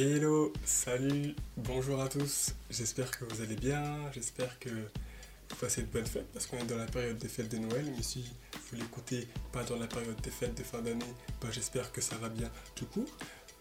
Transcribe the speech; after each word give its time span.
Hello, 0.00 0.52
salut, 0.64 1.34
bonjour 1.56 2.00
à 2.00 2.08
tous. 2.08 2.54
J'espère 2.70 3.10
que 3.10 3.24
vous 3.24 3.42
allez 3.42 3.56
bien. 3.56 3.98
J'espère 4.12 4.60
que 4.60 4.68
vous 4.68 5.56
passez 5.60 5.82
de 5.82 5.88
bonnes 5.88 6.06
fêtes 6.06 6.28
parce 6.32 6.46
qu'on 6.46 6.58
est 6.58 6.66
dans 6.66 6.76
la 6.76 6.86
période 6.86 7.18
des 7.18 7.26
fêtes 7.26 7.48
de 7.48 7.58
Noël. 7.58 7.84
Mais 7.96 8.02
si 8.04 8.24
vous 8.52 8.76
l'écoutez 8.76 9.26
pas 9.50 9.64
dans 9.64 9.74
la 9.74 9.88
période 9.88 10.20
des 10.20 10.30
fêtes 10.30 10.56
de 10.56 10.62
fin 10.62 10.80
d'année, 10.82 11.04
ben 11.40 11.50
j'espère 11.50 11.90
que 11.90 12.00
ça 12.00 12.14
va 12.14 12.28
bien 12.28 12.48
tout 12.76 12.86
court. 12.86 13.10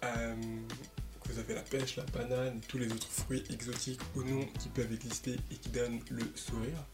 Euh, 0.04 0.36
que 1.24 1.34
vous 1.34 1.40
avez 1.40 1.56
la 1.56 1.64
pêche, 1.64 1.96
la 1.96 2.04
banane, 2.04 2.62
tous 2.68 2.78
les 2.78 2.92
autres 2.92 3.10
fruits 3.10 3.44
exotiques 3.50 4.02
ou 4.16 4.22
non 4.22 4.46
qui 4.60 4.70
peuvent 4.70 4.94
exister 4.94 5.38
et 5.50 5.56
qui 5.56 5.70
donnent 5.70 6.02
le 6.12 6.22
sourire. 6.36 6.86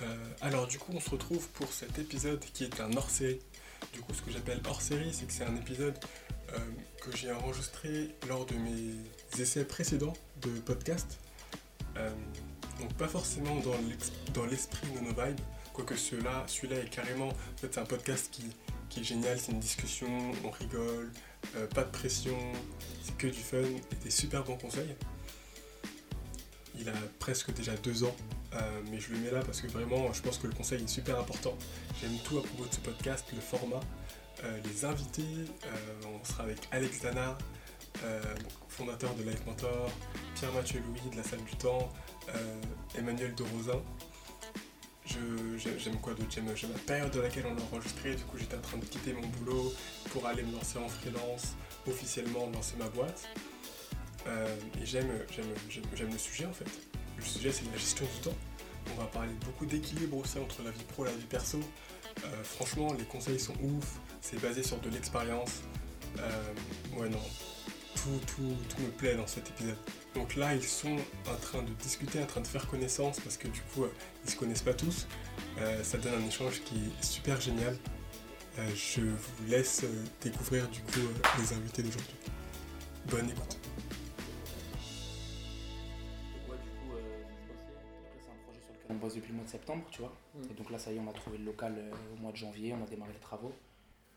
Euh, 0.00 0.28
alors 0.40 0.66
du 0.66 0.78
coup, 0.78 0.92
on 0.94 1.00
se 1.00 1.10
retrouve 1.10 1.46
pour 1.48 1.70
cet 1.70 1.98
épisode 1.98 2.40
qui 2.54 2.64
est 2.64 2.80
un 2.80 2.96
hors-série. 2.96 3.40
Du 3.92 4.00
coup, 4.00 4.14
ce 4.14 4.22
que 4.22 4.30
j'appelle 4.30 4.62
hors-série, 4.66 5.12
c'est 5.12 5.26
que 5.26 5.34
c'est 5.34 5.44
un 5.44 5.56
épisode 5.56 5.98
euh, 6.52 6.58
que 7.02 7.16
j'ai 7.16 7.30
enregistré 7.32 8.14
lors 8.28 8.46
de 8.46 8.54
mes 8.54 9.40
essais 9.40 9.64
précédents 9.64 10.14
de 10.42 10.50
podcast. 10.60 11.18
Euh, 11.96 12.10
donc 12.80 12.92
pas 12.94 13.08
forcément 13.08 13.56
dans 13.60 13.76
l'ex- 13.88 14.12
dans 14.34 14.46
l'esprit 14.46 14.86
Nonovide, 14.94 15.40
quoique 15.72 15.96
celui-là, 15.96 16.44
celui-là 16.46 16.80
est 16.80 16.90
carrément, 16.90 17.28
en 17.28 17.56
fait 17.56 17.72
c'est 17.72 17.80
un 17.80 17.84
podcast 17.84 18.28
qui, 18.30 18.44
qui 18.88 19.00
est 19.00 19.04
génial, 19.04 19.38
c'est 19.38 19.52
une 19.52 19.60
discussion, 19.60 20.08
on 20.44 20.50
rigole, 20.50 21.10
euh, 21.56 21.66
pas 21.68 21.82
de 21.84 21.90
pression, 21.90 22.36
c'est 23.02 23.16
que 23.16 23.26
du 23.26 23.40
fun 23.40 23.58
et 23.58 24.04
des 24.04 24.10
super 24.10 24.44
bons 24.44 24.56
conseils. 24.56 24.94
Il 26.78 26.88
a 26.88 26.92
presque 27.18 27.52
déjà 27.52 27.74
deux 27.76 28.04
ans, 28.04 28.14
mais 28.90 29.00
je 29.00 29.12
le 29.12 29.18
mets 29.18 29.32
là 29.32 29.40
parce 29.40 29.60
que 29.60 29.66
vraiment 29.66 30.12
je 30.12 30.22
pense 30.22 30.38
que 30.38 30.46
le 30.46 30.52
conseil 30.54 30.82
est 30.84 30.86
super 30.86 31.18
important. 31.18 31.54
J'aime 32.00 32.16
tout 32.22 32.38
à 32.38 32.42
propos 32.42 32.64
de 32.66 32.72
ce 32.72 32.78
podcast, 32.78 33.26
le 33.34 33.40
format, 33.40 33.80
les 34.64 34.84
invités. 34.84 35.22
euh, 35.22 36.02
on 36.20 36.24
sera 36.24 36.44
avec 36.44 36.58
Alex 36.70 37.00
Dana, 37.00 37.36
euh, 38.04 38.22
fondateur 38.68 39.14
de 39.14 39.22
Life 39.22 39.44
Mentor, 39.46 39.90
Pierre-Mathieu 40.34 40.80
Louis 40.86 41.10
de 41.10 41.16
la 41.16 41.22
Salle 41.22 41.42
du 41.44 41.56
Temps, 41.56 41.88
euh, 42.34 42.60
Emmanuel 42.96 43.34
de 43.34 43.42
Rosin. 43.42 43.82
J'aime 45.06 45.98
quoi 46.00 46.14
d'autre? 46.14 46.30
J'aime 46.30 46.46
la 46.46 46.78
période 46.86 47.10
dans 47.10 47.22
laquelle 47.22 47.46
on 47.46 47.54
l'a 47.54 47.62
enregistré. 47.72 48.14
Du 48.14 48.22
coup, 48.24 48.36
j'étais 48.38 48.56
en 48.56 48.60
train 48.60 48.76
de 48.76 48.84
quitter 48.84 49.12
mon 49.14 49.26
boulot 49.26 49.72
pour 50.10 50.26
aller 50.26 50.42
me 50.42 50.52
lancer 50.52 50.78
en 50.78 50.88
freelance, 50.88 51.54
officiellement 51.86 52.48
lancer 52.50 52.76
ma 52.78 52.88
boîte. 52.88 53.28
Euh, 54.26 54.56
et 54.80 54.86
j'aime 54.86 55.08
le 55.08 56.18
sujet 56.18 56.44
en 56.44 56.52
fait. 56.52 56.66
Le 57.16 57.24
sujet, 57.24 57.50
c'est 57.50 57.64
la 57.64 57.78
gestion 57.78 58.04
du 58.04 58.20
temps. 58.20 58.36
On 58.94 59.00
va 59.00 59.06
parler 59.06 59.32
beaucoup 59.44 59.66
d'équilibre 59.66 60.18
aussi 60.18 60.38
entre 60.38 60.62
la 60.62 60.70
vie 60.70 60.84
pro 60.84 61.06
et 61.06 61.08
la 61.08 61.16
vie 61.16 61.24
perso. 61.24 61.58
Euh, 62.24 62.44
franchement, 62.44 62.92
les 62.92 63.04
conseils 63.04 63.40
sont 63.40 63.54
ouf. 63.62 63.98
C'est 64.20 64.40
basé 64.40 64.62
sur 64.62 64.78
de 64.80 64.90
l'expérience. 64.90 65.62
Euh, 66.18 66.54
ouais, 66.96 67.08
non. 67.08 67.20
Tout, 67.94 68.20
tout, 68.26 68.54
tout 68.68 68.82
me 68.82 68.90
plaît 68.90 69.16
dans 69.16 69.26
cet 69.26 69.48
épisode. 69.50 69.76
Donc 70.14 70.36
là, 70.36 70.54
ils 70.54 70.62
sont 70.62 70.96
en 71.28 71.36
train 71.40 71.62
de 71.62 71.72
discuter, 71.74 72.22
en 72.22 72.26
train 72.26 72.40
de 72.40 72.46
faire 72.46 72.66
connaissance 72.68 73.20
parce 73.20 73.36
que 73.36 73.48
du 73.48 73.60
coup, 73.60 73.84
euh, 73.84 73.92
ils 74.24 74.30
se 74.30 74.36
connaissent 74.36 74.62
pas 74.62 74.74
tous. 74.74 75.06
Euh, 75.58 75.82
ça 75.82 75.98
donne 75.98 76.14
un 76.14 76.26
échange 76.26 76.60
qui 76.62 76.76
est 76.76 77.04
super 77.04 77.40
génial. 77.40 77.76
Euh, 78.58 78.68
je 78.74 79.02
vous 79.02 79.46
laisse 79.48 79.84
découvrir 80.20 80.68
du 80.68 80.80
coup 80.80 80.98
euh, 80.98 81.38
les 81.38 81.52
invités 81.52 81.82
d'aujourd'hui. 81.82 82.14
Bonne 83.06 83.30
écoute. 83.30 83.58
Donc 86.32 86.50
ouais, 86.50 86.56
du 86.56 86.70
coup, 86.70 86.94
après, 86.96 88.18
c'est 88.20 88.30
un 88.30 88.36
projet 88.44 88.60
sur 88.60 88.72
lequel 88.74 88.86
on 88.90 88.94
bosse 88.94 89.14
depuis 89.14 89.30
le 89.30 89.36
mois 89.36 89.44
de 89.44 89.50
septembre, 89.50 89.84
tu 89.90 90.00
vois. 90.00 90.16
Mm. 90.34 90.42
Et 90.50 90.54
donc 90.54 90.70
là, 90.70 90.78
ça 90.78 90.92
y 90.92 90.96
est, 90.96 91.00
on 91.00 91.08
a 91.08 91.12
trouvé 91.12 91.38
le 91.38 91.44
local 91.44 91.74
euh, 91.78 91.92
au 92.14 92.20
mois 92.20 92.32
de 92.32 92.36
janvier, 92.36 92.74
on 92.78 92.82
a 92.82 92.86
démarré 92.86 93.12
les 93.12 93.20
travaux. 93.20 93.52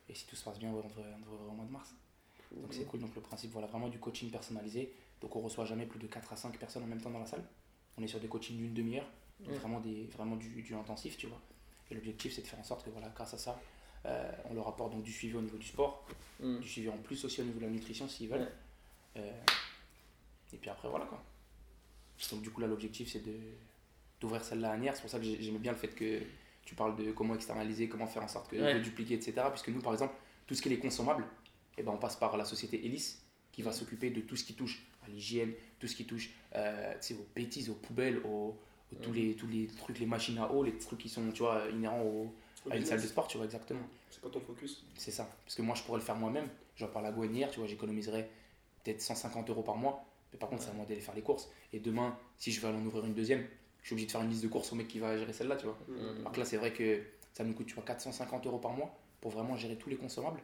Et 0.10 0.16
si 0.16 0.26
tout 0.28 0.36
se 0.36 0.44
passe 0.44 0.60
bien, 0.60 0.70
on 0.70 0.76
devrait, 0.76 1.04
on 1.16 1.20
devrait 1.20 1.48
au 1.50 1.52
mois 1.52 1.66
de 1.66 1.72
mars. 1.72 1.94
Donc 2.52 2.74
c'est 2.74 2.84
cool. 2.86 3.00
Donc 3.00 3.16
le 3.16 3.22
principe, 3.22 3.52
voilà, 3.52 3.68
vraiment 3.68 3.88
du 3.90 3.98
coaching 4.00 4.30
personnalisé. 4.30 4.94
Donc 5.22 5.36
on 5.36 5.40
reçoit 5.42 5.66
jamais 5.66 5.86
plus 5.86 6.00
de 6.00 6.08
4 6.08 6.34
à 6.34 6.36
5 6.36 6.58
personnes 6.58 6.84
en 6.84 6.88
même 6.88 7.00
temps 7.02 7.12
dans 7.12 7.20
la 7.20 7.26
salle. 7.26 7.44
On 7.98 8.04
est 8.04 8.08
sur 8.08 8.20
des 8.20 8.28
coachings 8.28 8.58
d'une 8.58 8.74
demi-heure. 8.74 9.08
Donc 9.40 9.56
vraiment, 9.56 9.80
des, 9.80 10.06
vraiment 10.08 10.36
du, 10.36 10.62
du 10.62 10.76
intensif, 10.76 11.18
tu 11.18 11.28
vois. 11.28 11.40
Et 11.90 11.96
l'objectif, 11.96 12.34
c'est 12.34 12.42
de 12.42 12.48
faire 12.48 12.60
en 12.60 12.64
sorte 12.64 12.84
que, 12.86 12.90
voilà, 12.90 13.10
grâce 13.10 13.34
à 13.34 13.38
ça, 13.38 13.60
euh, 14.06 14.32
on 14.50 14.54
leur 14.54 14.68
apporte 14.68 14.92
donc 14.94 15.04
du 15.04 15.12
suivi 15.12 15.36
au 15.36 15.42
niveau 15.42 15.58
du 15.58 15.66
sport, 15.68 16.06
Mm. 16.40 16.60
du 16.60 16.68
suivi 16.68 16.90
en 16.90 16.98
plus 16.98 17.24
aussi 17.24 17.40
au 17.42 17.44
niveau 17.44 17.60
de 17.60 17.66
la 17.66 17.72
nutrition 17.72 18.08
s'ils 18.08 18.28
veulent. 18.28 18.42
Ouais. 18.42 18.48
Euh, 19.18 19.32
et 20.54 20.58
puis 20.58 20.70
après, 20.72 20.90
voilà 20.90 21.06
quoi. 21.06 21.24
Donc, 22.32 22.42
du 22.42 22.50
coup, 22.52 22.62
là, 22.62 22.68
l'objectif 22.68 23.12
c'est 23.12 23.20
de, 23.24 23.34
d'ouvrir 24.20 24.44
celle-là 24.44 24.72
à 24.72 24.78
Nières. 24.78 24.96
C'est 24.96 25.02
pour 25.02 25.10
ça 25.12 25.18
que 25.20 25.24
j'ai- 25.26 25.42
j'aimais 25.42 25.60
bien 25.60 25.72
le 25.72 25.78
fait 25.78 25.90
que 25.90 26.22
tu 26.66 26.76
parles 26.76 26.96
de 26.96 27.12
comment 27.12 27.36
externaliser, 27.36 27.88
comment 27.90 28.08
faire 28.08 28.24
en 28.24 28.28
sorte 28.28 28.50
que, 28.50 28.56
Ouais. 28.56 28.74
de 28.76 28.80
dupliquer, 28.80 29.16
etc. 29.16 29.34
Puisque 29.50 29.70
nous, 29.70 29.82
par 29.82 29.94
exemple, 29.94 30.14
tout 30.48 30.56
ce 30.56 30.62
qui 30.62 30.70
est 30.70 30.72
les 30.72 30.80
consommables, 30.80 31.26
eh 31.78 31.84
ben, 31.84 31.92
on 31.92 31.98
passe 31.98 32.16
par 32.16 32.38
la 32.38 32.46
société 32.46 32.86
Elis 32.86 33.18
qui 33.52 33.62
va 33.62 33.72
s'occuper 33.72 34.10
de 34.10 34.22
tout 34.22 34.36
ce 34.36 34.44
qui 34.44 34.54
touche 34.54 34.86
à 35.06 35.10
l'hygiène, 35.10 35.54
tout 35.80 35.88
ce 35.88 35.96
qui 35.96 36.06
touche 36.06 36.30
euh, 36.56 36.94
aux 37.14 37.28
bêtises, 37.36 37.70
aux 37.70 37.76
poubelles, 37.76 38.20
aux, 38.26 38.56
aux- 38.94 38.96
tous, 39.02 39.12
les, 39.12 39.36
tous 39.36 39.48
les 39.48 39.68
trucs, 39.68 40.00
les 40.00 40.06
machines 40.06 40.38
à 40.38 40.52
eau, 40.52 40.64
les 40.64 40.78
trucs 40.78 41.00
qui 41.00 41.10
sont 41.10 41.32
tu 41.32 41.40
vois, 41.44 41.64
inhérents 41.72 42.02
au- 42.04 42.34
à 42.70 42.78
une 42.78 42.86
salle 42.86 43.02
de 43.02 43.08
sport, 43.08 43.28
tu 43.28 43.38
vois, 43.38 43.46
exactement. 43.46 43.82
C'est 44.10 44.22
pas 44.22 44.30
ton 44.30 44.40
focus 44.40 44.86
C'est 44.96 45.10
ça. 45.12 45.28
Parce 45.46 45.56
que 45.56 45.62
moi, 45.64 45.74
je 45.76 45.82
pourrais 45.82 45.98
le 45.98 46.04
faire 46.06 46.16
moi-même. 46.16 46.48
J'en 46.76 46.88
parle 46.88 47.08
à 47.08 47.12
Gouanière, 47.12 47.50
tu 47.50 47.60
vois, 47.60 47.68
j'économiserais 47.68 48.30
peut-être 48.84 49.02
150 49.02 49.50
euros 49.50 49.64
par 49.64 49.76
mois. 49.78 50.06
Mais 50.32 50.38
par 50.40 50.48
contre, 50.50 50.62
c'est 50.64 50.70
à 50.70 50.74
moi 50.74 50.86
d'aller 50.86 51.02
faire 51.02 51.16
les 51.16 51.22
courses. 51.24 51.50
Et 51.74 51.80
demain, 51.80 52.18
si 52.38 52.52
je 52.52 52.62
veux 52.62 52.68
aller 52.70 52.78
en 52.78 52.86
ouvrir 52.86 53.06
une 53.06 53.14
deuxième, 53.16 53.46
je 53.82 53.88
suis 53.88 53.94
obligé 53.94 54.08
de 54.08 54.12
faire 54.12 54.22
une 54.22 54.30
liste 54.30 54.44
de 54.44 54.48
courses 54.48 54.72
au 54.72 54.76
mec 54.76 54.88
qui 54.88 55.00
va 55.00 55.18
gérer 55.18 55.34
celle-là, 55.34 55.56
tu 55.56 55.66
vois. 55.66 55.78
Mm. 55.88 56.20
Alors 56.22 56.32
que 56.32 56.40
là, 56.40 56.46
c'est 56.46 56.58
vrai 56.58 56.74
que 56.74 57.02
ça 57.34 57.44
nous 57.44 57.54
coûte, 57.54 57.68
tu 57.68 57.76
vois, 57.76 57.84
450 57.84 58.46
euros 58.46 58.60
par 58.60 58.72
mois 58.72 58.96
pour 59.20 59.32
vraiment 59.32 59.56
gérer 59.56 59.76
tous 59.76 59.90
les 59.90 59.98
consommables. 59.98 60.42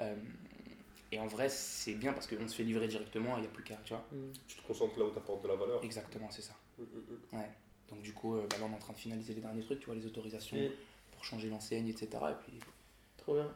Euh, 0.00 0.14
et 1.12 1.18
en 1.18 1.26
vrai, 1.26 1.48
c'est 1.48 1.94
bien 1.94 2.12
parce 2.12 2.26
qu'on 2.26 2.48
se 2.48 2.56
fait 2.56 2.64
livrer 2.64 2.88
directement, 2.88 3.36
il 3.36 3.42
n'y 3.42 3.46
a 3.46 3.50
plus 3.50 3.62
qu'à, 3.62 3.76
tu 3.84 3.92
vois. 3.92 4.04
Mm. 4.12 4.32
Tu 4.48 4.56
te 4.56 4.66
concentres 4.66 4.98
là 4.98 5.06
où 5.06 5.10
tu 5.10 5.18
apportes 5.18 5.42
de 5.42 5.48
la 5.48 5.56
valeur. 5.56 5.82
Exactement, 5.84 6.30
c'est 6.30 6.42
ça. 6.42 6.54
Mm, 6.78 6.82
mm, 6.82 7.38
mm. 7.38 7.42
Donc 7.90 8.02
du 8.02 8.12
coup, 8.12 8.36
euh, 8.36 8.46
bah 8.50 8.56
là, 8.58 8.66
on 8.68 8.72
est 8.72 8.76
en 8.76 8.78
train 8.78 8.92
de 8.92 8.98
finaliser 8.98 9.34
les 9.34 9.40
derniers 9.40 9.62
trucs, 9.62 9.80
tu 9.80 9.86
vois, 9.86 9.94
les 9.94 10.06
autorisations 10.06 10.56
pour 11.12 11.24
changer 11.24 11.48
l'enseigne, 11.48 11.88
etc. 11.88 12.08
Et 12.12 12.44
puis, 12.44 12.58
Trop 13.16 13.34
bien. 13.34 13.50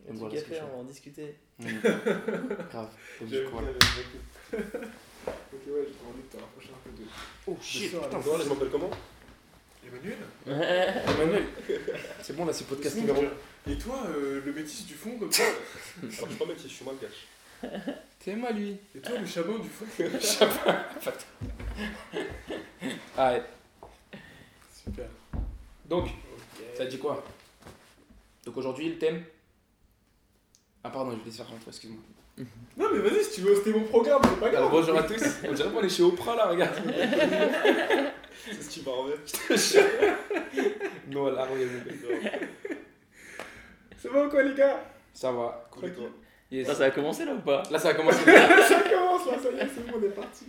Il 0.00 0.06
y 0.06 0.10
a 0.10 0.18
voilà 0.18 0.38
à 0.38 0.42
faire, 0.42 0.66
on 0.70 0.76
va 0.76 0.82
en 0.82 0.84
discuter. 0.84 1.36
Mm. 1.58 1.66
grave. 2.70 2.88
Donc, 3.20 3.30
du 3.30 3.44
coup, 3.44 3.56
ok, 3.56 3.66
ouais, 4.52 5.86
j'ai 5.86 6.06
envie 6.06 6.22
de 6.22 6.30
te 6.30 6.36
rapprocher 6.36 6.70
un 6.70 6.80
peu 6.84 6.90
de. 6.96 7.08
Oh 7.46 7.56
shit, 7.60 7.90
soir, 7.90 8.08
putain, 8.08 8.20
je 8.22 8.48
m'appelle 8.48 8.70
comment? 8.70 8.90
Emmanuel? 9.86 10.16
Emmanuel, 10.46 11.46
c'est 12.22 12.36
bon 12.36 12.44
là, 12.44 12.52
c'est 12.52 12.66
podcast 12.66 12.96
numéro 12.96 13.22
Et 13.68 13.76
toi, 13.76 14.02
euh, 14.08 14.42
le 14.44 14.52
métis 14.52 14.86
du 14.86 14.94
fond, 14.94 15.18
comme 15.18 15.32
ça? 15.32 15.42
Alors, 16.02 16.10
je 16.10 16.16
suis 16.16 16.26
pas 16.34 16.46
métier, 16.46 16.68
je 16.68 16.74
suis 16.74 16.84
malgache. 16.84 17.26
C'est 18.20 18.36
moi 18.36 18.52
lui. 18.52 18.76
Et 18.94 19.00
toi, 19.00 19.18
le 19.18 19.26
chameau 19.26 19.58
du 19.58 19.68
fond? 19.68 19.84
Ah 23.16 23.32
ouais. 23.32 23.42
Super. 24.72 25.06
Donc, 25.86 26.08
ça 26.76 26.86
dit 26.86 26.98
quoi? 26.98 27.24
Donc 28.44 28.56
aujourd'hui, 28.56 28.88
le 28.90 28.98
thème? 28.98 29.24
Ah 30.84 30.90
pardon, 30.90 31.12
je 31.12 31.16
vais 31.16 31.24
laisser 31.24 31.38
faire 31.38 31.46
toi, 31.46 31.56
excuse-moi. 31.68 32.00
Non, 32.76 32.86
mais 32.92 32.98
vas-y, 32.98 33.22
si 33.24 33.36
tu 33.36 33.40
veux 33.42 33.52
hoster 33.52 33.72
mon 33.72 33.84
programme, 33.84 34.20
c'est 34.24 34.40
pas 34.40 34.48
Alors 34.48 34.68
grave. 34.68 34.72
bonjour 34.72 34.98
à 34.98 35.04
tous, 35.04 35.22
on 35.48 35.52
dirait 35.52 35.70
qu'on 35.70 35.80
est 35.82 35.88
chez 35.88 36.02
Oprah 36.02 36.34
là, 36.34 36.46
regarde. 36.48 36.74
C'est 38.44 38.60
ce 38.62 38.68
qui 38.68 38.80
va 38.80 38.90
en 38.90 39.06
non, 41.10 41.26
là, 41.30 41.44
regarde. 41.44 41.56
C'est 43.96 44.12
bon, 44.12 44.28
quoi, 44.28 44.42
les 44.42 44.54
gars? 44.54 44.84
Ça 45.14 45.30
va. 45.32 45.66
Cool 45.70 45.94
toi? 45.94 46.08
Yes. 46.50 46.66
Ça, 46.66 46.74
ça 46.74 46.84
a 46.86 46.90
commencé 46.90 47.24
là 47.24 47.32
ou 47.34 47.40
pas? 47.40 47.62
Là, 47.70 47.78
ça 47.78 47.90
a 47.90 47.94
commencé. 47.94 48.18
Ça 48.24 48.82
commence 48.82 49.26
là, 49.26 49.38
ça 49.42 49.50
y 49.50 49.58
est, 49.60 49.68
c'est 49.74 49.86
bon, 49.86 49.98
on 49.98 50.02
est 50.02 50.08
parti. 50.10 50.44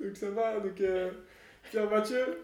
donc 0.00 0.16
ça 0.16 0.30
va, 0.30 0.58
donc 0.60 0.80
euh, 0.80 1.10
Pierre-Mathieu, 1.70 2.42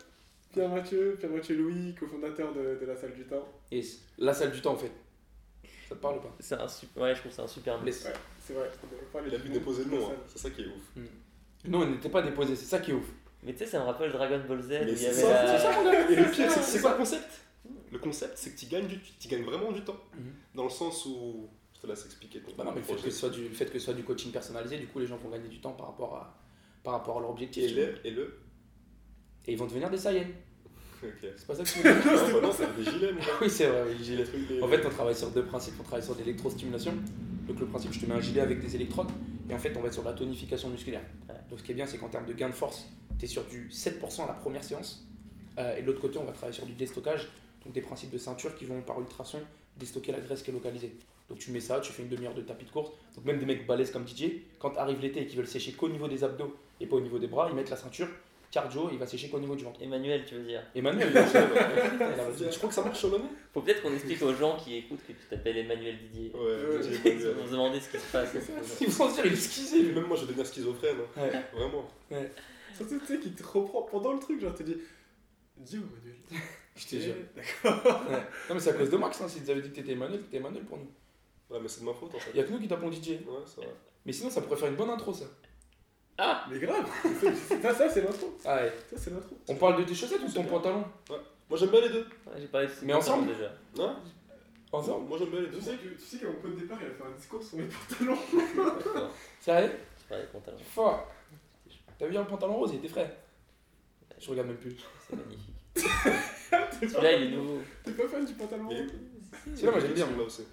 Pierre-Mathieu, 0.53 1.17
Pierre-Mathieu 1.19 1.57
Louis, 1.57 1.95
cofondateur 1.99 2.53
de, 2.53 2.79
de 2.81 2.87
la 2.87 2.95
salle 2.97 3.15
du 3.15 3.25
temps. 3.25 3.49
Yes. 3.73 4.03
La 4.19 4.33
salle 4.35 4.53
du 4.53 4.61
temps 4.61 4.75
en 4.75 4.77
fait. 4.77 4.93
Ça 5.93 5.97
te 5.99 6.03
parle 6.03 6.17
ou 6.17 6.21
pas 6.21 6.37
C'est 6.41 6.55
un 6.55 6.69
super. 6.69 7.03
Ouais, 7.03 7.15
je 7.15 7.21
trouve 7.21 7.31
que 7.31 7.37
c'est 7.37 7.43
un 7.43 7.47
super 7.47 7.79
nom. 7.79 7.85
Ouais, 7.85 7.93
c'est 7.93 8.53
vrai, 8.55 8.71
Il 9.27 9.35
a 9.35 9.39
pu 9.39 9.49
déposer 9.51 9.85
le 9.85 9.91
nom, 9.91 10.11
hein. 10.11 10.15
c'est 10.27 10.39
ça 10.39 10.51
qui 10.51 10.63
est 10.63 10.67
ouf. 10.67 11.05
Non, 11.69 11.83
on 11.83 11.87
n'était 11.91 12.09
pas 12.09 12.23
déposé, 12.23 12.57
c'est 12.57 12.65
ça 12.67 12.79
qui 12.81 12.91
est 12.91 12.95
ouf. 12.95 13.07
Mais 13.45 13.53
tu 13.53 13.59
sais, 13.61 13.67
ça 13.67 13.81
me 13.81 13.85
rappelle 13.85 14.11
Dragon 14.13 14.41
Ball 14.47 14.61
Z. 14.63 14.71
il 14.89 14.97
c'est 14.97 15.07
avait 15.09 15.15
ça, 15.15 15.29
la- 15.45 15.59
c'est 15.59 15.65
ça, 15.65 15.73
mon 15.83 15.85
gars. 15.93 16.11
Et 16.11 16.17
le 16.17 16.31
pire, 16.31 16.51
c'est 16.51 16.81
quoi 16.81 16.93
le 16.93 16.97
concept 16.99 17.41
Le 17.91 17.99
concept, 17.99 18.39
c'est 18.39 18.51
que 18.51 18.59
tu 18.59 18.67
gagnes, 18.67 18.87
du... 18.87 18.99
tu 19.01 19.29
gagnes 19.29 19.43
vraiment 19.45 19.71
du 19.73 19.83
temps. 19.83 19.97
Mhm. 20.15 20.33
Dans 20.55 20.65
le 20.65 20.71
sens 20.71 21.05
où. 21.07 21.49
Je 21.75 21.81
te 21.81 21.87
laisse 21.89 22.05
expliquer 22.07 22.41
ton 22.41 22.53
Bah 22.57 22.63
non, 22.65 22.71
mais 22.73 22.79
le 22.81 22.85
fait, 22.85 22.95
que 22.95 23.11
ce 23.11 23.11
soit 23.11 23.31
du, 23.31 23.43
le 23.49 23.55
fait 23.55 23.67
que 23.67 23.79
ce 23.79 23.85
soit 23.87 23.95
du 23.95 24.05
coaching 24.05 24.31
personnalisé, 24.31 24.79
du 24.79 24.87
coup, 24.87 25.01
les 25.01 25.07
gens 25.07 25.17
vont 25.17 25.31
gagner 25.31 25.49
du 25.49 25.61
temps 25.61 25.73
par 25.73 25.89
rapport 25.89 26.15
à, 26.15 26.39
par 26.85 26.93
rapport 26.95 27.19
à 27.19 27.21
leur 27.21 27.31
objectif. 27.31 27.65
Et 27.65 27.69
le. 27.75 27.95
Et 28.07 28.11
le. 28.13 28.39
Et 29.47 29.53
ils 29.53 29.59
vont 29.59 29.67
devenir 29.67 29.91
des 29.91 29.99
Saiyans. 29.99 30.27
C'est 31.37 31.47
pas 31.47 31.55
ça 31.55 31.63
que 31.65 31.69
tu 31.69 31.79
veux 31.83 31.83
dire 31.83 32.05
Non, 32.05 32.41
bah 32.41 32.47
non, 32.47 32.53
c'est 32.53 32.77
des 32.77 32.91
gilets, 32.91 33.13
mon 33.13 33.21
gars. 33.21 33.27
Oui, 33.41 33.51
c'est 33.51 33.67
vrai, 33.67 33.83
oui, 33.87 33.93
le 33.93 33.99
Les 33.99 34.05
gilet. 34.05 34.63
En 34.63 34.69
fait, 34.69 34.87
on 34.87 34.91
travaille 34.91 35.15
sur 35.15 35.31
deux 35.31 35.45
principes. 35.45 35.75
On 35.81 35.83
travaille 35.83 36.05
sur 36.05 36.17
l'électrostimulation. 36.17 36.93
Donc, 37.47 37.61
le 37.61 37.67
principe, 37.67 37.93
je 37.93 38.01
te 38.01 38.07
mets 38.07 38.15
un 38.15 38.21
gilet 38.21 38.41
avec 38.41 38.61
des 38.61 38.75
électrodes. 38.75 39.09
Et 39.51 39.55
en 39.55 39.59
fait, 39.59 39.77
on 39.77 39.81
va 39.81 39.89
être 39.89 39.95
sur 39.95 40.05
la 40.05 40.13
tonification 40.13 40.69
musculaire. 40.69 41.03
Donc, 41.51 41.59
ce 41.59 41.65
qui 41.65 41.73
est 41.73 41.75
bien, 41.75 41.87
c'est 41.87 41.99
qu'en 41.99 42.09
termes 42.09 42.27
de 42.27 42.33
gain 42.33 42.49
de 42.49 42.55
force, 42.55 42.87
tu 43.19 43.25
es 43.25 43.29
sur 43.29 43.45
du 43.45 43.69
7% 43.69 44.25
à 44.25 44.27
la 44.29 44.35
première 44.35 44.65
séance. 44.65 45.07
Euh, 45.59 45.77
et 45.77 45.83
de 45.83 45.87
l'autre 45.87 46.01
côté, 46.01 46.19
on 46.19 46.25
va 46.25 46.33
travailler 46.33 46.57
sur 46.57 46.67
du 46.67 46.73
déstockage. 46.73 47.29
Donc, 47.65 47.75
des 47.75 47.83
principes 47.83 48.11
de 48.11 48.19
ceinture 48.19 48.55
qui 48.55 48.65
vont, 48.65 48.81
par 48.81 49.01
ultrason, 49.01 49.41
déstocker 49.79 50.13
la 50.13 50.21
graisse 50.21 50.43
qui 50.43 50.51
est 50.51 50.55
localisée. 50.55 50.93
Donc 51.29 51.39
tu 51.39 51.51
mets 51.51 51.61
ça, 51.61 51.81
tu 51.81 51.93
fais 51.93 52.03
une 52.03 52.11
demi-heure 52.11 52.35
de 52.35 52.43
tapis 52.43 52.67
de 52.67 52.71
course. 52.71 52.91
Donc 53.17 53.25
même 53.25 53.39
des 53.39 53.47
mecs 53.47 53.67
balèzes 53.67 53.91
comme 53.91 54.07
DJ, 54.07 54.25
quand 54.59 54.77
arrive 54.77 55.01
l'été 55.01 55.23
et 55.23 55.27
qui 55.27 55.37
veulent 55.37 55.47
sécher 55.47 55.73
qu'au 55.73 55.89
niveau 55.89 56.07
des 56.09 56.25
abdos 56.25 56.55
et 56.79 56.87
pas 56.87 56.97
au 56.97 57.01
niveau 57.01 57.19
des 57.19 57.27
bras, 57.27 57.49
ils 57.49 57.57
mettent 57.57 57.71
la 57.71 57.77
ceinture, 57.77 58.09
cardio, 58.53 58.89
il 58.93 58.99
va 58.99 59.07
sécher 59.07 59.29
qu'au 59.29 59.41
niveau 59.41 59.57
du 59.57 59.65
ventre. 59.65 59.83
Emmanuel, 59.83 60.25
tu 60.25 60.37
veux 60.37 60.45
dire 60.45 60.63
Emmanuel, 60.75 61.09
il 61.11 61.17
a 61.19 61.25
fait- 61.27 62.53
Je 62.53 62.57
crois 62.59 62.69
que 62.69 62.75
ça 62.75 62.85
marche 62.85 62.99
sur 63.01 63.11
l'année. 63.11 63.25
Faut 63.53 63.63
peut-être 63.63 63.83
qu'on 63.83 63.93
explique 63.93 64.23
aux 64.23 64.35
gens 64.35 64.57
qui 64.57 64.77
écoutent 64.77 65.01
que 65.05 65.13
tu 65.13 65.27
t'appelles 65.29 65.57
Emmanuel 65.59 65.99
Didier. 65.99 66.31
Ouais, 66.35 66.81
Ils 67.07 67.27
vont 67.29 67.47
se 67.47 67.51
demander 67.51 67.81
ce 67.81 67.89
qui 67.91 67.99
se 67.99 68.13
passe. 68.13 68.31
Ils 68.81 68.89
vont 68.89 69.09
se 69.11 69.15
dire, 69.15 69.27
il 69.27 69.33
est 69.33 69.83
lui. 69.89 69.93
Même 69.95 70.05
moi, 70.05 70.17
je 70.17 70.27
devenir 70.27 70.47
schizophrène. 70.47 70.97
hein. 71.17 71.21
Ouais. 71.23 71.33
Vraiment. 71.55 71.89
Surtout, 72.77 72.99
tu 73.01 73.07
sais, 73.07 73.19
qui 73.19 73.33
te 73.33 73.43
reprend 73.43 73.83
pendant 73.83 74.13
le 74.13 74.21
truc, 74.21 74.41
genre, 74.41 74.55
te 74.55 74.63
dit 74.63 74.77
Dis 75.57 75.79
où, 75.79 75.83
Manuel 75.83 76.17
Je 76.77 76.87
te 76.87 76.97
jure. 76.97 77.15
D'accord. 77.37 78.03
Ouais. 78.11 78.17
Non 78.49 78.55
mais 78.55 78.61
c'est 78.61 78.71
à 78.71 78.73
cause 78.73 78.89
de 78.91 78.97
Max, 78.97 79.21
hein. 79.21 79.29
s'ils 79.29 79.51
avaient 79.51 79.61
dit 79.61 79.69
que 79.71 79.75
t'étais 79.77 79.93
Emmanuel, 79.93 80.21
t'étais 80.23 80.39
Emmanuel 80.39 80.65
pour 80.65 80.79
nous. 80.79 80.89
Ouais, 81.51 81.59
mais 81.61 81.69
c'est 81.69 81.81
de 81.83 81.85
ma 81.87 81.93
faute 81.93 82.15
en 82.15 82.19
fait. 82.19 82.31
Il 82.33 82.39
y 82.39 82.41
a 82.41 82.45
que 82.45 82.51
nous 82.53 82.59
qui 82.59 82.67
t'appelons 82.67 82.91
DJ. 82.91 83.09
Ouais, 83.11 83.19
c'est 83.45 83.57
vrai. 83.61 83.75
Mais 84.07 84.13
sinon 84.13 84.31
ça 84.31 84.41
pourrait 84.41 84.57
faire 84.57 84.69
une 84.71 84.77
bonne 84.77 84.89
intro 84.89 85.13
ça. 85.13 85.27
Mais 86.19 86.59
grave 86.59 86.87
Ça, 87.63 87.75
ça 87.75 87.89
c'est 87.89 88.03
l'intro. 88.03 88.37
Ah 88.45 88.57
ouais. 88.57 88.73
Ça, 88.91 88.97
c'est 88.99 89.11
l'intro. 89.11 89.37
On 89.49 89.55
parle 89.57 89.79
de 89.79 89.85
tes 89.85 89.95
chaussettes 89.95 90.21
ou 90.23 90.29
de 90.29 90.33
ton 90.33 90.45
pantalon 90.45 90.85
Moi, 91.09 91.59
j'aime 91.59 91.71
bien 91.71 91.81
les 91.81 91.89
deux. 91.89 92.07
Ouais, 92.27 92.33
J'ai 92.39 92.47
parlé 92.47 92.67
de 92.69 92.73
Mais 92.83 92.93
ensemble 92.95 93.27
déjà. 93.29 93.53
Non 93.77 93.97
Ensemble 94.73 95.09
Moi, 95.09 95.19
j'aime 95.19 95.31
bien 95.31 95.41
les 95.41 95.47
deux. 95.49 95.59
Tu 95.59 95.65
sais 95.65 95.77
que, 95.77 95.89
tu 95.89 96.01
sais 96.01 96.19
qu'à 96.19 96.27
mon 96.29 96.35
point 96.35 96.51
de 96.51 96.57
départ, 96.57 96.79
il 96.81 96.87
a 96.87 96.91
fait 96.91 97.03
un 97.05 97.17
discours 97.17 97.43
sur 97.43 97.59
mes 97.59 97.65
pantalons. 97.65 98.19
Sérieux? 99.41 99.71
J'ai 99.99 100.09
parlé 100.09 100.25
de 100.25 100.29
pantalon. 100.31 100.59
Fuck. 100.59 101.01
T'as 101.99 102.07
vu 102.07 102.17
un 102.17 102.25
pantalon 102.25 102.55
rose, 102.57 102.71
il 102.73 102.79
était 102.79 102.89
frais. 102.89 103.17
Je 104.19 104.31
regarde 104.31 104.49
même 104.49 104.57
plus. 104.57 104.77
C'est 105.09 105.17
magnifique. 105.17 105.55
Celui-là, 106.81 107.13
il 107.13 107.23
est 107.33 107.37
nouveau. 107.37 107.61
T'es 107.85 107.93
pas 107.93 108.07
fan 108.09 108.25
du 108.25 108.35
pantalon 108.35 108.69
Il 108.71 108.77
est- 108.79 108.87
C'est 109.57 109.67
là, 109.67 109.73
moi 109.73 109.81
j'aime 109.81 109.93
bien. 109.93 110.07
Là 110.17 110.23
aussi. 110.23 110.47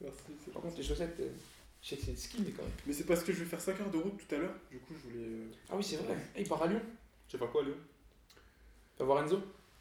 Merci. 0.00 0.22
Par 0.52 0.62
contre 0.62 0.76
les 0.78 0.82
chaussettes, 0.82 1.16
euh, 1.20 1.28
je 1.86 1.90
sais 1.90 1.96
que 1.98 2.02
c'est 2.02 2.16
ski 2.16 2.42
mais 2.44 2.50
quand 2.50 2.62
même. 2.64 2.72
Mais 2.84 2.92
c'est 2.92 3.04
parce 3.04 3.22
que 3.22 3.32
je 3.32 3.38
vais 3.38 3.44
faire 3.44 3.60
5 3.60 3.80
heures 3.80 3.90
de 3.90 3.98
route 3.98 4.16
tout 4.18 4.34
à 4.34 4.38
l'heure. 4.38 4.54
Du 4.70 4.78
coup, 4.80 4.92
je 4.94 5.08
voulais. 5.08 5.24
euh, 5.24 5.46
Ah 5.70 5.76
oui 5.76 5.84
c'est 5.84 5.96
vrai. 5.98 6.16
Eh, 6.34 6.40
il 6.42 6.48
part 6.48 6.62
à 6.62 6.66
Lyon. 6.66 6.80
Tu 7.28 7.36
vas 7.36 7.44
faire 7.44 7.52
quoi, 7.52 7.62
Léo 7.62 7.74
Tu 8.96 8.98
vas 9.00 9.04
voir 9.04 9.22
Enzo 9.24 9.40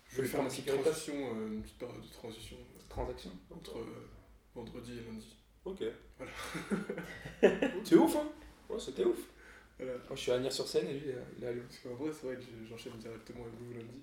Je 0.09 0.15
voulais 0.17 0.27
faire 0.27 0.41
faire 0.41 0.51
une 0.51 0.63
petite 0.63 0.81
transition, 0.83 1.13
euh, 1.35 1.47
une 1.47 1.61
petite 1.63 1.77
période 1.79 2.01
de 2.01 2.07
transition 2.13 2.57
euh, 2.57 2.79
Transaction. 2.89 3.31
entre 3.55 3.79
euh, 3.79 4.07
vendredi 4.53 4.99
et 4.99 5.11
lundi. 5.11 5.35
Ok. 5.65 5.83
C'est 7.83 7.95
ouf 7.95 8.15
hein 8.15 8.27
Ouais, 8.69 8.79
c'était 8.79 9.03
ouf. 9.05 9.17
Voilà. 9.77 9.93
Moi 9.93 10.15
je 10.15 10.21
suis 10.21 10.31
à 10.31 10.35
Agnières-sur-Seine 10.35 10.87
et 10.87 10.93
lui 10.93 11.01
il 11.05 11.09
est 11.09 11.13
à- 11.15 11.25
il 11.37 11.43
est 11.43 11.47
à 11.47 11.51
Lyon. 11.53 11.63
Parce 11.67 11.79
qu'en 11.79 11.95
vrai, 11.95 12.11
c'est 12.13 12.27
vrai 12.27 12.35
que 12.35 12.41
je- 12.43 12.67
j'enchaîne 12.69 12.93
directement 12.97 13.41
avec 13.45 13.53
vous 13.59 13.73
lundi. 13.73 14.01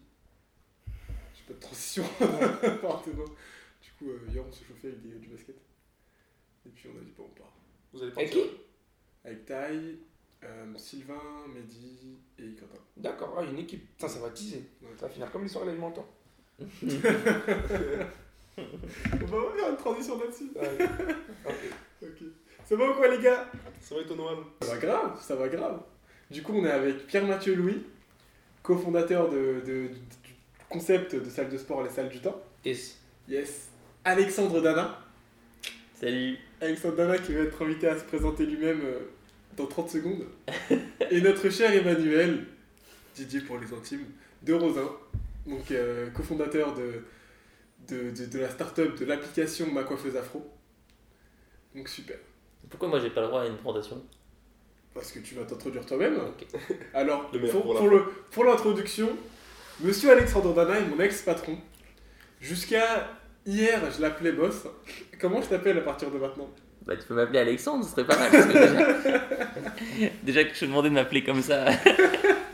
J'ai 1.34 1.44
pas 1.46 1.55
de 1.55 1.60
transition 1.60 2.05
par 2.82 3.02
demain. 3.06 3.25
Du 3.82 3.90
coup, 3.98 4.10
euh, 4.10 4.19
hier, 4.31 4.44
on 4.46 4.52
s'est 4.52 4.64
chauffé 4.64 4.88
avec 4.88 5.02
des- 5.02 5.19
du 5.19 5.28
basket. 5.28 5.56
Et 6.66 6.69
puis, 6.70 6.88
on 6.94 6.98
a 7.00 7.02
dit, 7.02 7.12
bon, 7.16 7.25
on 7.25 7.38
part. 7.40 7.52
Vous 7.93 8.03
allez 8.03 8.12
Avec 8.12 8.31
qui? 8.31 8.43
Avec 9.25 9.44
Taï, 9.47 9.99
euh, 10.44 10.65
Sylvain, 10.77 11.21
Mehdi 11.55 12.17
et 12.39 12.55
Quentin. 12.55 12.81
D'accord, 12.97 13.37
ah, 13.39 13.44
une 13.44 13.59
équipe. 13.59 13.87
Putain 13.97 14.09
ça 14.09 14.21
va 14.21 14.31
teaser. 14.31 14.65
Ouais. 14.83 14.89
Ça 14.99 15.06
va 15.06 15.12
finir 15.12 15.31
comme 15.31 15.43
les 15.43 15.49
soirées 15.49 15.71
alimentaires. 15.71 16.05
On 18.59 19.25
va 19.27 19.53
faire 19.56 19.71
une 19.71 19.77
transition 19.77 20.19
là-dessus. 20.19 20.50
Ouais. 20.55 20.89
Ok. 21.47 21.55
Ok. 22.03 22.23
Ça 22.65 22.77
va 22.77 22.91
ou 22.91 22.94
quoi, 22.94 23.09
les 23.09 23.23
gars? 23.23 23.50
Ça 23.81 23.94
va 23.94 24.00
être 24.03 24.15
Ça 24.61 24.67
va 24.75 24.77
grave, 24.79 25.21
ça 25.23 25.37
va 25.37 25.49
grave. 25.49 25.83
Du 26.31 26.43
coup, 26.43 26.53
on 26.55 26.65
est 26.65 26.71
avec 26.71 27.06
Pierre-Mathieu 27.06 27.55
Louis, 27.55 27.83
cofondateur 28.62 29.29
de, 29.29 29.61
de- 29.67 29.89
du 29.89 30.35
concept 30.69 31.15
de 31.17 31.29
salle 31.29 31.50
de 31.50 31.59
sport 31.59 31.83
Les 31.83 31.91
Salles 31.91 32.09
du 32.09 32.21
Temps. 32.21 32.41
Yes. 32.65 32.99
Yes. 33.29 33.69
Alexandre 34.05 34.61
Dana. 34.61 34.99
Salut. 35.94 36.39
Alexandre 36.62 36.97
Dana 36.97 37.19
qui 37.19 37.32
va 37.35 37.41
être 37.41 37.61
invité 37.62 37.88
à 37.88 37.99
se 37.99 38.05
présenter 38.05 38.47
lui-même 38.47 38.81
euh, 38.85 38.99
dans 39.56 39.67
30 39.67 39.91
secondes. 39.91 40.25
Et 41.11 41.20
notre 41.20 41.50
cher 41.50 41.73
Emmanuel, 41.73 42.47
Didier 43.14 43.41
pour 43.41 43.59
les 43.59 43.73
intimes, 43.75 44.06
de 44.43 44.55
Rosin, 44.55 44.88
donc 45.47 45.70
euh, 45.70 46.09
cofondateur 46.11 46.75
de, 46.75 47.05
de, 47.88 48.11
de, 48.11 48.26
de 48.26 48.38
la 48.38 48.49
start-up 48.49 48.99
de 48.99 49.05
l'application 49.05 49.70
Ma 49.73 49.82
Coiffeuse 49.82 50.17
Afro. 50.17 50.49
Donc 51.75 51.88
super. 51.88 52.17
Pourquoi 52.70 52.88
moi 52.88 53.00
j'ai 53.00 53.11
pas 53.11 53.23
le 53.23 53.26
droit 53.26 53.43
à 53.43 53.47
une 53.47 53.56
présentation? 53.56 54.03
Parce 54.94 55.11
que 55.11 55.19
tu 55.19 55.35
vas 55.35 55.44
t'introduire 55.44 55.85
toi-même. 55.85 56.19
Alors, 56.94 57.31
Le 57.32 57.49
pour, 57.49 57.88
le, 57.88 58.05
pour 58.31 58.44
l'introduction, 58.44 59.08
Monsieur 59.81 60.12
Alexandre 60.12 60.55
Dana 60.55 60.79
est 60.79 60.87
mon 60.87 61.00
ex-patron. 61.00 61.58
Jusqu'à 62.41 63.08
hier, 63.47 63.81
je 63.91 64.03
l'appelais 64.03 64.33
boss. 64.33 64.67
Comment 65.21 65.41
je 65.43 65.49
t'appelle 65.49 65.79
à 65.79 65.83
partir 65.83 66.11
de 66.11 66.19
maintenant 66.19 66.50
Bah 66.87 66.97
tu 66.97 67.06
peux 67.06 67.15
m'appeler 67.15 67.41
Alexandre, 67.41 67.85
ce 67.85 67.91
serait 67.91 68.06
pas 68.06 68.19
mal. 68.19 68.31
Parce 68.31 68.47
que 68.47 68.53
déjà... 68.53 70.11
déjà 70.23 70.44
que 70.44 70.55
je 70.55 70.61
te 70.61 70.65
demandais 70.65 70.89
de 70.91 70.94
m'appeler 70.94 71.23
comme 71.25 71.43
ça. 71.43 71.67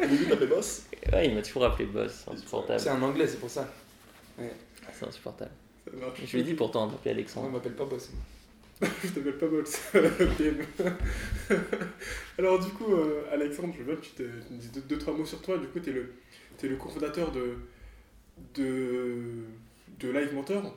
Au 0.03 0.07
début, 0.07 0.27
t'appelais 0.27 0.47
boss. 0.47 0.83
Ouais, 1.13 1.29
il 1.29 1.35
m'a 1.35 1.43
toujours 1.43 1.65
appelé 1.65 1.87
boss, 1.87 2.25
c'est 2.25 2.31
insupportable. 2.31 2.81
C'est 2.81 2.91
un 2.91 3.03
anglais, 3.03 3.27
c'est 3.27 3.41
pour 3.41 3.51
ça. 3.51 3.69
C'est 4.93 5.07
insupportable. 5.07 5.51
Je 6.25 6.33
lui 6.33 6.41
ai 6.41 6.45
dit 6.45 6.55
pourtant 6.55 6.87
de 6.87 6.93
m'appeler 6.93 7.13
On 7.13 7.15
Alexandre. 7.17 7.51
m'appelle 7.51 7.75
pas 7.75 7.85
boss. 7.85 8.11
Je 8.83 9.09
t'appelle 9.09 9.39
pas 9.39 9.47
boss. 9.47 9.81
PM. 10.39 10.59
Alors 12.39 12.59
du 12.61 12.71
coup, 12.71 12.95
euh, 12.95 13.23
Alexandre, 13.33 13.73
je 13.75 13.83
veux 13.83 13.93
bien 13.93 13.97
que 13.97 14.07
tu, 14.07 14.23
me 14.53 14.59
dises 14.59 14.71
deux, 14.71 14.83
deux, 14.83 14.99
trois 14.99 15.15
mots 15.15 15.27
sur 15.27 15.41
toi. 15.43 15.59
Du 15.59 15.67
coup, 15.67 15.81
tu 15.81 15.91
es 15.91 15.93
le, 15.93 16.13
t'es 16.57 16.69
le 16.69 16.77
cofondateur 16.77 17.33
de, 17.33 17.57
de, 18.55 19.45
de 19.99 20.11
Live 20.11 20.35
Mentor. 20.35 20.75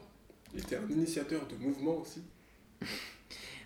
Es 0.55 0.75
un 0.75 0.89
initiateur 0.89 1.41
de 1.47 1.55
mouvement 1.55 1.97
aussi. 1.97 2.21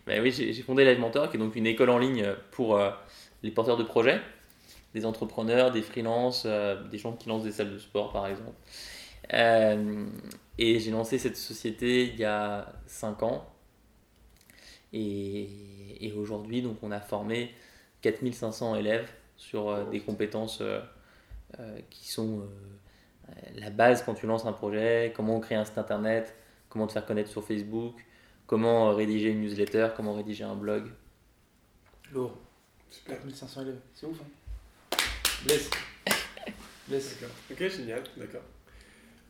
Bah 0.08 0.14
oui, 0.22 0.32
j'ai 0.32 0.54
fondé 0.62 0.86
Live 0.86 1.00
Mentor, 1.00 1.32
qui 1.32 1.38
est 1.38 1.40
donc 1.40 1.56
une 1.56 1.66
école 1.66 1.90
en 1.90 1.98
ligne 1.98 2.28
pour 2.52 2.78
euh, 2.78 2.92
les 3.42 3.50
porteurs 3.50 3.76
de 3.76 3.84
projets, 3.84 4.22
des 4.94 5.04
entrepreneurs, 5.04 5.72
des 5.72 5.82
freelances, 5.82 6.44
euh, 6.46 6.88
des 6.90 7.00
gens 7.00 7.14
qui 7.14 7.28
lancent 7.28 7.44
des 7.44 7.52
salles 7.52 7.74
de 7.74 7.80
sport 7.80 8.14
par 8.14 8.28
exemple. 8.28 8.54
Euh, 9.34 10.06
et 10.60 10.80
j'ai 10.80 10.92
lancé 10.92 11.18
cette 11.18 11.38
société 11.38 12.06
il 12.06 12.20
y 12.20 12.24
a 12.24 12.72
5 12.86 13.24
ans. 13.24 13.50
Et, 14.94 15.50
et 16.00 16.14
aujourd'hui, 16.14 16.62
donc, 16.62 16.78
on 16.84 16.92
a 16.92 17.02
formé 17.02 17.52
4500 18.02 18.76
élèves 18.76 19.10
sur 19.38 19.88
des 19.88 20.00
compétences 20.00 20.60
euh, 20.62 20.80
euh, 21.60 21.80
qui 21.90 22.08
sont 22.08 22.44
la 23.56 23.70
base 23.70 24.04
quand 24.04 24.14
tu 24.14 24.28
lances 24.28 24.46
un 24.46 24.54
projet, 24.54 25.14
comment 25.16 25.40
créer 25.40 25.58
un 25.58 25.66
site 25.66 25.78
internet, 25.78 26.36
comment 26.70 26.88
te 26.88 26.94
faire 26.94 27.06
connaître 27.06 27.30
sur 27.30 27.44
Facebook, 27.46 27.96
comment 28.48 28.90
euh, 28.90 28.94
rédiger 28.94 29.30
une 29.30 29.42
newsletter, 29.42 29.90
comment 29.96 30.14
rédiger 30.14 30.44
un 30.44 30.56
blog. 30.56 30.88
Lourd. 32.14 32.38
Super. 32.90 33.18
4500 33.18 33.62
élèves. 33.62 33.80
C'est 33.94 34.06
ouf 34.06 34.18
hein. 34.22 34.98
Bless. 35.46 35.70
Bless. 36.88 37.20
D'accord. 37.20 37.36
Ok, 37.52 37.70
génial, 37.78 38.04
d'accord. 38.18 38.42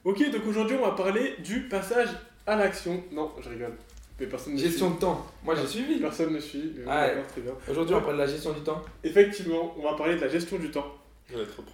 Ok, 0.03 0.31
donc 0.31 0.45
aujourd'hui, 0.45 0.77
on 0.79 0.85
va 0.85 0.91
parler 0.91 1.35
du 1.39 1.61
passage 1.67 2.09
à 2.45 2.55
l'action. 2.55 3.03
Non, 3.11 3.31
je 3.41 3.49
rigole. 3.49 3.73
Mais 4.19 4.27
personne 4.27 4.53
ne 4.53 4.57
Gestion 4.59 4.87
suit. 4.87 4.95
de 4.95 4.99
temps. 5.01 5.25
Moi 5.43 5.55
j'ai 5.55 5.67
suivi. 5.67 5.99
Personne 5.99 6.33
ne 6.33 6.39
suit. 6.39 6.73
Ah 6.87 7.01
ouais. 7.01 7.07
d'accord, 7.15 7.27
très 7.27 7.41
bien. 7.41 7.51
Aujourd'hui 7.69 7.95
on 7.95 8.01
parle 8.01 8.13
de 8.13 8.19
la 8.21 8.27
gestion 8.27 8.53
du 8.53 8.61
temps. 8.61 8.81
Effectivement, 9.03 9.75
on 9.77 9.83
va 9.83 9.93
parler 9.95 10.15
de 10.15 10.21
la 10.21 10.29
gestion 10.29 10.57
du 10.57 10.71
temps. 10.71 10.85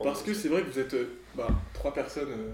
Parce 0.03 0.23
que 0.23 0.33
c'est 0.33 0.47
vrai 0.47 0.61
que 0.63 0.69
vous 0.69 0.79
êtes 0.79 0.93
euh, 0.93 1.09
bah, 1.35 1.49
trois 1.73 1.93
personnes 1.93 2.31
euh, 2.31 2.51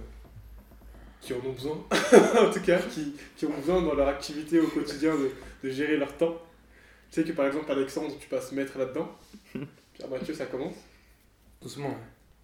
qui 1.22 1.34
en 1.34 1.38
ont 1.38 1.52
besoin, 1.52 1.78
en 2.40 2.52
tout 2.52 2.62
cas, 2.62 2.80
qui, 2.80 3.14
qui 3.36 3.46
ont 3.46 3.58
besoin 3.58 3.82
dans 3.82 3.94
leur 3.94 4.08
activité 4.08 4.60
au 4.60 4.68
quotidien 4.68 5.16
de, 5.16 5.32
de 5.64 5.72
gérer 5.72 5.98
leur 5.98 6.16
temps. 6.18 6.38
Tu 7.12 7.22
sais 7.22 7.28
que 7.28 7.34
par 7.34 7.46
exemple, 7.48 7.72
Alexandre, 7.72 8.14
tu 8.20 8.28
passes 8.28 8.52
maître 8.52 8.78
là-dedans. 8.78 9.10
Pierre 9.94 10.10
Mathieu, 10.10 10.34
ça 10.34 10.46
commence. 10.48 10.76
Doucement. 11.62 11.90
ouais. 11.90 11.96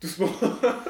Doucement. 0.01 0.29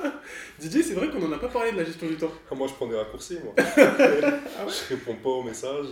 Didier, 0.60 0.82
c'est 0.84 0.94
vrai 0.96 1.10
qu'on 1.10 1.20
n'en 1.20 1.32
a 1.32 1.38
pas 1.38 1.50
parlé 1.50 1.72
de 1.72 1.78
la 1.78 1.84
gestion 1.84 2.08
du 2.08 2.16
temps. 2.16 2.32
Ah, 2.50 2.56
moi, 2.56 2.68
je 2.68 2.74
prends 2.74 2.88
des 2.88 2.96
raccourcis, 2.96 3.38
moi. 3.44 3.54
Ah 3.58 4.66
ouais 4.66 4.72
Je 4.72 4.96
réponds 4.96 5.16
pas 5.16 5.30
aux 5.30 5.44
messages. 5.44 5.88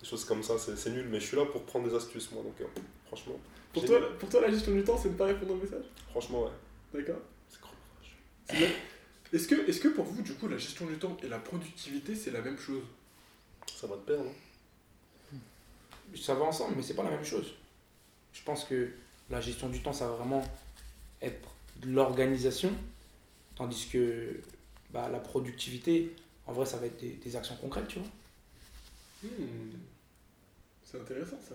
Des 0.00 0.06
choses 0.08 0.24
comme 0.24 0.42
ça, 0.42 0.54
c'est 0.58 0.76
c'est 0.76 0.90
nul. 0.90 1.06
Mais 1.10 1.18
je 1.20 1.26
suis 1.26 1.36
là 1.36 1.44
pour 1.46 1.62
prendre 1.64 1.88
des 1.88 1.94
astuces, 1.94 2.30
moi. 2.32 2.42
Donc, 2.42 2.54
euh, 2.60 2.64
franchement. 3.06 3.34
Pour 3.72 3.84
toi, 3.84 3.98
pour 4.18 4.28
toi, 4.28 4.40
la 4.42 4.50
gestion 4.50 4.72
du 4.72 4.84
temps, 4.84 4.96
c'est 4.96 5.08
ne 5.08 5.14
pas 5.14 5.26
répondre 5.26 5.54
aux 5.54 5.56
messages? 5.56 5.86
Franchement, 6.10 6.44
ouais. 6.44 6.50
D'accord 6.94 7.20
C'est 7.48 7.60
chronophage. 7.60 8.72
Est-ce 9.32 9.48
que, 9.48 9.68
est 9.68 9.80
que 9.80 9.88
pour 9.88 10.04
vous, 10.04 10.22
du 10.22 10.32
coup, 10.34 10.46
la 10.48 10.56
gestion 10.56 10.86
du 10.86 10.94
temps 10.96 11.16
et 11.22 11.28
la 11.28 11.38
productivité, 11.38 12.14
c'est 12.14 12.30
la 12.30 12.40
même 12.40 12.58
chose? 12.58 12.82
Ça 13.74 13.86
va 13.86 13.96
te 13.96 14.02
perdre, 14.06 14.24
non? 14.24 15.38
Ça 16.16 16.34
va 16.34 16.44
ensemble, 16.44 16.74
mais 16.76 16.82
c'est 16.82 16.94
pas 16.94 17.02
la 17.02 17.10
même 17.10 17.24
chose. 17.24 17.52
Je 18.32 18.42
pense 18.44 18.64
que 18.64 18.90
la 19.30 19.40
gestion 19.40 19.68
du 19.68 19.80
temps, 19.82 19.92
ça 19.92 20.06
va 20.06 20.14
vraiment 20.16 20.44
être 21.20 21.48
de 21.82 21.90
l'organisation, 21.90 22.70
tandis 23.56 23.88
que 23.88 24.40
bah, 24.90 25.08
la 25.10 25.18
productivité, 25.18 26.14
en 26.46 26.52
vrai, 26.52 26.66
ça 26.66 26.76
va 26.76 26.86
être 26.86 27.00
des, 27.00 27.10
des 27.10 27.36
actions 27.36 27.56
concrètes, 27.56 27.88
tu 27.88 27.98
vois. 27.98 28.08
Hmm. 29.24 29.70
C'est 30.84 31.00
intéressant 31.00 31.40
ça. 31.48 31.54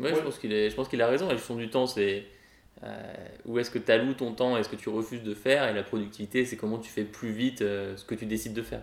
Ouais, 0.00 0.10
Ouais. 0.10 0.16
je 0.18 0.22
pense 0.24 0.38
qu'il 0.38 0.52
est- 0.52 0.70
je 0.70 0.74
pense 0.74 0.88
qu'il 0.88 1.00
a 1.02 1.06
raison. 1.06 1.28
La 1.28 1.36
gestion 1.36 1.56
du 1.56 1.70
temps, 1.70 1.86
c'est 1.86 2.26
où 3.46 3.58
est-ce 3.58 3.70
que 3.70 3.78
tu 3.78 3.90
alloues 3.92 4.14
ton 4.14 4.32
temps 4.32 4.56
et 4.56 4.62
ce 4.62 4.68
que 4.68 4.76
tu 4.76 4.88
refuses 4.88 5.22
de 5.22 5.34
faire. 5.34 5.68
Et 5.68 5.74
la 5.74 5.82
productivité, 5.82 6.44
c'est 6.46 6.56
comment 6.56 6.78
tu 6.78 6.90
fais 6.90 7.04
plus 7.04 7.30
vite 7.32 7.62
euh, 7.62 7.96
ce 7.96 8.04
que 8.04 8.14
tu 8.14 8.26
décides 8.26 8.54
de 8.54 8.62
faire. 8.62 8.82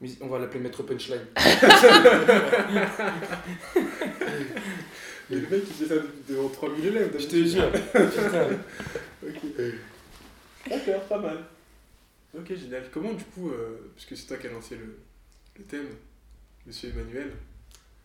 Mais 0.00 0.08
On 0.20 0.28
va 0.28 0.38
l'appeler 0.38 0.60
Maître 0.60 0.82
Punchline. 0.82 1.22
Mais 5.30 5.36
le 5.36 5.40
mec, 5.48 5.62
il 5.66 5.74
fait 5.74 5.86
ça 5.94 6.00
devant 6.28 6.48
3000 6.48 6.86
élèves. 6.86 7.16
Je 7.18 7.26
te 7.26 7.44
jure. 7.44 7.70
Putain. 7.72 8.48
Ok. 9.20 9.40
D'accord, 10.70 11.02
pas 11.08 11.18
mal. 11.18 11.38
Ok, 12.38 12.54
génial. 12.54 12.84
Comment 12.92 13.12
du 13.14 13.24
coup, 13.24 13.50
euh, 13.50 13.90
puisque 13.96 14.16
c'est 14.16 14.26
toi 14.28 14.36
qui 14.36 14.46
as 14.46 14.50
lancé 14.52 14.76
le, 14.76 14.96
le 15.58 15.64
thème, 15.64 15.88
monsieur 16.64 16.90
Emmanuel, 16.90 17.32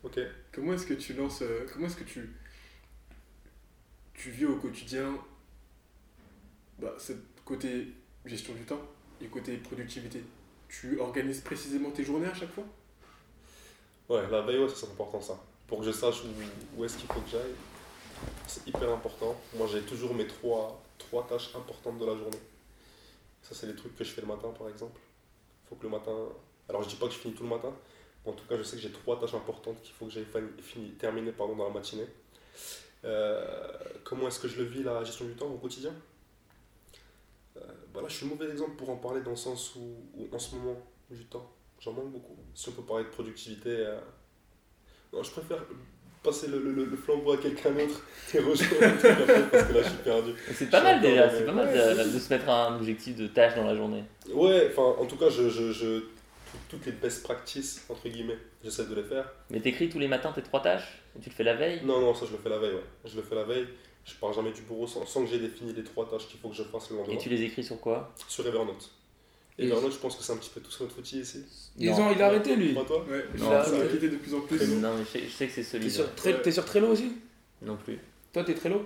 Ok. 0.02 0.18
comment 0.52 0.72
est-ce 0.74 0.86
que 0.86 0.94
tu 0.94 1.12
lances, 1.12 1.42
euh, 1.42 1.66
comment 1.72 1.86
est-ce 1.86 1.96
que 1.96 2.02
tu, 2.04 2.30
tu 4.14 4.30
vis 4.30 4.46
au 4.46 4.56
quotidien 4.56 5.18
bah, 6.78 6.96
côté 7.44 7.88
gestion 8.24 8.54
du 8.54 8.64
temps 8.64 8.80
et 9.20 9.26
côté 9.26 9.56
productivité 9.58 10.22
Tu 10.68 10.98
organises 10.98 11.40
précisément 11.40 11.90
tes 11.90 12.04
journées 12.04 12.28
à 12.28 12.34
chaque 12.34 12.50
fois? 12.50 12.64
Ouais, 14.08 14.28
la 14.30 14.42
veille, 14.42 14.66
c'est 14.74 14.86
important 14.86 15.20
ça. 15.20 15.38
Pour 15.66 15.80
que 15.80 15.86
je 15.86 15.92
sache 15.92 16.22
où, 16.76 16.84
est-ce 16.84 16.96
qu'il 16.98 17.06
faut 17.06 17.20
que 17.20 17.30
j'aille. 17.30 17.54
C'est 18.46 18.66
hyper 18.66 18.90
important. 18.90 19.34
Moi 19.56 19.66
j'ai 19.70 19.82
toujours 19.82 20.14
mes 20.14 20.26
trois, 20.26 20.82
trois 20.98 21.26
tâches 21.26 21.54
importantes 21.54 21.98
de 21.98 22.06
la 22.06 22.16
journée. 22.16 22.40
Ça 23.42 23.54
c'est 23.54 23.66
les 23.66 23.74
trucs 23.74 23.96
que 23.96 24.04
je 24.04 24.10
fais 24.10 24.20
le 24.20 24.26
matin 24.26 24.48
par 24.56 24.68
exemple. 24.68 25.00
faut 25.68 25.76
que 25.76 25.82
le 25.82 25.90
matin. 25.90 26.14
Alors 26.68 26.82
je 26.82 26.88
dis 26.88 26.96
pas 26.96 27.06
que 27.06 27.12
je 27.12 27.18
finis 27.18 27.34
tout 27.34 27.42
le 27.42 27.48
matin, 27.50 27.72
mais 28.24 28.32
en 28.32 28.34
tout 28.34 28.46
cas 28.46 28.56
je 28.56 28.62
sais 28.62 28.76
que 28.76 28.82
j'ai 28.82 28.92
trois 28.92 29.18
tâches 29.18 29.34
importantes 29.34 29.80
qu'il 29.82 29.94
faut 29.94 30.06
que 30.06 30.12
j'aille 30.12 30.26
terminer 30.98 31.32
pardon, 31.32 31.56
dans 31.56 31.68
la 31.68 31.74
matinée. 31.74 32.06
Euh, 33.04 33.44
comment 34.02 34.28
est-ce 34.28 34.40
que 34.40 34.48
je 34.48 34.58
le 34.58 34.64
vis 34.64 34.82
la 34.82 35.04
gestion 35.04 35.26
du 35.26 35.34
temps 35.34 35.46
au 35.46 35.58
quotidien? 35.58 35.92
Euh, 37.56 37.60
voilà, 37.92 38.08
je 38.08 38.14
suis 38.16 38.26
le 38.26 38.34
mauvais 38.34 38.50
exemple 38.50 38.76
pour 38.76 38.90
en 38.90 38.96
parler 38.96 39.20
dans 39.22 39.30
le 39.30 39.36
sens 39.36 39.74
où, 39.76 39.80
où 40.16 40.28
en 40.34 40.38
ce 40.38 40.54
moment 40.56 40.76
du 41.10 41.24
temps, 41.26 41.50
j'en 41.80 41.92
manque 41.92 42.10
beaucoup. 42.10 42.36
Si 42.54 42.68
on 42.68 42.72
peut 42.72 42.82
parler 42.82 43.04
de 43.04 43.10
productivité, 43.10 43.68
euh, 43.70 43.98
non, 45.12 45.22
je 45.22 45.30
préfère 45.30 45.64
passer 46.22 46.46
le, 46.48 46.58
le- 46.58 46.86
le 46.86 46.96
flambeau 46.96 47.32
à 47.32 47.36
quelqu'un 47.36 47.70
d'autre 47.70 48.00
et 48.34 48.38
rejoindre 48.38 48.80
le 48.80 48.98
truc 48.98 49.10
après, 49.10 49.42
parce 49.50 49.64
que 49.68 49.72
là 49.74 49.82
je 49.82 49.88
suis 49.88 49.98
perdu. 49.98 50.30
C'est 50.54 50.70
pas 50.70 50.82
mal 50.82 51.00
déjà, 51.02 51.30
c'est 51.30 51.44
pas 51.44 51.52
mal 51.52 51.68
de, 51.68 52.12
de 52.14 52.18
se 52.18 52.32
mettre 52.32 52.48
un 52.48 52.76
objectif 52.76 53.14
de 53.16 53.26
tâche 53.26 53.54
dans 53.54 53.64
la 53.64 53.76
journée. 53.76 54.02
Ouais, 54.32 54.68
enfin 54.70 55.00
en 55.00 55.04
tout 55.06 55.16
cas, 55.18 55.28
je, 55.28 55.50
je, 55.50 56.04
toutes 56.68 56.86
les 56.86 56.92
best 56.92 57.22
practices, 57.22 57.84
entre 57.88 58.08
guillemets, 58.08 58.38
j'essaie 58.62 58.86
de 58.86 58.94
les 58.94 59.02
faire. 59.04 59.30
Mais 59.50 59.60
t'écris 59.60 59.88
tous 59.88 59.98
les 59.98 60.08
matins 60.08 60.32
tes 60.32 60.42
trois 60.42 60.60
tâches 60.62 61.00
et 61.16 61.20
tu 61.20 61.28
le 61.30 61.34
fais 61.34 61.44
la 61.44 61.54
veille? 61.54 61.80
Non, 61.84 62.00
non, 62.00 62.14
ça 62.14 62.26
je 62.26 62.32
le 62.32 62.38
fais 62.38 62.48
la 62.48 62.58
veille, 62.58 62.74
ouais. 62.74 62.84
Je 63.04 63.16
le 63.16 63.22
fais 63.22 63.34
la 63.34 63.44
veille. 63.44 63.66
Je 64.04 64.14
pars 64.16 64.32
jamais 64.34 64.52
du 64.52 64.62
bureau 64.62 64.86
sans, 64.86 65.06
sans 65.06 65.24
que 65.24 65.30
j'ai 65.30 65.38
défini 65.38 65.72
les 65.72 65.82
trois 65.84 66.08
tâches 66.08 66.28
qu'il 66.28 66.38
faut 66.38 66.48
que 66.50 66.54
je 66.54 66.62
fasse 66.64 66.90
le 66.90 66.96
lendemain. 66.98 67.14
et 67.14 67.18
tu 67.18 67.28
les 67.30 67.42
écris 67.42 67.64
sur 67.64 67.80
quoi? 67.80 68.12
Sur 68.28 68.46
Evernote. 68.46 68.90
Et- 69.58 69.66
Evernote, 69.66 69.92
je 69.92 69.98
pense 69.98 70.16
que 70.16 70.22
c'est 70.22 70.32
un 70.32 70.36
petit 70.36 70.50
peu 70.50 70.60
tout 70.60 70.70
notre 70.82 70.98
outil 70.98 71.20
ici. 71.20 71.44
Ils 71.78 71.90
ont, 71.92 72.10
il 72.12 72.20
a 72.20 72.26
arrêté 72.26 72.54
lui. 72.56 72.74
Pas 72.74 72.84
toi 72.84 73.04
Ouais, 73.08 73.24
je 73.34 73.42
Non, 73.42 73.50
ça- 73.62 73.70
de 73.70 74.16
plus 74.16 74.34
en 74.34 74.40
plus. 74.40 74.74
Non, 74.76 74.94
mais 74.98 75.04
je 75.04 75.08
sais, 75.10 75.20
je 75.26 75.30
sais 75.30 75.46
que 75.46 75.62
c'est 75.62 75.78
T'es 75.78 76.00
ouais. 76.00 76.34
Tre- 76.34 76.42
t'es 76.42 76.52
sur 76.52 76.64
Trello 76.64 76.88
aussi? 76.88 77.12
Non 77.62 77.76
plus. 77.76 77.98
Toi, 78.32 78.44
t'es 78.44 78.54
Trello? 78.54 78.84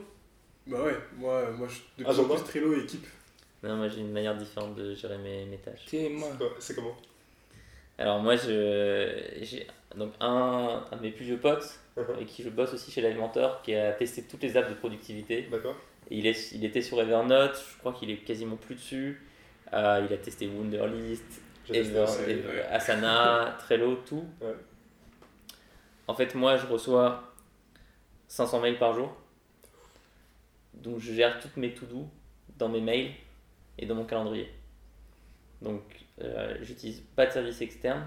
Bah 0.66 0.84
ouais, 0.84 0.96
moi, 1.16 1.50
moi 1.52 1.66
je, 1.68 1.76
de 1.78 2.04
plus 2.04 2.06
en 2.06 2.10
Agenda 2.10 2.34
plus 2.34 2.44
Trello 2.44 2.74
et 2.78 2.82
équipe. 2.84 3.06
Non, 3.62 3.76
moi 3.76 3.88
j'ai 3.88 4.00
une 4.00 4.12
manière 4.12 4.36
différente 4.36 4.74
de 4.76 4.94
gérer 4.94 5.18
mes, 5.18 5.46
mes 5.46 5.56
tâches. 5.58 5.86
T'es 5.90 6.10
moi. 6.10 6.28
Quoi? 6.38 6.50
C'est 6.60 6.74
comment? 6.74 6.94
Alors 7.98 8.20
moi, 8.20 8.36
je, 8.36 9.38
j'ai 9.42 9.66
donc 9.96 10.12
un, 10.20 10.84
un 10.90 10.96
de 10.96 11.02
mes 11.02 11.10
plus 11.10 11.24
vieux 11.24 11.38
potes 11.38 11.80
Mhm. 11.96 12.04
avec 12.14 12.26
qui 12.28 12.44
je 12.44 12.48
bosse 12.50 12.72
aussi 12.74 12.92
chez 12.92 13.00
Live 13.02 13.18
Mentor 13.18 13.60
qui 13.62 13.74
a 13.74 13.90
testé 13.92 14.22
toutes 14.22 14.42
les 14.44 14.56
apps 14.56 14.68
de 14.68 14.74
productivité. 14.74 15.48
D'accord 15.50 15.74
il, 16.12 16.26
est, 16.28 16.52
il 16.52 16.64
était 16.64 16.80
sur 16.80 17.00
Evernote, 17.00 17.60
je 17.72 17.78
crois 17.78 17.92
qu'il 17.92 18.08
est 18.12 18.18
quasiment 18.18 18.54
plus 18.56 18.76
dessus. 18.76 19.20
Euh, 19.72 20.06
il 20.08 20.14
a 20.14 20.16
testé 20.18 20.46
Wunderlist, 20.46 21.24
testé. 21.66 21.78
Ever- 21.80 22.46
ouais. 22.48 22.62
Asana, 22.70 23.56
Trello, 23.58 23.96
tout. 24.06 24.24
Ouais. 24.40 24.54
En 26.06 26.14
fait, 26.14 26.36
moi, 26.36 26.56
je 26.56 26.66
reçois 26.66 27.34
500 28.28 28.60
mails 28.60 28.78
par 28.78 28.94
jour. 28.94 29.12
Donc, 30.74 31.00
je 31.00 31.12
gère 31.12 31.40
toutes 31.40 31.56
mes 31.56 31.74
to-do 31.74 32.06
dans 32.58 32.68
mes 32.68 32.80
mails 32.80 33.10
et 33.76 33.86
dans 33.86 33.96
mon 33.96 34.04
calendrier. 34.04 34.48
Donc, 35.62 35.82
euh, 36.20 36.56
j'utilise 36.62 37.00
pas 37.16 37.26
de 37.26 37.32
service 37.32 37.60
externe. 37.60 38.04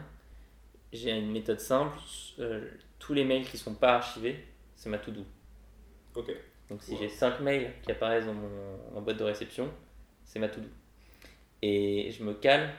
J'ai 0.94 1.12
une 1.18 1.32
méthode 1.32 1.60
simple. 1.60 1.98
euh, 2.40 2.70
tous 3.00 3.14
les 3.14 3.24
mails 3.24 3.46
qui 3.46 3.58
sont 3.58 3.74
pas 3.74 3.96
archivés, 3.96 4.44
c'est 4.76 4.90
ma 4.90 4.98
to-do. 4.98 5.24
Ok. 6.16 6.32
Donc 6.70 6.84
si 6.84 6.96
j'ai 6.98 7.10
5 7.10 7.40
mails 7.42 7.72
qui 7.84 7.92
apparaissent 7.92 8.26
dans 8.26 8.34
mon, 8.34 9.02
boîte 9.02 9.18
de 9.18 9.24
réception, 9.24 9.70
c'est 10.24 10.40
ma 10.40 10.48
to-do. 10.50 10.68
Et 11.62 12.12
je 12.12 12.24
me 12.24 12.34
cale 12.34 12.70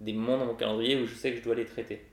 des 0.00 0.12
moments 0.12 0.38
dans 0.38 0.46
mon 0.46 0.54
calendrier 0.54 1.00
où 1.00 1.06
je 1.06 1.14
sais 1.14 1.32
que 1.32 1.38
je 1.38 1.42
dois 1.42 1.54
les 1.54 1.64
traiter. 1.64 2.04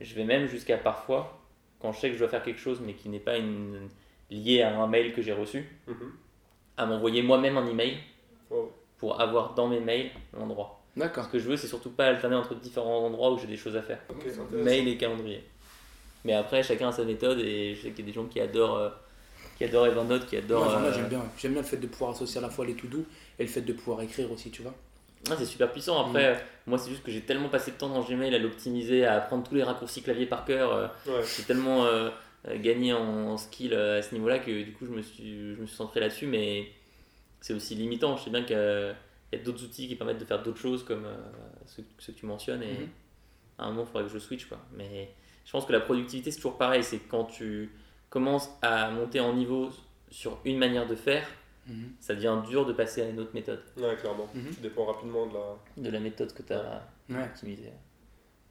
Je 0.00 0.14
vais 0.14 0.24
même 0.24 0.46
jusqu'à 0.46 0.76
parfois, 0.78 1.42
quand 1.80 1.92
je 1.92 2.00
sais 2.00 2.08
que 2.08 2.14
je 2.14 2.18
dois 2.18 2.28
faire 2.28 2.42
quelque 2.42 2.60
chose 2.60 2.80
mais 2.84 2.94
qui 2.94 3.08
n'est 3.08 3.20
pas 3.20 3.38
une, 3.38 3.88
lié 4.30 4.62
à 4.62 4.78
un 4.78 4.86
mail 4.86 5.12
que 5.14 5.22
j'ai 5.22 5.32
reçu, 5.32 5.64
Mhm. 5.86 6.12
à 6.76 6.86
m'envoyer 6.86 7.22
moi-même 7.22 7.56
un 7.56 7.66
email 7.66 7.98
Wow. 8.50 8.72
pour 8.98 9.20
avoir 9.20 9.54
dans 9.54 9.68
mes 9.68 9.80
mails 9.80 10.10
l'endroit. 10.32 10.77
D'accord. 10.98 11.24
Ce 11.24 11.30
que 11.30 11.38
je 11.38 11.48
veux, 11.48 11.56
c'est 11.56 11.66
surtout 11.68 11.90
pas 11.90 12.06
alterner 12.06 12.36
entre 12.36 12.54
différents 12.54 13.04
endroits 13.06 13.32
où 13.32 13.38
j'ai 13.38 13.46
des 13.46 13.56
choses 13.56 13.76
à 13.76 13.82
faire. 13.82 13.98
Mail 14.52 14.88
et 14.88 14.96
calendrier. 14.96 15.42
Mais 16.24 16.34
après, 16.34 16.62
chacun 16.62 16.88
a 16.88 16.92
sa 16.92 17.04
méthode 17.04 17.38
et 17.40 17.74
je 17.74 17.82
sais 17.82 17.90
qu'il 17.90 18.00
y 18.00 18.02
a 18.02 18.06
des 18.06 18.12
gens 18.12 18.24
qui 18.26 18.40
adorent, 18.40 18.76
euh, 18.76 18.88
qui 19.56 19.64
adorent 19.64 19.86
Evernote, 19.86 20.26
qui 20.26 20.36
adorent. 20.36 20.64
Moi, 20.64 20.74
euh, 20.88 20.92
j'aime 20.92 21.08
bien. 21.08 21.22
J'aime 21.38 21.52
bien 21.52 21.62
le 21.62 21.66
fait 21.66 21.76
de 21.76 21.86
pouvoir 21.86 22.10
associer 22.10 22.38
à 22.38 22.42
la 22.42 22.50
fois 22.50 22.66
les 22.66 22.74
to-do 22.74 23.04
et 23.38 23.42
le 23.44 23.48
fait 23.48 23.60
de 23.62 23.72
pouvoir 23.72 24.02
écrire 24.02 24.30
aussi, 24.32 24.50
tu 24.50 24.62
vois. 24.62 24.74
Ah, 25.30 25.34
c'est 25.38 25.46
super 25.46 25.70
puissant. 25.72 26.06
Après, 26.06 26.26
euh, 26.26 26.34
moi, 26.66 26.78
c'est 26.78 26.90
juste 26.90 27.02
que 27.04 27.10
j'ai 27.12 27.20
tellement 27.22 27.48
passé 27.48 27.70
de 27.72 27.76
temps 27.76 27.88
dans 27.88 28.02
Gmail 28.02 28.34
à 28.34 28.38
l'optimiser, 28.38 29.04
à 29.04 29.14
apprendre 29.16 29.48
tous 29.48 29.54
les 29.54 29.62
raccourcis 29.62 30.02
clavier 30.02 30.26
par 30.26 30.44
cœur. 30.44 30.72
euh, 30.72 30.86
Ouais. 31.06 31.22
j'ai 31.36 31.42
tellement 31.44 31.84
euh, 31.86 32.10
gagné 32.56 32.92
en, 32.92 33.28
en 33.30 33.36
skill 33.36 33.74
à 33.74 34.02
ce 34.02 34.14
niveau-là 34.14 34.38
que 34.40 34.62
du 34.62 34.72
coup, 34.72 34.86
je 34.86 34.90
me 34.92 35.02
suis, 35.02 35.54
je 35.54 35.60
me 35.60 35.66
suis 35.66 35.76
centré 35.76 36.00
là-dessus. 36.00 36.26
Mais 36.26 36.68
c'est 37.40 37.52
aussi 37.54 37.74
limitant. 37.76 38.16
Je 38.16 38.24
sais 38.24 38.30
bien 38.30 38.42
a 38.42 38.94
il 39.32 39.38
y 39.38 39.42
a 39.42 39.44
d'autres 39.44 39.64
outils 39.64 39.88
qui 39.88 39.94
permettent 39.96 40.18
de 40.18 40.24
faire 40.24 40.42
d'autres 40.42 40.58
choses 40.60 40.84
comme 40.84 41.04
euh, 41.04 41.16
ceux, 41.66 41.84
ceux 41.98 42.12
que 42.12 42.18
tu 42.18 42.26
mentionnes. 42.26 42.62
Et 42.62 42.72
Mhm. 42.72 42.88
à 43.58 43.64
un 43.66 43.70
moment, 43.70 43.82
il 43.82 43.86
faudrait 43.86 44.04
que 44.04 44.10
je 44.10 44.18
switch. 44.18 44.46
Quoi. 44.46 44.58
Mais 44.74 45.10
je 45.44 45.52
pense 45.52 45.64
que 45.66 45.72
la 45.72 45.80
productivité, 45.80 46.30
c'est 46.30 46.36
toujours 46.38 46.58
pareil. 46.58 46.82
C'est 46.82 46.98
quand 47.00 47.24
tu 47.24 47.70
commences 48.10 48.48
à 48.62 48.90
monter 48.90 49.20
en 49.20 49.34
niveau 49.34 49.70
sur 50.10 50.38
une 50.44 50.58
manière 50.58 50.86
de 50.86 50.94
faire, 50.94 51.28
Mhm. 51.66 51.90
ça 52.00 52.14
devient 52.14 52.38
dur 52.48 52.64
de 52.64 52.72
passer 52.72 53.02
à 53.02 53.08
une 53.10 53.20
autre 53.20 53.32
méthode. 53.34 53.60
Ouais, 53.76 53.94
clairement. 53.96 54.28
Mhm. 54.34 54.54
Tu 54.54 54.60
dépends 54.60 54.86
rapidement 54.86 55.26
de 55.26 55.34
la. 55.34 55.56
De 55.76 55.90
la 55.90 56.00
méthode 56.00 56.32
que 56.32 56.42
tu 56.42 56.52
as 56.54 56.88
Ouais. 57.10 57.24
optimisée. 57.24 57.72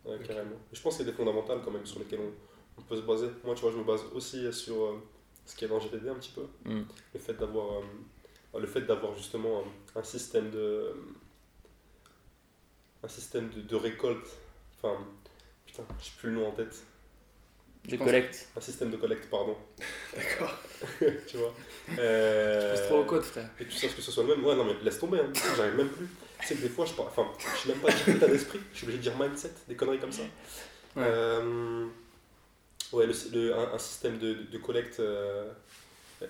Ouais, 0.06 0.18
carrément. 0.26 0.56
Je 0.72 0.82
pense 0.82 0.98
qu'il 0.98 1.06
y 1.06 1.10
a 1.10 1.12
des 1.12 1.18
fondamentales 1.18 1.60
quand 1.66 1.72
même 1.72 1.86
sur 1.86 2.00
lesquelles 2.00 2.20
on, 2.22 2.80
on 2.80 2.84
peut 2.84 2.96
se 2.96 3.02
baser. 3.02 3.28
Moi, 3.44 3.56
tu 3.56 3.62
vois, 3.62 3.72
je 3.72 3.78
me 3.78 3.84
base 3.84 4.02
aussi 4.14 4.54
sur 4.54 4.76
euh, 4.84 5.04
ce 5.46 5.56
qu'il 5.56 5.68
y 5.68 5.72
a 5.72 5.74
dans 5.74 5.80
GTD 5.82 6.08
un 6.10 6.16
petit 6.16 6.32
peu. 6.32 6.44
Mm. 6.70 6.84
Le 7.14 7.20
fait 7.20 7.34
d'avoir 7.34 7.80
euh, 7.80 7.84
le 8.58 8.68
fait 8.68 8.82
d'avoir 8.82 9.16
justement 9.16 9.63
un, 9.96 10.00
un 10.00 10.04
système 10.04 10.50
de 10.51 10.94
un 13.04 13.08
système 13.08 13.50
de, 13.50 13.62
de 13.62 13.75
récolte. 13.75 14.27
Enfin, 14.77 14.98
putain, 15.66 15.84
j'ai 16.01 16.12
plus 16.20 16.30
le 16.30 16.36
nom 16.36 16.48
en 16.48 16.51
tête. 16.51 16.75
De 17.88 17.96
collecte. 17.96 18.50
Un 18.58 18.62
système 18.62 18.89
de 18.92 18.98
collecte, 18.98 19.30
pardon. 19.30 19.56
D'accord. 20.16 20.54
tu 21.27 21.38
vois. 21.38 21.54
Euh, 21.98 22.75
Je 22.75 22.82
trop 22.84 23.00
au 23.01 23.06
code, 23.06 23.24
frère. 23.24 23.50
Et 23.60 23.66
tu 23.66 23.72
saches 23.72 23.96
que 23.96 24.01
ce 24.01 24.12
soit 24.12 24.24
le 24.24 24.36
même. 24.36 24.46
Ouais, 24.46 24.56
non, 24.56 24.66
mais 24.66 24.74
laisse 24.84 25.00
tomber, 25.00 25.20
hein. 25.20 25.32
j'arrive 25.56 25.75
même 25.75 25.89
plus. 25.89 26.08
Tu 26.42 26.48
sais 26.48 26.56
que 26.56 26.62
des 26.62 26.70
fois, 26.70 26.86
je 26.86 26.94
parle. 26.94 27.10
Enfin, 27.10 27.27
je 27.39 27.58
suis 27.60 27.70
même 27.70 27.80
pas 27.80 27.92
dire 27.92 28.10
état 28.10 28.27
d'esprit, 28.27 28.60
je 28.74 28.77
suis 28.77 28.86
obligé 28.88 28.98
de 29.00 29.04
dire 29.10 29.18
mindset, 29.18 29.51
des 29.68 29.75
conneries 29.75 30.00
comme 30.00 30.12
ça. 30.12 30.24
Ouais. 30.24 31.04
Euh, 31.06 31.86
ouais, 32.92 33.06
le, 33.08 33.13
le- 33.34 33.56
un, 33.56 33.74
un 33.74 33.77
système 33.80 34.18
de, 34.18 34.34
de 34.34 34.58
collecte. 34.58 35.00
euh, 35.00 35.50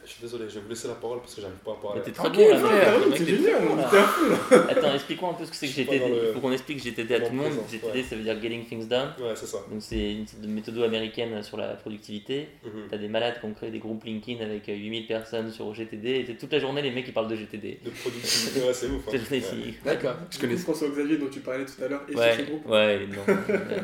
Je 0.03 0.10
suis 0.12 0.22
désolé, 0.22 0.50
je 0.50 0.56
vais 0.56 0.60
vous 0.62 0.67
laisser 0.70 0.89
la 0.89 0.96
parole 0.96 1.20
parce 1.22 1.34
que 1.34 1.39
j'arrive 1.39 1.56
pas 1.63 1.72
à 1.72 1.75
parler. 1.75 2.00
Mais 2.01 2.06
t'es 2.06 2.12
très 2.12 2.27
Ok, 2.27 2.36
bon 2.36 2.50
là, 2.50 2.94
C'est 3.15 3.24
t'es 3.24 3.36
génial, 3.38 3.62
bon, 3.65 3.72
on 3.72 3.75
là. 3.77 3.89
là. 3.94 4.65
Attends, 4.70 4.94
explique-moi 4.94 5.29
un 5.29 5.34
peu 5.36 5.46
ce 5.46 5.51
que 5.51 5.56
c'est 5.56 5.67
que 5.67 5.74
GTD. 5.74 6.03
Il 6.27 6.34
faut 6.34 6.39
qu'on 6.41 6.51
explique 6.51 6.84
GTD 6.84 7.13
à 7.15 7.20
tout 7.22 7.32
le 7.32 7.38
monde. 7.38 7.53
GTD, 7.72 7.94
ouais. 8.00 8.03
ça 8.03 8.15
veut 8.17 8.24
dire 8.24 8.41
Getting 8.41 8.65
Things 8.65 8.86
Done. 8.89 9.13
Ouais, 9.17 9.34
c'est 9.36 9.46
ça. 9.46 9.60
Donc 9.72 9.82
c'est 9.82 10.12
une 10.12 10.27
sorte 10.27 10.41
de 10.41 10.48
méthode 10.48 10.77
américaine 10.84 11.41
sur 11.41 11.56
la 11.56 11.67
productivité. 11.75 12.50
Mhm. 12.65 12.72
T'as 12.91 12.98
des 12.98 13.08
malades 13.08 13.39
qui 13.39 13.46
ont 13.46 13.53
créé 13.53 13.72
des 13.72 13.79
groupes 13.79 14.03
LinkedIn 14.03 14.44
avec 14.44 14.67
euh, 14.67 14.74
8000 14.75 15.08
personnes 15.08 15.51
sur 15.53 15.74
GTD. 15.74 16.25
Et 16.27 16.36
toute 16.36 16.51
la 16.51 16.60
journée, 16.60 16.82
les 16.82 16.91
mecs 16.91 17.08
ils 17.08 17.13
parlent 17.13 17.29
de 17.29 17.38
GTD. 17.38 17.79
De 17.86 17.89
productivité, 17.89 18.67
ouais, 18.67 18.74
c'est 18.74 18.88
ouf. 18.88 19.08
hein. 19.08 19.12
Ouais. 19.32 19.74
D'accord. 19.86 20.15
Je 20.32 20.38
connais 20.38 20.58
François 20.58 20.89
Xavier 20.89 21.15
dont 21.17 21.29
tu 21.29 21.39
parlais 21.39 21.63
tout 21.65 21.82
à 21.82 21.88
l'heure 21.88 22.01
et 22.10 22.12
sur 22.12 22.20
Ouais, 22.20 22.36
ce 22.38 22.41
groupe. 22.41 22.67
ouais, 22.67 22.96
il 22.98 23.01
est 23.03 23.08
dedans. 23.08 23.22
Euh, 23.50 23.79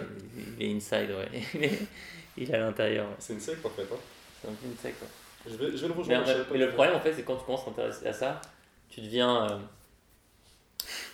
il 0.59 0.67
est 0.67 0.75
inside, 0.75 1.09
ouais. 1.11 1.69
il 2.37 2.51
est 2.51 2.53
à 2.53 2.57
l'intérieur. 2.59 3.05
ouais. 3.05 3.15
C'est 3.19 3.33
une 3.33 3.39
secte 3.39 3.65
en 3.65 3.69
fait. 3.69 3.83
Hein. 3.83 3.97
C'est 4.41 4.49
un 4.49 4.51
peu 4.51 4.65
une 4.67 4.77
secte, 4.77 4.99
quoi. 4.99 5.07
Je, 5.49 5.55
vais, 5.55 5.75
je 5.75 5.81
vais 5.81 5.87
le 5.87 5.93
Mais, 6.07 6.17
rejoindre. 6.17 6.45
mais 6.51 6.57
le 6.57 6.69
problème, 6.69 6.95
en 6.95 6.99
fait, 6.99 7.13
c'est 7.13 7.23
quand 7.23 7.35
tu 7.35 7.45
commences 7.45 7.61
à 7.63 7.65
t'intéresser 7.65 8.07
à 8.07 8.13
ça, 8.13 8.41
tu 8.89 9.01
deviens 9.01 9.45
euh, 9.51 9.57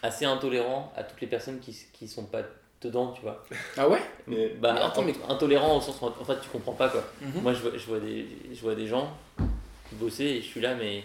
assez 0.04 0.26
intolérant 0.26 0.92
à 0.96 1.04
toutes 1.04 1.22
les 1.22 1.28
personnes 1.28 1.60
qui, 1.60 1.76
qui 1.94 2.08
sont 2.08 2.26
pas 2.26 2.42
dedans, 2.82 3.12
tu 3.12 3.22
vois. 3.22 3.44
Ah 3.78 3.88
ouais? 3.90 4.02
Mais- 4.28 4.50
bah, 4.50 4.74
mais 4.74 4.82
attends, 4.82 5.02
mais- 5.02 5.16
intolérant 5.28 5.78
au 5.78 5.82
sens 5.82 6.00
où 6.02 6.06
en 6.06 6.26
fait, 6.26 6.40
tu 6.42 6.50
comprends 6.50 6.74
pas, 6.74 6.90
quoi. 6.90 7.04
Mhm. 7.22 7.42
Moi, 7.42 7.54
je 7.54 7.60
vois, 7.62 7.72
je, 7.78 7.86
vois 7.86 8.00
des, 8.00 8.28
je 8.54 8.62
vois 8.62 8.76
des 8.76 8.88
gens 8.88 9.12
bosser 9.94 10.24
et 10.26 10.42
je 10.42 10.48
suis 10.48 10.62
là, 10.62 10.76
mais 10.76 11.04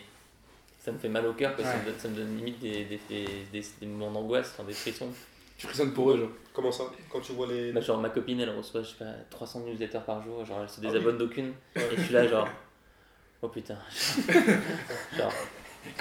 ça 0.79 0.93
me 0.93 0.99
fait 0.99 1.09
mal 1.09 1.27
au 1.27 1.33
cœur, 1.33 1.57
parce 1.57 1.69
ça, 1.69 1.75
Ouais. 1.77 1.81
me 1.81 1.87
donne, 1.91 1.99
ça 1.99 2.09
me 2.09 2.17
donne 2.17 2.37
limite 2.37 2.59
des, 2.61 2.85
des, 2.85 3.01
des, 3.09 3.25
des- 3.53 3.65
des 3.81 3.87
moments 3.87 4.11
d'angoisse, 4.13 4.53
enfin, 4.55 4.65
des 4.65 4.75
frissons. 4.75 5.09
Tu 5.57 5.67
frissonnes 5.67 5.95
pour 5.95 6.11
eux, 6.11 6.19
genre. 6.19 6.29
Comment 6.53 6.71
ça? 6.73 6.85
Quand 7.11 7.21
tu 7.21 7.33
vois 7.33 7.47
les. 7.47 7.73
Bah, 7.73 7.81
genre, 7.81 7.99
ma 7.99 8.11
copine, 8.11 8.41
elle 8.41 8.51
reçoit, 8.51 8.83
je 8.83 8.89
sais 8.91 8.97
pas, 8.99 9.11
300 9.31 9.61
newsletters 9.61 10.01
par 10.05 10.23
jour. 10.23 10.45
Genre, 10.45 10.59
elle 10.63 10.69
se 10.69 10.75
Ah 10.77 10.81
oui. 10.83 10.87
désabonne 10.89 11.17
d'aucune. 11.19 11.53
Ouais. 11.77 11.83
Et 11.93 11.97
je 11.97 12.03
suis 12.03 12.13
là, 12.15 12.27
genre. 12.27 12.49
Oh 13.45 13.49
putain. 13.49 13.77
genre, 15.19 15.33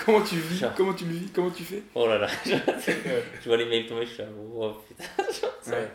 Comment 0.06 0.22
tu 0.22 0.36
vis 0.38 0.60
Genre. 0.60 0.74
Comment 0.78 0.94
tu 0.94 1.04
le 1.04 1.12
vis 1.12 1.28
Comment 1.34 1.50
tu 1.52 1.64
fais 1.64 1.84
oh 1.94 2.08
là 2.08 2.18
là. 2.20 2.28
je 2.46 3.46
vois 3.50 3.58
les 3.58 3.66
mails 3.66 3.86
tomber, 3.86 4.06
je 4.06 4.12
suis 4.14 4.20
là, 4.24 4.30
oh 4.56 4.72
putain. 4.88 5.04
Genre, 5.42 5.54
ça- 5.62 5.72
Ouais. 5.78 5.92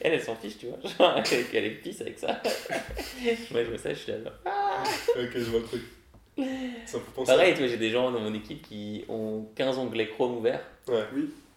Elle, 0.00 0.14
elle 0.14 0.22
s'en 0.22 0.34
fiche, 0.36 0.56
tu 0.58 0.66
vois. 0.68 0.78
Genre, 0.82 1.22
elle, 1.30 1.44
elle 1.54 1.64
est 1.66 1.70
pisse 1.82 2.00
avec 2.00 2.18
ça. 2.18 2.40
Moi, 3.50 3.62
je 3.64 3.68
vois 3.68 3.78
ça, 3.78 3.92
je 3.92 3.98
suis 3.98 4.12
là, 4.12 4.18
genre. 4.22 4.32
Ok, 5.18 5.30
je 5.34 5.50
vois 5.50 5.60
le 5.60 5.66
truc. 5.66 5.82
Ça 6.86 6.98
me 6.98 7.02
fait 7.02 7.10
penser. 7.14 7.32
Pareil, 7.32 7.52
tu 7.54 7.60
vois, 7.60 7.68
j'ai 7.68 7.76
des 7.78 7.90
gens 7.90 8.10
dans 8.10 8.20
mon 8.20 8.32
équipe 8.34 8.62
qui 8.62 9.04
ont 9.08 9.46
15 9.54 9.78
onglets 9.78 10.08
Chrome 10.08 10.36
ouverts. 10.38 10.62
Ouais. 10.88 11.04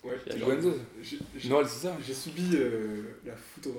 Ouais. 0.04 0.18
J'ai- 0.28 1.18
j'ai- 1.38 1.50
Noël, 1.50 1.66
c'est 1.68 1.88
ça 1.88 1.98
J'ai 2.06 2.14
subi 2.14 2.56
euh, 2.56 3.04
la 3.26 3.34
foudre, 3.36 3.76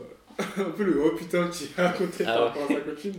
un 0.59 0.71
peu 0.71 0.83
le 0.85 1.01
oh 1.03 1.11
putain 1.17 1.49
qui 1.49 1.71
a 1.77 1.89
raconté 1.89 2.25
Ah 2.27 2.33
par 2.35 2.41
ouais. 2.43 2.49
rapport 2.49 2.65
à 2.65 2.69
sa 2.69 2.81
copine. 2.81 3.15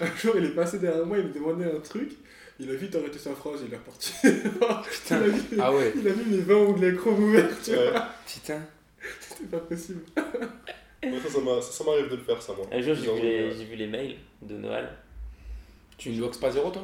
Un 0.00 0.16
jour, 0.16 0.34
il 0.36 0.44
est 0.46 0.54
passé 0.54 0.78
derrière 0.78 1.06
moi, 1.06 1.18
il 1.18 1.26
me 1.28 1.32
demandait 1.32 1.64
un 1.70 1.80
truc, 1.80 2.10
il 2.58 2.70
a 2.70 2.74
vite 2.74 2.94
arrêté 2.96 3.18
sa 3.18 3.34
phrase, 3.34 3.60
il 3.66 3.72
est 3.72 3.76
reparti. 3.76 4.12
il, 4.24 5.14
a 5.14 5.18
mis, 5.20 5.40
Ah 5.60 5.72
ouais, 5.74 5.92
il 5.96 6.08
a 6.08 6.12
mis 6.12 6.24
mes 6.36 6.42
20 6.42 6.54
onglets 6.56 6.94
chrome 6.94 7.22
ouverts, 7.24 7.48
tu 7.64 7.74
vois. 7.74 8.06
Putain. 8.26 8.60
C'était 9.20 9.44
pas 9.50 9.58
possible. 9.60 10.00
Ouais, 11.02 11.18
ça, 11.22 11.30
ça 11.30 11.40
m'a- 11.40 11.62
ça, 11.62 11.72
ça 11.72 11.84
m'arrive 11.84 12.10
de 12.10 12.16
le 12.16 12.22
faire, 12.22 12.42
ça, 12.42 12.52
moi. 12.54 12.66
Un 12.70 12.80
jour, 12.82 12.94
j'ai 12.94 13.12
vu, 13.14 13.20
les- 13.22 13.40
euh, 13.40 13.64
vu 13.70 13.76
les 13.76 13.86
mails 13.86 14.16
de 14.42 14.56
Noël. 14.56 14.88
Tu 15.96 16.10
ne 16.10 16.20
boxes 16.20 16.38
pas 16.38 16.50
zéro, 16.50 16.70
toi? 16.70 16.82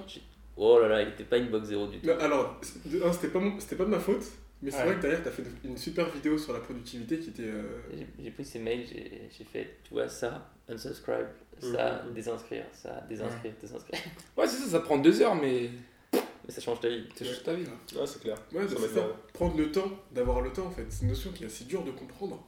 Oh 0.56 0.78
là 0.80 0.88
là, 0.88 1.02
il 1.02 1.08
était 1.08 1.24
pas 1.24 1.36
une 1.36 1.48
box 1.48 1.66
zéro 1.68 1.86
du 1.86 1.98
tout. 1.98 2.06
Mais 2.06 2.12
alors, 2.14 2.58
de 2.86 3.00
c'était 3.12 3.28
pas, 3.28 3.38
mon- 3.40 3.56
pas 3.58 3.84
de 3.84 3.90
ma 3.90 3.98
faute, 4.00 4.24
mais 4.62 4.70
c'est 4.70 4.78
Ouais. 4.78 4.84
vrai 4.86 4.94
que 4.96 5.00
derrière, 5.02 5.22
t'as 5.22 5.30
fait 5.30 5.42
une 5.64 5.76
super 5.76 6.08
vidéo 6.10 6.38
sur 6.38 6.52
la 6.52 6.60
productivité 6.60 7.18
qui 7.18 7.30
était. 7.30 7.42
euh, 7.44 7.80
J'ai- 8.22 8.30
pris 8.30 8.44
ces 8.44 8.58
mails, 8.58 8.86
j'ai 8.86 9.28
j'ai 9.36 9.44
fait, 9.44 9.78
tu 9.84 9.94
vois, 9.94 10.08
ça, 10.08 10.50
unsubscribe, 10.68 11.26
ça, 11.60 12.02
Mhm. 12.04 12.14
désinscrire, 12.14 12.64
ça, 12.72 13.00
désinscrire, 13.08 13.52
désinscrire. 13.60 14.00
Ouais, 14.36 14.46
c'est 14.46 14.56
ça, 14.64 14.70
ça 14.70 14.80
prend 14.80 14.98
deux 14.98 15.20
heures, 15.22 15.34
mais 15.36 15.70
Mais 16.12 16.52
ça 16.52 16.60
change 16.60 16.80
ta 16.80 16.88
vie. 16.88 17.08
c'est 17.16 17.24
juste 17.24 17.42
ta 17.44 17.54
vie. 17.54 17.64
Ouais, 17.96 18.06
c'est 18.06 18.20
clair. 18.20 18.36
Ouais, 18.52 18.68
Ça 18.68 18.76
ça. 18.76 19.06
Prendre 19.32 19.56
le 19.58 19.72
temps, 19.72 19.90
d'avoir 20.12 20.40
le 20.42 20.52
temps 20.52 20.66
en 20.66 20.70
fait. 20.70 20.86
C'est 20.90 21.02
une 21.02 21.08
notion 21.08 21.32
qui 21.32 21.42
est 21.42 21.46
assez 21.48 21.64
dure 21.64 21.82
de 21.84 21.90
comprendre. 21.90 22.46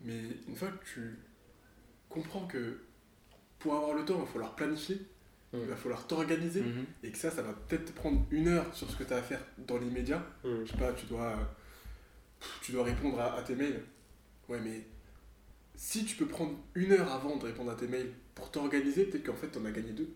Mais 0.00 0.18
une 0.48 0.56
fois 0.56 0.68
que 0.68 0.84
tu 0.94 1.18
comprends 2.08 2.46
que 2.46 2.80
pour 3.58 3.74
avoir 3.74 3.94
le 3.94 4.04
temps, 4.04 4.14
il 4.16 4.20
va 4.20 4.26
falloir 4.26 4.54
planifier, 4.56 4.98
Mm. 5.54 5.58
il 5.62 5.68
va 5.68 5.76
falloir 5.76 6.06
t'organiser, 6.06 6.60
Mhm. 6.60 6.84
et 7.04 7.10
que 7.10 7.18
ça, 7.18 7.30
ça 7.30 7.42
va 7.42 7.52
peut-être 7.52 7.86
te 7.86 7.92
prendre 7.92 8.20
une 8.30 8.48
heure 8.48 8.66
sur 8.74 8.90
ce 8.90 8.96
que 8.96 9.04
tu 9.04 9.12
as 9.12 9.16
à 9.18 9.22
faire 9.22 9.40
dans 9.66 9.78
l'immédiat. 9.78 10.22
Hmm. 10.42 10.64
Je 10.64 10.72
sais 10.72 10.76
pas, 10.78 10.92
tu 10.92 11.06
dois, 11.06 11.34
tu 12.62 12.72
dois 12.72 12.84
répondre 12.84 13.20
à, 13.20 13.34
à 13.36 13.42
tes 13.42 13.54
mails. 13.54 13.82
Ouais, 14.48 14.58
mais 14.62 14.82
si 15.76 16.04
tu 16.04 16.16
peux 16.16 16.26
prendre 16.26 16.52
une 16.74 16.92
heure 16.92 17.10
avant 17.12 17.36
de 17.36 17.44
répondre 17.46 17.70
à 17.70 17.74
tes 17.74 17.86
mails 17.86 18.10
pour 18.34 18.50
t'organiser, 18.50 19.04
peut-être 19.04 19.24
qu'en 19.26 19.34
fait, 19.34 19.46
t'en 19.48 19.64
as 19.64 19.70
gagné 19.70 19.92
deux. 19.92 20.08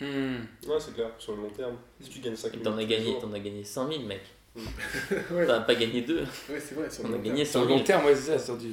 Hmm. 0.00 0.44
Ouais, 0.68 0.78
c'est 0.80 0.94
clair, 0.94 1.10
sur 1.18 1.36
le 1.36 1.42
long 1.42 1.50
terme. 1.50 1.76
Si 2.00 2.10
tu 2.10 2.18
gagnes 2.20 2.36
5 2.36 2.50
minutes. 2.52 2.64
T'en 2.64 2.76
as 2.76 2.84
gagné, 2.84 3.18
t'en 3.20 3.32
as 3.32 3.38
gagné 3.40 3.64
5000, 3.64 4.06
mec. 4.06 4.20
ouais, 5.30 5.46
T'en 5.46 5.52
as 5.54 5.60
pas 5.60 5.74
gagné 5.74 6.00
deux. 6.02 6.20
ouais 6.48 6.58
c'est 6.60 6.74
vrai. 6.74 6.88
Sur 6.90 7.04
On 7.04 7.08
le 7.08 7.14
a 7.14 7.16
long 7.18 7.22
gagné 7.22 7.44
terme. 7.44 7.46
Sur 7.50 7.60
le 7.60 7.66
100 7.66 7.68
000. 7.68 7.78
long 7.78 7.84
terme, 7.84 8.04
ouais, 8.06 8.14
c'est 8.16 8.32
ça. 8.32 8.38
sur 8.38 8.56
du- 8.56 8.72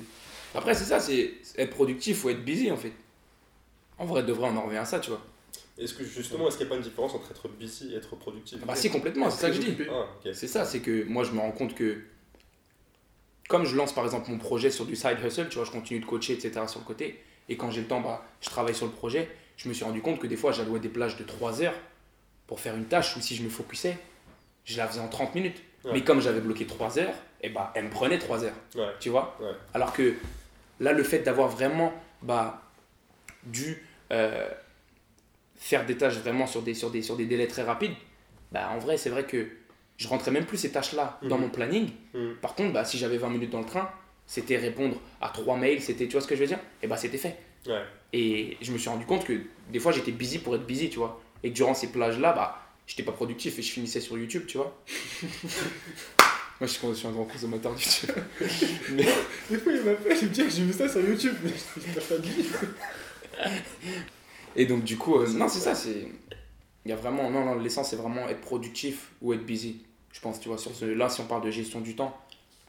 Après, 0.56 0.74
c'est 0.74 0.86
ça, 0.86 1.00
c'est 1.00 1.34
être 1.58 1.72
productif 1.72 2.24
ou 2.24 2.30
être 2.30 2.44
busy, 2.44 2.72
en 2.72 2.78
fait. 2.78 2.94
En 3.98 4.06
vrai, 4.06 4.24
de 4.24 4.32
vrai, 4.34 4.50
on 4.52 4.58
en 4.58 4.64
revient 4.66 4.78
à 4.78 4.86
ça, 4.86 5.00
tu 5.00 5.10
vois. 5.12 5.22
Est-ce 5.78 5.94
que 5.96 6.04
justement, 6.04 6.48
est-ce 6.48 6.58
qu'il 6.58 6.66
n'y 6.68 6.72
a 6.72 6.76
pas 6.76 6.78
une 6.78 6.84
différence 6.88 7.16
entre 7.16 7.32
être 7.32 7.48
busy 7.50 7.94
et 7.94 7.98
être 7.98 8.16
productif 8.16 8.60
Bah 8.66 8.76
si, 8.76 8.92
complètement, 8.92 9.30
c'est 9.32 9.42
ça 9.42 9.48
que 9.50 9.56
je 9.56 9.62
dis. 9.62 9.78
Ah. 9.90 10.06
C'est 10.34 10.48
ça, 10.48 10.66
c'est 10.66 10.80
que 10.82 11.04
moi 11.06 11.24
je 11.24 11.32
me 11.32 11.40
rends 11.40 11.52
compte 11.52 11.74
que 11.74 12.04
comme 13.50 13.66
je 13.66 13.76
lance 13.76 13.94
par 13.94 14.06
exemple 14.06 14.30
mon 14.32 14.38
projet 14.38 14.70
sur 14.72 14.86
du 14.86 14.96
side 14.96 15.18
hustle, 15.24 15.50
tu 15.50 15.56
vois, 15.56 15.66
je 15.66 15.72
continue 15.72 16.00
de 16.00 16.06
coacher, 16.06 16.34
etc. 16.34 16.62
sur 16.68 16.80
le 16.80 16.86
côté, 16.86 17.22
et 17.50 17.58
quand 17.58 17.72
j'ai 17.72 17.82
le 17.82 17.88
temps, 17.88 18.02
bah, 18.02 18.24
je 18.42 18.50
travaille 18.50 18.76
sur 18.76 18.86
le 18.86 18.92
projet, 18.92 19.30
je 19.58 19.68
me 19.68 19.74
suis 19.74 19.84
rendu 19.84 20.02
compte 20.02 20.20
que 20.20 20.28
des 20.28 20.38
fois 20.38 20.52
j'allouais 20.52 20.80
des 20.80 20.90
plages 20.90 21.18
de 21.18 21.24
3 21.24 21.62
heures 21.62 21.76
pour 22.48 22.60
faire 22.60 22.76
une 22.76 22.86
tâche, 22.86 23.18
ou 23.18 23.22
si 23.22 23.36
je 23.36 23.44
me 23.44 23.50
focusais, 23.50 23.98
je 24.66 24.78
la 24.78 24.88
faisais 24.88 25.00
en 25.02 25.08
30 25.10 25.36
minutes. 25.36 25.62
Ouais. 25.84 25.92
Mais 25.94 26.04
comme 26.04 26.22
j'avais 26.22 26.40
bloqué 26.40 26.66
3 26.66 27.00
heures, 27.00 27.14
et 27.42 27.50
bah, 27.50 27.72
elle 27.76 27.86
me 27.86 27.90
prenait 27.90 28.18
3 28.20 28.44
heures, 28.46 28.56
Ouais. 28.76 28.88
tu 29.00 29.10
vois 29.10 29.36
Ouais. 29.42 29.52
Alors 29.74 29.92
que 29.92 30.14
là, 30.80 30.94
le 30.94 31.04
fait 31.04 31.20
d'avoir 31.20 31.50
vraiment 31.50 31.94
bah, 32.22 32.62
dû 33.44 33.86
euh, 34.12 34.48
faire 35.64 35.86
des 35.86 35.96
tâches 35.98 36.16
vraiment 36.18 36.46
sur 36.46 36.62
des, 36.62 36.74
sur 36.74 36.90
des, 36.92 37.02
sur 37.02 37.16
des 37.16 37.26
délais 37.26 37.48
très 37.48 37.64
rapides, 37.64 37.94
bah, 38.52 38.70
en 38.72 38.80
vrai, 38.80 38.98
c'est 38.98 39.10
vrai 39.10 39.24
que 39.24 39.48
je 39.98 40.08
rentrais 40.08 40.32
même 40.32 40.46
plus 40.46 40.58
ces 40.58 40.72
tâches-là 40.72 41.20
dans 41.24 41.38
Mhm. 41.38 41.42
mon 41.44 41.50
planning. 41.50 41.90
Hmm. 42.14 42.34
Par 42.42 42.54
contre, 42.56 42.74
bah, 42.74 42.84
si 42.84 42.98
j'avais 42.98 43.18
20 43.18 43.30
minutes 43.30 43.50
dans 43.52 43.60
le 43.62 43.66
train, 43.66 43.90
c'était 44.28 44.58
répondre 44.58 45.00
à 45.22 45.30
trois 45.30 45.56
mails, 45.58 45.82
c'était, 45.82 46.06
tu 46.08 46.12
vois 46.14 46.22
ce 46.22 46.28
que 46.28 46.36
je 46.36 46.42
veux 46.42 46.48
dire? 46.48 46.60
Et 46.82 46.88
bah, 46.88 46.98
c'était 46.98 47.18
fait. 47.18 47.38
Ouais. 47.66 47.82
Et 48.12 48.58
je 48.62 48.72
me 48.74 48.78
suis 48.78 48.90
rendu 48.90 49.06
compte 49.06 49.24
que 49.26 49.40
des 49.72 49.80
fois, 49.80 49.92
j'étais 49.94 50.12
busy 50.12 50.40
pour 50.40 50.56
être 50.56 50.66
busy, 50.66 50.90
tu 50.90 50.98
vois. 51.00 51.22
Et 51.44 51.50
que 51.50 51.56
durant 51.56 51.74
ces 51.74 51.88
plages-là, 51.88 52.34
bah, 52.34 52.60
j'étais 52.86 53.04
pas 53.04 53.12
productif 53.14 53.58
et 53.58 53.62
je 53.62 53.72
finissais 53.72 54.02
sur 54.02 54.18
YouTube, 54.18 54.44
tu 54.48 54.58
vois. 54.58 54.78
Moi, 56.60 56.68
je 56.68 56.94
suis 56.94 57.08
un 57.08 57.12
grand 57.12 57.24
consommateur 57.26 57.74
de 57.74 57.80
YouTube. 57.80 58.12
Mais 58.92 59.06
Des 59.50 59.58
fois, 59.58 59.72
il 59.74 59.82
m'appelle, 59.82 60.18
il 60.22 60.28
me 60.28 60.34
dit 60.34 60.44
que 60.44 60.50
j'ai 60.50 60.64
vu 60.64 60.74
ça 60.74 60.88
sur 60.90 61.02
YouTube, 61.02 61.36
mais 61.44 61.52
je 61.96 62.00
pas 62.00 62.18
dit. 62.18 62.46
Et 64.56 64.66
donc, 64.66 64.84
du 64.84 64.98
coup, 64.98 65.16
euh, 65.18 65.28
non, 65.34 65.48
c'est 65.48 65.60
ça, 65.60 65.76
c'est. 65.76 66.08
Il 66.86 66.90
y 66.90 66.92
a 66.92 66.96
vraiment. 66.96 67.30
Non, 67.30 67.46
non, 67.46 67.56
l'essence, 67.60 67.90
c'est 67.90 67.96
vraiment 67.96 68.28
être 68.30 68.42
productif 68.42 69.12
ou 69.22 69.34
être 69.34 69.46
busy. 69.46 69.84
Je 70.12 70.20
pense, 70.20 70.40
tu 70.40 70.50
vois, 70.50 70.58
sur 70.58 70.74
ce. 70.76 70.86
Là, 70.86 71.10
si 71.10 71.22
on 71.22 71.26
parle 71.26 71.44
de 71.44 71.52
gestion 71.52 71.82
du 71.82 71.96
temps, 71.96 72.16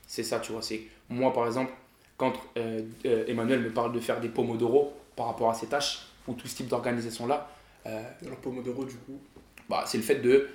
c'est 0.06 0.22
ça, 0.22 0.40
tu 0.40 0.52
vois. 0.52 0.62
C'est. 0.62 0.82
Moi, 1.10 1.32
par 1.32 1.46
exemple, 1.46 1.72
quand 2.16 2.32
euh, 2.56 2.82
euh, 3.06 3.24
Emmanuel 3.26 3.60
me 3.60 3.70
parle 3.70 3.92
de 3.92 4.00
faire 4.00 4.20
des 4.20 4.28
pomodoro 4.28 4.94
par 5.16 5.26
rapport 5.26 5.50
à 5.50 5.54
ces 5.54 5.66
tâches 5.66 6.06
ou 6.26 6.32
tout 6.34 6.46
ce 6.48 6.56
type 6.56 6.68
d'organisation-là, 6.68 7.50
euh, 7.86 8.02
Alors, 8.24 8.38
Pomodoro, 8.38 8.84
du 8.84 8.94
coup. 8.94 9.18
bah, 9.68 9.84
c'est 9.86 9.98
le 9.98 10.04
fait 10.04 10.16
de. 10.16 10.48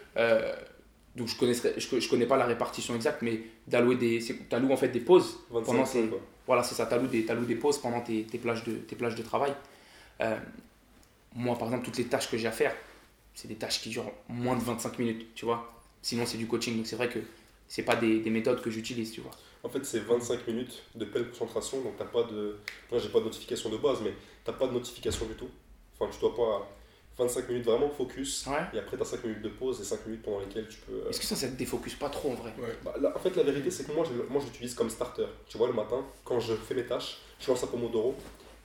donc, 1.16 1.28
je 1.28 1.38
connais, 1.38 1.54
je, 1.54 2.00
je 2.00 2.10
connais 2.10 2.26
pas 2.26 2.38
la 2.38 2.46
répartition 2.46 2.96
exacte, 2.96 3.22
mais 3.22 3.42
d'allouer 3.68 3.96
des. 3.98 4.20
T'alloues 4.50 4.72
en 4.72 4.78
fait 4.78 4.88
des 4.90 5.00
pauses 5.02 5.38
25 5.52 5.66
pendant 5.72 5.86
ces- 5.86 6.08
quoi. 6.08 6.20
voilà, 6.48 6.64
c'est 6.64 6.74
ça, 6.76 6.88
t'alloues 6.88 7.08
des, 7.08 7.26
t'alloues 7.26 7.46
des 7.46 7.56
pauses 7.56 7.78
pendant 7.80 8.02
tes, 8.02 8.24
tes 8.24 8.40
plages 8.40 8.64
de, 8.64 8.74
tes 8.74 8.96
plages 8.96 9.16
de 9.16 9.22
travail. 9.22 9.54
Euh, 10.22 10.38
moi, 11.36 11.58
par 11.58 11.68
exemple, 11.68 11.86
toutes 11.86 11.98
les 11.98 12.06
tâches 12.06 12.30
que 12.30 12.38
j'ai 12.38 12.48
à 12.48 12.52
faire, 12.52 12.76
c'est 13.34 13.48
des 13.48 13.56
tâches 13.56 13.82
qui 13.82 13.90
durent 13.90 14.12
moins 14.28 14.56
de 14.56 14.62
25 14.64 15.00
minutes, 15.00 15.28
tu 15.36 15.46
vois. 15.46 15.72
Sinon, 16.02 16.26
c'est 16.26 16.38
du 16.38 16.48
coaching, 16.48 16.76
donc 16.78 16.88
c'est 16.88 16.96
vrai 16.96 17.10
que 17.10 17.20
c'est 17.68 17.84
pas 17.84 17.96
des, 17.96 18.20
des 18.20 18.30
méthodes 18.30 18.62
que 18.62 18.70
j'utilise, 18.72 19.12
tu 19.12 19.22
vois. 19.22 19.32
En 19.64 19.70
fait, 19.70 19.84
c'est 19.86 20.00
25 20.00 20.48
minutes 20.48 20.84
de 20.96 21.06
pleine 21.06 21.26
concentration, 21.26 21.82
donc 21.82 21.98
t'as 21.98 22.06
pas 22.06 22.24
de. 22.24 22.58
Moi, 22.92 23.00
j'ai 23.00 23.10
pas 23.10 23.20
de 23.20 23.26
notification 23.26 23.70
de 23.70 23.78
base, 23.78 24.00
mais 24.04 24.14
t'as 24.46 24.54
pas 24.54 24.68
de 24.68 24.74
notification 24.74 25.26
du 25.26 25.34
tout. 25.34 25.50
Enfin, 26.00 26.10
tu 26.14 26.20
dois 26.20 26.36
pas. 26.36 26.70
25 27.18 27.50
minutes 27.50 27.66
vraiment 27.66 27.90
focus, 27.90 28.46
Ouais. 28.48 28.64
et 28.74 28.80
après 28.80 28.96
t'as 28.96 29.04
5 29.04 29.22
minutes 29.26 29.42
de 29.42 29.50
pause 29.50 29.82
et 29.82 29.84
5 29.84 30.06
minutes 30.06 30.22
pendant 30.22 30.40
lesquelles 30.40 30.70
tu 30.70 30.78
peux. 30.78 30.94
euh, 31.06 31.10
Est-ce 31.10 31.20
que 31.20 31.26
ça, 31.26 31.36
ça 31.36 31.50
te 31.50 31.56
défocus 31.58 31.96
pas 31.96 32.08
trop 32.08 32.32
en 32.32 32.36
vrai? 32.36 32.54
Ouais. 32.58 32.70
Bah, 32.82 32.94
là, 33.02 33.12
en 33.14 33.20
fait, 33.20 33.36
la 33.36 33.44
vérité, 33.44 33.70
c'est 33.70 33.86
que 33.86 33.92
moi, 33.92 34.06
je, 34.06 34.14
moi, 34.32 34.40
je 34.40 34.46
l'utilise 34.46 34.74
comme 34.74 34.90
starter. 34.90 35.26
Tu 35.50 35.58
vois, 35.58 35.68
le 35.68 35.74
matin, 35.74 36.02
quand 36.24 36.40
je 36.40 36.54
fais 36.56 36.76
mes 36.76 36.86
tâches, 36.86 37.18
je 37.42 37.52
lance 37.52 37.62
un 37.62 37.68
Pomodoro 37.68 38.16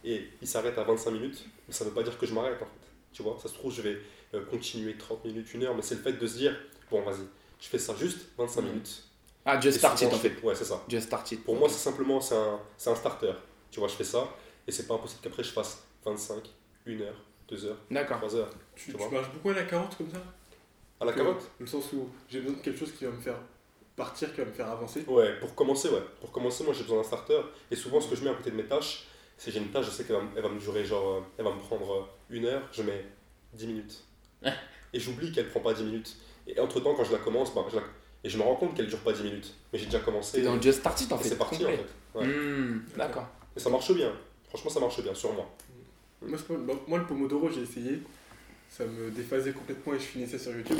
et 0.04 0.28
il 0.42 0.46
s'arrête 0.48 0.76
à 0.78 0.84
25 0.84 1.10
minutes. 1.12 1.44
Mais 1.66 1.74
ça 1.74 1.84
veut 1.84 1.90
pas 1.92 2.02
dire 2.02 2.16
que 2.18 2.26
je 2.26 2.34
m'arrête, 2.34 2.56
en 2.60 2.66
fait. 2.66 2.88
Tu 3.12 3.22
vois, 3.22 3.36
ça 3.40 3.48
se 3.48 3.54
trouve, 3.54 3.72
je 3.72 3.82
vais 3.82 3.98
euh, 4.34 4.44
continuer 4.46 4.96
30 4.96 5.24
minutes, 5.24 5.52
une 5.54 5.62
heure, 5.64 5.74
mais 5.74 5.82
c'est 5.82 5.94
le 5.96 6.02
fait 6.02 6.12
de 6.12 6.26
se 6.26 6.36
dire, 6.36 6.56
bon, 6.90 7.02
vas-y, 7.02 7.24
je 7.60 7.68
fais 7.68 7.78
ça 7.78 7.94
juste 7.96 8.18
25 8.36 8.60
Mhm. 8.62 8.68
minutes. 8.68 9.02
Ah, 9.46 9.60
just 9.60 9.78
start 9.78 10.00
it 10.00 10.12
en 10.12 10.16
fait. 10.18 10.40
Ouais, 10.42 10.54
c'est 10.54 10.64
ça. 10.64 10.82
Just 10.88 11.06
start 11.06 11.30
it. 11.32 11.44
Pour 11.44 11.54
moi, 11.56 11.68
c'est 11.68 11.78
simplement, 11.78 12.20
c'est 12.20 12.34
un, 12.34 12.58
c'est 12.78 12.90
un 12.90 12.94
starter. 12.94 13.32
Tu 13.70 13.78
vois, 13.78 13.88
je 13.88 13.94
fais 13.94 14.04
ça 14.04 14.28
et 14.66 14.72
c'est 14.72 14.86
pas 14.86 14.94
impossible 14.94 15.20
qu'après 15.22 15.42
je 15.44 15.50
fasse 15.50 15.84
25, 16.04 16.42
1 16.86 17.00
heure, 17.02 17.14
2 17.48 17.64
heures, 17.66 17.76
D'accord. 17.90 18.16
3 18.18 18.36
heures. 18.36 18.50
Tu, 18.74 18.92
Tu 18.92 18.96
tu 18.98 19.08
marches 19.14 19.30
beaucoup 19.32 19.50
à 19.50 19.54
la 19.54 19.64
carotte 19.64 19.96
comme 19.98 20.10
ça? 20.10 20.16
À 21.00 21.04
la 21.04 21.12
Que- 21.12 21.18
carotte? 21.18 21.40
Dans 21.42 21.46
le 21.60 21.66
sens 21.66 21.92
où 21.92 22.08
j'ai 22.28 22.40
besoin 22.40 22.56
de 22.56 22.62
quelque 22.62 22.78
chose 22.78 22.92
qui 22.92 23.04
va 23.04 23.10
me 23.10 23.20
faire 23.20 23.36
partir, 23.96 24.32
qui 24.32 24.38
va 24.40 24.46
me 24.46 24.52
faire 24.52 24.68
avancer. 24.68 25.04
Ouais, 25.06 25.38
pour 25.40 25.54
commencer, 25.54 25.88
ouais. 25.90 26.02
Pour 26.20 26.32
commencer, 26.32 26.64
moi 26.64 26.72
j'ai 26.72 26.82
besoin 26.82 26.98
d'un 26.98 27.04
starter. 27.04 27.40
Et 27.70 27.76
souvent, 27.76 28.00
ce 28.00 28.08
que 28.08 28.16
je 28.16 28.24
mets 28.24 28.30
à 28.30 28.34
côté 28.34 28.50
de 28.50 28.56
mes 28.56 28.64
tâches, 28.66 29.06
c'est 29.36 29.50
j'ai 29.50 29.58
une 29.58 29.68
tâche, 29.70 29.86
je 29.86 29.90
sais 29.90 30.04
qu'elle 30.04 30.16
va, 30.16 30.22
m- 30.22 30.30
elle 30.36 30.42
va 30.42 30.48
me 30.48 30.58
durer 30.60 30.84
genre, 30.84 31.14
euh, 31.16 31.20
elle 31.38 31.44
va 31.44 31.52
me 31.52 31.58
prendre 31.60 31.92
euh, 31.92 32.02
une 32.30 32.46
heure, 32.46 32.62
je 32.72 32.82
mets 32.82 33.04
10 33.54 33.66
minutes. 33.66 34.04
Et 34.92 35.00
j'oublie 35.00 35.32
qu'elle 35.32 35.48
prend 35.48 35.60
pas 35.60 35.74
10 35.74 35.82
minutes. 35.84 36.16
Et 36.46 36.58
entre 36.60 36.78
temps, 36.80 36.94
quand 36.94 37.04
je 37.04 37.12
la 37.12 37.18
commence, 37.18 37.54
bah, 37.54 37.64
je 37.70 37.76
la- 37.76 37.82
et 38.22 38.28
je 38.30 38.38
me 38.38 38.42
rends 38.42 38.54
compte 38.56 38.74
qu'elle 38.74 38.86
dure 38.86 39.00
pas 39.00 39.12
10 39.12 39.22
minutes. 39.24 39.54
Mais 39.72 39.78
j'ai 39.78 39.84
déjà 39.86 39.98
commencé. 40.00 40.38
C'est 40.38 40.42
dans 40.44 40.54
le 40.54 40.62
just 40.62 40.78
start 40.80 40.98
it 41.00 41.12
en 41.12 41.18
et 41.18 41.22
fait. 41.22 41.28
c'est 41.30 41.36
parti 41.36 41.64
en 41.64 41.68
fait. 41.68 41.84
Ouais. 42.14 42.26
Hmm, 42.26 42.82
D'accord. 42.96 43.26
Et 43.56 43.60
ça 43.60 43.68
marche 43.70 43.92
bien. 43.92 44.12
Franchement, 44.48 44.70
ça 44.70 44.80
marche 44.80 45.02
bien 45.02 45.12
sur 45.14 45.32
moi. 45.34 45.50
Moi, 46.22 46.38
bah, 46.48 46.72
moi, 46.86 46.98
le 46.98 47.06
Pomodoro, 47.06 47.50
j'ai 47.50 47.62
essayé. 47.62 48.00
Ça 48.70 48.84
me 48.86 49.10
déphasait 49.10 49.52
complètement 49.52 49.94
et 49.94 49.98
je 49.98 50.04
finissais 50.04 50.38
sur 50.38 50.52
YouTube. 50.56 50.78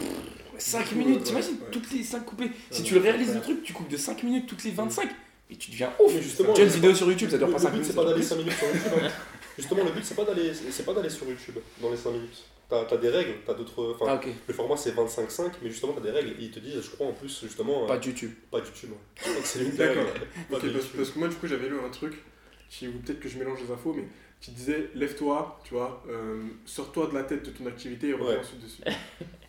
5 0.58 0.88
coup, 0.88 0.94
minutes, 0.96 1.22
t'imagines 1.24 1.54
ouais. 1.54 1.70
Toutes 1.70 1.90
les 1.92 2.02
5 2.02 2.24
coupées. 2.24 2.50
Si 2.70 2.80
Ouais, 2.82 2.88
tu 2.88 2.98
réalises 2.98 3.34
le 3.34 3.40
truc, 3.40 3.62
tu 3.62 3.72
coupes 3.72 3.88
de 3.90 3.96
5 3.96 4.22
minutes 4.22 4.46
toutes 4.48 4.64
les 4.64 4.70
25. 4.70 5.10
Mais 5.50 5.56
tu 5.56 5.70
deviens 5.70 5.92
ouf. 6.00 6.12
Mais 6.14 6.22
justement, 6.22 6.52
Tu 6.54 6.60
as 6.60 6.64
une 6.64 6.70
le- 6.70 6.74
vidéo 6.76 6.94
sur 6.94 7.10
YouTube, 7.10 7.30
ça 7.30 7.38
dure 7.38 7.46
le, 7.48 7.52
pas 7.52 7.58
le 7.58 7.64
5 7.64 7.70
but, 7.70 7.74
minutes. 7.74 7.86
c'est 7.86 7.92
ça 7.92 7.96
pas 7.96 8.02
dure 8.04 8.10
d'aller 8.12 8.20
plus. 8.22 8.28
5 8.28 8.36
minutes 8.36 8.54
sur 8.58 8.66
YouTube. 8.74 8.92
hein. 9.04 9.10
Justement, 9.58 9.84
le 9.84 9.90
but, 9.92 10.04
c'est 10.04 10.14
pas 10.16 10.24
d'aller 10.24 10.52
c'est 10.54 10.84
pas 10.86 10.94
d'aller 10.94 11.10
sur 11.10 11.26
YouTube 11.28 11.54
dans 11.80 11.90
les 11.90 11.96
5 11.96 12.10
minutes. 12.10 12.42
T'as 12.68 12.80
as 12.90 12.96
des 12.96 13.10
règles, 13.10 13.34
t'as 13.46 13.52
d'autres. 13.54 13.94
Enfin, 13.94 14.06
Ah, 14.08 14.14
ok. 14.16 14.26
le 14.48 14.54
format 14.54 14.76
c'est 14.76 14.92
25-5, 14.92 15.52
mais 15.62 15.68
justement 15.70 15.92
t'as 15.92 16.00
des 16.00 16.10
règles. 16.10 16.30
Et 16.30 16.44
ils 16.44 16.50
te 16.50 16.58
disent, 16.60 16.80
je 16.82 16.90
crois 16.90 17.06
en 17.08 17.12
plus, 17.12 17.40
justement. 17.42 17.86
Pas 17.86 17.94
euh, 17.94 17.98
de 17.98 18.06
YouTube. 18.06 18.32
pas 18.50 18.60
du 18.60 18.66
YouTube. 18.68 18.90
que 19.16 19.24
c'est 19.44 19.58
l'une 19.60 19.70
des 19.72 19.76
D'accord. 19.76 20.02
règles. 20.04 20.26
Pas 20.50 20.56
Ok, 20.56 20.64
de 20.64 20.70
parce, 20.96 21.10
que 21.10 21.18
moi, 21.18 21.28
du 21.28 21.34
coup, 21.36 21.46
j'avais 21.46 21.68
lu 21.68 21.76
un 21.86 21.90
truc, 21.90 22.14
qui, 22.70 22.88
ou 22.88 22.92
peut-être 22.92 23.20
que 23.20 23.28
je 23.28 23.38
mélange 23.38 23.58
les 23.64 23.70
infos, 23.72 23.92
mais 23.94 24.04
qui 24.40 24.50
disait 24.50 24.88
lève-toi, 24.94 25.60
tu 25.64 25.74
vois, 25.74 26.02
euh, 26.08 26.42
sors-toi 26.64 27.08
de 27.08 27.14
la 27.14 27.22
tête 27.24 27.44
de 27.44 27.50
ton 27.50 27.66
activité 27.66 28.08
et 28.08 28.12
reviens 28.14 28.28
Ouais. 28.28 28.38
ensuite 28.40 28.60
dessus. 28.64 28.82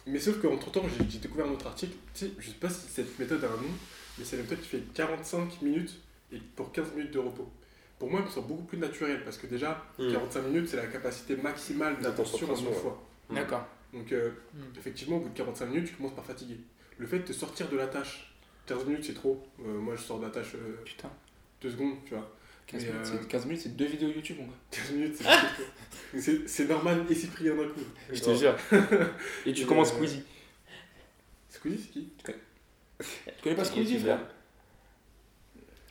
mais 0.06 0.20
sauf 0.20 0.40
qu'entre 0.42 0.70
temps, 0.72 0.84
j'ai 0.88 1.06
j'ai 1.10 1.18
découvert 1.20 1.48
un 1.48 1.52
autre 1.52 1.68
article, 1.68 1.94
tu 2.14 2.26
sais, 2.26 2.32
je 2.38 2.48
sais 2.48 2.56
pas 2.60 2.70
si 2.70 2.82
cette 2.94 3.18
méthode 3.18 3.44
a 3.44 3.48
un 3.48 3.58
nom, 3.58 3.74
mais 4.18 4.24
c'est 4.26 4.38
la 4.38 4.44
méthode 4.44 4.60
qui 4.62 4.68
fait 4.70 4.84
45 4.94 5.62
minutes 5.62 5.96
et 6.32 6.38
pour 6.56 6.72
15 6.72 6.94
minutes 6.96 7.12
de 7.12 7.20
repos. 7.20 7.50
Pour 8.00 8.10
moi, 8.10 8.20
elle 8.20 8.26
me 8.26 8.32
semble 8.32 8.48
beaucoup 8.48 8.64
plus 8.64 8.78
naturelle 8.78 9.24
parce 9.24 9.38
que 9.38 9.48
déjà, 9.48 9.86
Hmm. 9.98 10.12
45 10.12 10.42
minutes, 10.44 10.68
c'est 10.70 10.78
la 10.78 10.88
capacité 10.88 11.36
maximale 11.38 11.98
d'attention 12.02 12.48
ouais. 12.48 12.74
fois. 12.74 13.02
Mm. 13.30 13.36
D'accord. 13.36 13.66
Donc, 13.94 14.12
euh, 14.12 14.32
Hmm. 14.54 14.78
effectivement, 14.78 15.18
au 15.18 15.20
bout 15.22 15.30
de 15.30 15.34
45 15.38 15.66
minutes, 15.68 15.88
tu 15.88 15.94
commences 15.96 16.16
par 16.16 16.26
fatiguer. 16.26 16.58
Le 16.98 17.08
fait 17.08 17.20
de 17.20 17.24
te 17.24 17.34
sortir 17.34 17.70
de 17.70 17.78
la 17.78 17.88
tâche, 17.88 18.34
15 18.66 18.86
minutes, 18.86 19.06
c'est 19.06 19.14
trop. 19.14 19.42
Euh, 19.62 19.80
moi, 19.80 19.96
je 19.96 20.02
sors 20.02 20.20
de 20.20 20.26
la 20.26 20.32
tâche 20.32 20.56
euh, 20.56 20.76
Putain. 20.84 21.10
2 21.62 21.70
secondes, 21.72 21.96
tu 22.06 22.14
vois. 22.16 22.30
15 22.68 22.84
Mais, 22.84 22.92
minutes, 22.92 23.08
euh, 23.08 23.18
c'est- 23.22 23.28
15 23.28 23.46
minutes, 23.46 23.62
c'est 23.62 23.76
deux 23.78 23.86
vidéos 23.86 24.10
YouTube, 24.10 24.38
mon 24.40 24.46
gars. 24.48 24.54
15 24.72 24.92
minutes, 24.92 25.16
c'est. 26.18 26.48
C'est- 26.48 26.66
normal 26.68 27.06
et 27.10 27.16
Cyprien 27.16 27.56
d'un 27.56 27.68
coup. 27.70 27.80
Je 28.12 28.22
te 28.22 28.36
jure. 28.36 28.56
Et 29.46 29.54
tu 29.54 29.62
Et, 29.62 29.66
commences 29.66 29.92
euh, 29.94 29.96
Squeezie. 29.98 30.24
Squeezie, 31.50 31.80
c'est 31.86 31.92
qui? 31.92 32.10
Tu 33.00 33.44
connais 33.44 33.56
pas 33.56 33.64
Squeezie, 33.66 34.00
frère 34.00 34.20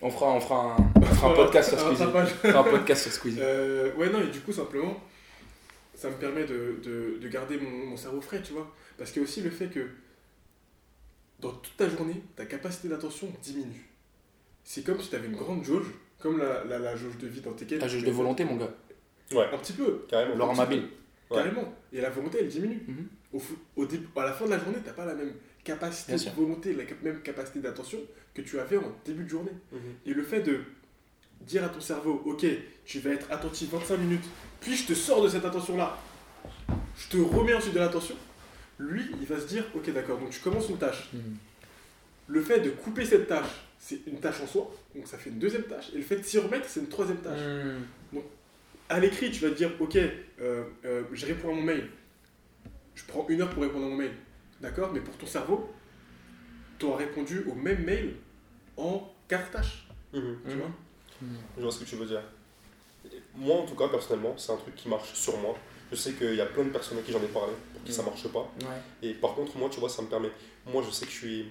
on 0.02 0.10
fera, 0.10 0.32
on, 0.34 0.40
fera 0.40 0.76
un, 0.76 0.92
on 0.96 1.02
fera 1.02 1.30
un 1.30 1.34
podcast 1.34 1.68
sur 1.70 1.78
Squeezie. 1.80 2.02
On 2.02 2.10
fera 2.34 2.60
un 2.60 2.64
podcast 2.64 3.02
sur 3.04 3.12
Squeezie. 3.12 3.38
Euh, 3.40 3.94
ouais, 3.94 4.10
non, 4.10 4.20
et 4.20 4.26
du 4.26 4.40
coup, 4.40 4.52
simplement, 4.52 5.00
ça 5.94 6.10
me 6.10 6.16
permet 6.16 6.44
de, 6.44 6.78
de, 6.82 7.18
de 7.20 7.28
garder 7.28 7.58
mon, 7.58 7.70
mon 7.70 7.96
cerveau 7.96 8.20
frais, 8.20 8.42
tu 8.42 8.52
vois. 8.52 8.70
Parce 8.98 9.12
qu'il 9.12 9.22
y 9.22 9.24
a 9.24 9.28
aussi 9.28 9.40
le 9.40 9.48
fait 9.50 9.68
que 9.68 9.86
dans 11.40 11.52
toute 11.52 11.76
ta 11.76 11.88
journée, 11.88 12.22
ta 12.36 12.44
capacité 12.44 12.88
d'attention 12.88 13.28
diminue. 13.42 13.88
C'est 14.62 14.84
comme 14.84 15.00
si 15.00 15.08
tu 15.08 15.16
avais 15.16 15.26
une 15.28 15.36
grande 15.36 15.64
jauge, 15.64 15.86
comme 16.18 16.38
la, 16.38 16.64
la, 16.64 16.78
la 16.78 16.96
jauge 16.96 17.16
de 17.18 17.26
vie 17.26 17.40
dans 17.40 17.52
Tekken. 17.52 17.78
Ta 17.78 17.88
jauge 17.88 18.04
de 18.04 18.10
volonté, 18.10 18.44
mon 18.44 18.56
gars. 18.56 18.70
Ouais, 19.32 19.46
Un 19.52 19.58
petit 19.58 19.72
peu, 19.72 20.04
carrément. 20.08 20.34
Laurent 20.36 20.54
Mabille. 20.54 20.88
Ouais. 21.30 21.36
carrément. 21.38 21.72
Et 21.92 22.00
la 22.02 22.10
volonté, 22.10 22.38
elle 22.40 22.48
diminue. 22.48 22.86
Au, 23.32 23.38
fou- 23.38 23.56
au 23.76 23.86
début, 23.86 24.06
à 24.16 24.24
la 24.24 24.32
fin 24.32 24.44
de 24.44 24.50
la 24.50 24.58
journée, 24.58 24.78
tu 24.84 24.92
pas 24.92 25.06
la 25.06 25.14
même 25.14 25.32
capacité 25.64 26.12
de 26.12 26.30
volonté, 26.36 26.74
la 26.74 26.84
même 27.02 27.20
capacité 27.22 27.60
d'attention 27.60 27.98
que 28.34 28.42
tu 28.42 28.60
avais 28.60 28.76
en 28.76 28.92
début 29.04 29.24
de 29.24 29.28
journée. 29.28 29.52
Mhm. 29.72 29.80
Et 30.06 30.14
le 30.14 30.22
fait 30.22 30.42
de 30.42 30.60
dire 31.40 31.64
à 31.64 31.68
ton 31.68 31.80
cerveau, 31.80 32.22
ok, 32.24 32.46
tu 32.84 33.00
vas 33.00 33.10
être 33.10 33.30
attentif 33.32 33.70
25 33.70 33.96
minutes, 33.96 34.24
puis 34.60 34.76
je 34.76 34.86
te 34.86 34.94
sors 34.94 35.22
de 35.22 35.28
cette 35.28 35.44
attention-là, 35.44 35.98
je 36.96 37.08
te 37.08 37.16
remets 37.16 37.54
ensuite 37.54 37.74
de 37.74 37.78
l'attention, 37.78 38.16
lui, 38.78 39.02
il 39.20 39.26
va 39.26 39.40
se 39.40 39.46
dire, 39.46 39.64
ok, 39.74 39.92
d'accord, 39.92 40.18
donc 40.18 40.30
tu 40.30 40.40
commences 40.40 40.68
une 40.68 40.78
tâche. 40.78 41.10
Mhm. 41.12 41.36
Le 42.28 42.40
fait 42.40 42.60
de 42.60 42.70
couper 42.70 43.04
cette 43.04 43.26
tâche, 43.26 43.48
c'est 43.78 44.06
une 44.06 44.18
tâche 44.18 44.40
en 44.42 44.46
soi, 44.46 44.74
donc 44.94 45.06
ça 45.06 45.18
fait 45.18 45.30
une 45.30 45.38
deuxième 45.38 45.64
tâche, 45.64 45.90
et 45.94 45.98
le 45.98 46.02
fait 46.02 46.16
de 46.16 46.22
s'y 46.22 46.38
remettre, 46.38 46.68
c'est 46.68 46.80
une 46.80 46.88
troisième 46.88 47.18
tâche. 47.18 47.40
Mhm. 48.12 48.22
À 48.88 49.00
l'écrit, 49.00 49.30
tu 49.30 49.40
vas 49.40 49.50
te 49.50 49.56
dire, 49.56 49.70
ok, 49.80 49.96
euh, 49.96 50.64
euh, 50.84 51.02
je 51.12 51.26
réponds 51.26 51.50
à 51.50 51.54
mon 51.54 51.62
mail, 51.62 51.88
je 52.94 53.02
prends 53.06 53.26
une 53.28 53.40
heure 53.42 53.50
pour 53.50 53.62
répondre 53.62 53.86
à 53.86 53.88
mon 53.88 53.96
mail, 53.96 54.12
d'accord, 54.60 54.90
mais 54.92 55.00
pour 55.00 55.16
ton 55.16 55.26
cerveau, 55.26 55.72
tu 56.78 56.86
as 56.90 56.96
répondu 56.96 57.44
au 57.50 57.54
même 57.54 57.84
mail 57.84 58.14
en 58.76 59.10
quatre 59.28 59.50
tâches, 59.50 59.86
Mhm. 60.12 60.38
tu 60.48 60.56
vois. 60.56 60.70
Je 61.56 61.62
vois 61.62 61.72
ce 61.72 61.78
que 61.80 61.84
tu 61.84 61.96
veux 61.96 62.06
dire. 62.06 62.22
Moi, 63.36 63.56
en 63.56 63.64
tout 63.66 63.74
cas, 63.74 63.88
personnellement, 63.88 64.34
c'est 64.36 64.52
un 64.52 64.56
truc 64.56 64.74
qui 64.74 64.88
marche 64.88 65.12
sur 65.14 65.36
moi. 65.38 65.54
Je 65.90 65.96
sais 65.96 66.12
qu'il 66.12 66.34
y 66.34 66.40
a 66.40 66.46
plein 66.46 66.64
de 66.64 66.70
personnes 66.70 66.98
à 66.98 67.02
qui 67.02 67.12
j'en 67.12 67.22
ai 67.22 67.26
parlé, 67.28 67.52
pour 67.72 67.82
qui 67.84 67.92
ça 67.92 68.02
Mm. 68.02 68.06
marche 68.06 68.26
pas. 68.28 68.50
Ouais. 68.60 68.80
Et 69.02 69.14
par 69.14 69.34
contre, 69.34 69.56
moi, 69.56 69.68
tu 69.70 69.78
vois, 69.80 69.88
ça 69.88 70.02
me 70.02 70.08
permet. 70.08 70.30
Moi, 70.66 70.82
je 70.86 70.90
sais 70.90 71.04
que 71.06 71.12
je 71.12 71.16
suis. 71.16 71.42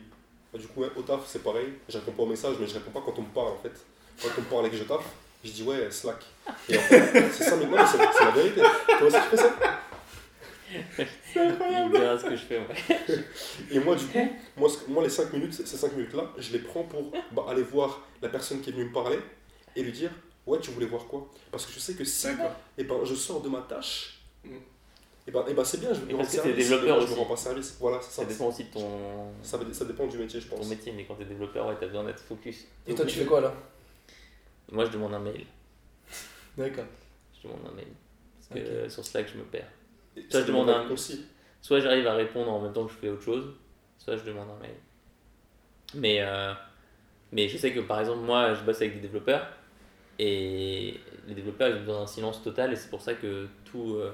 bah, 0.52 0.60
Du 0.60 0.68
coup, 0.68 0.84
au 0.84 1.02
taf, 1.02 1.26
c'est 1.28 1.44
pareil. 1.44 1.74
Je 1.90 1.98
réponds 1.98 2.12
pas 2.12 2.24
aux 2.24 2.28
messages, 2.28 2.56
mais 2.60 2.68
je 2.68 2.74
réponds 2.74 2.92
pas 2.92 3.02
quand 3.06 3.18
on 3.18 3.22
me 3.24 3.30
parle, 3.34 3.50
en 3.50 3.58
fait. 3.58 3.74
Quand 4.22 4.30
on 4.38 4.42
me 4.42 4.46
parle 4.48 4.66
et 4.68 4.70
que 4.70 4.78
je 4.78 4.84
taffe, 4.84 5.06
je 5.44 5.52
dis 5.52 5.64
ouais, 5.64 5.90
Slack. 5.90 6.24
Et 6.70 6.78
en 6.78 6.82
fait, 6.82 7.32
c'est 7.32 7.44
ça, 7.44 7.56
mais 7.58 7.66
non, 7.66 7.78
c'est 7.86 7.98
la 8.26 8.32
vérité. 8.32 8.62
Tu 8.88 9.04
vois 9.06 9.22
ce 9.22 9.30
que 9.32 9.38
je 9.38 9.44
ça 11.34 11.46
Il 11.86 11.92
verra 11.92 12.18
ce 12.18 12.24
que 12.26 12.36
je 12.36 12.44
fais, 12.46 12.60
ouais. 12.60 13.20
Et 13.72 13.80
moi, 13.80 13.96
du 13.96 14.06
coup, 14.06 14.30
moi, 14.58 14.70
ce- 14.70 14.90
moi 14.90 15.04
les 15.04 15.10
5 15.10 15.32
minutes, 15.34 15.54
ces 15.54 15.66
5 15.78 15.94
minutes-là, 15.94 16.32
je 16.38 16.52
les 16.54 16.60
prends 16.60 16.84
pour 16.84 17.12
bah, 17.32 17.46
aller 17.50 17.64
voir 17.64 18.02
la 18.22 18.30
personne 18.30 18.62
qui 18.62 18.70
est 18.70 18.74
venue 18.74 18.86
me 18.86 18.94
parler 18.94 19.20
et 19.76 19.84
lui 19.84 19.92
dire 19.92 20.12
Ouais, 20.46 20.60
tu 20.60 20.72
voulais 20.72 20.86
voir 20.88 21.06
quoi? 21.06 21.30
Parce 21.52 21.66
que 21.66 21.72
je 21.72 21.80
sais 21.80 21.94
que 21.94 22.04
si 22.04 22.28
D'accord. 22.28 22.52
eh 22.78 22.84
ben, 22.84 22.96
je 23.06 23.16
sors 23.16 23.42
de 23.42 23.48
ma 23.50 23.62
tâche, 23.62 24.20
Mm. 24.44 24.56
et 25.28 25.32
ben, 25.32 25.46
eh 25.48 25.54
ben, 25.54 25.64
c'est 25.64 25.80
bien, 25.80 25.94
je 25.94 26.02
vais 26.02 26.12
Et 26.12 26.16
rendre 26.16 26.28
service. 26.30 26.56
développeur 26.58 27.00
je 27.00 27.06
ne 27.06 27.12
aussi. 27.12 27.20
rends 27.20 27.26
pas 27.26 27.38
service. 27.38 27.78
Voilà, 27.80 28.02
Ça 28.02 28.10
ça. 28.10 28.26
dépend 28.26 28.48
aussi 28.48 28.66
de 28.66 28.70
ton, 28.72 29.32
Ça, 29.42 29.58
ça 29.72 29.86
dépend 29.86 30.06
du 30.08 30.18
métier, 30.18 30.42
je 30.42 30.48
pense. 30.50 30.60
ton 30.60 30.66
métier, 30.66 30.92
mais 30.92 31.06
quand 31.06 31.16
t'es 31.16 31.24
développeur, 31.24 31.66
ouais, 31.68 31.76
t'as 31.80 31.88
besoin 31.88 32.04
d'être 32.04 32.20
focus. 32.20 32.66
Et 32.86 32.94
toi, 32.94 33.06
tu 33.06 33.20
fais 33.20 33.24
quoi 33.26 33.40
là 33.40 33.54
Moi, 34.70 34.84
je 34.84 34.92
demande 34.92 35.14
un 35.14 35.20
mail. 35.20 35.46
D'accord. 36.58 36.84
Je 37.42 37.48
demande 37.48 37.62
un 37.72 37.76
mail. 37.76 37.88
Parce 38.50 38.60
que 38.62 38.68
euh, 38.68 38.90
sur 38.90 39.06
Slack, 39.06 39.30
je 39.32 39.38
me 39.38 39.44
perds. 39.46 39.70
Et 40.18 40.26
Ça, 40.30 40.42
je 40.42 40.48
demande 40.48 40.70
un-. 40.70 40.86
Soit 41.62 41.80
j'arrive 41.80 42.08
à 42.08 42.14
répondre 42.16 42.52
en 42.52 42.62
même 42.62 42.74
temps 42.74 42.86
que 42.86 42.92
je 42.92 42.98
fais 42.98 43.10
autre 43.10 43.22
chose, 43.24 43.54
soit 43.98 44.18
je 44.18 44.24
demande 44.24 44.50
un 44.50 44.60
mail. 44.62 44.76
Mais, 45.96 46.18
euh, 46.22 46.54
mais 47.32 47.48
je 47.48 47.58
sais 47.58 47.72
que 47.74 47.80
par 47.80 48.00
exemple, 48.00 48.20
moi, 48.22 48.54
je 48.54 48.64
bosse 48.64 48.78
avec 48.82 48.96
des 48.96 49.00
développeurs 49.02 49.48
et 50.20 51.00
les 51.28 51.34
développeurs 51.36 51.70
ils 51.70 51.76
ont 51.76 51.80
besoin 51.80 52.00
d'un 52.02 52.08
silence 52.08 52.44
total 52.44 52.74
et 52.74 52.76
c'est 52.76 52.90
pour 52.90 53.02
ça 53.02 53.14
que 53.14 53.48
tout 53.66 53.96
euh, 53.96 54.12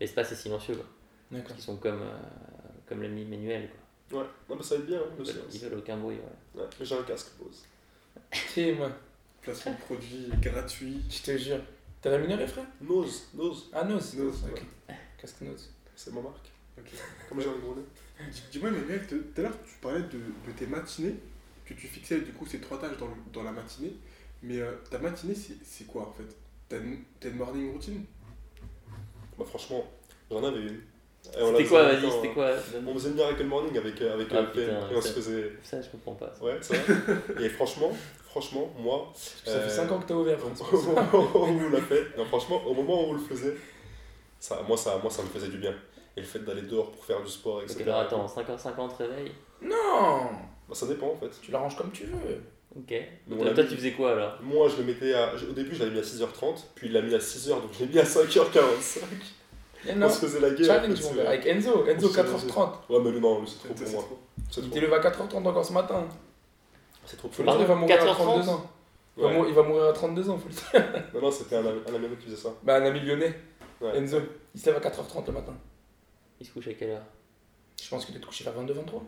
l'espace 0.00 0.32
est 0.32 0.36
silencieux. 0.36 0.74
Quoi. 0.74 0.86
Parce 1.40 1.52
qu'ils 1.54 1.62
sont 1.62 1.76
comme, 1.76 2.02
euh, 2.02 2.16
comme 2.88 3.02
l'ami 3.02 3.24
Manuel. 3.24 3.68
Quoi. 4.10 4.20
Ouais, 4.22 4.26
non, 4.48 4.56
mais 4.56 4.62
ça 4.62 4.74
va 4.76 4.80
être 4.80 4.86
bien, 4.86 4.98
hein, 4.98 5.02
le 5.18 5.24
Ils, 5.24 5.26
veulent, 5.26 5.34
silence. 5.34 5.54
ils 5.54 5.60
veulent 5.60 5.78
aucun 5.78 5.96
bruit. 5.98 6.16
Ouais. 6.54 6.62
Ouais, 6.62 6.68
j'ai 6.80 6.94
un 6.96 7.02
casque, 7.02 7.28
pose. 7.38 7.64
Tu 8.54 8.72
moi, 8.74 8.90
Placement 9.42 9.72
de 9.72 9.78
produit 9.78 10.28
gratuit. 10.42 11.00
je 11.08 11.22
te 11.22 11.36
jure. 11.38 11.60
T'as 12.02 12.10
rémunéré, 12.10 12.46
frère? 12.46 12.64
Nose, 12.80 13.28
nose, 13.34 13.70
Ah, 13.72 13.84
Nose. 13.84 14.14
Nose, 14.16 14.44
Ok. 14.50 14.54
Casque 14.56 14.98
Nose. 15.42 15.70
c'est 15.96 16.12
ma 16.14 16.20
marque. 16.20 16.46
Ok. 16.78 16.86
Comme 17.28 17.40
j'ai 17.40 17.48
un 17.48 17.58
gros 17.58 17.74
nez. 17.74 17.82
Dis- 18.30 18.42
Dis-moi, 18.52 18.68
Emmanuel, 18.70 19.06
tout 19.08 19.16
tout 19.18 19.40
à 19.40 19.42
l'heure, 19.44 19.58
tu 19.64 19.74
parlais 19.80 20.00
de, 20.02 20.18
de 20.18 20.52
tes 20.56 20.66
matinées, 20.66 21.14
que 21.66 21.74
tu 21.74 21.86
fixais 21.86 22.20
du 22.20 22.32
coup 22.32 22.46
ces 22.46 22.60
trois 22.60 22.78
tâches 22.80 22.96
dans, 22.98 23.06
le- 23.08 23.32
dans 23.32 23.42
la 23.42 23.52
matinée. 23.52 23.94
Mais 24.42 24.60
euh, 24.60 24.72
ta 24.90 24.98
matinée, 24.98 25.34
c'est 25.34 25.56
c'est 25.64 25.86
quoi 25.86 26.02
en 26.02 26.12
fait? 26.12 26.36
T'as 26.68 26.78
une, 26.78 26.98
t'as 27.18 27.28
une 27.30 27.36
morning 27.36 27.72
routine? 27.72 28.04
Bah, 29.38 29.44
franchement, 29.46 29.84
j'en 30.30 30.42
avais 30.44 30.60
une. 30.60 30.80
Et 31.36 31.42
on 31.42 31.50
C'était 31.56 31.68
quoi, 31.68 31.88
faisait 31.90 32.00
vas-y, 32.06 32.12
c'était 32.12 32.32
quoi 32.34 32.50
On 32.86 32.94
faisait 32.94 33.10
Miracle 33.10 33.44
Morning 33.44 33.76
avec, 33.76 34.00
euh, 34.00 34.14
avec 34.14 34.28
Ah, 34.30 34.36
euh, 34.36 34.44
PM, 34.52 34.74
putain, 34.76 34.90
et 34.92 34.96
on 34.96 35.00
se 35.02 35.08
ça- 35.08 35.14
faisait. 35.14 35.52
Ça, 35.62 35.82
je 35.82 35.88
comprends 35.90 36.14
pas. 36.14 36.32
ça. 36.34 36.44
Ouais, 36.44 36.58
c'est 36.60 36.76
vrai. 36.76 37.44
et 37.44 37.48
franchement, 37.50 37.92
franchement, 38.24 38.72
moi, 38.78 39.12
Ça 39.16 39.50
Euh, 39.50 39.68
fait 39.68 39.74
5 39.76 39.90
ans 39.92 40.00
que 40.00 40.06
t'as 40.06 40.14
ouvert, 40.14 40.38
au 40.46 40.54
frère. 40.54 40.82
moment 41.12 41.48
où 41.50 41.58
vous 41.58 41.70
l'a 41.70 41.82
fait, 41.82 42.16
non, 42.16 42.24
franchement, 42.24 42.64
au 42.64 42.72
moment 42.74 43.02
où 43.04 43.10
on 43.10 43.12
le 43.14 43.18
faisait, 43.18 43.56
ça, 44.38 44.60
moi, 44.66 44.76
ça, 44.76 44.98
moi, 45.02 45.10
ça 45.10 45.22
me 45.22 45.28
faisait 45.28 45.48
du 45.48 45.58
bien. 45.58 45.74
Et 46.16 46.20
le 46.20 46.26
fait 46.26 46.40
d'aller 46.40 46.62
dehors 46.62 46.90
pour 46.90 47.04
faire 47.04 47.22
du 47.22 47.30
sport, 47.30 47.62
etc. 47.62 47.82
Alors 47.86 48.00
attends, 48.00 48.26
5h50 48.26 48.96
réveil 48.98 49.32
Non 49.62 50.22
Bah, 50.68 50.74
ça 50.74 50.86
dépend 50.86 51.08
en 51.12 51.16
fait. 51.16 51.30
Tu 51.40 51.50
l'arranges 51.52 51.76
comme 51.76 51.90
tu 51.92 52.04
veux. 52.04 52.16
Ok. 52.76 52.92
Donc, 53.26 53.40
toi, 53.40 53.50
toi, 53.54 53.62
mis- 53.64 53.68
tu 53.70 53.76
faisais 53.76 53.92
quoi 53.92 54.12
alors? 54.12 54.38
Moi, 54.42 54.68
je 54.68 54.76
le 54.78 54.84
mettais 54.84 55.14
à. 55.14 55.32
Au 55.34 55.52
début, 55.52 55.74
je 55.74 55.80
l'avais 55.80 55.92
mis 55.92 55.98
à 56.00 56.02
6h30, 56.02 56.56
puis 56.74 56.88
il 56.88 56.92
l'a 56.92 57.02
mis 57.02 57.14
à 57.14 57.18
6h, 57.18 57.48
donc 57.50 57.70
je 57.72 57.84
l'ai 57.84 57.90
mis 57.92 57.98
à 57.98 58.04
5h45. 58.04 59.00
Eh 59.86 59.92
On 59.92 59.96
non. 59.96 60.08
se 60.10 60.18
faisait 60.26 60.40
la 60.40 60.50
guerre. 60.50 60.66
Challenge, 60.66 60.92
en 60.92 60.96
fait, 60.96 61.02
mon 61.04 61.10
c'est- 61.10 61.16
gars. 61.22 61.28
Avec 61.28 61.46
Enzo. 61.46 61.86
Enzo, 61.86 62.06
On 62.08 62.10
se 62.10 62.16
4h30. 62.20 62.72
Ouais, 62.90 62.98
mais 63.00 63.20
non, 63.20 63.46
c'est 63.46 63.58
trop 63.68 63.74
pour 63.74 63.88
moi. 63.92 64.02
trop. 64.02 64.18
Il 64.60 64.70
t'est 64.70 64.80
levé 64.80 64.94
à 64.94 64.98
4h30 65.00 65.46
encore 65.46 65.64
ce 65.64 65.72
matin. 65.72 66.04
C'est 67.06 67.16
trop 67.16 67.28
pour 67.28 67.44
dire, 67.44 67.56
il 67.60 67.66
va 67.66 67.74
mourir 67.76 67.96
à 68.02 68.04
4h30? 68.06 68.14
32 68.16 68.48
ans. 68.50 68.70
Il 69.16 69.22
va, 69.22 69.28
Ouais. 69.30 69.44
il 69.48 69.54
va 69.54 69.62
mourir 69.62 69.84
à 69.84 69.92
32 69.92 70.28
ans, 70.30 70.36
faut 70.38 70.48
le 70.48 70.54
dire. 70.54 71.02
Non, 71.14 71.20
non, 71.22 71.30
c'était 71.30 71.56
un, 71.56 71.64
un 71.64 71.94
ami 71.94 72.08
qui 72.18 72.26
faisait 72.26 72.36
ça. 72.36 72.50
Bah, 72.62 72.76
un 72.76 72.84
ami 72.84 73.00
lyonnais, 73.00 73.34
Ouais. 73.80 73.96
Enzo. 73.96 74.20
Il 74.54 74.60
se 74.60 74.66
lève 74.70 74.76
à 74.76 74.88
4h30 74.88 75.26
le 75.26 75.32
matin. 75.32 75.56
Il 76.40 76.46
se 76.46 76.52
couche 76.52 76.68
à 76.68 76.74
quelle 76.74 76.90
heure? 76.90 77.04
Je 77.82 77.88
pense 77.88 78.04
qu'il 78.04 78.16
est 78.16 78.20
couché 78.20 78.44
vers 78.44 78.54
22-23. 78.54 79.02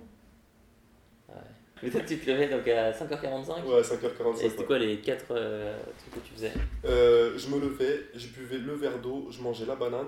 Mais 1.83 1.89
toi, 1.91 2.01
tu 2.07 2.19
te 2.19 2.31
levais 2.31 2.49
donc 2.49 2.69
à 2.69 2.93
5h45 2.93 3.65
Ouais, 3.65 3.81
5h45. 3.81 4.35
Et 4.45 4.49
c'était 4.51 4.59
ouais. 4.61 4.65
quoi 4.67 4.79
les 4.79 5.01
4 5.01 5.25
trucs 5.27 6.15
que 6.15 6.21
tu 6.29 6.35
faisais? 6.35 6.53
Euh, 6.85 7.39
je 7.39 7.49
me 7.49 7.59
levais, 7.59 8.03
je 8.15 8.29
buvais 8.29 8.59
le 8.59 8.75
verre 8.75 8.99
d'eau, 8.99 9.29
je 9.31 9.41
mangeais 9.41 9.65
la 9.65 9.77
banane. 9.77 10.07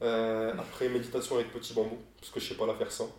Euh, 0.00 0.52
après, 0.58 0.88
méditation 0.88 1.34
avec 1.34 1.52
petit 1.52 1.74
bambou, 1.74 1.98
parce 2.18 2.30
que 2.32 2.40
je 2.40 2.48
sais 2.48 2.54
pas 2.54 2.66
la 2.66 2.74
faire 2.74 2.90
sans. 2.90 3.10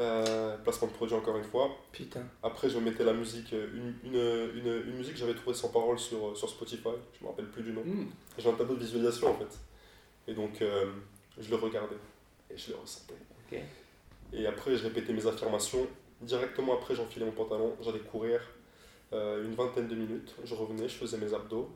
Euh, 0.00 0.56
placement 0.58 0.88
de 0.88 0.92
produit 0.94 1.14
encore 1.14 1.36
une 1.36 1.44
fois. 1.44 1.70
Putain. 1.92 2.22
Après, 2.42 2.68
je 2.70 2.78
mettais 2.78 3.04
la 3.04 3.12
musique, 3.12 3.52
euh, 3.52 3.66
une, 3.74 3.94
une, 4.12 4.58
une, 4.58 4.88
une 4.88 4.96
musique 4.96 5.12
que 5.14 5.20
j'avais 5.20 5.34
trouvée 5.34 5.54
sans 5.54 5.68
parole 5.68 5.98
sur, 5.98 6.36
sur 6.36 6.48
Spotify, 6.48 6.88
je 7.18 7.24
me 7.24 7.30
rappelle 7.30 7.46
plus 7.46 7.62
du 7.62 7.72
nom. 7.72 7.82
Hmm. 7.84 8.06
J'ai 8.38 8.48
un 8.48 8.54
tableau 8.54 8.74
de 8.74 8.80
visualisation 8.80 9.28
en 9.30 9.34
fait. 9.34 9.58
Et 10.28 10.34
donc, 10.34 10.60
euh, 10.62 10.86
je 11.38 11.50
le 11.50 11.56
regardais 11.56 11.96
et 12.50 12.56
je 12.56 12.70
le 12.70 12.76
ressentais. 12.76 13.14
Et 14.32 14.46
après, 14.46 14.76
je 14.76 14.82
répétais 14.84 15.12
mes 15.12 15.26
affirmations. 15.26 15.86
Directement 16.20 16.74
après, 16.74 16.94
j'enfilais 16.94 17.26
mon 17.26 17.32
pantalon, 17.32 17.74
j'allais 17.80 17.98
courir 18.00 18.40
euh, 19.12 19.44
une 19.44 19.54
vingtaine 19.54 19.86
de 19.88 19.94
minutes. 19.94 20.34
Je 20.44 20.54
revenais, 20.54 20.88
je 20.88 20.94
faisais 20.94 21.18
mes 21.18 21.32
abdos. 21.32 21.70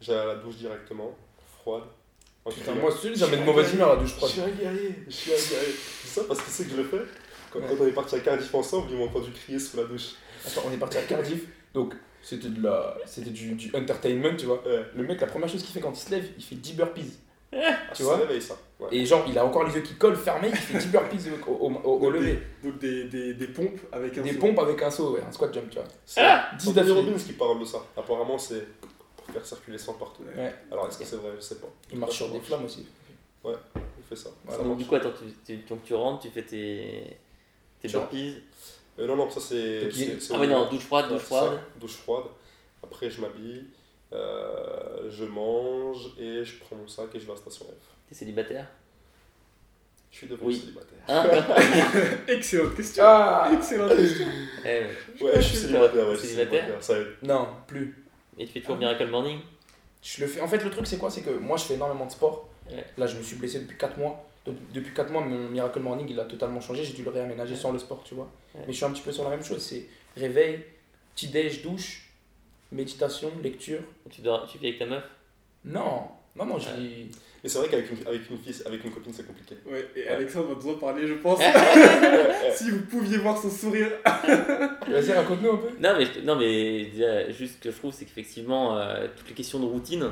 J'allais 0.00 0.20
à 0.20 0.24
la 0.26 0.34
douche 0.36 0.56
directement, 0.56 1.16
froide. 1.58 1.84
Putain, 2.48 2.74
moi, 2.74 2.90
je 2.90 3.14
ça 3.14 3.26
met 3.28 3.38
de 3.38 3.42
mauvaise 3.42 3.72
humeur 3.74 3.90
à 3.90 3.96
douche 3.96 4.10
Je 4.10 4.14
froide. 4.14 4.30
suis 4.30 4.40
un 4.40 4.48
guerrier, 4.48 4.94
je 5.06 5.12
suis 5.12 5.32
un 5.32 5.34
guerrier. 5.34 5.74
C'est 6.02 6.20
ça 6.20 6.24
parce 6.26 6.40
que 6.40 6.50
c'est 6.50 6.64
que 6.64 6.70
je 6.70 6.76
le 6.76 6.84
fais. 6.84 7.00
Quand, 7.50 7.60
quand 7.60 7.74
on 7.80 7.86
est 7.86 7.92
parti 7.92 8.14
à 8.14 8.20
Cardiff 8.20 8.54
ensemble, 8.54 8.88
ils 8.90 8.96
m'ont 8.96 9.06
entendu 9.06 9.30
crier 9.32 9.58
sous 9.58 9.76
la 9.76 9.84
douche. 9.84 10.12
Attends, 10.46 10.62
on 10.66 10.72
est 10.72 10.76
parti 10.76 10.98
à 10.98 11.02
Cardiff, 11.02 11.44
donc 11.74 11.94
c'était 12.22 12.48
de 12.48 12.62
la, 12.62 12.96
c'était 13.04 13.30
du, 13.30 13.54
du 13.54 13.74
entertainment, 13.74 14.36
tu 14.36 14.46
vois. 14.46 14.62
Ouais. 14.66 14.84
Le 14.94 15.02
mec, 15.04 15.20
la 15.20 15.26
première 15.26 15.48
chose 15.48 15.62
qu'il 15.62 15.72
fait 15.72 15.80
quand 15.80 15.92
il 15.92 16.00
se 16.00 16.10
lève, 16.10 16.28
il 16.36 16.42
fait 16.44 16.54
10 16.56 16.74
burpees. 16.74 17.12
Ah, 17.54 17.76
Tu 17.94 18.02
ça 18.02 18.04
vois 18.04 18.16
réveille 18.18 18.42
ça. 18.42 18.56
Ouais. 18.78 18.88
Et 18.92 19.06
genre, 19.06 19.24
il 19.28 19.38
a 19.38 19.44
encore 19.44 19.64
les 19.64 19.74
yeux 19.74 19.80
qui 19.80 19.94
collent 19.94 20.16
fermés, 20.16 20.48
il 20.50 20.56
fait 20.56 20.78
10 20.78 20.88
burpees 20.88 21.16
au, 21.46 21.52
au, 21.52 21.70
au- 21.72 21.98
au 22.06 22.10
lever. 22.10 22.38
Donc 22.62 22.78
des, 22.78 23.04
des, 23.04 23.34
des 23.34 23.46
pompes 23.46 23.80
avec 23.92 24.18
un 24.18 24.22
Des 24.22 24.32
saut. 24.34 24.38
pompes 24.40 24.58
avec 24.58 24.82
un 24.82 24.90
saut, 24.90 25.12
ouais, 25.14 25.22
un 25.26 25.32
squat 25.32 25.54
jump, 25.54 25.70
tu 25.70 25.76
vois. 25.78 25.86
C'est 26.04 26.20
10 26.20 26.68
Anthony 26.68 26.74
d'affilée. 26.74 26.94
Robbins 26.94 27.18
qui 27.24 27.32
parle 27.32 27.60
de 27.60 27.64
ça. 27.64 27.78
Apparemment, 27.96 28.36
c'est 28.36 28.66
pour 29.16 29.26
faire 29.32 29.46
circuler 29.46 29.76
le 29.78 29.82
sang 29.82 29.94
partout. 29.94 30.22
Ouais. 30.24 30.54
Alors, 30.70 30.86
est-ce 30.88 30.98
que 30.98 31.04
c'est 31.04 31.16
vrai? 31.16 31.30
Je 31.36 31.40
sais 31.40 31.54
pas. 31.60 31.68
Il 31.92 31.98
marche 31.98 32.16
sur 32.16 32.28
des 32.30 32.40
flammes 32.40 32.64
aussi. 32.64 32.86
Il 33.44 33.52
fait 34.08 34.16
ça. 34.16 34.30
Voilà, 34.44 34.58
Ça 34.58 34.64
Donc, 34.64 34.72
marche. 34.72 34.82
du 34.82 34.88
coup, 34.88 34.94
attends, 34.96 35.12
tu, 35.46 35.56
tu- 35.56 35.62
donc 35.68 35.82
tu 35.84 35.94
rentres, 35.94 36.22
tu 36.22 36.30
fais 36.30 36.42
tes, 36.42 37.16
tes 37.80 37.88
burpees. 37.88 38.42
Euh, 38.98 39.06
non, 39.06 39.14
non, 39.16 39.30
ça 39.30 39.40
c'est. 39.40 39.88
Ah 40.34 40.38
ouais, 40.38 40.46
non, 40.48 40.68
douche 40.68 40.82
froide, 40.84 41.06
Ouais, 41.06 41.12
douche 41.12 41.22
froide. 41.22 41.60
douche 41.80 41.96
froide. 41.96 42.24
Après, 42.82 43.08
je 43.10 43.20
m'habille, 43.20 43.64
je 44.12 45.24
mange 45.24 46.14
et 46.18 46.44
je 46.44 46.58
prends 46.60 46.76
mon 46.76 46.88
sac 46.88 47.06
et 47.14 47.20
je 47.20 47.24
vais 47.24 47.32
à 47.32 47.34
la 47.34 47.40
station 47.40 47.66
F. 47.66 47.94
T'es 48.08 48.14
célibataire? 48.14 48.66
Je 50.10 50.18
suis 50.18 50.26
devenu 50.28 50.48
Oui. 50.48 50.56
célibataire. 50.56 50.98
Hein? 51.08 52.16
Excellente 52.28 52.74
question. 52.74 53.04
Ah 53.06 53.50
Excellente 53.52 53.96
question. 53.96 54.26
Eh 54.64 54.68
ouais. 54.68 54.86
Ouais, 55.20 55.32
je 55.36 55.40
suis 55.40 55.56
célibataire, 55.58 56.08
ouais, 56.08 56.16
Célibataire? 56.16 56.82
célibataire. 56.82 56.82
Ça. 56.82 56.94
Non, 57.22 57.48
plus. 57.66 58.02
Et 58.38 58.46
tu 58.46 58.52
fais 58.52 58.60
toujours 58.60 58.76
Miracle 58.76 59.06
Morning? 59.08 59.40
Je 60.02 60.20
le 60.22 60.26
fais. 60.28 60.40
En 60.40 60.48
fait, 60.48 60.62
le 60.62 60.70
truc, 60.70 60.86
c'est 60.86 60.98
quoi? 60.98 61.10
C'est 61.10 61.22
que 61.22 61.30
moi, 61.30 61.56
je 61.56 61.64
fais 61.64 61.74
énormément 61.74 62.06
de 62.06 62.12
sport. 62.12 62.48
Ouais. 62.70 62.84
Là, 62.96 63.06
je 63.06 63.16
me 63.16 63.22
suis 63.22 63.36
blessé 63.36 63.60
depuis 63.60 63.76
4 63.76 63.98
mois. 63.98 64.24
Donc, 64.46 64.56
depuis 64.72 64.94
4 64.94 65.10
mois, 65.10 65.20
mon 65.22 65.48
Miracle 65.48 65.80
Morning, 65.80 66.06
il 66.08 66.18
a 66.20 66.24
totalement 66.24 66.60
changé. 66.60 66.84
J'ai 66.84 66.92
dû 66.94 67.02
le 67.02 67.10
réaménager 67.10 67.54
Ouais. 67.54 67.60
sans 67.60 67.72
le 67.72 67.78
sport, 67.78 68.02
tu 68.04 68.14
vois. 68.14 68.28
Ouais. 68.54 68.62
Mais 68.66 68.72
je 68.72 68.76
suis 68.76 68.84
un 68.86 68.90
petit 68.92 69.02
peu 69.02 69.10
sur 69.12 69.24
la 69.24 69.30
même 69.30 69.44
chose. 69.44 69.60
C'est 69.60 69.86
réveil, 70.16 70.64
petit-déj, 71.14 71.62
douche, 71.62 72.05
méditation, 72.72 73.30
lecture. 73.42 73.80
tu, 74.10 74.22
dors, 74.22 74.46
tu 74.46 74.58
vis 74.58 74.68
avec 74.68 74.78
ta 74.78 74.86
meuf? 74.86 75.04
Non, 75.64 76.08
non, 76.36 76.44
non, 76.44 76.58
j'ai. 76.58 77.08
Mais 77.42 77.48
c'est 77.48 77.58
vrai 77.58 77.68
qu'avec 77.68 77.90
une, 77.90 78.06
avec 78.06 78.28
une 78.30 78.38
fille, 78.38 78.62
avec 78.66 78.84
une 78.84 78.90
copine, 78.90 79.12
c'est 79.12 79.26
compliqué. 79.26 79.56
Ouais, 79.66 79.88
et 79.94 80.08
Alexandre 80.08 80.54
va 80.54 80.70
en 80.70 80.74
parler, 80.74 81.06
je 81.06 81.14
pense. 81.14 81.40
Si 82.54 82.70
vous 82.70 82.86
pouviez 82.86 83.18
voir 83.18 83.36
son 83.40 83.50
sourire. 83.50 83.90
Vas-y, 84.04 85.12
raconte-nous 85.12 85.50
un 85.50 85.56
peu. 85.56 85.68
Non, 85.80 85.94
mais, 85.98 86.22
non, 86.22 86.36
mais 86.36 86.90
juste 87.32 87.56
ce 87.56 87.60
que 87.60 87.70
je 87.70 87.76
trouve, 87.76 87.92
c'est 87.92 88.04
qu'effectivement, 88.04 88.78
euh, 88.78 89.06
toutes 89.16 89.28
les 89.28 89.34
questions 89.34 89.60
de 89.60 89.66
routine, 89.66 90.10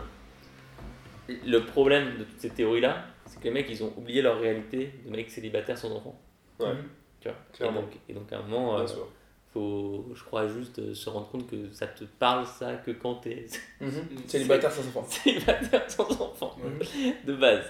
le 1.29 1.59
problème 1.61 2.19
de 2.19 2.25
toutes 2.25 2.41
ces 2.41 2.51
théories-là, 2.51 3.05
c'est 3.27 3.39
que 3.39 3.45
les 3.45 3.51
mecs, 3.51 3.69
ils 3.71 3.83
ont 3.83 3.93
oublié 3.97 4.23
leur 4.23 4.39
réalité 4.39 4.93
de 5.05 5.11
mecs 5.11 5.31
célibataires 5.31 5.79
sans 5.79 5.91
enfants. 5.91 6.21
Ouais. 6.61 6.73
Mhm. 6.73 6.85
Tu 7.21 7.29
vois? 7.29 7.71
Et 7.71 7.73
donc, 7.73 7.89
et 8.09 8.13
donc, 8.13 8.33
à 8.33 8.39
un 8.39 8.43
moment, 8.43 8.75
Bien 8.75 8.85
euh, 8.85 8.87
sûr. 8.87 9.09
Faut, 9.55 10.05
je 10.15 10.23
crois, 10.25 10.47
juste 10.49 10.79
euh, 10.81 10.93
se 10.95 11.09
rendre 11.09 11.29
compte 11.31 11.49
que 11.49 11.71
ça 11.73 11.87
te 11.87 12.05
parle, 12.05 12.45
ça, 12.47 12.75
que 12.77 12.91
quand 12.91 13.15
t'es 13.15 13.47
Mhm. 13.81 13.91
Célibataire 14.27 14.71
sans 14.73 14.83
enfant. 14.89 15.07
célibataire 15.09 15.91
sans 15.91 16.11
enfant, 16.21 16.57
de 17.27 17.33
base. 17.35 17.65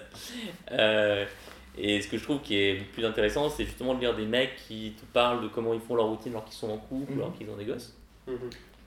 Euh, 0.72 1.24
et 1.76 2.00
ce 2.00 2.08
que 2.08 2.16
je 2.18 2.22
trouve 2.24 2.40
qui 2.40 2.56
est 2.56 2.74
le 2.78 2.84
plus 2.92 3.04
intéressant, 3.04 3.48
c'est 3.50 3.64
justement 3.64 3.94
de 3.94 4.00
lire 4.00 4.16
des 4.16 4.26
mecs 4.26 4.56
qui 4.66 4.94
te 4.98 5.04
parlent 5.12 5.42
de 5.42 5.48
comment 5.48 5.74
ils 5.74 5.80
font 5.80 5.94
leur 5.94 6.06
routine 6.06 6.32
alors 6.32 6.44
qu'ils 6.44 6.54
sont 6.56 6.70
en 6.70 6.78
couple, 6.78 7.12
Mhm. 7.12 7.18
alors 7.20 7.34
qu'ils 7.36 7.50
ont 7.50 7.56
des 7.56 7.64
gosses. 7.66 7.94
Mhm. 8.26 8.34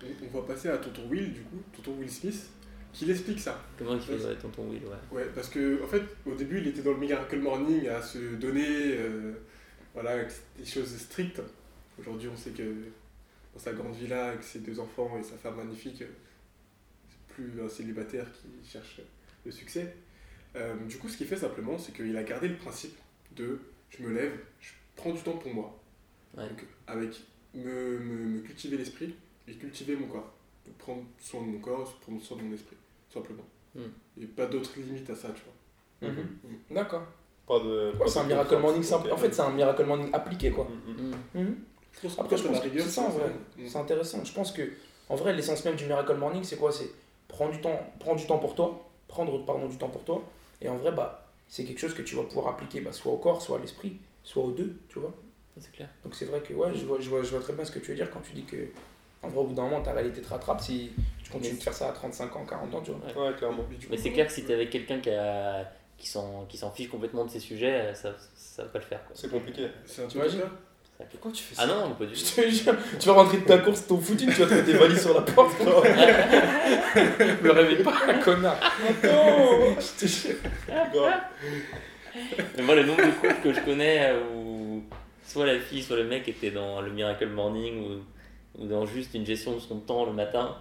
On 0.03 0.27
on 0.37 0.41
va 0.41 0.47
passer 0.47 0.69
à 0.69 0.77
Tonton 0.77 1.03
Will, 1.09 1.33
du 1.33 1.41
coup, 1.41 1.61
Tonton 1.75 1.97
Will 1.99 2.09
Smith, 2.09 2.49
qui 2.93 3.05
l'explique 3.05 3.39
ça. 3.39 3.59
Comment 3.77 3.93
il 3.95 3.99
fait 4.01 4.13
Ouais. 4.13 4.35
tonton 4.41 4.63
Will, 4.69 4.81
ouais. 4.85 5.17
Ouais, 5.17 5.25
parce 5.35 5.49
que 5.49 5.83
en 5.83 5.87
fait, 5.87 6.03
au 6.25 6.33
début, 6.35 6.59
il 6.59 6.67
était 6.67 6.81
dans 6.81 6.91
le 6.91 6.97
Miracle 6.97 7.39
Morning 7.39 7.87
à 7.89 8.01
se 8.01 8.35
donner, 8.35 8.65
euh, 8.67 9.33
voilà, 9.93 10.15
des 10.57 10.65
choses 10.65 10.95
strictes. 10.97 11.41
Aujourd'hui, 11.99 12.29
on 12.31 12.37
sait 12.37 12.51
que 12.51 12.63
dans 13.53 13.59
sa 13.59 13.73
grande 13.73 13.95
villa, 13.95 14.29
avec 14.29 14.43
ses 14.43 14.59
deux 14.59 14.79
enfants 14.79 15.17
et 15.19 15.23
sa 15.23 15.37
femme 15.37 15.55
magnifique, 15.55 16.03
c'est 17.09 17.33
plus 17.33 17.61
un 17.61 17.69
célibataire 17.69 18.25
qui 18.31 18.69
cherche 18.69 19.01
le 19.45 19.51
succès. 19.51 19.95
Euh, 20.55 20.75
du 20.87 20.97
coup, 20.97 21.09
ce 21.09 21.17
qu'il 21.17 21.27
fait 21.27 21.37
simplement, 21.37 21.77
c'est 21.77 21.93
qu'il 21.93 22.15
a 22.15 22.23
gardé 22.23 22.47
le 22.47 22.57
principe 22.57 22.97
de 23.35 23.59
je 23.89 24.03
me 24.03 24.13
lève, 24.13 24.37
je 24.59 24.71
prends 24.95 25.11
du 25.11 25.21
temps 25.21 25.37
pour 25.37 25.53
moi. 25.53 25.79
Ouais. 26.35 26.47
Donc, 26.47 26.65
avec 26.87 27.11
me, 27.53 27.99
me, 27.99 28.15
me 28.27 28.39
cultiver 28.41 28.77
l'esprit 28.77 29.15
et 29.47 29.53
cultiver 29.53 29.95
mon 29.95 30.07
corps. 30.07 30.33
Donc, 30.65 30.75
prendre 30.77 31.03
soin 31.19 31.41
de 31.41 31.47
mon 31.47 31.59
corps, 31.59 31.97
prendre 31.99 32.21
soin 32.21 32.37
de 32.37 32.43
mon 32.43 32.53
esprit, 32.53 32.77
simplement. 33.11 33.45
Mm. 33.75 33.81
Et 34.21 34.25
pas 34.25 34.45
d'autres 34.47 34.77
limites 34.77 35.09
à 35.09 35.15
ça, 35.15 35.29
tu 35.29 35.41
vois. 35.43 36.09
Mhm. 36.09 36.27
D'accord. 36.71 37.07
Pas 37.47 37.59
de. 37.59 37.91
Ouais, 37.91 37.97
pas 37.97 38.07
c'est 38.07 38.19
un 38.19 38.23
Miracle 38.25 38.57
Morning 38.57 38.83
simple. 38.83 39.11
En 39.11 39.17
fait, 39.17 39.33
c'est 39.33 39.41
un 39.41 39.51
Miracle 39.51 39.85
Morning 39.85 40.09
appliqué, 40.13 40.51
quoi. 40.51 40.67
Mhm. 40.87 41.43
Mm. 41.43 41.55
Après, 42.17 42.37
je 42.37 42.43
pense 42.43 42.59
que 42.61 42.69
c'est 42.79 42.89
ça, 42.89 43.01
en 43.01 43.09
vrai. 43.09 43.31
C'est 43.67 43.77
intéressant. 43.77 44.23
Je 44.23 44.33
pense 44.33 44.51
que, 44.51 44.61
en 45.09 45.15
vrai, 45.15 45.33
l'essence 45.33 45.63
même 45.65 45.75
du 45.75 45.85
Miracle 45.85 46.15
Morning, 46.15 46.43
c'est 46.43 46.57
quoi? 46.57 46.71
C'est 46.71 46.89
prendre 47.27 47.51
du 47.51 47.61
temps, 47.61 47.79
prendre 47.99 48.19
du 48.19 48.25
temps 48.27 48.39
pour 48.39 48.55
toi, 48.55 48.87
prendre 49.07 49.43
pardon, 49.45 49.67
du 49.67 49.77
temps 49.77 49.89
pour 49.89 50.03
toi. 50.03 50.21
Et 50.61 50.69
en 50.69 50.77
vrai, 50.77 50.91
bah, 50.91 51.25
c'est 51.47 51.63
quelque 51.63 51.79
chose 51.79 51.93
que 51.93 52.01
tu 52.01 52.15
vas 52.15 52.23
pouvoir 52.23 52.47
appliquer 52.49 52.81
bah, 52.81 52.91
soit 52.91 53.11
au 53.11 53.17
corps, 53.17 53.41
soit 53.41 53.57
à 53.57 53.61
l'esprit, 53.61 53.97
soit 54.23 54.43
aux 54.43 54.51
deux, 54.51 54.77
tu 54.89 54.99
vois. 54.99 55.13
C'est 55.59 55.71
clair. 55.71 55.89
Donc 56.03 56.13
c'est 56.13 56.25
vrai 56.25 56.41
que 56.41 56.53
ouais, 56.53 56.69
je 56.75 56.85
vois, 56.85 56.99
je, 56.99 57.09
vois, 57.09 57.23
je 57.23 57.29
vois 57.31 57.39
très 57.39 57.53
bien 57.53 57.65
ce 57.65 57.71
que 57.71 57.79
tu 57.79 57.89
veux 57.91 57.95
dire 57.95 58.11
quand 58.11 58.19
tu 58.21 58.33
dis 58.33 58.43
que, 58.43 58.67
en 59.23 59.27
vrai, 59.29 59.39
au 59.39 59.45
bout 59.45 59.55
d'un 59.55 59.63
moment, 59.63 59.81
ta 59.81 59.93
réalité 59.93 60.21
te 60.21 60.29
rattrape 60.29 60.61
si 60.61 60.91
tu 61.23 61.31
continues 61.31 61.57
de 61.57 61.63
faire 61.63 61.73
ça 61.73 61.89
à 61.89 61.91
35 61.93 62.35
ans, 62.35 62.45
40 62.45 62.73
ans, 62.75 62.81
tu 62.81 62.91
vois. 62.91 63.29
Ouais, 63.29 63.35
clairement. 63.35 63.63
Mais, 63.89 63.97
c'est 63.97 64.11
clair 64.11 64.27
que 64.27 64.33
si 64.33 64.43
t'es 64.45 64.53
avec 64.53 64.69
quelqu'un 64.69 64.99
qui, 64.99 65.09
a- 65.09 65.71
qui 65.97 66.07
s'en 66.07 66.45
qui 66.45 66.57
s'en 66.57 66.69
fiche 66.71 66.89
complètement 66.89 67.25
de 67.25 67.31
ces 67.31 67.39
sujets, 67.39 67.93
ça, 67.95 68.13
ça 68.35 68.63
va 68.63 68.69
pas 68.69 68.79
le 68.79 68.85
faire. 68.85 69.03
Quoi. 69.07 69.15
C'est 69.15 69.31
compliqué. 69.31 69.67
C'est 69.85 70.03
un 70.03 70.09
ça? 70.09 70.17
Pourquoi 71.11 71.31
tu 71.31 71.43
fais 71.43 71.55
Ah 71.59 71.67
non, 71.67 71.91
pas 71.95 72.05
du 72.05 72.15
Je 72.15 72.23
tout. 72.25 72.41
te 72.41 72.49
jure, 72.49 72.75
tu 72.99 73.07
vas 73.07 73.13
rentrer 73.13 73.37
de 73.37 73.43
ta 73.45 73.59
course, 73.59 73.85
ton 73.87 73.99
footing, 73.99 74.29
tu 74.33 74.39
vas 74.41 74.45
trouver 74.47 74.63
tes 74.63 74.73
valises 74.73 75.01
sur 75.01 75.13
la 75.13 75.21
porte. 75.21 75.59
Me 77.43 77.51
réveille 77.51 77.83
pas, 77.83 77.93
connard. 78.23 78.59
Non, 79.03 79.75
je 79.79 79.99
te 79.99 80.05
jure. 80.07 80.35
Mais 82.57 82.63
moi, 82.63 82.75
le 82.75 82.83
nombre 82.83 83.03
de 83.05 83.11
couples 83.11 83.41
que 83.43 83.53
je 83.53 83.59
connais 83.61 84.13
où 84.33 84.83
soit 85.25 85.45
la 85.45 85.59
fille, 85.59 85.83
soit 85.83 85.97
le 85.97 86.05
mec 86.05 86.27
était 86.27 86.51
dans 86.51 86.81
le 86.81 86.89
Miracle 86.91 87.27
Morning 87.27 87.79
ou, 87.85 88.61
ou 88.61 88.65
dans 88.65 88.85
juste 88.85 89.13
une 89.13 89.25
gestion 89.25 89.53
de 89.53 89.59
son 89.59 89.79
temps 89.79 90.05
le 90.05 90.13
matin 90.13 90.55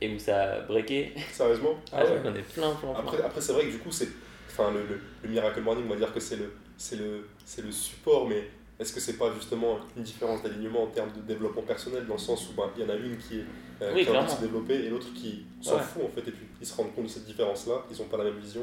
et 0.00 0.14
où 0.14 0.18
ça 0.18 0.42
a 0.42 0.60
breaké. 0.60 1.14
Sérieusement 1.32 1.74
Ah 1.92 2.04
ouais. 2.04 2.10
j'en 2.16 2.22
connais 2.22 2.42
plein, 2.42 2.70
plein, 2.74 2.90
plein. 2.92 2.98
Après, 3.00 3.22
après 3.22 3.40
c'est 3.40 3.52
vrai 3.52 3.64
que 3.66 3.70
du 3.70 3.78
coup, 3.78 3.90
c'est. 3.92 4.08
Enfin, 4.50 4.70
le, 4.72 4.80
le, 4.80 5.00
le 5.22 5.28
Miracle 5.28 5.60
Morning, 5.62 5.84
on 5.86 5.90
va 5.90 5.96
dire 5.96 6.12
que 6.12 6.20
c'est 6.20 6.36
le, 6.36 6.52
c'est 6.76 6.96
le, 6.96 7.28
c'est 7.44 7.62
le 7.64 7.70
support, 7.72 8.28
mais 8.28 8.48
est-ce 8.80 8.92
que 8.92 8.98
c'est 9.00 9.18
pas 9.18 9.32
justement 9.34 9.78
une 9.96 10.02
différence 10.02 10.42
d'alignement 10.42 10.82
en 10.84 10.86
termes 10.88 11.12
de 11.12 11.20
développement 11.20 11.62
personnel, 11.62 12.06
dans 12.06 12.14
le 12.14 12.18
sens 12.20 12.48
où 12.50 12.54
ben, 12.54 12.70
il 12.76 12.82
y 12.82 12.86
en 12.86 12.88
a 12.88 12.96
une 12.96 13.16
qui, 13.18 13.40
est, 13.40 13.44
euh, 13.82 13.92
Oui, 13.94 14.04
qui 14.04 14.10
a 14.10 14.14
envie 14.18 14.26
de 14.32 14.36
se 14.36 14.40
développer 14.40 14.74
et 14.74 14.88
l'autre 14.88 15.12
qui 15.14 15.44
s'en 15.60 15.76
Ouais. 15.76 15.82
fout 15.82 16.02
en 16.04 16.08
fait, 16.08 16.20
et 16.26 16.32
puis 16.32 16.46
ils 16.60 16.66
se 16.66 16.74
rendent 16.74 16.94
compte 16.94 17.04
de 17.04 17.10
cette 17.10 17.26
différence-là, 17.26 17.84
ils 17.90 18.00
ont 18.02 18.06
pas 18.06 18.16
la 18.16 18.24
même 18.24 18.38
vision, 18.38 18.62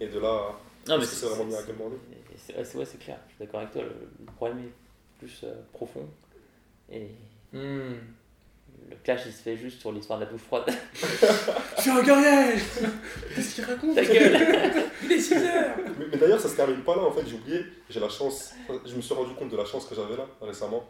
et, 0.00 0.04
et 0.04 0.08
de 0.08 0.18
là, 0.18 0.52
c'est 1.02 1.26
vraiment 1.26 1.44
Miracle 1.46 1.72
Morning 1.78 1.98
c'est- 2.36 2.64
c'est- 2.64 2.78
ouais, 2.78 2.84
c'est 2.84 2.98
clair, 2.98 3.18
je 3.28 3.34
suis 3.34 3.44
d'accord 3.44 3.60
avec 3.60 3.72
toi. 3.72 3.82
Le, 3.82 3.90
le 4.20 4.32
problème 4.32 4.58
est 4.60 4.72
plus 5.18 5.40
euh, 5.44 5.54
profond 5.72 6.06
et 6.90 7.08
Hmm. 7.52 7.94
Le 8.90 8.96
clash 9.02 9.22
il 9.26 9.32
se 9.32 9.42
fait 9.42 9.56
juste 9.56 9.80
sur 9.80 9.92
l'histoire 9.92 10.18
de 10.18 10.24
la 10.24 10.30
douche 10.30 10.42
froide. 10.42 10.64
Je 11.76 11.82
suis 11.82 11.90
un 11.90 12.02
guerrier 12.02 12.60
Qu'est-ce 13.34 13.54
qu'il 13.54 13.64
raconte? 13.64 13.94
Ta 13.94 14.04
gueule 14.04 14.36
Il 15.02 15.12
est 15.12 15.20
6 15.20 15.34
heures. 15.34 15.76
Mais, 15.98 16.06
mais 16.10 16.18
d'ailleurs, 16.18 16.40
ça 16.40 16.48
se 16.48 16.56
termine 16.56 16.82
pas 16.82 16.96
là, 16.96 17.02
en 17.02 17.12
fait, 17.12 17.26
j'ai 17.26 17.36
oublié, 17.36 17.64
j'ai 17.88 18.00
la 18.00 18.08
chance, 18.08 18.52
je 18.84 18.94
me 18.94 19.00
suis 19.00 19.14
rendu 19.14 19.34
compte 19.34 19.50
de 19.50 19.56
la 19.56 19.64
chance 19.64 19.86
que 19.86 19.94
j'avais 19.94 20.16
là, 20.16 20.26
récemment. 20.40 20.84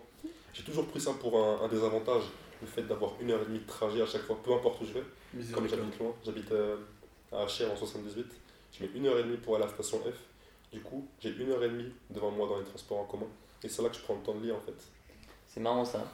J'ai 0.52 0.62
toujours 0.62 0.86
pris 0.86 1.00
ça 1.00 1.12
pour 1.20 1.38
un, 1.38 1.64
un 1.64 1.68
désavantage, 1.68 2.22
le 2.60 2.66
fait 2.66 2.82
d'avoir 2.82 3.12
une 3.20 3.30
heure 3.30 3.42
et 3.42 3.46
demie 3.46 3.60
de 3.60 3.66
trajet 3.66 4.02
à 4.02 4.06
chaque 4.06 4.22
fois, 4.22 4.38
peu 4.42 4.52
importe 4.52 4.80
où 4.80 4.84
je 4.84 4.92
vais. 4.94 5.04
Comme 5.52 5.68
j'habite 5.68 5.98
loin, 5.98 6.14
j'habite 6.24 6.50
euh, 6.52 6.76
à 7.32 7.44
HR 7.44 7.72
en 7.72 7.76
78, 7.76 8.26
je 8.72 8.84
mets 8.84 8.90
une 8.94 9.06
heure 9.06 9.18
et 9.18 9.22
demie 9.22 9.36
pour 9.36 9.56
aller 9.56 9.64
à 9.64 9.68
la 9.68 9.72
station 9.72 9.98
F. 10.00 10.16
Du 10.72 10.80
coup, 10.80 11.06
j'ai 11.20 11.30
une 11.30 11.50
heure 11.50 11.62
et 11.62 11.68
demie 11.68 11.92
devant 12.10 12.30
moi 12.30 12.48
dans 12.48 12.58
les 12.58 12.64
transports 12.64 12.98
en 12.98 13.04
commun. 13.04 13.26
Et 13.62 13.68
c'est 13.68 13.82
là 13.82 13.88
que 13.88 13.96
je 13.96 14.02
prends 14.02 14.14
le 14.14 14.20
temps 14.20 14.34
de 14.34 14.42
lire 14.42 14.56
en 14.56 14.60
fait. 14.60 14.74
C'est 15.46 15.60
marrant 15.60 15.84
ça. 15.84 16.04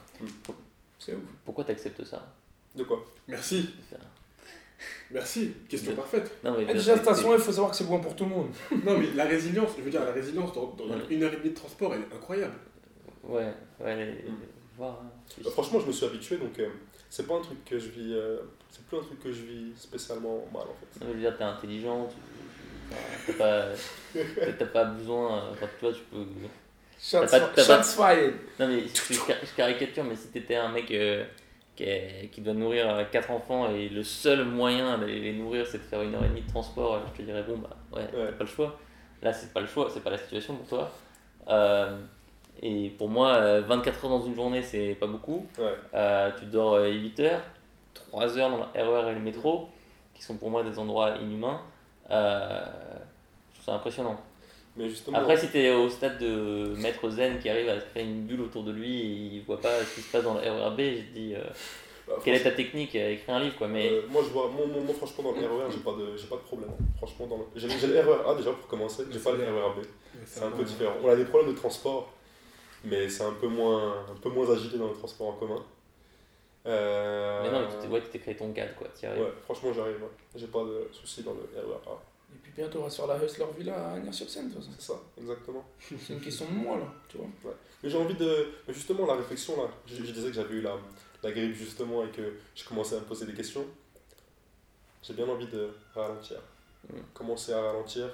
C'est 0.99 1.13
ouf. 1.13 1.21
Pourquoi 1.43 1.63
t'acceptes 1.63 2.03
ça 2.03 2.33
De 2.75 2.83
quoi 2.83 3.03
Merci. 3.27 3.69
Merci. 5.11 5.53
Question 5.69 5.91
De- 5.91 5.95
parfaite. 5.97 6.31
Non, 6.43 6.55
mais 6.57 6.63
Et 6.63 6.73
déjà, 6.73 6.97
station 6.97 7.31
F, 7.31 7.35
il 7.37 7.41
faut 7.43 7.51
savoir 7.51 7.71
que 7.71 7.77
c'est 7.77 7.83
bon 7.87 7.99
pour 7.99 8.15
tout 8.15 8.25
le 8.25 8.29
monde. 8.31 8.49
Non, 8.83 8.97
mais 8.97 9.11
la 9.15 9.25
résilience, 9.25 9.71
je 9.77 9.83
veux 9.83 9.89
dire, 9.91 10.03
la 10.03 10.11
résilience 10.11 10.51
dans, 10.53 10.67
dans 10.77 10.85
Ouais. 10.85 11.01
une 11.09 11.23
heure 11.23 11.33
et 11.33 11.37
demie 11.37 11.49
de 11.51 11.55
transport, 11.55 11.93
elle 11.93 12.01
est 12.01 12.15
incroyable. 12.15 12.55
Ouais, 13.23 13.53
ouais, 13.79 13.95
les- 13.95 14.29
Mm. 14.29 14.35
voir, 14.77 14.99
hein. 15.03 15.09
Bah, 15.43 15.49
Franchement, 15.51 15.79
je 15.79 15.87
me 15.87 15.91
suis 15.91 16.05
habitué 16.05 16.37
donc 16.37 16.57
euh, 16.59 16.67
c'est 17.09 17.25
pas 17.27 17.35
un 17.35 17.41
truc 17.41 17.63
que 17.65 17.79
je 17.79 17.89
vis. 17.89 18.13
euh, 18.13 18.37
c'est 18.69 18.83
plus 18.85 18.97
un 18.97 19.01
truc 19.01 19.19
que 19.23 19.31
je 19.31 19.41
vis 19.43 19.71
spécialement 19.77 20.45
mal 20.53 20.63
en 20.63 20.75
fait. 20.75 20.99
Non, 20.99 21.07
mais 21.07 21.07
je 21.07 21.13
veux 21.13 21.19
dire, 21.21 21.37
t'es 21.37 21.43
intelligent, 21.43 22.07
tu 23.25 23.33
t'as 23.37 24.53
pas, 24.53 24.65
pas 24.65 24.85
besoin, 24.85 25.37
euh, 25.37 25.51
enfin, 25.53 25.67
tu 25.79 25.85
vois, 25.85 25.93
tu 25.93 26.01
peux... 26.11 26.25
Shots, 26.99 27.25
pas- 27.27 27.83
fired. 27.83 28.33
Non 28.59 28.67
mais 28.67 28.81
je, 28.81 29.13
je 29.13 29.19
car- 29.25 29.37
je 29.43 29.55
caricature, 29.55 30.03
mais 30.03 30.15
si 30.15 30.29
t'étais 30.29 30.55
un 30.55 30.69
mec 30.69 30.89
euh, 30.91 31.23
qui, 31.75 31.83
est- 31.83 32.29
qui 32.31 32.41
doit 32.41 32.53
nourrir 32.53 33.09
4 33.11 33.31
enfants 33.31 33.69
et 33.69 33.89
le 33.89 34.03
seul 34.03 34.45
moyen 34.45 34.97
d'aller 34.97 35.19
les 35.19 35.33
nourrir 35.33 35.65
c'est 35.67 35.77
de 35.79 35.83
faire 35.83 36.01
une 36.01 36.15
heure 36.15 36.23
et 36.23 36.29
demie 36.29 36.41
de 36.41 36.49
transport, 36.49 36.99
je 37.13 37.17
te 37.17 37.21
dirais 37.25 37.43
bon 37.47 37.57
bah 37.57 37.69
ouais, 37.93 38.01
Ouais. 38.01 38.27
t'as 38.27 38.31
pas 38.33 38.43
le 38.43 38.49
choix. 38.49 38.79
Là 39.21 39.33
c'est 39.33 39.53
pas 39.53 39.59
le 39.61 39.67
choix, 39.67 39.89
c'est 39.93 40.01
pas 40.03 40.09
la 40.11 40.17
situation 40.17 40.55
pour 40.55 40.67
toi. 40.67 40.91
Euh, 41.49 41.97
et 42.61 42.89
pour 42.91 43.09
moi, 43.09 43.35
euh, 43.35 43.61
24 43.67 44.05
heures 44.05 44.11
dans 44.11 44.25
une 44.25 44.35
journée 44.35 44.61
c'est 44.63 44.95
pas 44.99 45.07
beaucoup. 45.07 45.45
Ouais. 45.59 45.73
Euh, 45.93 46.31
tu 46.39 46.45
dors 46.45 46.75
euh, 46.75 46.89
8 46.89 47.19
heures, 47.19 47.41
3 47.93 48.37
heures 48.37 48.49
dans 48.49 48.57
le 48.57 48.81
RER 48.81 49.11
et 49.11 49.13
le 49.15 49.19
métro, 49.19 49.67
qui 50.13 50.23
sont 50.23 50.37
pour 50.37 50.49
moi 50.49 50.63
des 50.63 50.79
endroits 50.79 51.15
inhumains. 51.21 51.59
Euh, 52.09 52.65
je 53.51 53.55
trouve 53.55 53.65
ça 53.65 53.73
impressionnant. 53.73 54.15
Mais 54.77 54.89
justement, 54.89 55.17
Après, 55.17 55.37
si 55.37 55.49
tu 55.49 55.57
es 55.59 55.71
au 55.73 55.89
stade 55.89 56.17
de 56.19 56.73
maître 56.77 57.09
zen 57.09 57.39
qui 57.39 57.49
arrive 57.49 57.69
à 57.69 57.79
se 57.79 57.85
créer 57.85 58.03
une 58.03 58.23
bulle 58.23 58.41
autour 58.41 58.63
de 58.63 58.71
lui 58.71 58.99
et 59.01 59.05
il 59.05 59.43
voit 59.43 59.59
pas 59.61 59.79
ce 59.83 59.95
qui 59.95 60.01
se 60.01 60.11
passe 60.11 60.23
dans 60.23 60.33
le 60.33 60.41
RERB, 60.41 60.79
je 60.79 61.01
te 61.01 61.13
dis, 61.13 61.33
euh, 61.33 61.39
bah, 62.07 62.15
quelle 62.23 62.35
est 62.35 62.43
ta 62.43 62.51
technique 62.51 62.93
Écrire 62.93 63.35
un 63.35 63.39
livre 63.39 63.55
quoi. 63.57 63.67
Mais 63.69 63.89
Euh, 63.89 64.01
moi, 64.09 64.21
je 64.21 64.29
vois, 64.33 64.49
moi, 64.49 64.65
moi, 64.67 64.81
moi, 64.85 64.93
franchement, 64.93 65.31
dans 65.31 65.39
le 65.39 65.47
RER, 65.47 65.71
j'ai 65.71 65.79
pas 65.79 65.93
de, 65.93 66.17
j'ai 66.17 66.27
pas 66.27 66.35
de 66.35 66.41
problème. 66.41 66.71
Franchement, 66.97 67.27
dans 67.27 67.37
le... 67.37 67.43
j'ai, 67.55 67.69
j'ai 67.69 67.87
le 67.87 67.99
RER 68.01 68.29
A 68.29 68.35
déjà 68.35 68.51
pour 68.51 68.67
commencer, 68.67 69.03
j'ai 69.09 69.19
pas 69.19 69.31
le 69.31 69.43
RER 69.43 69.79
B. 69.81 69.85
C'est 70.25 70.43
un 70.43 70.51
peu 70.51 70.63
différent. 70.63 70.95
On 71.03 71.09
a 71.09 71.15
des 71.15 71.25
problèmes 71.25 71.53
de 71.53 71.57
transport, 71.57 72.11
mais 72.83 73.07
c'est 73.07 73.23
un 73.23 73.33
peu 73.33 73.47
moins, 73.47 74.05
un 74.11 74.19
peu 74.21 74.29
moins 74.29 74.49
agité 74.53 74.77
dans 74.77 74.87
le 74.89 74.93
transport 74.93 75.27
en 75.29 75.33
commun. 75.33 75.63
Euh, 76.67 77.41
Mais 77.43 77.51
non, 77.51 77.59
mais 77.61 77.67
tu 77.67 77.77
t'es 77.79 77.93
ouais, 77.93 78.01
tu 78.01 78.07
t'es 78.09 78.19
créé 78.19 78.35
ton 78.35 78.51
cadre 78.51 78.73
quoi. 78.75 78.87
t'y 78.95 79.05
ouais, 79.05 79.13
franchement, 79.43 79.71
j'arrive. 79.71 80.01
ouais. 80.01 80.09
J'ai 80.35 80.47
pas 80.47 80.63
de 80.63 80.89
soucis 80.91 81.21
dans 81.21 81.33
le 81.33 81.41
RER 81.41 81.77
puis 81.83 81.91
bientôt, 82.55 82.79
on 82.79 82.83
va 82.83 82.89
se 82.89 82.97
faire 82.97 83.07
la 83.07 83.23
Hustler 83.23 83.45
Villa 83.57 83.75
à 83.75 83.93
Agnières-sur-Seine, 83.93 84.49
de 84.49 84.53
toute 84.53 84.63
façon. 84.63 84.75
C'est 84.77 84.85
ça, 84.85 84.99
exactement. 85.19 85.65
C'est 85.79 86.13
une 86.13 86.21
question 86.21 86.45
de 86.45 86.53
moi, 86.53 86.77
là, 86.77 86.87
tu 87.07 87.17
vois. 87.17 87.27
Mais 87.83 87.89
j'ai 87.89 87.97
envie 87.97 88.15
de. 88.15 88.47
mais 88.67 88.73
Justement, 88.73 89.05
la 89.05 89.15
réflexion 89.15 89.61
là, 89.61 89.69
je, 89.85 89.95
je 89.95 90.11
disais 90.11 90.27
que 90.29 90.33
j'avais 90.33 90.55
eu 90.55 90.61
la, 90.61 90.75
la 91.23 91.31
grippe 91.31 91.55
justement 91.55 92.03
et 92.05 92.09
que 92.09 92.33
je 92.55 92.63
commençais 92.65 92.95
à 92.95 92.99
me 92.99 93.05
poser 93.05 93.25
des 93.25 93.33
questions. 93.33 93.65
J'ai 95.03 95.13
bien 95.13 95.27
envie 95.27 95.47
de 95.47 95.69
ralentir. 95.93 96.37
Mm. 96.89 96.97
Commencer 97.13 97.53
à 97.53 97.61
ralentir. 97.61 98.09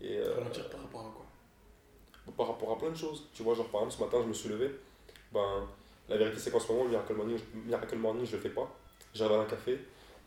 Et, 0.00 0.18
euh, 0.18 0.34
Ralentir 0.34 0.68
par 0.68 0.82
rapport 0.82 1.00
à 1.00 1.10
quoi? 1.10 2.34
Par 2.36 2.48
rapport 2.48 2.72
à 2.72 2.78
plein 2.78 2.90
de 2.90 2.96
choses. 2.96 3.24
Tu 3.32 3.42
vois, 3.42 3.54
genre 3.54 3.68
par 3.68 3.82
exemple, 3.82 3.96
ce 3.98 4.04
matin, 4.04 4.18
je 4.22 4.28
me 4.28 4.34
suis 4.34 4.48
levé. 4.48 4.70
Ben, 5.32 5.66
la 6.08 6.16
vérité, 6.16 6.38
c'est 6.38 6.50
qu'en 6.50 6.60
ce 6.60 6.70
moment, 6.72 6.84
le 6.84 6.90
Miracle 6.90 7.14
Morning, 7.14 7.38
je, 7.38 7.58
Miracle 7.58 7.96
Morning, 7.96 8.24
je 8.24 8.36
le 8.36 8.42
fais 8.42 8.50
pas. 8.50 8.70
À 9.18 9.24
un 9.24 9.44
café, 9.46 9.78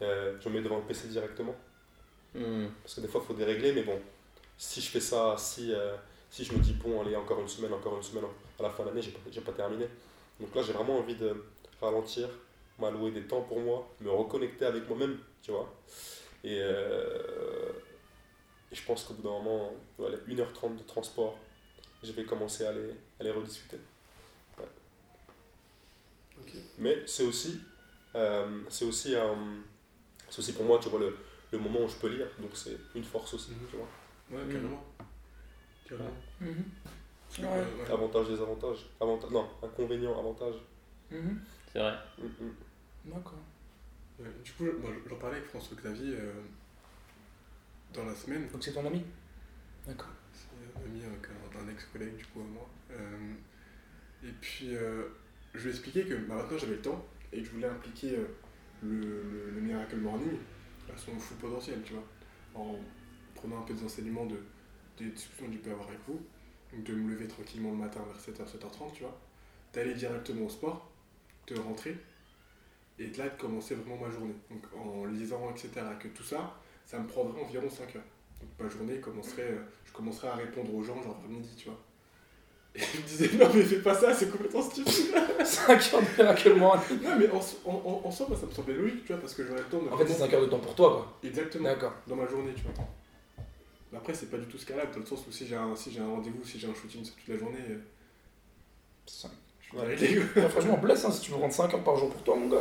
euh, 0.01 0.35
je 0.41 0.49
me 0.49 0.55
mets 0.55 0.61
devant 0.61 0.77
le 0.77 0.83
PC 0.83 1.07
directement. 1.07 1.55
Hmm. 2.33 2.67
Parce 2.81 2.95
que 2.95 3.01
des 3.01 3.07
fois, 3.07 3.21
il 3.23 3.27
faut 3.27 3.33
dérégler, 3.33 3.73
mais 3.73 3.83
bon, 3.83 3.99
si 4.57 4.81
je 4.81 4.89
fais 4.89 4.99
ça, 4.99 5.35
si, 5.37 5.73
euh, 5.73 5.95
si 6.29 6.43
je 6.43 6.53
me 6.53 6.59
dis, 6.59 6.73
bon, 6.73 7.01
allez, 7.01 7.15
encore 7.15 7.39
une 7.39 7.47
semaine, 7.47 7.73
encore 7.73 7.97
une 7.97 8.03
semaine, 8.03 8.23
à 8.59 8.63
la 8.63 8.69
fin 8.69 8.83
de 8.83 8.89
l'année, 8.89 9.01
j'ai 9.01 9.41
pas, 9.41 9.51
pas 9.51 9.57
terminé. 9.57 9.87
Donc 10.39 10.53
là, 10.55 10.61
j'ai 10.61 10.73
vraiment 10.73 10.97
envie 10.99 11.15
de 11.15 11.43
ralentir, 11.81 12.29
m'allouer 12.79 13.11
des 13.11 13.23
temps 13.23 13.41
pour 13.41 13.59
moi, 13.59 13.89
me 13.99 14.09
reconnecter 14.09 14.65
avec 14.65 14.87
moi-même, 14.87 15.17
tu 15.41 15.51
vois. 15.51 15.73
Et, 16.43 16.57
euh, 16.59 17.69
et 18.71 18.75
je 18.75 18.83
pense 18.85 19.03
qu'au 19.03 19.13
bout 19.15 19.23
d'un 19.23 19.29
moment, 19.29 19.73
voilà, 19.97 20.17
1h30 20.27 20.77
de 20.77 20.83
transport, 20.83 21.37
je 22.03 22.11
vais 22.13 22.23
commencer 22.23 22.65
à 22.65 22.71
les, 22.71 22.91
à 23.19 23.23
les 23.23 23.31
rediscuter. 23.31 23.77
Ouais. 24.57 24.65
Mais 26.77 27.03
c'est 27.05 27.23
aussi, 27.23 27.59
euh, 28.15 28.61
c'est 28.69 28.85
aussi, 28.85 29.15
aussi 30.37 30.53
pour 30.53 30.65
moi, 30.65 30.79
tu 30.81 30.89
vois, 30.89 30.99
le, 30.99 31.15
le 31.51 31.59
moment 31.59 31.83
où 31.83 31.87
je 31.89 31.95
peux 31.95 32.07
lire, 32.09 32.27
donc 32.39 32.51
c'est 32.53 32.77
une 32.95 33.03
force 33.03 33.33
aussi, 33.33 33.51
Mhm. 33.51 33.67
tu 33.69 33.75
vois. 33.77 33.87
Ouais, 34.39 34.45
Mm. 34.45 34.51
carrément. 34.53 34.85
Carrément. 35.87 36.09
Mhm. 36.39 36.49
Ouais, 37.39 37.45
Ouais. 37.45 37.83
ouais. 37.83 37.91
Avantages, 37.91 38.27
désavantages. 38.29 38.89
Avanta- 38.99 39.29
non, 39.29 39.49
inconvénients, 39.63 40.17
avantages. 40.19 40.55
Mhm. 41.11 41.39
C'est 41.71 41.79
vrai. 41.79 41.93
Mm, 42.17 42.23
mm. 42.45 42.53
D'accord. 43.13 43.33
Ouais, 44.19 44.27
Du 44.43 44.51
coup, 44.53 44.65
moi, 44.79 44.91
j'en 45.09 45.15
parlais 45.15 45.37
avec 45.37 45.47
François 45.49 45.75
Xavier 45.77 46.15
euh, 46.15 46.33
dans 47.93 48.05
la 48.05 48.15
semaine. 48.15 48.47
Donc 48.49 48.63
c'est 48.63 48.73
ton 48.73 48.85
ami? 48.85 49.03
D'accord. 49.87 50.09
C'est 50.33 50.47
un 50.79 50.85
ami 50.85 51.03
avec 51.03 51.27
un, 51.29 51.59
un 51.59 51.69
ex-collègue 51.71 52.15
du 52.17 52.25
coup 52.27 52.41
à 52.41 52.43
moi. 52.43 52.69
Euh, 52.91 53.33
et 54.23 54.31
puis 54.39 54.75
euh, 54.75 55.07
je 55.53 55.59
lui 55.61 55.67
ai 55.67 55.71
expliqué 55.71 56.03
que 56.05 56.13
bah, 56.15 56.35
maintenant 56.35 56.57
j'avais 56.57 56.75
le 56.75 56.81
temps 56.81 57.03
et 57.33 57.39
que 57.39 57.45
je 57.45 57.51
voulais 57.51 57.67
impliquer 57.67 58.17
euh, 58.17 58.25
le, 58.83 58.99
le, 58.99 59.49
le 59.55 59.61
Miracle 59.61 59.97
Morning 59.97 60.37
à 60.93 60.97
son 60.97 61.17
full 61.19 61.37
potentiel, 61.37 61.81
tu 61.83 61.93
vois, 61.93 62.03
en 62.55 62.75
prenant 63.35 63.59
un 63.59 63.63
peu 63.63 63.73
des 63.73 63.83
enseignements 63.83 64.25
de, 64.25 64.37
des 64.97 65.09
discussions 65.09 65.47
que 65.47 65.53
j'ai 65.53 65.59
pu 65.59 65.71
avoir 65.71 65.87
avec 65.87 65.99
vous. 66.07 66.19
De 66.77 66.93
me 66.93 67.11
lever 67.11 67.27
tranquillement 67.27 67.71
le 67.71 67.77
matin 67.77 67.99
vers 68.07 68.17
7h, 68.17 68.47
7h30, 68.47 68.93
tu 68.93 69.03
vois, 69.03 69.19
d'aller 69.73 69.93
directement 69.93 70.45
au 70.45 70.49
sport, 70.49 70.89
de 71.47 71.59
rentrer 71.59 71.97
et 72.97 73.07
de 73.07 73.17
là 73.17 73.27
de 73.27 73.37
commencer 73.37 73.75
vraiment 73.75 73.97
ma 73.97 74.09
journée. 74.09 74.35
Donc 74.49 74.63
en 74.77 75.05
lisant, 75.05 75.49
etc. 75.49 75.69
Que 75.99 76.07
tout 76.09 76.23
ça, 76.23 76.55
ça 76.85 76.99
me 76.99 77.07
prendrait 77.07 77.41
environ 77.41 77.69
5 77.69 77.95
heures. 77.95 78.03
Donc 78.39 78.49
ma 78.59 78.69
journée 78.69 78.99
commencerait, 78.99 79.51
euh, 79.51 79.63
je 79.85 79.91
commencerais 79.91 80.29
à 80.29 80.35
répondre 80.35 80.73
aux 80.73 80.83
gens 80.83 81.01
genre 81.01 81.21
midi, 81.27 81.53
tu 81.57 81.65
vois. 81.65 81.79
Et 82.73 82.79
il 82.93 83.01
me 83.01 83.05
disait 83.05 83.29
non 83.37 83.49
mais 83.53 83.63
fais 83.63 83.79
pas 83.81 83.93
ça, 83.93 84.13
c'est 84.13 84.29
complètement 84.31 84.61
stupide. 84.61 85.13
5 85.43 85.93
heures 85.93 86.01
de 86.01 86.21
Miracle 86.23 86.53
Morning. 86.55 87.01
non 87.03 87.15
mais 87.19 87.29
en, 87.29 87.39
en, 87.69 87.73
en, 87.73 88.01
en 88.07 88.11
soi, 88.11 88.27
moi, 88.29 88.37
ça 88.39 88.45
me 88.45 88.51
semblait 88.51 88.75
logique, 88.75 89.03
tu 89.05 89.11
vois, 89.11 89.21
parce 89.21 89.33
que 89.33 89.45
j'aurais 89.45 89.59
le 89.59 89.65
temps 89.65 89.79
de... 89.79 89.89
En 89.89 89.97
fait, 89.97 90.07
c'est 90.07 90.13
5 90.13 90.33
heures 90.33 90.41
de 90.41 90.45
temps 90.47 90.59
pour 90.59 90.73
toi, 90.75 90.89
quoi. 90.89 91.17
Exactement, 91.29 91.65
D'accord. 91.65 91.93
dans 92.07 92.15
ma 92.15 92.27
journée, 92.27 92.53
tu 92.55 92.61
vois. 92.63 92.85
Mais 93.91 93.97
après, 93.97 94.13
c'est 94.13 94.31
pas 94.31 94.37
du 94.37 94.45
tout 94.45 94.57
scalable, 94.57 94.93
dans 94.93 94.99
le 95.01 95.05
sens 95.05 95.19
où 95.27 95.31
si 95.33 95.45
j'ai 95.45 95.55
un, 95.55 95.75
si 95.75 95.91
j'ai 95.91 95.99
un 95.99 96.07
rendez-vous, 96.07 96.45
si 96.45 96.57
j'ai 96.59 96.67
un 96.67 96.73
shooting 96.73 97.03
sur 97.03 97.13
toute 97.15 97.27
la 97.27 97.37
journée, 97.37 97.57
euh, 97.71 97.77
Cinq. 99.05 99.31
je 99.59 99.67
suis 99.67 99.77
réglé, 99.77 100.21
quoi. 100.33 100.43
Ouais, 100.43 100.49
franchement, 100.49 100.77
blesse, 100.77 101.03
hein, 101.03 101.11
si 101.11 101.21
tu 101.21 101.31
veux 101.31 101.37
prendre 101.37 101.53
5 101.53 101.73
heures 101.73 101.83
par 101.83 101.97
jour 101.97 102.09
pour 102.09 102.21
toi, 102.23 102.35
mon 102.37 102.47
gars. 102.47 102.57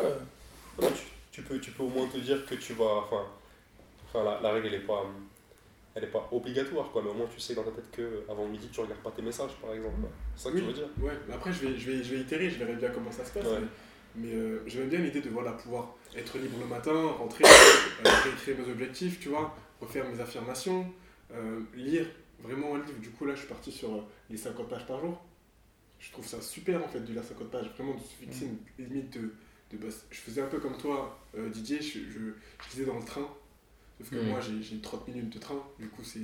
Ouais, 0.81 0.89
tu, 0.93 1.03
tu 1.31 1.43
peux, 1.43 1.61
tu 1.61 1.71
peux 1.71 1.85
au 1.85 1.89
moins 1.89 2.09
te 2.09 2.19
dire 2.19 2.45
que 2.47 2.57
tu 2.57 2.73
vas. 2.73 3.05
Enfin, 3.05 3.23
enfin 4.09 4.25
la, 4.25 4.41
la 4.41 4.53
règle, 4.55 4.67
elle 4.69 4.75
est 4.75 4.79
pas. 4.87 5.05
Elle 5.95 6.05
est 6.05 6.09
pas 6.09 6.29
obligatoire, 6.31 6.91
quoi, 6.93 7.03
mais 7.03 7.11
au 7.11 7.15
moins 7.15 7.27
tu 7.27 7.41
sais 7.41 7.55
dans 7.55 7.65
ta 7.65 7.73
tête 7.73 7.91
que 7.91 8.23
avant 8.29 8.47
midi 8.47 8.69
tu 8.71 8.81
regardes 8.81 9.01
pas 9.03 9.11
tes 9.11 9.23
messages, 9.23 9.57
par 9.61 9.73
exemple. 9.75 9.97
C'est 10.37 10.45
ça 10.45 10.51
que 10.51 10.55
Oui. 10.55 10.61
tu 10.63 10.67
veux 10.69 10.73
dire 10.75 10.89
Ouais, 11.01 11.13
mais 11.27 11.35
après, 11.35 11.53
je 11.53 11.67
vais, 11.67 11.77
je, 11.79 11.91
vais, 11.91 12.05
je 12.05 12.15
vais 12.15 12.21
itérer, 12.21 12.49
je 12.49 12.59
verrai 12.59 12.75
bien 12.77 12.91
comment 12.91 13.11
ça 13.11 13.25
se 13.25 13.33
passe. 13.33 13.45
Ouais. 13.45 13.59
Mais, 14.15 14.29
mais, 14.29 14.35
euh, 14.35 14.63
j'aime 14.67 14.89
bien 14.89 15.01
l'idée 15.01 15.21
de 15.21 15.29
voilà, 15.31 15.53
pouvoir 15.53 15.97
être 16.17 16.39
libre 16.39 16.59
le 16.61 16.67
matin, 16.67 16.93
rentrer, 17.19 17.45
euh, 18.07 18.09
réécrire 18.25 18.57
mes 18.59 18.71
objectifs, 18.73 19.19
tu 19.21 19.31
vois, 19.31 19.55
refaire 19.81 20.09
mes 20.09 20.21
affirmations, 20.21 20.87
euh, 21.33 21.61
lire 21.75 22.07
vraiment 22.41 22.77
un 22.77 22.79
livre. 22.79 22.99
Du 23.01 23.11
coup, 23.11 23.25
là, 23.25 23.35
je 23.35 23.41
suis 23.41 23.49
parti 23.49 23.73
sur 23.73 23.93
euh, 23.93 24.01
les 24.31 24.37
50 24.37 24.69
pages 24.69 24.87
par 24.87 25.01
jour. 25.01 25.21
Je 25.99 26.13
trouve 26.13 26.27
ça 26.27 26.41
super 26.41 26.83
en 26.85 26.89
fait 26.89 27.01
de 27.01 27.13
lire 27.13 27.25
50 27.25 27.51
pages, 27.51 27.69
vraiment 27.77 27.95
de 27.95 28.01
se 28.01 28.15
fixer 28.15 28.47
une 28.47 28.85
limite 28.87 29.13
de. 29.13 29.33
de 29.73 29.77
base. 29.77 30.05
Je 30.11 30.19
faisais 30.21 30.41
un 30.41 30.47
peu 30.47 30.59
comme 30.61 30.77
toi, 30.79 31.19
Didier, 31.37 31.83
je, 31.83 31.99
je, 32.11 32.19
je 32.19 32.71
lisais 32.73 32.87
dans 32.87 32.97
le 32.99 33.05
train. 33.05 33.29
Sauf 34.01 34.11
que 34.11 34.17
Mhm. 34.17 34.29
moi, 34.29 34.41
j'ai 34.41 34.63
j'ai 34.63 34.79
30 34.81 35.07
minutes 35.09 35.31
de 35.31 35.39
train, 35.39 35.63
du 35.79 35.89
coup, 35.89 36.03
c'est. 36.03 36.19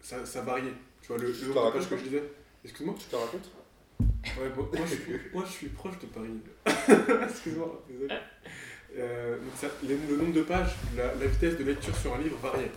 Ça, 0.00 0.24
ça 0.26 0.42
variait. 0.42 0.72
Tu 1.02 1.08
vois, 1.08 1.16
le, 1.18 1.28
nombre 1.28 1.38
de 1.48 1.52
pages 1.52 1.64
racontes, 1.64 1.88
que 1.88 1.96
je 1.96 2.04
lisais. 2.04 2.22
Excuse-moi 2.64 2.94
Tu 2.98 3.06
te 3.06 3.16
racontes 3.16 3.50
Ouais, 4.00 4.48
bon, 4.54 4.68
moi, 4.72 4.86
je 4.86 4.94
suis, 4.94 5.12
moi 5.32 5.44
je 5.46 5.50
suis 5.52 5.68
proche 5.68 5.98
de 6.00 6.06
Paris. 6.06 6.30
Excuse-moi, 7.30 7.84
désolé. 7.88 8.14
Euh, 8.96 9.36
donc 9.38 9.52
ça- 9.56 9.70
le, 9.82 9.96
le 9.96 10.16
nombre 10.16 10.32
de 10.34 10.42
pages, 10.42 10.74
la, 10.96 11.14
la 11.14 11.26
vitesse 11.26 11.56
de 11.56 11.64
lecture 11.64 11.96
sur 11.96 12.14
un 12.14 12.18
livre 12.18 12.36
variait. 12.38 12.70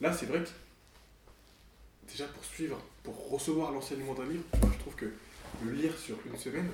Là, 0.00 0.12
c'est 0.12 0.26
vrai 0.26 0.42
que 0.42 0.48
déjà 2.10 2.26
pour 2.26 2.44
suivre, 2.44 2.80
pour 3.02 3.30
recevoir 3.30 3.72
l'enseignement 3.72 4.14
d'un 4.14 4.26
livre, 4.26 4.44
tu 4.52 4.58
vois, 4.60 4.70
je 4.72 4.78
trouve 4.78 4.94
que 4.96 5.06
le 5.64 5.72
lire 5.72 5.96
sur 5.98 6.16
une 6.26 6.36
semaine 6.38 6.68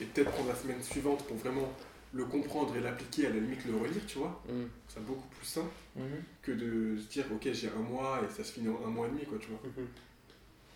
et 0.00 0.04
peut-être 0.04 0.30
prendre 0.32 0.48
la 0.48 0.54
semaine 0.54 0.82
suivante 0.82 1.24
pour 1.26 1.36
vraiment 1.36 1.72
le 2.16 2.24
comprendre 2.24 2.74
et 2.76 2.80
l'appliquer, 2.80 3.26
à 3.26 3.30
la 3.30 3.36
limite 3.36 3.64
le 3.66 3.76
relire, 3.76 4.04
tu 4.06 4.18
vois, 4.18 4.42
Hmm. 4.48 4.64
c'est 4.88 5.04
beaucoup 5.04 5.28
plus 5.28 5.44
simple 5.46 5.70
Mhm. 5.94 6.22
que 6.42 6.52
de 6.52 6.96
se 6.98 7.06
dire 7.08 7.24
ok 7.32 7.48
j'ai 7.52 7.68
un 7.68 7.80
mois 7.82 8.22
et 8.24 8.30
ça 8.34 8.42
se 8.42 8.52
finit 8.52 8.68
en 8.68 8.82
un 8.84 8.88
mois 8.88 9.06
et 9.06 9.10
demi 9.10 9.24
quoi 9.24 9.38
tu 9.38 9.48
vois. 9.48 9.60
Mhm. 9.64 9.86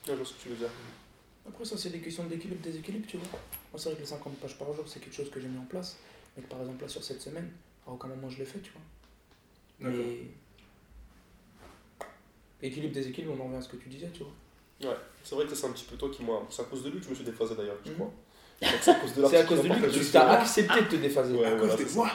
Je 0.07 0.13
vois 0.13 0.25
ce 0.25 0.35
que 0.35 0.43
tu 0.43 0.49
veux 0.51 0.57
dire. 0.57 0.69
Après, 1.49 1.65
ça, 1.65 1.77
c'est 1.77 1.91
des 1.91 2.01
questions 2.01 2.25
d'équilibre, 2.27 2.61
déséquilibre, 2.63 3.07
tu 3.09 3.17
vois. 3.17 3.27
Moi, 3.73 3.79
c'est 3.79 3.89
vrai 3.89 3.97
que 3.97 4.01
les 4.03 4.07
50 4.07 4.37
pages 4.39 4.57
par 4.59 4.73
jour, 4.75 4.85
c'est 4.87 5.01
quelque 5.01 5.15
chose 5.15 5.31
que 5.31 5.41
j'ai 5.41 5.49
mis 5.49 5.59
en 5.59 5.65
place. 5.65 5.97
Mais 6.37 6.43
que, 6.43 6.49
par 6.49 6.61
exemple, 6.61 6.83
là, 6.83 6.89
sur 6.89 7.03
cette 7.03 7.21
semaine, 7.21 7.51
à 7.87 7.91
aucun 7.91 8.09
moment 8.09 8.29
je 8.29 8.39
l'ai 8.39 8.45
fait, 8.45 8.61
tu 8.61 8.71
vois. 8.73 8.83
Mais. 9.81 10.27
Équilibre, 12.63 12.93
déséquilibre, 12.93 13.35
on 13.39 13.41
en 13.43 13.47
revient 13.47 13.57
à 13.57 13.63
ce 13.63 13.69
que 13.71 13.77
tu 13.77 13.89
disais, 13.89 14.11
tu 14.13 14.23
vois. 14.23 14.91
Ouais, 14.91 14.97
c'est 15.25 15.35
vrai 15.35 15.47
que 15.47 15.55
c'est 15.55 15.67
un 15.67 15.73
petit 15.73 15.85
peu 15.85 15.97
toi 15.97 16.11
qui 16.11 16.23
moi. 16.23 16.47
C'est 16.51 16.63
à 16.63 16.67
cause 16.67 16.83
de 16.85 16.91
lui 16.91 16.99
que 16.99 17.05
je 17.05 17.11
me 17.11 17.15
suis 17.15 17.25
déphasé 17.25 17.55
d'ailleurs, 17.57 17.79
je 17.85 17.91
Mhm. 17.91 17.97
crois. 17.97 18.13
C'est 18.63 18.91
à 18.91 18.95
cause 18.95 19.15
de 19.15 19.27
C'est 19.27 19.37
à 19.37 19.41
l'article 19.41 19.47
cause 19.49 19.63
de 19.63 19.75
lui 19.75 19.81
que 19.83 19.87
tu 19.87 20.03
sur- 20.05 20.13
t'as 20.13 20.29
accepté 20.41 20.81
de 20.83 20.87
te 20.87 20.97
déphaser. 20.97 21.35
Ouais, 21.35 21.47
à 21.47 21.53
cause 21.53 21.77
de 21.77 21.85
c'est 21.87 21.95
moi 21.95 22.11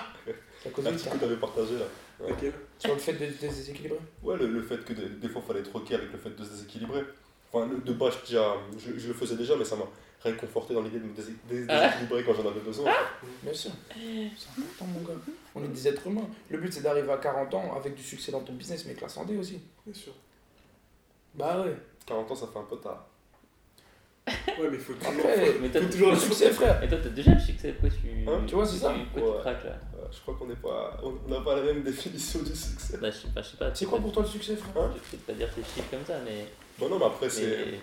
C'est 0.61 0.69
à 0.69 0.71
cause 0.71 0.85
de 0.85 0.89
lui 0.91 0.97
que 0.97 1.09
que 1.09 1.17
tu 1.17 1.23
avais 1.25 1.35
partagé 1.37 1.73
là. 1.79 1.85
Laquelle 2.27 2.53
Sur 2.79 2.93
le 2.93 2.99
fait 2.99 3.13
de 3.13 3.25
te 3.25 3.41
déséquilibrer? 3.41 3.99
Ouais, 4.23 4.37
le, 4.37 4.47
le 4.47 4.61
fait 4.61 4.77
que 4.85 4.93
des, 4.93 5.27
fois 5.29 5.41
il 5.43 5.47
fallait 5.47 5.59
être 5.61 5.75
ok 5.75 5.91
avec 5.91 6.11
le 6.11 6.17
fait 6.17 6.29
de 6.29 6.43
se 6.43 6.49
déséquilibrer. 6.51 7.01
Enfin, 7.51 7.67
de 7.67 7.93
base, 7.93 8.13
je, 8.21 8.27
déjà, 8.27 8.55
je, 8.77 8.99
je 8.99 9.07
le 9.07 9.13
faisais 9.13 9.35
déjà, 9.35 9.55
mais 9.55 9.65
ça 9.65 9.75
m'a 9.75 9.85
réconforté 10.21 10.73
dans 10.73 10.81
l'idée 10.81 10.99
de 10.99 11.05
me 11.05 11.13
dés- 11.13 11.23
dés- 11.49 11.65
Ah. 11.69 11.87
déséquilibrer 11.87 12.23
quand 12.23 12.33
j'en 12.33 12.49
avais 12.49 12.59
besoin. 12.59 12.91
Bien 13.43 13.53
sûr. 13.53 13.71
C'est 13.93 14.61
important, 14.61 14.85
mon 14.85 15.01
gars. 15.01 15.19
On 15.55 15.63
est 15.63 15.67
des 15.67 15.87
êtres 15.87 16.07
humains. 16.07 16.27
Le 16.49 16.57
but, 16.57 16.71
c'est 16.73 16.81
d'arriver 16.81 17.11
à 17.11 17.17
40 17.17 17.53
ans 17.53 17.75
avec 17.75 17.95
du 17.95 18.03
succès 18.03 18.31
dans 18.31 18.41
ton 18.41 18.53
business, 18.53 18.83
mais 18.85 18.91
avec 18.91 19.01
la 19.01 19.09
santé 19.09 19.37
aussi. 19.37 19.59
Bien 19.85 19.93
sûr. 19.95 20.13
Bah 21.33 21.61
ouais. 21.61 21.75
40 22.05 22.31
ans, 22.31 22.35
ça 22.35 22.47
fait 22.47 22.59
un 22.59 22.63
peu 22.63 22.77
tard. 22.77 23.07
Ouais, 24.27 24.69
mais 24.71 24.77
faut 24.77 24.93
toujours. 24.93 25.13
Après, 25.13 25.53
Mais 25.61 25.69
faut 25.69 25.85
toujours 25.91 26.11
le 26.11 26.17
succès, 26.17 26.49
frère. 26.51 26.81
et 26.83 26.87
toi, 26.87 26.97
t'as 27.01 27.09
déjà 27.09 27.33
le 27.33 27.39
succès, 27.39 27.73
pourquoi 27.73 27.89
tu. 27.89 28.27
Hein, 28.27 28.41
tu 28.47 28.55
vois, 28.55 28.65
c'est 28.65 28.77
ça. 28.77 28.93
Pourquoi 29.13 29.29
Ouais. 29.31 29.37
tu 29.37 29.41
craques 29.41 29.63
là 29.65 29.79
je 30.11 30.19
crois 30.21 30.35
qu'on 30.35 30.45
n'est 30.47 30.55
pas, 30.55 31.01
on 31.03 31.29
n'a 31.29 31.41
pas 31.41 31.55
la 31.55 31.63
même 31.63 31.83
définition 31.83 32.39
du 32.41 32.55
succès. 32.55 32.97
Bah, 33.01 33.09
je 33.11 33.17
sais 33.17 33.27
pas, 33.33 33.41
je 33.41 33.47
sais 33.49 33.57
pas. 33.57 33.73
C'est 33.75 33.85
quoi 33.85 33.99
pour 33.99 34.11
toi 34.11 34.21
le 34.23 34.29
succès, 34.29 34.55
frère 34.55 34.83
Hein 34.83 34.91
Je 34.93 34.99
vais 34.99 34.99
peut-être 35.09 35.25
pas 35.25 35.33
dire 35.33 35.49
tes 35.53 35.61
chiffres 35.63 35.89
comme 35.91 36.05
ça, 36.05 36.19
mais. 36.23 36.45
Bon, 36.79 36.87
non, 36.89 36.99
mais 36.99 37.05
après, 37.05 37.29
c'est 37.29 37.79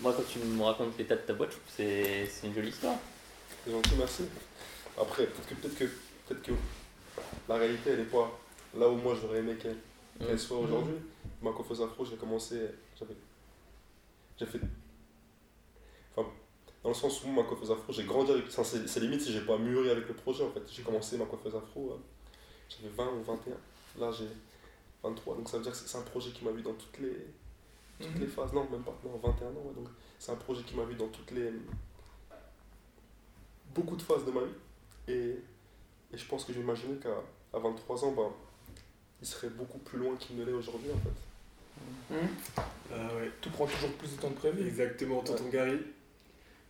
Moi, 0.00 0.12
quand 0.16 0.22
tu 0.28 0.38
me 0.40 0.62
racontes 0.62 0.96
l'état 0.98 1.14
de 1.16 1.20
ta 1.20 1.34
boîte, 1.34 1.50
je 1.50 1.56
trouve 1.56 1.66
que 1.66 1.72
c'est 1.76 2.26
c'est 2.26 2.46
une 2.48 2.54
jolie 2.54 2.68
histoire. 2.70 2.96
c'est 3.64 3.70
gentil, 3.70 3.90
merci. 3.98 4.22
Après, 5.00 5.26
peut-être 5.26 5.48
que, 5.48 5.54
peut 5.54 5.68
que, 5.78 6.34
peut 6.34 6.40
que 6.42 6.52
la 7.48 7.54
réalité, 7.56 7.90
elle 7.90 8.00
est 8.00 8.04
pas 8.04 8.30
là 8.76 8.88
où 8.88 8.96
moi 8.96 9.14
j'aurais 9.20 9.38
aimé 9.38 9.54
qu'elle 9.60 9.76
qu'elle 10.18 10.34
Mm. 10.34 10.38
soit 10.38 10.58
aujourd'hui. 10.58 10.94
Ma 11.42 11.52
coiffeuse 11.52 11.80
afro, 11.82 12.04
j'ai 12.04 12.16
commencé, 12.16 12.56
j'avais, 12.98 13.14
j'ai 14.40 14.46
fait, 14.46 14.60
dans 16.82 16.90
le 16.90 16.94
sens 16.94 17.22
où 17.24 17.28
ma 17.28 17.42
coiffeuse 17.42 17.70
afro, 17.70 17.92
j'ai 17.92 18.04
grandi 18.04 18.30
avec, 18.32 18.46
enfin, 18.46 18.62
c'est 18.64 19.00
limite 19.00 19.20
si 19.20 19.32
j'ai 19.32 19.40
pas 19.40 19.58
mûri 19.58 19.90
avec 19.90 20.06
le 20.08 20.14
projet 20.14 20.44
en 20.44 20.50
fait. 20.50 20.62
J'ai 20.70 20.82
commencé 20.82 21.16
ma 21.18 21.24
coiffeuse 21.26 21.54
afro, 21.56 21.90
euh, 21.92 21.96
j'avais 22.68 22.88
20 22.94 23.06
ou 23.18 23.22
21. 23.22 24.00
Là, 24.00 24.12
j'ai 24.12 24.28
23, 25.02 25.36
donc 25.36 25.48
ça 25.48 25.56
veut 25.58 25.62
dire 25.64 25.72
que 25.72 25.78
c'est 25.78 25.98
un 25.98 26.02
projet 26.02 26.30
qui 26.30 26.44
m'a 26.44 26.50
vu 26.52 26.62
dans 26.62 26.74
toutes 26.74 26.98
les, 26.98 27.26
toutes 28.00 28.18
les 28.18 28.26
phases. 28.26 28.52
Non, 28.52 28.68
même 28.70 28.82
pas, 28.82 28.96
non, 29.04 29.18
21 29.22 29.46
ans, 29.48 29.50
ouais, 29.64 29.74
donc 29.74 29.88
c'est 30.18 30.32
un 30.32 30.36
projet 30.36 30.62
qui 30.62 30.76
m'a 30.76 30.84
vu 30.84 30.94
dans 30.94 31.08
toutes 31.08 31.30
les, 31.32 31.52
beaucoup 33.74 33.96
de 33.96 34.02
phases 34.02 34.24
de 34.24 34.30
ma 34.30 34.40
vie. 34.40 34.52
Et, 35.08 35.36
et 36.12 36.16
je 36.16 36.24
pense 36.26 36.44
que 36.44 36.52
j'imaginais 36.52 36.96
qu'à 36.96 37.10
à 37.52 37.58
23 37.58 38.04
ans, 38.04 38.12
ben, 38.12 38.30
il 39.20 39.26
serait 39.26 39.48
beaucoup 39.50 39.78
plus 39.78 39.98
loin 39.98 40.14
qu'il 40.16 40.36
ne 40.36 40.44
l'est 40.44 40.52
aujourd'hui 40.52 40.90
en 40.92 40.98
fait. 40.98 42.14
Hum 42.14 42.28
Ah 42.92 43.14
ouais, 43.16 43.30
Tout 43.40 43.50
prend 43.50 43.66
toujours 43.66 43.90
plus 43.92 44.14
de 44.16 44.20
temps 44.20 44.30
que 44.30 44.38
prévu. 44.38 44.66
exactement. 44.66 45.22
Tonton 45.22 45.48
Gary 45.48 45.78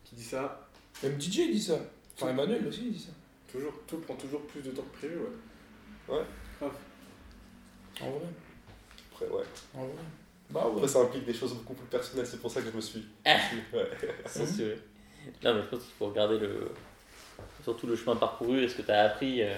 qui 0.08 0.16
dit 0.16 0.24
ça. 0.24 0.68
Même 1.02 1.20
DJ 1.20 1.36
il 1.38 1.52
dit 1.52 1.62
ça. 1.62 1.78
Enfin, 2.16 2.30
Emmanuel 2.30 2.66
aussi 2.66 2.86
il 2.86 2.92
dit 2.92 2.98
ça. 3.00 3.10
Toujours, 3.50 3.72
tout 3.86 3.98
prend 3.98 4.14
toujours 4.14 4.42
plus 4.46 4.60
de 4.62 4.70
temps 4.70 4.82
que 4.92 4.98
prévu, 4.98 5.16
ouais. 5.18 6.14
Ouais. 6.16 6.22
Grave. 6.60 6.72
En 8.00 8.10
vrai. 8.10 8.26
Après, 9.12 9.26
ouais. 9.26 9.44
En 9.74 9.84
vrai. 9.84 9.92
Bah 10.50 10.66
ouais. 10.66 10.72
Après, 10.76 10.88
ça 10.88 11.00
implique 11.00 11.24
des 11.24 11.34
choses 11.34 11.54
beaucoup 11.54 11.74
plus 11.74 11.86
personnelles, 11.86 12.26
c'est 12.26 12.40
pour 12.40 12.50
ça 12.50 12.60
que 12.62 12.70
je 12.70 12.76
me 12.76 12.80
suis. 12.80 13.04
Ah. 13.24 13.38
Ouais. 13.72 13.88
Ça, 14.26 14.46
c'est- 14.46 14.78
Non, 15.44 15.54
mais 15.54 15.62
je 15.62 15.66
pense 15.68 15.80
qu'il 15.84 15.94
faut 15.98 16.06
regarder 16.08 16.38
le... 16.38 16.70
surtout 17.62 17.86
le 17.86 17.96
chemin 17.96 18.16
parcouru. 18.16 18.62
Est-ce 18.64 18.76
que 18.76 18.82
tu 18.82 18.90
as 18.90 19.02
appris 19.04 19.42
euh, 19.42 19.56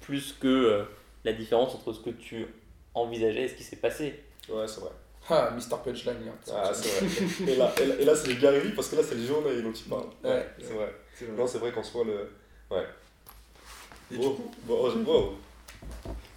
plus 0.00 0.32
que 0.34 0.46
euh, 0.48 0.84
la 1.24 1.32
différence 1.32 1.74
entre 1.74 1.92
ce 1.92 2.00
que 2.00 2.10
tu 2.10 2.46
envisageais 2.94 3.44
et 3.44 3.48
ce 3.48 3.54
qui 3.54 3.62
s'est 3.64 3.76
passé 3.76 4.22
Ouais, 4.48 4.66
c'est 4.66 4.80
vrai. 4.80 4.90
Ah, 5.30 5.50
Mr. 5.56 5.76
Punchline, 5.84 6.24
là. 6.26 6.32
Ah, 6.52 6.72
c'est 6.74 6.88
vrai. 7.04 7.52
Et 7.52 7.56
là, 7.56 7.72
et 7.80 7.86
là, 7.86 7.94
et 8.00 8.04
là, 8.04 8.16
c'est 8.16 8.28
le 8.28 8.40
Gary 8.40 8.70
parce 8.72 8.88
que 8.88 8.96
là, 8.96 9.02
c'est 9.06 9.14
le 9.14 9.24
journée 9.26 9.62
dont 9.62 9.72
il 9.72 9.84
parle. 9.88 10.06
Ouais. 10.24 10.48
c'est 10.58 10.72
vrai. 10.74 10.94
C'est 11.14 11.24
vrai. 11.26 11.36
Non, 11.36 11.46
c'est 11.46 11.58
vrai 11.58 11.72
qu'en 11.72 11.82
soit 11.82 12.04
le. 12.04 12.30
Et 12.72 14.16
Wow. 14.16 14.30
du 14.30 14.36
coup, 14.36 14.50
Bon, 14.64 14.78
oh, 14.82 14.98
wow. 15.06 15.34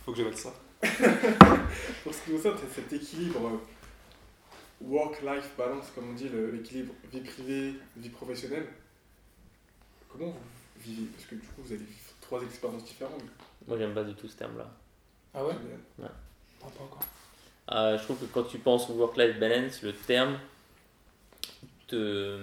Faut 0.06 0.12
que 0.12 0.18
je 0.20 0.24
mette 0.24 0.38
ça. 0.38 0.54
pour 2.04 2.14
ce 2.14 2.22
qui 2.26 2.32
concerne 2.32 2.58
cet 2.76 2.92
équilibre 2.94 3.40
euh, 3.48 3.58
work-life 4.82 5.50
balance, 5.58 5.86
comme 5.96 6.10
on 6.10 6.14
dit, 6.14 6.30
l'équilibre 6.52 6.94
vie 7.12 7.22
privée, 7.22 7.74
vie 7.98 8.10
professionnelle, 8.10 8.68
comment 10.12 10.28
vous 10.32 10.38
vivez? 10.84 11.08
Parce 11.16 11.26
que 11.30 11.36
du 11.36 11.48
coup, 11.48 11.62
vous 11.64 11.72
avez 11.74 11.86
trois 12.22 12.42
expériences 12.44 12.84
différentes. 12.84 13.22
Moi, 13.68 13.78
j'aime 13.78 13.94
pas 13.94 14.04
du 14.04 14.14
tout 14.14 14.28
ce 14.28 14.36
terme-là. 14.36 14.70
Ah 15.34 15.46
ouais? 15.46 15.54
Mais, 16.00 16.06
Ah, 16.06 16.66
pas 16.78 16.84
encore. 16.84 17.00
Euh, 17.72 17.98
je 17.98 18.04
trouve 18.04 18.18
que 18.20 18.26
quand 18.26 18.44
tu 18.44 18.58
penses 18.58 18.90
au 18.90 18.94
work-life 18.94 19.40
balance, 19.40 19.82
le 19.84 19.94
terme 19.94 20.38
te 21.88 22.40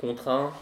contraint 0.00 0.52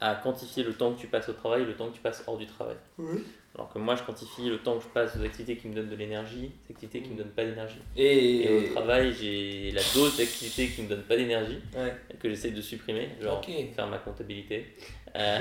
à 0.00 0.14
quantifier 0.14 0.62
le 0.62 0.72
temps 0.74 0.92
que 0.92 1.00
tu 1.00 1.08
passes 1.08 1.28
au 1.28 1.32
travail 1.32 1.62
et 1.62 1.66
le 1.66 1.74
temps 1.74 1.88
que 1.88 1.94
tu 1.96 2.00
passes 2.00 2.22
hors 2.26 2.38
du 2.38 2.46
travail. 2.46 2.76
Oui. 2.98 3.24
Alors 3.56 3.72
que 3.72 3.78
moi, 3.80 3.96
je 3.96 4.04
quantifie 4.04 4.48
le 4.48 4.58
temps 4.58 4.76
que 4.78 4.84
je 4.84 4.88
passe 4.90 5.16
aux 5.16 5.24
activités 5.24 5.56
qui 5.56 5.66
me 5.66 5.74
donnent 5.74 5.88
de 5.88 5.96
l'énergie, 5.96 6.52
aux 6.68 6.72
activités 6.72 7.02
qui 7.02 7.10
me 7.10 7.16
donnent 7.16 7.32
pas 7.32 7.44
d'énergie. 7.44 7.80
Et. 7.96 8.44
Et 8.44 8.68
au 8.70 8.72
travail, 8.74 9.12
j'ai 9.12 9.72
la 9.72 9.82
dose 9.94 10.16
d'activités 10.16 10.68
qui 10.68 10.82
me 10.82 10.88
donnent 10.88 11.02
pas 11.02 11.16
d'énergie, 11.16 11.58
Ouais. 11.76 11.92
que 12.20 12.28
j'essaie 12.28 12.52
de 12.52 12.60
supprimer, 12.60 13.08
genre 13.20 13.44
faire 13.44 13.88
ma 13.88 13.98
comptabilité. 13.98 14.76
Euh, 15.16 15.40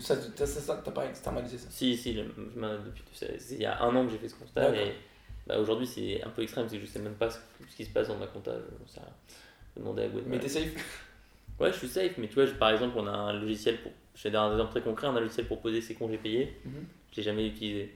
Ça, 0.00 0.16
ça, 0.36 0.46
ça, 0.46 0.82
t'as 0.84 0.90
pas 0.90 1.06
externalisé 1.06 1.56
ça? 1.56 1.68
si, 1.70 1.96
si, 1.96 2.12
le- 2.12 2.24
depuis, 2.24 3.02
il 3.52 3.62
y 3.62 3.64
a 3.64 3.80
un 3.82 3.96
an 3.96 4.04
que 4.04 4.12
j'ai 4.12 4.18
fait 4.18 4.28
ce 4.28 4.34
constat 4.34 4.74
et 4.76 4.92
bah, 5.46 5.58
aujourd'hui 5.58 5.86
c'est 5.86 6.22
un 6.22 6.30
peu 6.30 6.42
extrême, 6.42 6.66
c'est 6.68 6.76
que 6.78 6.82
je 6.86 6.90
sais 6.90 6.98
même 6.98 7.14
pas 7.14 7.30
ce, 7.30 7.38
ce 7.68 7.76
qui 7.76 7.84
se 7.84 7.90
passe 7.90 8.08
dans 8.08 8.16
ma 8.16 8.26
compta, 8.26 8.52
j'en 8.52 8.86
sais 8.86 9.00
rien. 9.00 9.08
Je 9.76 9.80
demander 9.80 10.02
à 10.04 10.08
Gwen. 10.08 10.24
Mais 10.26 10.38
t'es 10.38 10.48
safe? 10.48 10.72
Ouais, 11.60 11.72
je 11.72 11.78
suis 11.78 11.88
safe, 11.88 12.16
mais 12.18 12.28
tu 12.28 12.34
vois, 12.34 12.46
je- 12.46 12.52
par 12.54 12.70
exemple, 12.70 12.94
on 12.98 13.06
a 13.06 13.10
un 13.12 13.32
logiciel 13.32 13.78
pour. 13.82 13.92
Je 14.14 14.28
vais 14.28 14.36
un 14.36 14.52
exemple 14.52 14.70
très 14.70 14.80
concret, 14.82 15.06
on 15.08 15.14
a 15.14 15.18
un 15.18 15.20
logiciel 15.20 15.46
pour 15.46 15.60
poser 15.60 15.80
ses 15.80 15.94
congés 15.94 16.18
payés. 16.18 16.56
Mhm. 16.64 16.86
Je 17.12 17.16
l'ai 17.16 17.22
jamais 17.22 17.46
utilisé. 17.48 17.92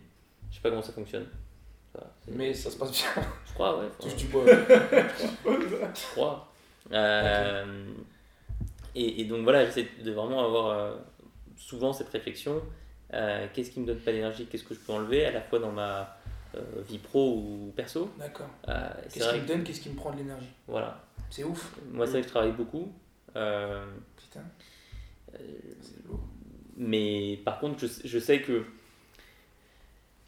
Je 0.50 0.56
sais 0.56 0.60
pas 0.62 0.70
comment 0.70 0.82
ça 0.82 0.92
fonctionne. 0.92 1.26
C'est- 1.94 2.32
Mais 2.32 2.52
ça 2.54 2.70
se 2.70 2.76
passe 2.76 2.90
bien. 2.92 3.22
Je 3.46 3.52
crois, 3.54 3.78
ouais. 3.80 3.86
Touche 4.00 4.16
du 4.16 4.26
bois. 4.26 4.44
je 5.44 6.10
crois. 6.12 6.52
Euh, 6.92 7.84
et, 8.94 9.20
et 9.20 9.24
donc 9.24 9.42
voilà, 9.44 9.64
j'essaie 9.64 9.88
de 10.04 10.10
vraiment 10.12 10.44
avoir 10.44 10.66
euh, 10.78 10.96
souvent 11.56 11.92
cette 11.92 12.08
réflexion. 12.08 12.62
euh, 13.14 13.46
qu'est-ce 13.54 13.70
qui 13.70 13.80
me 13.80 13.86
donne 13.86 14.00
pas 14.00 14.12
d'énergie? 14.12 14.46
Qu'est-ce 14.46 14.64
que 14.64 14.74
je 14.74 14.80
peux 14.80 14.92
enlever? 14.92 15.24
À 15.24 15.30
la 15.32 15.40
fois 15.40 15.58
dans 15.58 15.72
ma 15.72 16.17
euh, 16.54 16.60
vie 16.88 16.98
pro 16.98 17.34
ou 17.36 17.72
perso 17.76 18.10
D'accord. 18.18 18.48
Euh, 18.68 18.88
Qu'est-ce 19.12 19.30
qui 19.34 19.40
me 19.40 19.46
donne 19.46 19.64
Qu'est-ce 19.64 19.80
qui 19.80 19.90
me 19.90 19.96
prend 19.96 20.10
de 20.12 20.16
l'énergie? 20.18 20.48
Voilà. 20.66 21.04
C'est 21.30 21.44
ouf. 21.44 21.74
Moi, 21.90 22.06
c'est 22.06 22.12
vrai 22.12 22.20
que 22.22 22.26
je 22.28 22.32
travaille 22.32 22.52
beaucoup. 22.52 22.92
euh, 23.36 23.84
Putain. 24.16 24.40
C'est 25.32 26.06
lourd. 26.06 26.20
Mais 26.76 27.38
par 27.44 27.58
contre, 27.60 27.78
je, 27.80 27.86
je 28.04 28.18
sais 28.18 28.40
que 28.40 28.64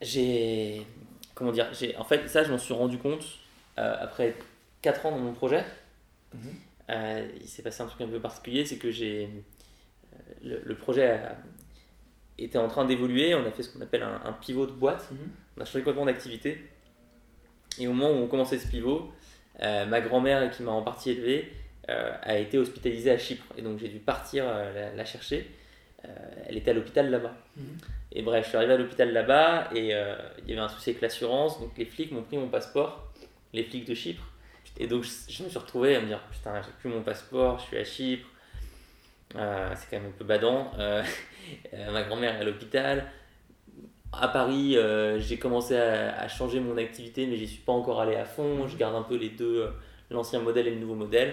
j'ai. 0.01 0.87
Comment 1.35 1.53
dire 1.53 1.73
j'ai, 1.73 1.97
En 1.97 2.05
fait, 2.05 2.29
ça, 2.29 2.43
je 2.45 2.51
m'en 2.51 2.59
suis 2.59 2.75
rendu 2.75 2.99
compte 2.99 3.25
euh, 3.79 3.97
après 4.01 4.35
4 4.83 5.07
ans 5.07 5.11
dans 5.13 5.19
mon 5.19 5.33
projet. 5.33 5.65
Mhm. 6.35 6.41
Euh, 6.91 7.29
il 7.41 7.49
s'est 7.49 7.63
passé 7.63 7.83
un 7.83 7.87
truc 7.87 8.01
un 8.01 8.09
peu 8.11 8.21
particulier 8.21 8.65
c'est 8.67 8.77
que 8.79 8.91
j'ai. 8.91 9.29
Le, 10.43 10.61
le 10.65 10.75
projet 10.75 11.09
a- 11.11 11.37
était 12.39 12.59
en 12.59 12.69
train 12.69 12.85
d'évoluer. 12.85 13.35
On 13.35 13.47
a 13.47 13.51
fait 13.53 13.63
ce 13.63 13.71
qu'on 13.73 13.81
appelle 13.81 14.03
un, 14.03 14.21
un 14.25 14.33
pivot 14.33 14.67
de 14.67 14.73
boîte. 14.73 15.11
Mhm. 15.11 15.19
On 15.57 15.63
a 15.63 15.65
changé 15.65 15.81
complètement 15.81 16.07
d'activité. 16.07 16.61
Et 17.79 17.87
au 17.87 17.93
moment 17.93 18.11
où 18.11 18.23
on 18.23 18.27
commençait 18.27 18.59
ce 18.59 18.67
pivot, 18.69 19.13
euh, 19.63 19.87
ma 19.87 20.01
grand-mère, 20.01 20.51
qui 20.51 20.63
m'a 20.63 20.73
en 20.73 20.83
partie 20.83 21.11
élevé, 21.11 21.53
euh, 21.89 22.13
a 22.23 22.39
été 22.39 22.59
hospitalisée 22.59 23.11
à 23.11 23.19
Chypre. 23.19 23.45
Et 23.57 23.63
donc 23.63 23.79
j'ai 23.79 23.89
dû 23.89 23.99
partir 23.99 24.45
euh, 24.47 24.73
la, 24.73 24.95
la 24.95 25.05
chercher. 25.05 25.51
Elle 26.47 26.57
était 26.57 26.71
à 26.71 26.75
l'hôpital 26.75 27.11
là-bas. 27.11 27.35
Mhm. 27.57 27.79
Et 28.13 28.23
bref, 28.23 28.45
je 28.45 28.49
suis 28.49 28.57
arrivé 28.57 28.73
à 28.73 28.77
l'hôpital 28.79 29.13
là-bas 29.13 29.69
et 29.75 29.91
il 29.91 30.49
y 30.49 30.53
avait 30.53 30.59
un 30.59 30.69
souci 30.69 30.91
avec 30.91 31.03
l'assurance. 31.03 31.61
Donc 31.61 31.77
les 31.77 31.85
flics 31.85 32.11
m'ont 32.11 32.23
pris 32.23 32.39
mon 32.39 32.49
passeport, 32.49 33.13
les 33.53 33.63
flics 33.65 33.87
de 33.87 33.95
Chypre. 33.95 34.23
Et 34.79 34.87
donc 34.87 35.05
je, 35.05 35.11
je 35.29 35.43
me 35.43 35.51
suis 35.51 35.59
retrouvé 35.59 35.95
à 35.97 36.01
me 36.01 36.07
dire 36.07 36.21
Putain, 36.33 36.63
j'ai 36.63 36.71
plus 36.81 36.89
mon 36.89 37.03
passeport, 37.03 37.59
je 37.59 37.65
suis 37.67 37.77
à 37.77 37.85
Chypre. 37.85 38.27
C'est 39.33 39.91
quand 39.91 40.01
même 40.01 40.07
un 40.07 40.19
peu 40.19 40.25
badant. 40.25 40.73
Ma 41.93 42.03
grand-mère 42.05 42.37
est 42.37 42.41
à 42.41 42.45
l'hôpital. 42.45 43.05
À 44.13 44.27
Paris, 44.29 44.77
euh, 44.77 45.21
j'ai 45.21 45.39
commencé 45.39 45.77
à, 45.77 46.19
à 46.21 46.29
changer 46.29 46.59
mon 46.61 46.77
activité, 46.77 47.27
mais 47.27 47.37
j'y 47.37 47.47
suis 47.47 47.63
pas 47.63 47.73
encore 47.73 48.01
allé 48.01 48.17
à 48.17 48.25
fond. 48.25 48.67
Je 48.67 48.77
garde 48.77 48.95
un 48.97 49.03
peu 49.03 49.17
les 49.17 49.31
deux, 49.31 49.63
euh, 49.63 49.71
l'ancien 50.11 50.41
modèle 50.41 50.67
et 50.67 50.71
le 50.71 50.81
nouveau 50.81 50.97
modèle. 50.97 51.33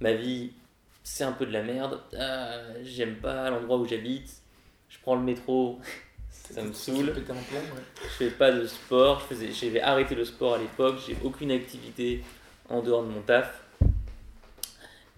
Ma 0.00 0.12
vie, 0.12 0.52
c'est 1.02 1.24
un 1.24 1.32
peu 1.32 1.46
de 1.46 1.52
la 1.52 1.62
merde. 1.62 1.98
Euh, 2.14 2.74
J'aime 2.84 3.16
pas 3.16 3.48
l'endroit 3.50 3.78
où 3.78 3.86
j'habite. 3.86 4.30
Je 4.90 4.98
prends 5.00 5.14
le 5.14 5.22
métro, 5.22 5.80
ça 6.30 6.62
me 6.62 6.72
saoule. 6.72 7.12
plomb, 7.12 7.34
ouais. 7.34 7.82
Je 8.02 8.08
fais 8.08 8.30
pas 8.30 8.52
de 8.52 8.66
sport. 8.66 9.20
Je 9.20 9.34
faisais, 9.34 9.50
j'avais 9.52 9.80
arrêté 9.80 10.14
le 10.14 10.24
sport 10.26 10.54
à 10.54 10.58
l'époque. 10.58 10.96
J'ai 11.06 11.16
aucune 11.24 11.50
activité 11.50 12.22
en 12.68 12.82
dehors 12.82 13.02
de 13.04 13.08
mon 13.08 13.22
taf. 13.22 13.64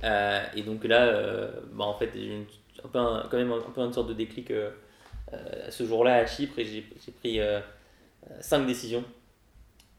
Euh, 0.04 0.44
et 0.54 0.62
donc 0.62 0.84
là, 0.84 1.48
bah 1.72 1.84
en 1.84 1.94
fait, 1.98 2.10
j'ai 2.14 2.46
un 2.94 2.98
un- 2.98 3.26
quand 3.30 3.36
même 3.36 3.52
un, 3.52 3.60
peu 3.60 3.80
une 3.80 3.92
sorte 3.92 4.08
de 4.08 4.14
déclic 4.14 4.52
ce 5.70 5.84
jour-là 5.84 6.16
à 6.16 6.26
Chypre 6.26 6.58
et 6.58 6.64
j'ai 6.64 7.12
pris 7.20 7.40
euh, 7.40 7.60
euh, 8.30 8.38
cinq 8.40 8.66
décisions 8.66 9.04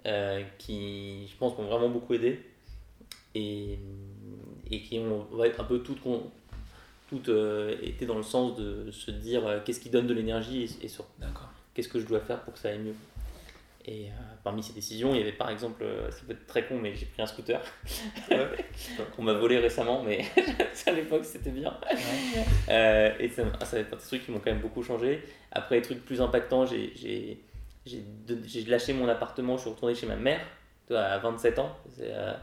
euh, 0.06 0.44
qui, 0.58 1.28
je 1.28 1.36
pense, 1.38 1.58
m'ont 1.58 1.66
vraiment 1.66 1.90
beaucoup 1.90 2.14
aidé 2.14 2.40
et, 3.36 3.80
et 4.70 4.82
qui 4.82 5.00
ont 5.00 5.28
un 5.42 5.64
peu 5.64 5.80
toutes, 5.80 6.02
toutes 7.10 7.30
euh, 7.30 7.76
été 7.82 8.06
dans 8.06 8.18
le 8.18 8.24
sens 8.24 8.56
de 8.56 8.92
se 8.92 9.12
dire 9.12 9.48
euh, 9.48 9.60
qu'est-ce 9.64 9.80
qui 9.80 9.90
donne 9.90 10.08
de 10.08 10.14
l'énergie 10.14 10.64
et, 10.64 10.86
et 10.86 10.88
sur 10.88 11.06
qu'est-ce 11.74 11.90
que 11.90 12.00
je 12.00 12.06
dois 12.06 12.20
faire 12.20 12.42
pour 12.44 12.54
que 12.54 12.60
ça 12.60 12.70
aille 12.70 12.80
mieux. 12.80 12.96
Et 13.86 14.08
euh, 14.08 14.12
parmi 14.46 14.64
ces 14.64 14.72
décisions, 14.72 15.14
il 15.14 15.18
y 15.20 15.22
avait 15.22 15.34
par 15.34 15.50
exemple, 15.50 15.84
euh, 15.84 16.10
ça 16.10 16.22
peut 16.26 16.32
être 16.32 16.46
très 16.48 16.66
con, 16.66 16.78
mais 16.80 16.96
j'ai 16.96 17.06
pris 17.06 17.22
un 17.22 17.26
scooter. 17.26 17.60
Ouais. 18.32 18.48
On 19.18 19.24
m'a 19.24 19.34
volé 19.34 19.58
récemment, 19.60 20.02
mais 20.04 20.24
à 20.88 20.92
l'époque 20.92 21.26
c'était 21.26 21.50
bien. 21.50 21.76
Euh, 22.70 23.12
et 23.20 23.28
ça, 23.28 23.44
ça 23.60 23.66
fait 23.66 23.84
partie 23.84 24.06
des 24.06 24.10
trucs 24.10 24.26
qui 24.26 24.32
m'ont 24.32 24.40
quand 24.40 24.52
même 24.52 24.62
beaucoup 24.62 24.84
changé. 24.84 25.22
Après, 25.52 25.76
les 25.76 25.82
trucs 25.82 26.04
plus 26.06 26.22
impactants, 26.22 26.66
j'ai- 26.66 27.38
lâché 28.68 28.94
mon 28.94 29.08
appartement, 29.10 29.58
je 29.58 29.62
suis 29.64 29.70
retourné 29.72 29.96
chez 29.96 30.06
ma 30.08 30.16
mère 30.16 30.40
à 30.90 31.18
27 31.18 31.60
ans. 31.60 31.76
C'est, 31.90 32.14
euh, 32.14 32.34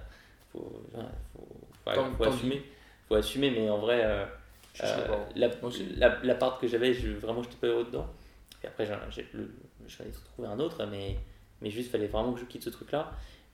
faut, 0.52 0.82
faut, 0.92 2.04
faut- 2.18 2.24
assumer. 2.24 2.62
faut 3.08 3.14
assumer, 3.14 3.50
mais 3.50 3.70
en 3.70 3.78
vrai, 3.78 4.02
euh, 4.04 4.26
Je 4.74 4.82
suis 4.84 4.90
euh, 4.92 4.96
d'accord. 4.98 5.26
la, 5.36 5.48
Moi 5.48 5.56
aussi. 5.62 5.86
la, 5.96 6.18
la 6.22 6.34
part 6.34 6.58
que 6.58 6.66
j'avais, 6.68 6.92
je, 6.92 7.08
vraiment, 7.12 7.42
j'étais 7.42 7.56
pas 7.56 7.68
heureux 7.68 7.84
dedans. 7.84 8.06
Et 8.62 8.66
après, 8.66 8.84
j'ai, 8.84 8.92
j'ai, 9.10 9.26
le, 9.32 9.50
je 9.88 9.96
fallait 9.96 10.10
trouver 10.10 10.48
un 10.48 10.58
autre, 10.60 10.84
mais, 10.90 11.16
mais 11.62 11.70
juste, 11.70 11.90
fallait 11.90 12.06
vraiment 12.06 12.32
que 12.32 12.40
je 12.40 12.44
quitte 12.44 12.64
ce 12.64 12.70
truc-là. 12.70 13.12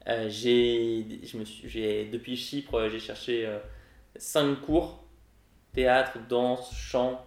Euh, 0.09 0.29
j'ai, 0.29 1.05
je 1.25 1.37
me 1.37 1.45
suis, 1.45 1.69
j'ai, 1.69 2.05
depuis 2.07 2.37
Chypre, 2.37 2.75
euh, 2.75 2.89
j'ai 2.89 3.01
cherché 3.01 3.49
5 4.17 4.61
cours 4.61 5.07
théâtre, 5.77 6.19
danse, 6.29 6.75
chant, 6.75 7.25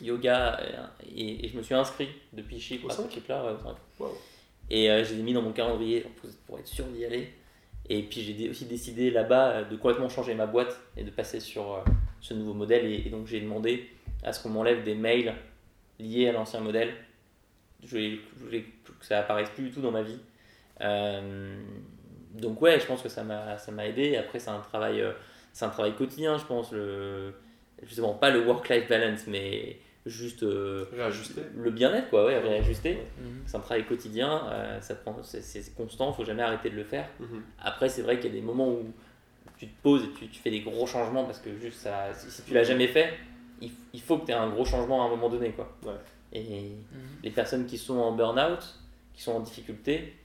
yoga, 0.00 0.58
euh, 0.60 0.86
et, 1.14 1.44
et 1.44 1.48
je 1.48 1.56
me 1.56 1.62
suis 1.62 1.74
inscrit 1.74 2.08
depuis 2.32 2.58
Chypre 2.58 2.86
Au 2.86 2.90
à 2.90 2.94
ce 2.94 3.02
au 3.02 3.58
cinq. 3.62 3.76
Wow. 4.00 4.18
Et 4.70 4.90
euh, 4.90 5.04
je 5.04 5.12
les 5.12 5.20
ai 5.20 5.22
mis 5.22 5.34
dans 5.34 5.42
mon 5.42 5.52
calendrier 5.52 6.06
pour, 6.46 6.58
être 6.58 6.66
sûr 6.66 6.86
d'y 6.86 7.04
aller. 7.04 7.32
Et 7.88 8.02
puis 8.02 8.22
j'ai 8.22 8.48
aussi 8.48 8.64
décidé 8.64 9.10
là-bas 9.10 9.50
euh, 9.50 9.64
de 9.64 9.76
complètement 9.76 10.08
changer 10.08 10.34
ma 10.34 10.46
boîte 10.46 10.80
et 10.96 11.04
de 11.04 11.10
passer 11.10 11.38
sur 11.38 11.74
euh, 11.74 11.80
ce 12.20 12.32
nouveau 12.32 12.54
modèle. 12.54 12.86
Et, 12.86 13.06
et 13.06 13.10
donc 13.10 13.26
j'ai 13.26 13.40
demandé 13.40 13.90
à 14.22 14.32
ce 14.32 14.42
qu'on 14.42 14.48
m'enlève 14.48 14.82
des 14.82 14.94
mails 14.94 15.34
liés 16.00 16.28
à 16.28 16.32
l'ancien 16.32 16.60
modèle. 16.60 16.94
Je 17.82 17.90
voulais, 17.90 18.18
je 18.38 18.44
voulais 18.44 18.64
que 19.04 19.08
ça 19.08 19.18
apparaisse 19.20 19.50
plus 19.50 19.64
du 19.64 19.70
tout 19.70 19.80
dans 19.80 19.90
ma 19.90 20.02
vie. 20.02 20.18
Euh, 20.80 21.56
donc 22.34 22.60
ouais, 22.62 22.80
je 22.80 22.86
pense 22.86 23.02
que 23.02 23.08
ça 23.08 23.22
m'a 23.22 23.58
ça 23.58 23.72
m'a 23.72 23.86
aidé. 23.86 24.16
Après 24.16 24.38
c'est 24.38 24.50
un 24.50 24.60
travail 24.60 25.00
euh, 25.00 25.12
c'est 25.52 25.64
un 25.64 25.68
travail 25.70 25.94
quotidien, 25.94 26.36
je 26.38 26.44
pense. 26.44 26.72
Le, 26.72 27.34
justement 27.82 28.14
pas 28.14 28.30
le 28.30 28.44
work-life 28.46 28.88
balance, 28.88 29.26
mais 29.26 29.78
juste 30.06 30.42
euh, 30.42 30.84
Réajuster. 30.92 31.42
le 31.56 31.70
bien-être 31.70 32.10
quoi, 32.10 32.26
ouais, 32.26 32.38
réajuster. 32.38 32.94
Mhm. 33.18 33.42
C'est 33.46 33.56
un 33.56 33.60
travail 33.60 33.84
quotidien, 33.86 34.42
euh, 34.50 34.80
ça 34.80 34.94
prend, 34.94 35.16
c'est, 35.22 35.74
constant, 35.74 36.12
faut 36.12 36.24
jamais 36.24 36.42
arrêter 36.42 36.70
de 36.70 36.76
le 36.76 36.84
faire. 36.84 37.08
Mhm. 37.20 37.42
Après, 37.62 37.88
c'est 37.88 38.02
vrai 38.02 38.16
qu'il 38.18 38.26
y 38.30 38.36
a 38.36 38.40
des 38.40 38.44
moments 38.44 38.68
où 38.68 38.92
tu 39.58 39.66
te 39.68 39.82
poses 39.82 40.04
et 40.04 40.10
tu, 40.18 40.28
tu 40.28 40.40
fais 40.40 40.50
des 40.50 40.60
gros 40.60 40.86
changements 40.86 41.24
parce 41.24 41.38
que 41.38 41.56
juste 41.58 41.78
ça, 41.78 42.12
si, 42.14 42.30
si 42.30 42.42
tu 42.42 42.52
l'as 42.54 42.64
jamais 42.64 42.88
fait, 42.88 43.14
il, 43.62 43.70
il 43.92 44.00
faut 44.02 44.18
que 44.18 44.26
tu 44.26 44.32
aies 44.32 44.34
un 44.34 44.50
gros 44.50 44.64
changement 44.64 45.02
à 45.02 45.06
un 45.06 45.08
moment 45.10 45.28
donné. 45.28 45.50
Quoi. 45.52 45.72
Ouais. 45.84 45.92
Et 46.32 46.42
Mhm. 46.92 47.00
les 47.22 47.30
personnes 47.30 47.66
qui 47.66 47.78
sont 47.78 47.96
en 47.98 48.12
burn-out, 48.12 48.74
qui 49.14 49.22
sont 49.22 49.32
en 49.32 49.40
difficulté, 49.40 50.16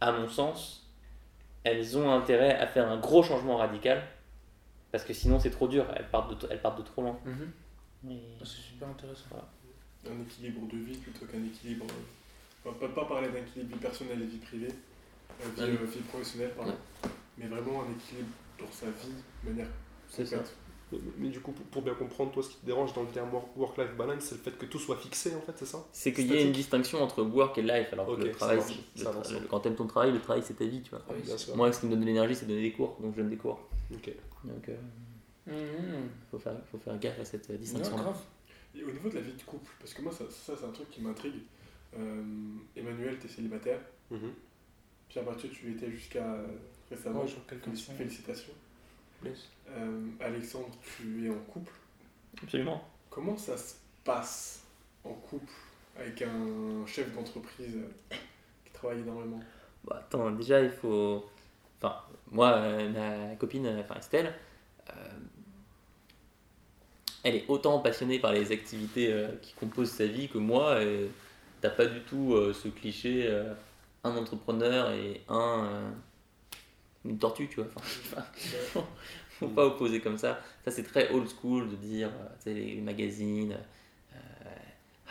à 0.00 0.12
mon 0.12 0.28
sens, 0.28 0.86
elles 1.64 1.96
ont 1.96 2.10
intérêt 2.12 2.54
à 2.56 2.66
faire 2.66 2.88
un 2.88 2.98
gros 2.98 3.22
changement 3.22 3.56
radical 3.56 4.02
parce 4.92 5.04
que 5.04 5.12
sinon 5.12 5.40
c'est 5.40 5.50
trop 5.50 5.66
dur, 5.68 5.86
elles 5.96 6.08
partent 6.08 6.40
de, 6.40 6.48
elles 6.50 6.60
partent 6.60 6.78
de 6.78 6.82
trop 6.84 7.02
loin. 7.02 7.18
Mhm. 7.24 7.52
Et- 8.10 8.20
C'est 8.40 8.46
super 8.46 8.88
intéressant. 8.88 9.24
Un 10.08 10.20
équilibre 10.22 10.66
de 10.70 10.76
vie 10.78 10.98
plutôt 10.98 11.24
qu'un 11.26 11.42
équilibre. 11.42 11.86
euh, 11.88 12.66
On 12.66 12.72
va 12.72 12.88
pas 12.88 13.04
parler 13.06 13.28
d'un 13.28 13.38
équilibre 13.38 13.74
vie 13.74 13.80
personnelle 13.80 14.22
et 14.22 14.26
vie 14.26 14.38
privée, 14.38 14.68
euh, 15.40 15.44
vie, 15.56 15.62
Ah 15.62 15.64
oui. 15.66 15.78
euh, 15.80 15.86
vie 15.86 16.00
professionnelle, 16.00 16.52
pardon. 16.56 16.74
Mais 17.38 17.46
vraiment 17.46 17.82
un 17.82 17.90
équilibre 17.92 18.28
dans 18.58 18.70
sa 18.70 18.86
vie 18.86 19.14
de 19.42 19.50
manière 19.50 19.66
C'est 20.08 20.26
ça. 20.26 20.36
Mais, 21.18 21.28
du 21.28 21.40
coup, 21.40 21.52
pour, 21.52 21.82
bien 21.82 21.94
comprendre, 21.94 22.30
toi, 22.32 22.42
ce 22.42 22.50
qui 22.50 22.56
te 22.58 22.66
dérange 22.66 22.92
dans 22.92 23.02
le 23.02 23.08
terme 23.08 23.32
work- 23.32 23.56
work-life 23.56 23.96
balance, 23.96 24.24
c'est 24.24 24.36
le 24.36 24.40
fait 24.42 24.56
que 24.56 24.66
tout 24.66 24.78
soit 24.78 24.96
fixé, 24.96 25.34
en 25.34 25.40
fait, 25.40 25.52
c'est 25.56 25.66
ça 25.66 25.84
C'est 25.92 26.12
qu'il 26.12 26.32
y 26.32 26.36
a 26.36 26.40
une 26.42 26.52
distinction 26.52 27.02
entre 27.02 27.22
work 27.22 27.58
et 27.58 27.62
life. 27.62 27.88
Alors 27.92 28.08
Ok, 28.08 28.18
que 28.20 28.24
le 28.24 28.30
travail, 28.32 28.58
marche, 28.58 28.78
le 28.96 29.02
tra- 29.04 29.32
le- 29.32 29.46
quand 29.48 29.60
t'aimes 29.60 29.74
ton 29.74 29.86
travail, 29.86 30.12
le 30.12 30.20
travail 30.20 30.42
c'est 30.44 30.54
ta 30.54 30.64
vie, 30.66 30.82
tu 30.82 30.90
vois. 30.90 31.02
Ah 31.08 31.12
oui. 31.16 31.32
Moi, 31.56 31.72
ce 31.72 31.80
qui 31.80 31.86
me 31.86 31.90
donne 31.92 32.00
de 32.00 32.06
l'énergie, 32.06 32.34
c'est 32.36 32.44
de 32.46 32.50
donner 32.50 32.62
des 32.62 32.72
cours, 32.72 32.96
donc 33.00 33.12
je 33.16 33.20
donne 33.22 33.30
des 33.30 33.36
cours. 33.36 33.60
Ok. 33.92 34.10
Donc, 34.44 34.68
euh, 34.68 34.76
Mhm. 35.46 36.08
faut 36.30 36.38
faire, 36.38 36.56
faut 36.70 36.78
faire 36.78 36.98
gaffe 36.98 37.18
à 37.20 37.24
cette 37.24 37.50
euh, 37.50 37.54
Non, 37.54 37.58
distinction. 37.58 37.96
grave. 37.96 38.18
Et 38.76 38.82
au 38.84 38.90
niveau 38.90 39.08
de 39.08 39.14
la 39.16 39.20
vie 39.20 39.32
de 39.32 39.42
couple, 39.42 39.70
parce 39.80 39.92
que 39.94 40.02
moi, 40.02 40.12
ça, 40.12 40.24
ça 40.30 40.54
c'est 40.58 40.64
un 40.66 40.70
truc 40.70 40.90
qui 40.90 41.00
m'intrigue. 41.00 41.42
Euh, 41.98 42.22
Emmanuel, 42.76 43.18
tu 43.20 43.26
es 43.26 43.30
célibataire. 43.30 43.78
Mhm. 44.10 44.32
Pierre 45.08 45.24
Mathieu, 45.24 45.48
tu 45.50 45.66
l'étais 45.66 45.90
jusqu'à 45.90 46.36
récemment. 46.90 47.22
Ouais, 47.22 47.28
Félicitations. 47.96 48.52
Euh, 49.70 50.00
Alexandre, 50.20 50.68
tu 50.82 51.26
es 51.26 51.30
en 51.30 51.38
couple. 51.52 51.72
Absolument. 52.42 52.82
Comment 53.10 53.36
ça 53.36 53.56
se 53.56 53.74
passe 54.04 54.64
en 55.04 55.12
couple 55.12 55.52
avec 55.98 56.22
un 56.22 56.86
chef 56.86 57.14
d'entreprise 57.14 57.78
qui 58.64 58.72
travaille 58.72 59.00
énormément? 59.00 59.40
Bah, 59.84 59.98
attends, 60.00 60.30
déjà, 60.30 60.60
il 60.60 60.70
faut. 60.70 61.24
Enfin, 61.80 61.96
moi, 62.30 62.52
euh, 62.52 63.28
ma 63.28 63.36
copine, 63.36 63.66
euh, 63.66 63.80
enfin 63.80 63.96
Estelle, 63.96 64.32
euh, 64.90 64.92
elle 67.22 67.36
est 67.36 67.44
autant 67.48 67.78
passionnée 67.80 68.18
par 68.18 68.32
les 68.32 68.52
activités 68.52 69.12
euh, 69.12 69.28
qui 69.42 69.54
composent 69.54 69.90
sa 69.90 70.06
vie 70.06 70.28
que 70.28 70.38
moi. 70.38 70.82
et 70.82 71.10
T'as 71.60 71.70
pas 71.70 71.86
du 71.86 72.00
tout 72.00 72.34
euh, 72.34 72.52
ce 72.52 72.68
cliché 72.68 73.26
euh, 73.26 73.54
un 74.02 74.16
entrepreneur 74.16 74.90
et 74.92 75.22
un. 75.28 75.92
Une 77.04 77.18
tortue, 77.18 77.48
tu 77.48 77.56
vois. 77.56 77.66
Enfin, 77.76 78.22
faut- 78.72 78.84
faut 79.38 79.48
pas 79.48 79.66
opposer 79.66 80.00
comme 80.00 80.16
ça. 80.18 80.40
Ça, 80.64 80.70
c'est 80.70 80.82
très 80.84 81.10
old 81.10 81.28
school 81.28 81.68
de 81.68 81.76
dire, 81.76 82.08
euh, 82.08 82.26
tu 82.38 82.44
sais, 82.44 82.54
les, 82.54 82.74
les 82.76 82.80
magazines. 82.80 83.56
euh, 84.14 84.16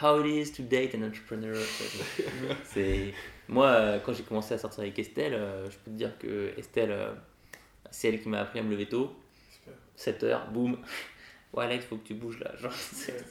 How 0.01 0.23
it 0.25 0.47
is 0.47 0.51
to 0.53 0.63
date 0.63 0.95
an 0.95 1.03
entrepreneur. 1.03 1.55
c'est 2.65 3.13
moi, 3.47 3.67
euh, 3.67 3.99
quand 3.99 4.13
j'ai 4.13 4.23
commencé 4.23 4.53
à 4.53 4.57
sortir 4.57 4.81
avec 4.81 4.97
Estelle, 4.97 5.33
euh, 5.35 5.69
je 5.69 5.77
peux 5.77 5.91
te 5.91 5.95
dire 5.95 6.17
que 6.17 6.51
Estelle, 6.57 6.95
c'est 7.91 8.07
elle 8.09 8.21
qui 8.21 8.27
m'a 8.29 8.41
appris 8.41 8.59
à 8.59 8.63
me 8.63 8.71
lever 8.71 8.87
tôt. 8.87 9.13
Super. 9.51 9.73
7 9.95 10.23
heures, 10.23 10.47
boum. 10.51 10.77
Ouais, 11.53 11.65
Alex, 11.65 11.85
faut 11.85 11.97
que 11.97 12.07
tu 12.07 12.15
bouges 12.15 12.39
là. 12.39 12.51
Genre, 12.59 12.73
c'est 12.73 13.23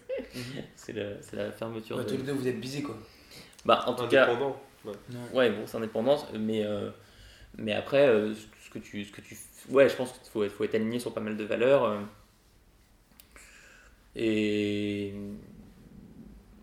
c'est 0.77 0.93
le- 0.93 1.17
c'est 1.23 1.35
la 1.35 1.51
fermeture. 1.51 1.97
Ouais, 1.97 2.05
de- 2.05 2.09
tous 2.11 2.17
les 2.19 2.23
deux, 2.23 2.33
vous 2.33 2.47
êtes 2.47 2.61
busy 2.61 2.81
quoi. 2.81 2.97
Bah, 3.65 3.83
en 3.89 3.95
tout 3.95 4.07
cas, 4.07 4.27
Indépendant. 4.29 4.57
ouais, 5.35 5.51
grosse 5.51 5.75
indépendance, 5.75 6.27
mais, 6.39 6.65
euh, 6.65 6.91
mais 7.59 7.73
après, 7.73 8.07
euh, 8.07 8.33
que 8.73 8.79
tu. 8.79 9.05
Ce 9.05 9.13
que 9.13 9.21
tu 9.21 9.37
ouais, 9.71 9.89
je 9.89 9.95
pense 9.97 10.13
qu'il 10.13 10.31
faut, 10.31 10.43
être- 10.45 10.53
faut 10.53 10.65
être 10.65 10.75
aligné 10.75 10.99
sur 10.99 11.13
pas 11.15 11.21
mal 11.21 11.37
de 11.37 11.45
valeurs. 11.45 11.85
euh, 11.85 12.01
et. 14.17 15.15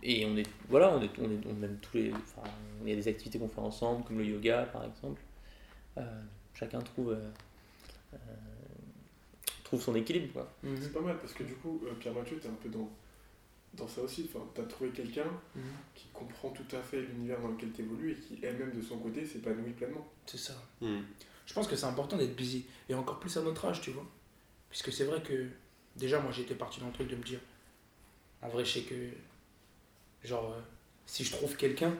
Et 0.01 0.25
on 0.25 0.37
est. 0.37 0.47
Voilà, 0.69 0.91
on, 0.91 1.01
est, 1.01 1.09
on, 1.19 1.25
est, 1.29 1.45
on 1.45 1.63
aime 1.63 1.77
tous 1.81 1.97
les. 1.97 2.13
Enfin, 2.13 2.49
il 2.83 2.89
y 2.89 2.93
a 2.93 2.95
des 2.95 3.07
activités 3.07 3.37
qu'on 3.37 3.49
fait 3.49 3.59
ensemble, 3.59 4.05
comme 4.05 4.17
le 4.17 4.25
yoga 4.25 4.63
par 4.63 4.85
exemple. 4.85 5.21
Euh, 5.97 6.21
chacun 6.53 6.79
trouve. 6.79 7.11
euh, 7.11 7.29
euh, 8.13 8.17
trouve 9.63 9.81
son 9.81 9.93
équilibre, 9.95 10.31
quoi. 10.33 10.51
Mhm. 10.63 10.77
C'est 10.81 10.93
pas 10.93 11.01
mal 11.01 11.17
parce 11.19 11.33
que 11.33 11.43
du 11.43 11.53
coup, 11.55 11.81
euh, 11.85 11.93
Pierre 11.99 12.13
Mathieu, 12.13 12.39
tu 12.41 12.47
es 12.47 12.49
un 12.49 12.53
peu 12.53 12.69
dans, 12.69 12.89
dans 13.75 13.87
ça 13.87 14.01
aussi. 14.01 14.27
Enfin, 14.33 14.43
tu 14.55 14.61
as 14.61 14.63
trouvé 14.63 14.89
quelqu'un 14.91 15.27
Mhm. 15.55 15.61
qui 15.93 16.07
comprend 16.13 16.49
tout 16.51 16.75
à 16.75 16.79
fait 16.81 17.01
l'univers 17.01 17.39
dans 17.41 17.49
lequel 17.49 17.71
tu 17.73 17.81
évolues 17.81 18.11
et 18.13 18.15
qui 18.15 18.39
elle-même 18.43 18.71
de 18.71 18.81
son 18.81 18.97
côté 18.99 19.25
s'épanouit 19.25 19.73
pleinement. 19.73 20.07
C'est 20.25 20.37
ça. 20.39 20.53
Mhm. 20.81 21.03
Je 21.49 21.53
pense 21.55 21.67
que 21.67 21.75
c'est 21.75 21.87
important 21.87 22.15
d'être 22.15 22.35
busy. 22.35 22.67
Et 22.89 22.93
encore 22.93 23.19
plus 23.19 23.35
à 23.35 23.41
notre 23.41 23.65
âge, 23.65 23.81
tu 23.81 23.89
vois. 23.89 24.05
Puisque 24.69 24.93
c'est 24.93 25.05
vrai 25.05 25.23
que, 25.23 25.47
déjà, 25.95 26.19
moi 26.19 26.31
j'étais 26.31 26.53
parti 26.53 26.79
dans 26.79 26.85
le 26.85 26.93
truc 26.93 27.07
de 27.07 27.15
me 27.15 27.23
dire, 27.23 27.39
en 28.43 28.49
vrai, 28.49 28.63
je 28.63 28.73
sais 28.73 28.81
que, 28.83 28.93
genre, 30.23 30.53
euh, 30.53 30.61
si 31.07 31.23
je 31.23 31.31
trouve 31.31 31.57
quelqu'un, 31.57 31.95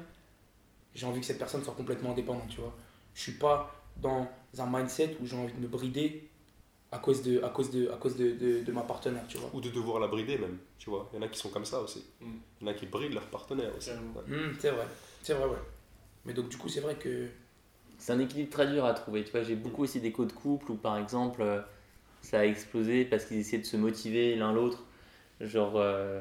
j'ai 0.93 1.07
envie 1.07 1.19
que 1.19 1.25
cette 1.25 1.39
personne 1.39 1.63
soit 1.63 1.73
complètement 1.73 2.11
indépendante, 2.11 2.49
tu 2.49 2.61
vois. 2.61 2.75
Je 3.15 3.21
suis 3.23 3.31
pas 3.31 3.75
dans 3.97 4.27
un 4.59 4.67
mindset 4.67 5.17
où 5.19 5.25
j'ai 5.25 5.35
envie 5.35 5.53
de 5.53 5.59
me 5.59 5.67
brider 5.67 6.29
à 6.91 6.99
cause 6.99 7.23
de, 7.23 7.41
à 7.41 7.49
cause 7.49 7.71
de, 7.71 7.89
à 7.89 7.97
cause 7.97 8.17
de, 8.17 8.33
de, 8.33 8.61
de 8.63 8.71
ma 8.71 8.83
partenaire, 8.83 9.25
tu 9.27 9.39
vois. 9.39 9.49
Ou 9.53 9.61
de 9.61 9.71
devoir 9.71 9.99
la 9.99 10.07
brider, 10.07 10.37
même. 10.37 10.59
Tu 10.77 10.91
vois, 10.91 11.09
il 11.11 11.15
y 11.15 11.19
en 11.19 11.23
a 11.23 11.27
qui 11.27 11.39
sont 11.39 11.49
comme 11.49 11.65
ça 11.65 11.81
aussi. 11.81 12.05
Mhm. 12.21 12.39
Il 12.61 12.67
y 12.67 12.69
en 12.69 12.71
a 12.71 12.75
qui 12.75 12.85
brident 12.85 13.15
leur 13.15 13.25
partenaire 13.25 13.75
aussi. 13.75 13.89
Ouais. 13.89 13.97
Hmm, 14.27 14.53
c'est 14.59 14.69
vrai, 14.69 14.85
c'est 15.23 15.33
vrai, 15.33 15.47
ouais. 15.47 15.61
Mais 16.25 16.33
donc, 16.33 16.49
du 16.49 16.57
coup, 16.57 16.69
c'est 16.69 16.81
vrai 16.81 16.93
que. 16.93 17.27
C'est 17.99 18.13
un 18.13 18.19
équilibre 18.19 18.49
très 18.49 18.67
dur 18.67 18.85
à 18.85 18.93
trouver. 18.93 19.23
Tu 19.23 19.31
vois, 19.31 19.43
j'ai 19.43 19.55
beaucoup 19.55 19.83
aussi 19.83 19.99
d'échos 20.01 20.25
de 20.25 20.31
couple 20.31 20.71
où, 20.71 20.75
par 20.75 20.97
exemple, 20.97 21.41
euh, 21.41 21.61
ça 22.21 22.39
a 22.39 22.45
explosé 22.45 23.05
parce 23.05 23.25
qu'ils 23.25 23.37
essayaient 23.37 23.61
de 23.61 23.67
se 23.67 23.77
motiver 23.77 24.35
l'un 24.35 24.53
l'autre. 24.53 24.85
Genre, 25.41 25.73
euh, 25.77 26.19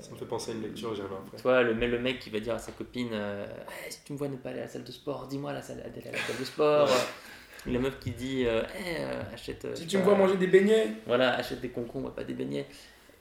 Ça 0.00 0.12
me 0.12 0.16
fait 0.18 0.26
penser 0.26 0.52
à 0.52 0.54
une 0.54 0.62
lecture, 0.62 0.94
j'ai 0.94 1.02
après. 1.02 1.36
tu 1.36 1.42
vois, 1.42 1.62
le, 1.62 1.74
mec- 1.74 1.90
le 1.90 1.98
mec 1.98 2.18
qui 2.20 2.30
va 2.30 2.40
dire 2.40 2.54
à 2.54 2.58
sa 2.58 2.72
copine 2.72 3.10
euh, 3.12 3.46
Eh, 3.86 3.90
Si 3.90 4.04
tu 4.04 4.12
me 4.12 4.18
vois 4.18 4.28
ne 4.28 4.36
pas 4.36 4.50
aller 4.50 4.60
à 4.60 4.62
la 4.62 4.68
salle 4.68 4.84
de 4.84 4.92
sport, 4.92 5.26
dis-moi 5.26 5.52
la 5.52 5.62
salle, 5.62 5.78
d'aller 5.78 6.08
à 6.08 6.12
la 6.12 6.18
salle 6.18 6.38
de 6.38 6.44
sport. 6.44 6.88
la 7.66 7.78
meuf 7.78 7.98
qui 7.98 8.10
dit 8.12 8.44
euh, 8.46 8.62
Eh, 8.78 8.96
euh, 9.00 9.22
achète. 9.32 9.64
euh, 9.64 9.74
Si 9.74 9.86
tu 9.86 9.98
me 9.98 10.02
vois 10.02 10.14
manger 10.14 10.36
des 10.36 10.46
beignets, 10.46 10.92
Voilà, 11.06 11.34
achète 11.34 11.60
des 11.60 11.70
concombres, 11.70 12.12
pas 12.12 12.24
des 12.24 12.34
beignets. 12.34 12.66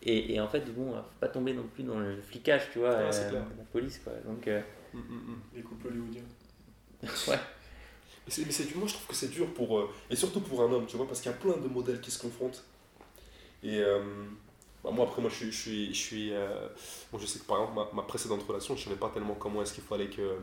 Et, 0.03 0.35
et 0.35 0.39
en 0.39 0.47
fait, 0.47 0.61
bon, 0.73 0.93
faut 0.93 1.01
pas 1.19 1.27
tomber 1.27 1.53
non 1.53 1.63
plus 1.73 1.83
dans 1.83 1.99
le 1.99 2.21
flicage, 2.21 2.69
tu 2.71 2.79
vois, 2.79 2.89
euh, 2.89 3.29
de 3.29 3.35
la 3.35 3.63
police, 3.71 3.99
quoi. 4.03 4.13
Donc, 4.25 4.47
euh, 4.47 4.61
Mhm, 4.93 5.01
mhm. 5.01 5.39
Les 5.55 5.61
couples 5.61 5.87
hollywoodiens. 5.87 6.21
Ouais. 7.03 7.39
Mais 8.25 8.31
c'est, 8.33 8.45
mais 8.45 8.51
c'est 8.51 8.65
dur, 8.65 8.77
moi 8.77 8.87
je 8.87 8.93
trouve 8.93 9.07
que 9.07 9.15
c'est 9.15 9.29
dur 9.29 9.53
pour. 9.53 9.77
euh, 9.79 9.89
et 10.09 10.15
surtout 10.15 10.41
pour 10.41 10.61
un 10.61 10.71
homme, 10.71 10.85
tu 10.85 10.97
vois, 10.97 11.07
parce 11.07 11.21
qu'il 11.21 11.31
y 11.31 11.33
a 11.33 11.37
plein 11.37 11.57
de 11.57 11.67
modèles 11.67 12.01
qui 12.01 12.11
se 12.11 12.19
confrontent. 12.19 12.63
Et 13.63 13.79
euh, 13.79 14.25
bah, 14.83 14.91
moi 14.91 15.05
après, 15.05 15.21
moi 15.21 15.29
je 15.29 15.35
suis. 15.35 15.51
Je, 15.51 15.57
suis, 15.61 15.87
je, 15.93 15.99
suis, 15.99 16.33
euh, 16.33 16.67
bon, 17.11 17.19
je 17.19 17.25
sais 17.25 17.39
que 17.39 17.45
par 17.45 17.61
exemple, 17.61 17.75
ma, 17.75 18.01
ma 18.01 18.07
précédente 18.07 18.43
relation, 18.43 18.75
je 18.75 18.83
savais 18.83 18.95
pas 18.97 19.09
tellement 19.09 19.35
comment 19.35 19.61
est-ce 19.61 19.73
qu'il 19.73 19.83
fallait 19.83 20.09
que. 20.09 20.37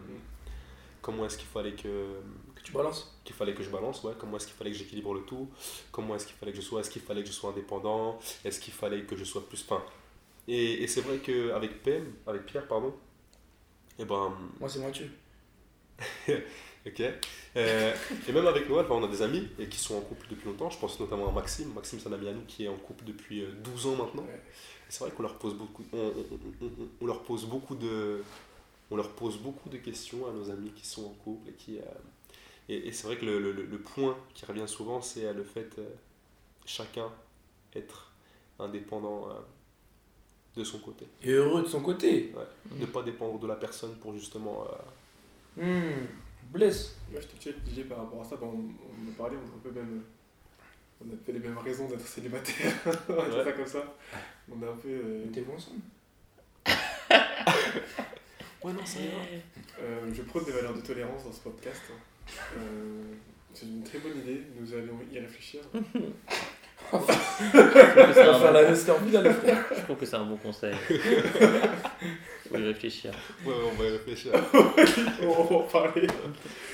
Comment 1.03 1.27
est-ce 1.27 1.37
qu'il 1.37 1.49
fallait 1.49 1.73
que. 1.75 2.21
que 2.55 2.63
tu 2.63 2.73
balances. 2.73 3.15
qu'il 3.25 3.37
fallait 3.37 3.53
que 3.55 3.63
je 3.63 3.69
balance, 3.69 4.03
ouais, 4.05 4.15
comment 4.19 4.39
est-ce 4.39 4.47
qu'il 4.47 4.57
fallait 4.57 4.71
que 4.73 4.79
j'équilibre 4.79 5.13
le 5.13 5.21
tout, 5.21 5.51
comment 5.93 6.15
est-ce 6.17 6.27
qu'il 6.27 6.37
fallait 6.37 6.53
que 6.53 6.57
je 6.57 6.63
sois, 6.63 6.81
est-ce 6.81 6.89
qu'il 6.91 7.03
fallait 7.03 7.21
que 7.23 7.29
je 7.29 7.33
sois 7.35 7.51
indépendant, 7.51 8.19
est-ce 8.45 8.59
qu'il 8.59 8.73
fallait 8.73 9.03
que 9.03 9.15
je 9.15 9.25
sois 9.25 9.47
plus 9.47 9.63
fin. 9.63 9.83
Et, 10.49 10.83
et 10.83 10.87
c'est 10.87 11.03
vrai 11.03 11.19
qu'avec 11.19 11.83
PM, 11.83 12.15
avec 12.27 12.47
Pierre, 12.47 12.67
pardon, 12.67 12.95
et 13.99 14.05
ben, 14.05 14.33
Moi, 14.61 14.69
c'est 14.69 14.81
Mathieu. 14.81 15.11
ok. 16.87 17.03
Euh, 17.57 17.95
et 18.29 18.33
même 18.33 18.47
avec 18.47 18.69
Noël, 18.69 18.85
enfin, 18.87 18.95
on 18.97 19.05
a 19.05 19.09
des 19.09 19.23
amis 19.23 19.49
et 19.59 19.67
qui 19.69 19.79
sont 19.79 19.97
en 19.97 20.01
couple 20.01 20.27
depuis 20.31 20.47
longtemps. 20.49 20.71
Je 20.71 20.79
pense 20.79 20.99
notamment 21.01 21.29
à 21.29 21.33
Maxime. 21.33 21.73
Maxime, 21.73 21.99
c'est 22.01 22.09
un 22.09 22.13
ami 22.13 22.29
à 22.29 22.33
nous 22.33 22.45
qui 22.47 22.65
est 22.65 22.69
en 22.69 22.77
couple 22.77 23.05
depuis 23.05 23.43
euh, 23.43 23.53
12 23.63 23.87
ans 23.87 23.97
maintenant. 23.97 24.23
Ouais. 24.23 24.43
C'est 24.89 25.01
vrai 25.05 25.11
qu'on 25.13 25.23
leur 25.23 25.37
pose 25.39 25.55
beaucoup, 25.55 25.85
on, 25.93 25.99
on- 25.99 26.01
on- 26.03 26.67
on- 26.67 26.89
on 27.01 27.07
leur 27.07 27.23
pose 27.23 27.47
beaucoup 27.47 27.75
de, 27.75 28.23
on 28.91 28.97
leur 28.97 29.11
pose 29.11 29.39
beaucoup 29.39 29.69
de 29.69 29.79
questions 29.79 30.29
à 30.29 30.33
nos 30.33 30.51
amis 30.51 30.71
qui 30.71 30.87
sont 30.87 31.07
en 31.07 31.15
couple 31.25 31.49
et 31.51 31.53
qui, 31.55 31.79
euh, 31.79 31.83
et, 32.69 32.89
et 32.89 32.93
c'est 32.93 33.07
vrai 33.07 33.17
que 33.17 33.25
le, 33.25 33.39
le- 33.41 33.53
le 33.65 33.79
point 33.79 34.17
qui 34.35 34.45
revient 34.45 34.69
souvent, 34.69 35.01
c'est 35.01 35.25
euh, 35.25 35.33
le 35.33 35.43
fait 35.45 35.71
euh, 35.79 35.89
chacun 36.67 37.11
être 37.75 38.13
indépendant 38.59 39.29
euh, 39.31 39.35
de 40.57 40.63
son 40.65 40.79
côté, 40.79 41.07
Et 41.23 41.33
heureux 41.33 41.63
de 41.63 41.69
son 41.69 41.81
côté. 41.81 42.33
ne 42.79 42.87
pas 42.87 43.03
dépendre 43.03 43.39
de 43.41 43.47
la 43.47 43.57
personne 43.57 43.95
pour 43.97 44.13
justement. 44.15 44.65
Hmm. 45.57 46.07
Bless. 46.53 46.97
Moi, 47.11 47.21
je 47.21 47.27
te 47.51 47.51
DJ, 47.51 47.85
par 47.89 47.99
rapport 47.99 48.21
à 48.21 48.25
ça, 48.25 48.37
bah, 48.37 48.47
on, 48.47 48.57
on 48.59 49.11
a 49.11 49.15
parlé, 49.17 49.37
on 49.37 49.41
a 49.53 49.57
un 49.57 49.61
peu 49.63 49.71
même. 49.71 50.03
On 51.01 51.07
a 51.13 51.17
fait 51.27 51.33
les 51.33 51.41
mêmes 51.41 51.59
raisons 51.59 51.89
d'être 51.89 52.07
célibataire. 52.07 52.73
on 53.09 53.13
va 53.15 53.29
dire 53.29 53.39
Ouais. 53.39 53.45
ça 53.45 53.53
comme 53.53 53.67
ça. 53.67 53.95
On 54.51 54.63
a 54.63 54.71
un 54.71 54.77
peu. 54.77 54.89
euh, 54.89 55.25
Mettez-vous 55.27 55.53
ensemble. 55.53 55.81
Ouais, 58.63 58.73
non, 58.73 58.87
ça 58.87 58.99
ira. 59.01 59.21
euh, 59.83 60.11
je 60.15 60.23
prône 60.23 60.45
des 60.45 60.53
valeurs 60.53 60.73
de 60.75 60.81
tolérance 60.81 61.25
dans 61.25 61.33
ce 61.33 61.41
podcast. 61.41 61.83
Euh, 62.57 63.03
c'est 63.53 63.67
une 63.67 63.83
très 63.83 63.99
bonne 63.99 64.17
idée, 64.19 64.41
nous 64.59 64.73
allons 64.73 64.99
y 65.13 65.19
réfléchir. 65.19 65.61
Va 66.93 66.99
bon- 66.99 67.07
je 69.77 69.83
trouve 69.83 69.97
que 69.99 70.07
c'est 70.07 70.17
un 70.17 70.25
bon 70.25 70.37
conseil. 70.37 70.75
Faut 72.55 72.61
y 72.63 72.67
réfléchir. 72.67 73.11
Ouais, 73.45 73.53
ouais, 73.53 73.59
on 73.73 73.83
va 73.83 73.89
y 73.89 73.93
réfléchir. 73.93 74.33
on 75.23 75.27
va 75.45 75.57
en 75.57 75.63
parler. 75.63 76.07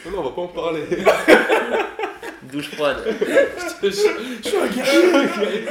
Non, 0.04 0.10
non, 0.12 0.18
on 0.18 0.22
va 0.24 0.30
pas 0.30 0.42
en 0.42 0.48
parler. 0.48 0.82
Douche 2.52 2.70
froide. 2.74 2.98
Je 3.82 3.90
suis 3.90 4.56
un 4.56 4.66
guerrier. 4.66 5.66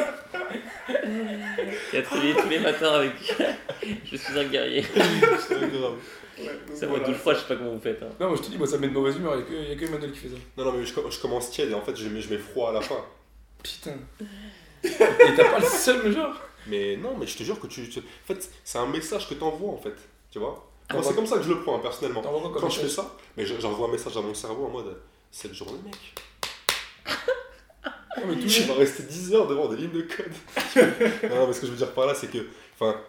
Qui 1.92 1.98
a 1.98 2.02
travaillé 2.02 2.34
tous 2.36 2.50
les 2.50 2.60
matins 2.60 2.94
avec. 2.94 3.12
je 4.06 4.16
suis 4.16 4.40
un 4.40 4.44
guerrier. 4.46 4.84
C'est 5.48 5.60
grave. 5.60 5.94
Ouais, 6.40 6.46
Ça 6.74 6.86
va 6.86 6.92
voilà. 6.94 7.04
douche 7.06 7.18
froide, 7.18 7.36
je 7.36 7.42
sais 7.42 7.48
pas 7.50 7.56
comment 7.58 7.72
vous 7.74 7.82
faites. 7.82 8.02
hein. 8.02 8.08
Non, 8.20 8.28
moi 8.30 8.38
je 8.38 8.44
te 8.44 8.50
dis, 8.50 8.58
moi 8.58 8.66
ça 8.66 8.78
me 8.78 8.82
met 8.82 8.88
de 8.88 8.94
mauvaise 8.94 9.18
humeur. 9.18 9.34
Il 9.36 9.40
n'y 9.40 9.44
a, 9.44 9.46
que- 9.66 9.70
y 9.70 9.72
a 9.74 9.76
que 9.76 9.86
Emmanuel 9.86 10.12
qui 10.14 10.20
fait 10.20 10.30
ça. 10.30 10.36
Non, 10.58 10.66
non, 10.66 10.72
mais 10.74 10.86
je, 10.86 10.94
je 10.94 11.20
commence 11.20 11.52
tiède 11.52 11.70
et 11.72 11.74
en 11.74 11.82
fait, 11.82 11.96
je 11.98 12.08
mets, 12.08 12.22
je 12.22 12.30
mets 12.32 12.38
froid 12.40 12.70
à 12.70 12.74
la 12.74 12.82
fin. 12.82 13.04
Putain. 13.62 13.98
Et 14.84 14.90
t'as 15.36 15.50
pas 15.52 15.60
le 15.60 15.66
seul, 15.66 16.14
genre? 16.14 16.34
Mais 16.70 16.96
non, 16.98 17.16
mais 17.18 17.26
je 17.28 17.38
te 17.38 17.44
jure 17.44 17.60
que 17.60 17.68
tu. 17.68 17.90
tu- 17.90 18.00
En 18.00 18.04
fait, 18.28 18.50
c'est 18.64 18.78
un 18.78 18.86
message 18.88 19.28
que 19.28 19.34
t'envoies 19.34 19.72
en 19.74 19.78
fait. 19.78 19.96
Tu 20.32 20.40
vois 20.40 20.50
Moi, 20.50 20.66
T'envoies- 20.88 21.04
c'est 21.10 21.16
comme 21.16 21.26
ça 21.28 21.38
que 21.38 21.44
je 21.44 21.50
le 21.50 21.62
prends 21.62 21.76
hein, 21.78 21.80
personnellement. 21.82 22.22
Quand 22.22 22.70
je 22.70 22.80
fais 22.82 22.90
ça, 22.90 23.16
mais 23.38 23.46
je- 23.46 23.60
j'envoie 23.60 23.88
un 23.88 23.92
message 23.92 24.16
à 24.18 24.22
mon 24.22 24.34
cerveau 24.34 24.66
en 24.66 24.70
mode 24.70 25.02
cette 25.32 25.54
journée, 25.54 25.80
mec, 25.86 25.96
Non, 28.18 28.24
mais 28.28 28.36
tout 28.42 28.48
tu 28.48 28.64
vas 28.64 28.74
rester 28.74 29.04
10 29.04 29.34
heures 29.34 29.48
devant 29.48 29.68
des 29.68 29.78
lignes 29.78 29.92
de 29.92 30.02
code. 30.02 30.32
non, 31.30 31.36
non, 31.36 31.48
mais 31.48 31.54
ce 31.54 31.62
que 31.62 31.68
je 31.68 31.72
veux 31.72 31.78
dire 31.78 31.94
par 31.94 32.06
là, 32.06 32.14
c'est 32.16 32.28
que. 32.30 32.40
Enfin, 32.74 33.00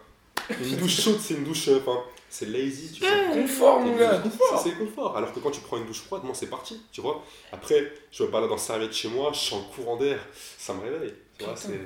une 0.61 0.77
douche 0.77 1.01
chaude, 1.01 1.19
c'est 1.19 1.33
une 1.33 1.43
douche. 1.43 1.67
Enfin, 1.69 1.99
c'est 2.29 2.45
lazy, 2.45 2.93
tu 2.93 3.01
sais. 3.05 3.29
confort, 3.33 3.79
mon 3.81 3.95
gars. 3.97 4.23
C'est 4.63 4.77
confort. 4.77 5.17
Alors 5.17 5.33
que 5.33 5.39
quand 5.39 5.51
tu 5.51 5.59
prends 5.61 5.77
une 5.77 5.85
douche 5.85 6.01
froide, 6.01 6.23
moi, 6.23 6.33
c'est 6.33 6.47
parti. 6.49 6.81
Tu 6.91 7.01
vois 7.01 7.23
Après, 7.51 7.91
je 8.11 8.23
me 8.23 8.29
balade 8.29 8.51
en 8.51 8.57
serviette 8.57 8.93
chez 8.93 9.09
moi, 9.09 9.31
je 9.33 9.39
sens 9.39 9.63
le 9.69 9.75
courant 9.75 9.97
d'air, 9.97 10.19
ça 10.57 10.73
me 10.73 10.81
réveille. 10.81 11.13
Tu 11.37 11.43
vois, 11.45 11.55
c'est. 11.57 11.79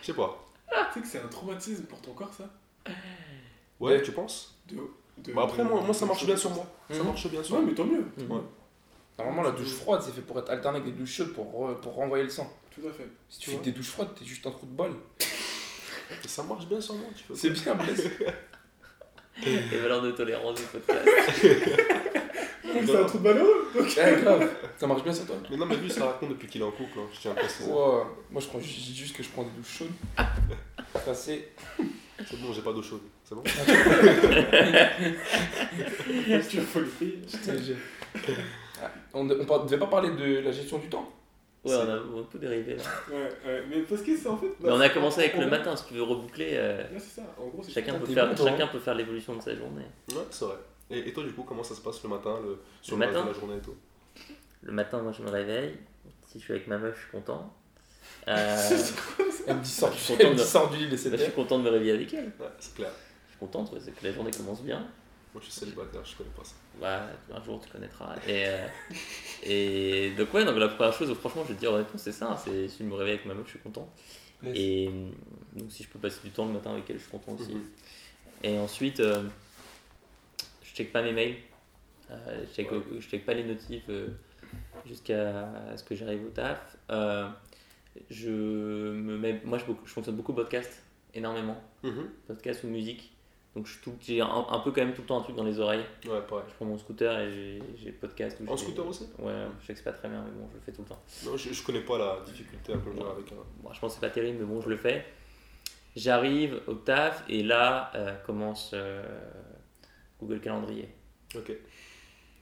Je 0.00 0.06
sais 0.06 0.14
pas. 0.14 0.42
Tu 0.70 0.94
sais 0.94 1.00
que 1.00 1.06
c'est 1.06 1.20
un 1.20 1.28
traumatisme 1.28 1.84
pour 1.84 2.00
ton 2.00 2.12
corps, 2.12 2.32
ça 2.34 2.44
Ouais, 3.78 3.92
Ouais. 3.92 4.02
tu 4.02 4.12
penses 4.12 4.56
de, 4.68 4.76
de- 5.18 5.32
Bah 5.32 5.42
après, 5.44 5.64
moi, 5.64 5.80
moi, 5.80 5.94
ça 5.94 6.06
marche 6.06 6.24
bien 6.26 6.36
sur 6.36 6.50
moi. 6.50 6.66
Ça 6.90 6.98
Mhm. 6.98 7.06
marche 7.06 7.28
bien 7.28 7.42
sur 7.42 7.54
Ouais, 7.56 7.60
moi. 7.62 7.70
mais 7.70 7.74
tant 7.76 7.84
mieux. 7.84 8.04
Mhm. 8.18 8.30
Ouais. 8.30 8.40
Normalement, 9.18 9.42
la 9.42 9.50
douche 9.52 9.72
froide, 9.74 10.02
c'est 10.04 10.12
fait 10.12 10.20
pour 10.22 10.38
être 10.38 10.50
alterné 10.50 10.78
avec 10.80 10.92
des 10.94 10.98
douches 10.98 11.12
chaudes 11.16 11.32
pour, 11.34 11.74
pour 11.80 11.94
renvoyer 11.94 12.24
le 12.24 12.30
sang. 12.30 12.50
Tout 12.74 12.86
à 12.88 12.92
fait. 12.92 13.06
Si 13.28 13.38
tu 13.40 13.50
fais 13.50 13.56
que 13.58 13.64
des 13.64 13.72
douches 13.72 13.88
froides, 13.90 14.14
t'es 14.18 14.24
juste 14.24 14.46
un 14.46 14.50
trou 14.50 14.66
de 14.66 14.72
balle. 14.76 14.92
Et 16.24 16.28
ça 16.28 16.42
marche 16.42 16.66
bien 16.66 16.80
sur 16.80 16.94
moi, 16.94 17.08
tu 17.16 17.24
vois. 17.28 17.36
C'est 17.36 17.50
bien, 17.50 17.74
Blaise. 17.74 18.10
Les 19.44 19.78
valeurs 19.78 20.02
de 20.02 20.10
tolérance 20.12 20.58
du 20.60 20.66
podcast. 20.66 21.08
C'est 22.86 22.96
un 22.96 23.04
trou 23.04 23.18
de 23.18 23.24
malheureux. 23.24 23.68
donc. 23.74 23.86
Eh, 23.96 24.20
grave. 24.22 24.48
Ça 24.76 24.86
marche 24.86 25.02
bien 25.04 25.12
sur 25.12 25.26
toi 25.26 25.36
Mais 25.50 25.56
non, 25.56 25.66
mais 25.66 25.76
lui, 25.76 25.90
ça 25.90 26.06
raconte 26.06 26.30
depuis 26.30 26.48
qu'il 26.48 26.60
est 26.60 26.64
en 26.64 26.70
couple, 26.70 26.98
hein, 26.98 27.06
je 27.12 27.20
tiens 27.20 27.32
à 27.32 27.34
préciser. 27.34 27.70
Ouais. 27.70 28.02
Moi, 28.30 28.40
je 28.40 28.46
prends 28.46 28.60
ju- 28.60 28.68
je 28.68 28.80
dis 28.80 28.96
juste 28.96 29.16
que 29.16 29.22
je 29.22 29.28
prends 29.28 29.42
des 29.42 29.50
douches 29.56 29.78
chaudes. 29.78 29.88
Ça, 31.04 31.14
c'est. 31.14 31.48
C'est 32.28 32.40
bon, 32.40 32.52
j'ai 32.52 32.62
pas 32.62 32.72
d'eau 32.72 32.82
chaude. 32.82 33.00
C'est 33.24 33.34
bon 33.34 33.42
Tu 36.48 36.60
faut 36.60 36.80
le 36.80 36.86
faire. 36.86 37.08
Putain, 37.30 37.52
j'ai- 37.62 37.76
Ah, 38.82 38.90
On 39.14 39.24
ne 39.24 39.34
devait 39.34 39.78
pas 39.78 39.86
parler 39.86 40.10
de 40.10 40.40
la 40.40 40.52
gestion 40.52 40.78
du 40.78 40.88
temps? 40.88 41.08
Ouais, 41.62 41.74
on 41.76 41.90
a 41.90 41.98
beaucoup 41.98 42.38
dérivé 42.38 42.76
là. 42.76 42.82
Ouais, 43.10 43.28
ouais, 43.46 43.62
mais 43.68 43.80
parce 43.82 44.00
que 44.00 44.16
c'est 44.16 44.28
en 44.28 44.36
fait. 44.38 44.46
Mais 44.60 44.70
on 44.70 44.80
a 44.80 44.88
commencé 44.88 45.20
avec 45.20 45.36
le 45.36 45.46
matin, 45.46 45.76
si 45.76 45.84
tu 45.88 45.94
veux 45.94 46.02
reboucler, 46.02 46.52
euh, 46.54 46.78
Ouais, 46.84 46.98
c'est 46.98 47.20
ça. 47.20 47.22
En 47.38 47.48
gros, 47.48 47.62
c'est 47.62 47.72
chacun, 47.72 47.98
peut 47.98 48.06
faire, 48.06 48.34
bon, 48.34 48.46
chacun 48.46 48.66
peut 48.68 48.78
faire 48.78 48.94
l'évolution 48.94 49.34
de 49.36 49.42
sa 49.42 49.54
journée. 49.54 49.84
Ouais, 50.10 50.16
c'est 50.30 50.46
vrai. 50.46 50.54
Et, 50.90 51.08
et 51.08 51.12
toi, 51.12 51.22
du 51.24 51.32
coup, 51.32 51.42
comment 51.44 51.62
ça 51.62 51.74
se 51.74 51.80
passe 51.80 52.02
le 52.02 52.08
matin, 52.08 52.38
le, 52.42 52.58
sur 52.82 52.96
Le 52.96 53.04
le, 53.04 53.06
matin 53.12 53.22
de 53.24 53.28
la 53.28 53.38
journée 53.38 53.56
et 53.56 53.60
tout? 53.60 53.76
Le 54.62 54.72
matin, 54.72 55.00
moi 55.02 55.12
je 55.12 55.22
me 55.22 55.30
réveille. 55.30 55.76
Si 56.28 56.38
je 56.38 56.44
suis 56.44 56.52
avec 56.54 56.66
ma 56.66 56.78
meuf, 56.78 56.94
je 56.96 57.02
suis 57.02 57.10
content. 57.10 57.54
Euh, 58.28 58.78
Elle 59.46 59.56
me 59.56 59.62
dit 59.62 59.70
sort, 59.70 59.92
Je 59.92 59.98
suis 59.98 60.12
elle 60.14 60.18
content 60.18 60.30
me 60.30 60.34
dit 60.36 60.40
de- 60.42 60.46
sort 60.46 60.70
du 60.70 60.76
lit, 60.76 60.86
bah, 60.88 60.96
je 61.16 61.22
suis 61.22 61.32
content 61.32 61.58
de 61.58 61.64
me 61.64 61.70
réveiller 61.70 61.92
avec 61.92 62.12
elle. 62.12 62.26
Ouais, 62.38 62.46
c'est 62.58 62.74
clair. 62.74 62.90
Je 63.26 63.30
suis 63.30 63.38
contente, 63.38 63.72
ouais, 63.72 63.78
c'est 63.82 63.92
que 63.92 64.04
la 64.04 64.12
journée 64.12 64.30
commence 64.30 64.62
bien. 64.62 64.80
Moi, 65.32 65.40
je 65.40 65.44
suis 65.50 65.52
célibataire, 65.60 66.04
je 66.04 66.16
connais 66.16 66.28
pas 66.30 66.42
ça. 66.44 66.54
Ouais, 66.80 67.34
un 67.36 67.42
jour 67.42 67.60
tu 67.64 67.70
connaîtras. 67.70 68.16
Et, 68.28 68.44
euh, 68.46 68.66
et 69.44 70.10
donc, 70.18 70.32
ouais, 70.34 70.44
donc 70.44 70.56
la 70.56 70.68
première 70.68 70.92
chose, 70.92 71.12
franchement, 71.14 71.42
je 71.44 71.48
vais 71.48 71.54
te 71.54 71.60
dire 71.60 71.72
honnêtement, 71.72 71.98
c'est 71.98 72.12
ça. 72.12 72.32
hein, 72.32 72.36
C'est 72.36 72.68
si 72.68 72.78
je 72.80 72.84
me 72.84 72.94
réveille 72.94 73.14
avec 73.14 73.26
ma 73.26 73.34
meuf, 73.34 73.46
je 73.46 73.50
suis 73.52 73.58
content. 73.60 73.88
Et 74.44 74.88
euh, 74.88 75.10
donc, 75.58 75.70
si 75.70 75.82
je 75.82 75.88
peux 75.88 75.98
passer 75.98 76.20
du 76.22 76.30
temps 76.30 76.46
le 76.46 76.52
matin 76.52 76.72
avec 76.72 76.88
elle, 76.90 76.96
je 76.98 77.02
suis 77.02 77.10
content 77.10 77.32
aussi. 77.32 77.54
Mhm. 77.54 77.62
Et 78.42 78.58
ensuite, 78.58 79.00
euh, 79.00 79.22
check 80.84 80.92
pas 80.92 81.02
mes 81.02 81.12
mails. 81.12 81.36
Euh, 82.10 82.44
je, 82.48 82.54
check, 82.54 82.70
Ouais. 82.72 82.80
je 82.98 83.08
check 83.08 83.24
pas 83.24 83.34
les 83.34 83.44
notifs 83.44 83.84
euh, 83.88 84.08
jusqu'à 84.86 85.48
ce 85.76 85.84
que 85.84 85.94
j'arrive 85.94 86.24
au 86.26 86.30
taf. 86.30 86.76
Euh, 86.90 87.28
je 88.10 88.30
me 88.30 89.16
mets, 89.18 89.40
moi, 89.44 89.58
je, 89.58 89.64
beaucoup- 89.64 89.86
je 89.86 89.92
fonctionne 89.92 90.16
beaucoup 90.16 90.32
podcast, 90.32 90.82
énormément. 91.14 91.60
Mhm. 91.82 92.08
Podcast 92.26 92.64
ou 92.64 92.68
musique. 92.68 93.12
Donc, 93.56 93.66
je 93.66 93.72
suis 93.72 93.80
tout- 93.82 93.96
j'ai 94.00 94.20
un, 94.20 94.26
un 94.28 94.58
peu 94.60 94.70
quand 94.70 94.80
même 94.84 94.94
tout 94.94 95.02
le 95.02 95.08
temps 95.08 95.18
un 95.18 95.22
truc 95.22 95.34
dans 95.36 95.42
les 95.44 95.58
oreilles. 95.58 95.84
Ouais, 96.06 96.20
pareil. 96.28 96.44
Je 96.48 96.54
prends 96.54 96.64
mon 96.66 96.78
scooter 96.78 97.18
et 97.20 97.60
j'ai- 97.76 97.90
podcast. 97.92 98.38
En 98.48 98.56
scooter 98.56 98.86
aussi? 98.86 99.08
Ouais, 99.18 99.32
je 99.60 99.66
sais 99.66 99.72
que 99.72 99.78
c'est 99.78 99.84
pas 99.84 99.92
très 99.92 100.08
bien, 100.08 100.22
mais 100.24 100.30
bon, 100.40 100.48
je 100.50 100.54
le 100.54 100.60
fais 100.60 100.72
tout 100.72 100.82
le 100.82 100.88
temps. 100.88 101.02
Non, 101.26 101.36
je, 101.36 101.52
je 101.52 101.62
connais 101.64 101.80
pas 101.80 101.98
la 101.98 102.20
difficulté 102.24 102.72
à 102.72 102.76
Ouais. 102.76 102.82
avec 103.12 103.32
un. 103.32 103.36
Bon, 103.62 103.72
je 103.72 103.80
pense 103.80 103.94
que 103.94 104.00
c'est 104.00 104.06
pas 104.06 104.12
terrible, 104.14 104.38
mais 104.40 104.46
bon, 104.46 104.60
je 104.60 104.68
le 104.68 104.76
fais. 104.76 105.04
J'arrive 105.96 106.60
au 106.68 106.74
taf 106.74 107.24
et 107.28 107.42
là 107.42 107.90
euh, 107.96 108.14
commence 108.24 108.70
euh, 108.74 109.02
Google 110.20 110.40
Calendrier. 110.40 110.88
Ok, 111.34 111.52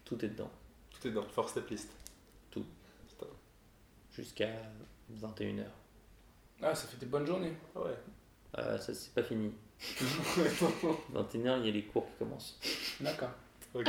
Tout 0.04 0.24
est 0.24 0.28
dedans, 0.28 0.50
tout 0.90 1.06
est 1.08 1.10
dans 1.10 1.22
First 1.24 1.50
Step 1.50 1.68
List. 1.70 1.90
Tout. 2.50 2.64
Jusqu'à 4.12 4.48
21h. 5.12 5.64
Ah, 6.62 6.74
ça 6.74 6.88
fait 6.88 6.96
des 6.98 7.06
bonnes 7.06 7.26
journées. 7.26 7.52
Ah 7.76 7.80
ouais. 7.82 7.96
Euh, 8.58 8.78
ça, 8.78 8.92
c'est 8.94 9.12
pas 9.14 9.22
fini. 9.22 9.52
21h, 11.14 11.58
il 11.60 11.66
y 11.66 11.68
a 11.68 11.72
les 11.72 11.84
cours 11.84 12.06
qui 12.06 12.12
commencent. 12.18 12.58
D'accord. 13.00 13.30
Ok. 13.74 13.84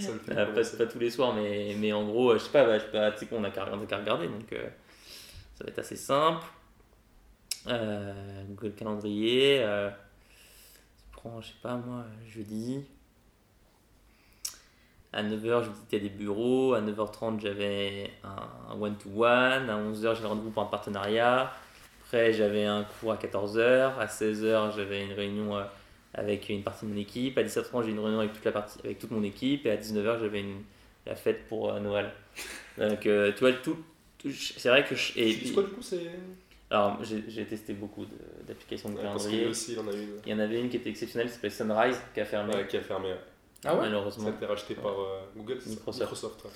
Ça 0.00 0.12
me 0.12 0.18
fait 0.20 0.32
Euh, 0.38 0.76
pas, 0.78 0.86
tous 0.86 0.98
les 0.98 1.10
soirs, 1.10 1.34
mais, 1.34 1.74
mais 1.78 1.92
en 1.92 2.06
gros, 2.06 2.30
euh, 2.30 2.38
je 2.38 2.44
sais 2.44 2.50
pas, 2.52 2.64
bah, 2.64 2.78
je 2.78 2.84
sais 2.84 2.90
pas, 2.92 3.10
tu 3.12 3.18
sais 3.18 3.26
qu'on 3.26 3.42
a 3.44 3.50
qu'à 3.50 3.68
on 3.74 3.82
a 3.82 3.86
qu'à 3.86 3.98
regarder, 3.98 4.28
donc 4.28 4.50
euh, 4.52 4.68
ça 5.54 5.64
va 5.64 5.70
être 5.70 5.78
assez 5.80 5.96
simple. 5.96 6.46
Euh, 7.66 8.44
Google 8.48 8.74
Calendrier, 8.74 9.62
euh, 9.62 9.90
je 9.90 11.12
prends, 11.12 11.40
je 11.40 11.48
sais 11.48 11.58
pas 11.62 11.76
moi, 11.76 12.04
jeudi. 12.26 12.84
À 15.12 15.22
9h, 15.22 15.64
je 15.64 15.70
visitais 15.70 16.00
des 16.00 16.08
bureaux. 16.08 16.72
À 16.74 16.80
9h30, 16.80 17.40
j'avais 17.40 18.10
un 18.24 18.80
one-to-one. 18.80 19.68
À 19.68 19.76
11h, 19.78 20.14
j'avais 20.14 20.26
rendez-vous 20.26 20.50
pour 20.50 20.62
un 20.62 20.66
partenariat. 20.66 21.52
Après, 22.04 22.32
j'avais 22.32 22.64
un 22.64 22.84
cours 22.84 23.12
à 23.12 23.16
14h. 23.16 23.98
À 23.98 24.06
16h, 24.06 24.74
j'avais 24.74 25.04
une 25.04 25.12
réunion 25.12 25.56
euh, 25.56 25.64
avec 26.14 26.48
une 26.48 26.62
partie 26.62 26.86
de 26.86 26.90
mon 26.92 26.96
équipe. 26.96 27.36
À 27.36 27.42
17h30, 27.42 27.84
j'ai 27.84 27.90
une 27.90 27.98
réunion 28.00 28.20
avec 28.20 28.32
toute, 28.32 28.44
la 28.44 28.52
partie, 28.52 28.78
avec 28.84 28.98
toute 28.98 29.10
mon 29.10 29.22
équipe. 29.22 29.66
Et 29.66 29.70
à 29.70 29.76
19h, 29.76 30.18
j'avais 30.20 30.40
une, 30.40 30.62
la 31.06 31.14
fête 31.14 31.46
pour 31.48 31.70
euh, 31.72 31.80
Noël. 31.80 32.10
Donc, 32.78 33.04
euh, 33.06 33.32
tu 33.32 33.40
vois, 33.40 33.52
tout. 33.52 33.76
tout- 34.18 34.30
c'est 34.32 34.68
vrai 34.70 34.84
que. 34.84 34.94
Je, 34.94 35.12
et, 35.18 35.52
quoi, 35.52 35.62
du 35.64 35.70
coup, 35.70 35.82
c'est. 35.82 36.10
alors, 36.70 36.98
j'ai 37.04 37.44
testé 37.44 37.74
beaucoup 37.74 38.06
d'applications 38.46 38.88
de, 38.88 38.96
calendrier. 38.96 39.50
il 40.24 40.30
y 40.32 40.34
en 40.34 40.38
avait 40.38 40.58
une 40.58 40.70
qui 40.70 40.78
était 40.78 40.88
exceptionnelle, 40.88 41.28
qui 41.28 41.34
s'appelait 41.34 41.50
Sunrise, 41.50 42.00
qui 42.14 42.20
a 42.20 42.24
fermé, 42.24 42.54
Ouais, 42.54 42.66
qui 42.66 42.78
a 42.78 42.80
fermé. 42.80 43.08
Ah 43.64 43.74
ouais 43.74 43.80
Ça 43.80 43.86
a 43.86 43.88
malheureusement. 43.88 44.28
été 44.30 44.46
racheté 44.46 44.74
par 44.74 44.98
euh, 44.98 45.20
Google, 45.36 45.58
c'est 45.60 45.70
ça 45.70 45.74
Microsoft. 46.04 46.44
ouais. 46.44 46.50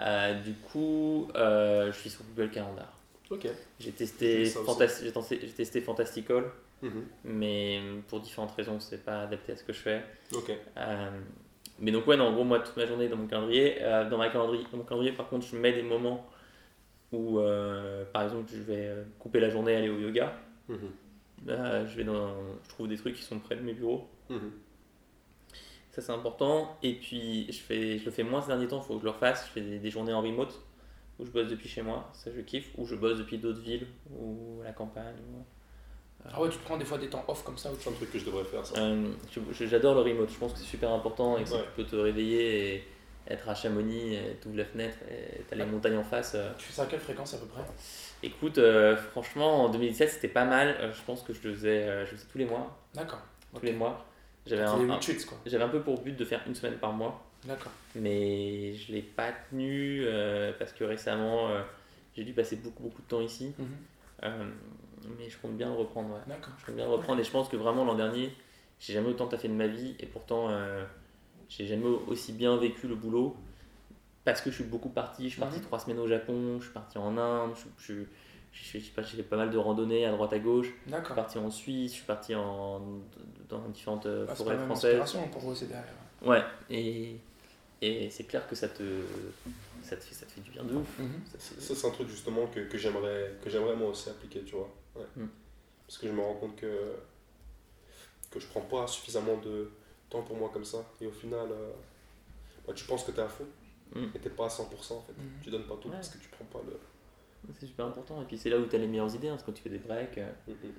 Euh, 0.00 0.34
du 0.42 0.54
coup, 0.54 1.28
euh, 1.36 1.92
je 1.92 1.98
suis 1.98 2.10
sur 2.10 2.22
Google 2.24 2.50
Calendar. 2.50 2.92
Ok. 3.30 3.46
J'ai 3.80 3.92
testé. 3.92 4.44
Fantas- 4.46 5.02
j'ai 5.02 5.12
tenté- 5.12 5.38
j'ai 5.40 5.52
testé 5.52 5.80
Fantastical, 5.80 6.44
Mhm. 6.82 7.04
mais 7.24 7.80
pour 8.08 8.20
différentes 8.20 8.52
raisons, 8.52 8.78
c'est 8.80 9.02
pas 9.04 9.22
adapté 9.22 9.52
à 9.52 9.56
ce 9.56 9.64
que 9.64 9.72
je 9.72 9.78
fais. 9.78 10.02
Ok. 10.34 10.50
Euh, 10.76 11.10
mais 11.78 11.90
donc, 11.92 12.06
ouais, 12.06 12.16
non, 12.16 12.26
en 12.28 12.32
gros, 12.34 12.44
moi, 12.44 12.60
toute 12.60 12.76
ma 12.76 12.86
journée 12.86 13.08
dans 13.08 13.16
mon 13.16 13.26
calendrier. 13.26 13.78
Euh, 13.82 14.08
dans, 14.10 14.18
ma 14.18 14.28
calendrier 14.28 14.64
dans 14.70 14.78
mon 14.78 14.84
calendrier, 14.84 15.12
par 15.12 15.28
contre, 15.28 15.46
je 15.46 15.56
mets 15.56 15.72
des 15.72 15.82
moments 15.82 16.28
où, 17.12 17.38
euh, 17.38 18.04
par 18.12 18.24
exemple, 18.24 18.50
je 18.52 18.60
vais 18.60 18.92
couper 19.18 19.40
la 19.40 19.48
journée, 19.48 19.74
aller 19.76 19.88
au 19.88 19.98
yoga. 19.98 20.34
Mhm. 20.68 20.78
Euh, 21.48 21.86
je 21.86 21.96
vais 21.96 22.04
dans, 22.04 22.28
je 22.64 22.68
trouve 22.68 22.88
des 22.88 22.96
trucs 22.96 23.14
qui 23.16 23.22
sont 23.22 23.38
près 23.38 23.56
de 23.56 23.62
mes 23.62 23.72
bureaux. 23.74 24.08
Mhm. 24.28 24.50
Ça 25.94 26.02
c'est 26.02 26.12
important. 26.12 26.76
Et 26.82 26.94
puis 26.94 27.46
je, 27.52 27.58
fais, 27.60 27.98
je 27.98 28.04
le 28.04 28.10
fais 28.10 28.24
moins 28.24 28.42
ces 28.42 28.48
derniers 28.48 28.66
temps, 28.66 28.80
il 28.82 28.86
faut 28.86 28.94
que 28.94 29.00
je 29.00 29.04
le 29.04 29.10
refasse. 29.10 29.46
Je 29.46 29.52
fais 29.52 29.60
des, 29.60 29.78
des 29.78 29.90
journées 29.90 30.12
en 30.12 30.22
remote 30.22 30.60
où 31.20 31.24
je 31.24 31.30
bosse 31.30 31.46
depuis 31.46 31.68
chez 31.68 31.82
moi, 31.82 32.10
ça 32.12 32.30
je 32.34 32.40
kiffe. 32.40 32.70
Ou 32.76 32.86
je 32.86 32.96
bosse 32.96 33.18
depuis 33.18 33.38
d'autres 33.38 33.60
villes 33.60 33.86
ou 34.18 34.60
la 34.64 34.72
campagne. 34.72 35.14
ou- 35.32 35.44
Ah 36.32 36.40
ouais, 36.40 36.48
tu 36.48 36.56
te 36.58 36.64
prends 36.64 36.76
des 36.76 36.84
fois 36.84 36.98
des 36.98 37.08
temps 37.08 37.24
off 37.28 37.44
comme 37.44 37.58
ça 37.58 37.70
ou 37.70 37.76
C'est 37.78 37.90
un 37.90 37.92
truc 37.92 38.10
que 38.10 38.18
je 38.18 38.24
devrais 38.24 38.44
faire, 38.44 38.66
ça. 38.66 38.76
Euh, 38.80 39.12
J'adore 39.52 39.94
le 39.94 40.00
remote, 40.00 40.30
je 40.30 40.38
pense 40.38 40.52
que 40.52 40.58
c'est 40.58 40.64
super 40.64 40.90
important 40.90 41.38
et 41.38 41.44
que 41.44 41.50
Ouais. 41.50 41.58
tu 41.76 41.82
peux 41.82 41.84
te 41.84 41.94
réveiller 41.96 42.74
et 42.76 42.84
être 43.28 43.48
à 43.48 43.54
Chamonix, 43.54 44.18
tu 44.42 44.48
ouvres 44.48 44.56
la 44.58 44.64
fenêtre 44.64 44.96
et 45.10 45.42
t'as 45.48 45.54
les 45.56 45.64
montagnes 45.64 45.96
en 45.96 46.02
face. 46.02 46.32
euh. 46.34 46.50
Tu 46.58 46.64
fais 46.66 46.72
ça 46.72 46.82
à 46.82 46.86
quelle 46.86 47.00
fréquence 47.00 47.34
à 47.34 47.38
peu 47.38 47.46
près? 47.46 47.62
Écoute, 48.22 48.58
euh, 48.58 48.96
franchement 48.96 49.64
en 49.64 49.68
2017 49.68 50.10
c'était 50.10 50.28
pas 50.28 50.44
mal. 50.44 50.76
Euh, 50.80 50.92
je 50.92 51.02
pense 51.02 51.22
que 51.22 51.32
je 51.32 51.46
le 51.46 51.54
faisais, 51.54 51.84
euh, 51.84 52.04
je 52.06 52.10
le 52.12 52.16
faisais 52.16 52.28
tous 52.32 52.38
les 52.38 52.46
mois. 52.46 52.76
D'accord. 52.94 53.20
Tous 53.54 53.64
les 53.64 53.72
mois. 53.72 54.04
J'avais 54.46 54.62
un, 54.62 54.90
un- 54.90 55.00
j'avais 55.46 55.64
un 55.64 55.68
peu 55.68 55.80
pour 55.80 56.00
but 56.02 56.16
de 56.16 56.24
faire 56.24 56.42
une 56.46 56.54
semaine 56.54 56.76
par 56.78 56.92
mois. 56.92 57.24
D'accord. 57.44 57.72
mais 57.94 58.74
je 58.74 58.90
l'ai 58.92 59.02
pas 59.02 59.30
tenu 59.50 60.00
euh, 60.04 60.52
parce 60.58 60.72
que 60.72 60.82
récemment 60.84 61.48
euh, 61.50 61.60
j'ai 62.16 62.24
dû 62.24 62.32
passer 62.32 62.56
beaucoup 62.56 62.82
beaucoup 62.82 63.02
de 63.02 63.06
temps 63.08 63.20
ici 63.20 63.52
Mhm. 63.58 63.66
Euh, 64.22 64.50
mais 65.18 65.28
je 65.28 65.36
compte 65.36 65.54
bien 65.56 65.68
le 65.68 65.74
reprendre 65.74 66.08
ouais. 66.14 66.20
D'accord. 66.26 66.54
je 66.58 66.64
compte 66.64 66.76
bien 66.76 66.86
le 66.86 66.92
reprendre 66.92 67.20
et 67.20 67.24
je 67.24 67.30
pense 67.30 67.50
que 67.50 67.56
vraiment 67.56 67.84
l'an 67.84 67.96
dernier 67.96 68.32
j'ai 68.80 68.94
jamais 68.94 69.08
autant 69.08 69.26
taffé 69.26 69.48
de 69.48 69.52
ma 69.52 69.66
vie 69.66 69.94
et 70.00 70.06
pourtant 70.06 70.48
j'ai 71.50 71.66
jamais 71.66 71.84
aussi 72.06 72.32
bien 72.32 72.56
vécu 72.56 72.88
le 72.88 72.94
boulot 72.94 73.36
parce 74.24 74.40
que 74.40 74.50
je 74.50 74.54
suis 74.54 74.64
beaucoup 74.64 74.88
parti 74.88 75.24
je 75.24 75.28
suis 75.32 75.40
parti 75.40 75.58
Mhm. 75.58 75.64
trois 75.64 75.78
semaines 75.80 75.98
au 75.98 76.08
Japon 76.08 76.56
je 76.60 76.64
suis 76.64 76.72
parti 76.72 76.96
en 76.96 77.18
Inde 77.18 77.52
je, 77.78 77.92
j'ai 78.54 78.80
fait 78.80 79.22
pas 79.24 79.36
mal 79.36 79.50
de 79.50 79.58
randonnées 79.58 80.06
à 80.06 80.12
droite 80.12 80.32
à 80.32 80.38
gauche 80.38 80.72
je 80.86 80.94
suis 80.94 81.14
parti 81.14 81.38
en 81.38 81.50
Suisse 81.50 81.90
je 81.90 81.96
suis 81.96 82.04
parti 82.06 82.34
en, 82.34 82.80
dans 83.48 83.68
différentes 83.68 84.06
euh, 84.06 84.26
Ah, 84.28 84.34
c'est 84.34 84.44
pas 84.44 84.50
forêts 84.52 84.64
françaises 84.66 85.00
inspiration 85.00 85.28
pour 85.32 85.40
vous, 85.42 85.54
c'est 85.54 85.66
derrière. 85.66 85.92
Ouais, 86.22 86.42
et, 86.70 87.16
et 87.82 88.08
c'est 88.10 88.24
clair 88.24 88.46
que 88.48 88.54
ça 88.54 88.68
te, 88.68 88.82
ça, 89.82 89.96
te 89.96 90.02
fait, 90.04 90.14
ça 90.14 90.24
te 90.26 90.30
fait 90.32 90.40
du 90.40 90.50
bien 90.50 90.64
de 90.64 90.74
ouf. 90.76 90.98
Mhm. 90.98 91.20
Ça 91.38 91.74
c'est 91.74 91.86
un 91.86 91.90
truc 91.90 92.08
justement 92.08 92.46
que, 92.46 92.60
que 92.60 92.78
j'aimerais 92.78 93.34
que 93.42 93.50
j'aimerais 93.50 93.76
moi 93.76 93.90
aussi 93.90 94.08
appliquer, 94.08 94.42
tu 94.44 94.54
vois. 94.54 94.70
Ouais. 94.96 95.04
Mm. 95.16 95.28
Parce 95.86 95.98
que 95.98 96.06
je 96.06 96.12
me 96.12 96.20
rends 96.22 96.34
compte 96.36 96.56
que, 96.56 96.92
que 98.30 98.40
je 98.40 98.46
prends 98.46 98.62
pas 98.62 98.86
suffisamment 98.86 99.36
de 99.38 99.70
temps 100.08 100.22
pour 100.22 100.36
moi 100.36 100.48
comme 100.52 100.64
ça. 100.64 100.78
Et 101.00 101.06
au 101.06 101.10
final, 101.12 101.48
euh, 101.50 101.72
bah, 102.66 102.72
tu 102.74 102.84
penses 102.86 103.04
que 103.04 103.10
tu 103.10 103.18
es 103.18 103.22
à 103.22 103.28
fond, 103.28 103.44
Mm. 103.94 104.06
et 104.14 104.18
tu 104.18 104.30
pas 104.30 104.46
à 104.46 104.48
100% 104.48 104.62
en 104.62 105.02
fait. 105.02 105.12
Mhm. 105.12 105.30
Tu 105.42 105.50
donnes 105.50 105.64
pas 105.66 105.76
tout 105.80 105.88
Ouais. 105.88 105.94
parce 105.94 106.08
que 106.08 106.18
tu 106.18 106.28
prends 106.28 106.46
pas 106.46 106.60
le. 106.66 106.78
C'est 107.58 107.66
super 107.66 107.86
important. 107.86 108.20
Et 108.22 108.24
puis 108.24 108.38
c'est 108.38 108.50
là 108.50 108.58
où 108.58 108.66
tu 108.66 108.76
as 108.76 108.78
les 108.78 108.86
meilleures 108.86 109.14
idées, 109.14 109.28
hein, 109.28 109.36
c'est 109.38 109.44
quand 109.44 109.52
tu 109.52 109.62
fais 109.62 109.70
des 109.70 109.78
breaks. 109.78 110.18
euh, 110.18 110.30
Mm, 110.48 110.52
mm. 110.52 110.72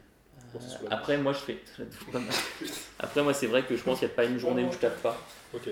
Euh, 0.56 0.88
après, 0.90 1.18
moi, 1.18 1.34
je 1.34 1.40
fais. 1.40 1.58
Après, 3.00 3.24
moi, 3.24 3.34
c'est 3.34 3.48
vrai 3.48 3.64
que 3.64 3.76
je 3.76 3.84
pense 3.84 4.00
qu'il 4.00 4.08
n'y 4.08 4.14
a 4.14 4.16
pas 4.16 4.26
une 4.26 4.38
journée 4.38 4.64
où 4.64 4.72
je 4.72 4.78
tape 4.78 5.02
pas. 5.02 5.18
Ok. 5.54 5.70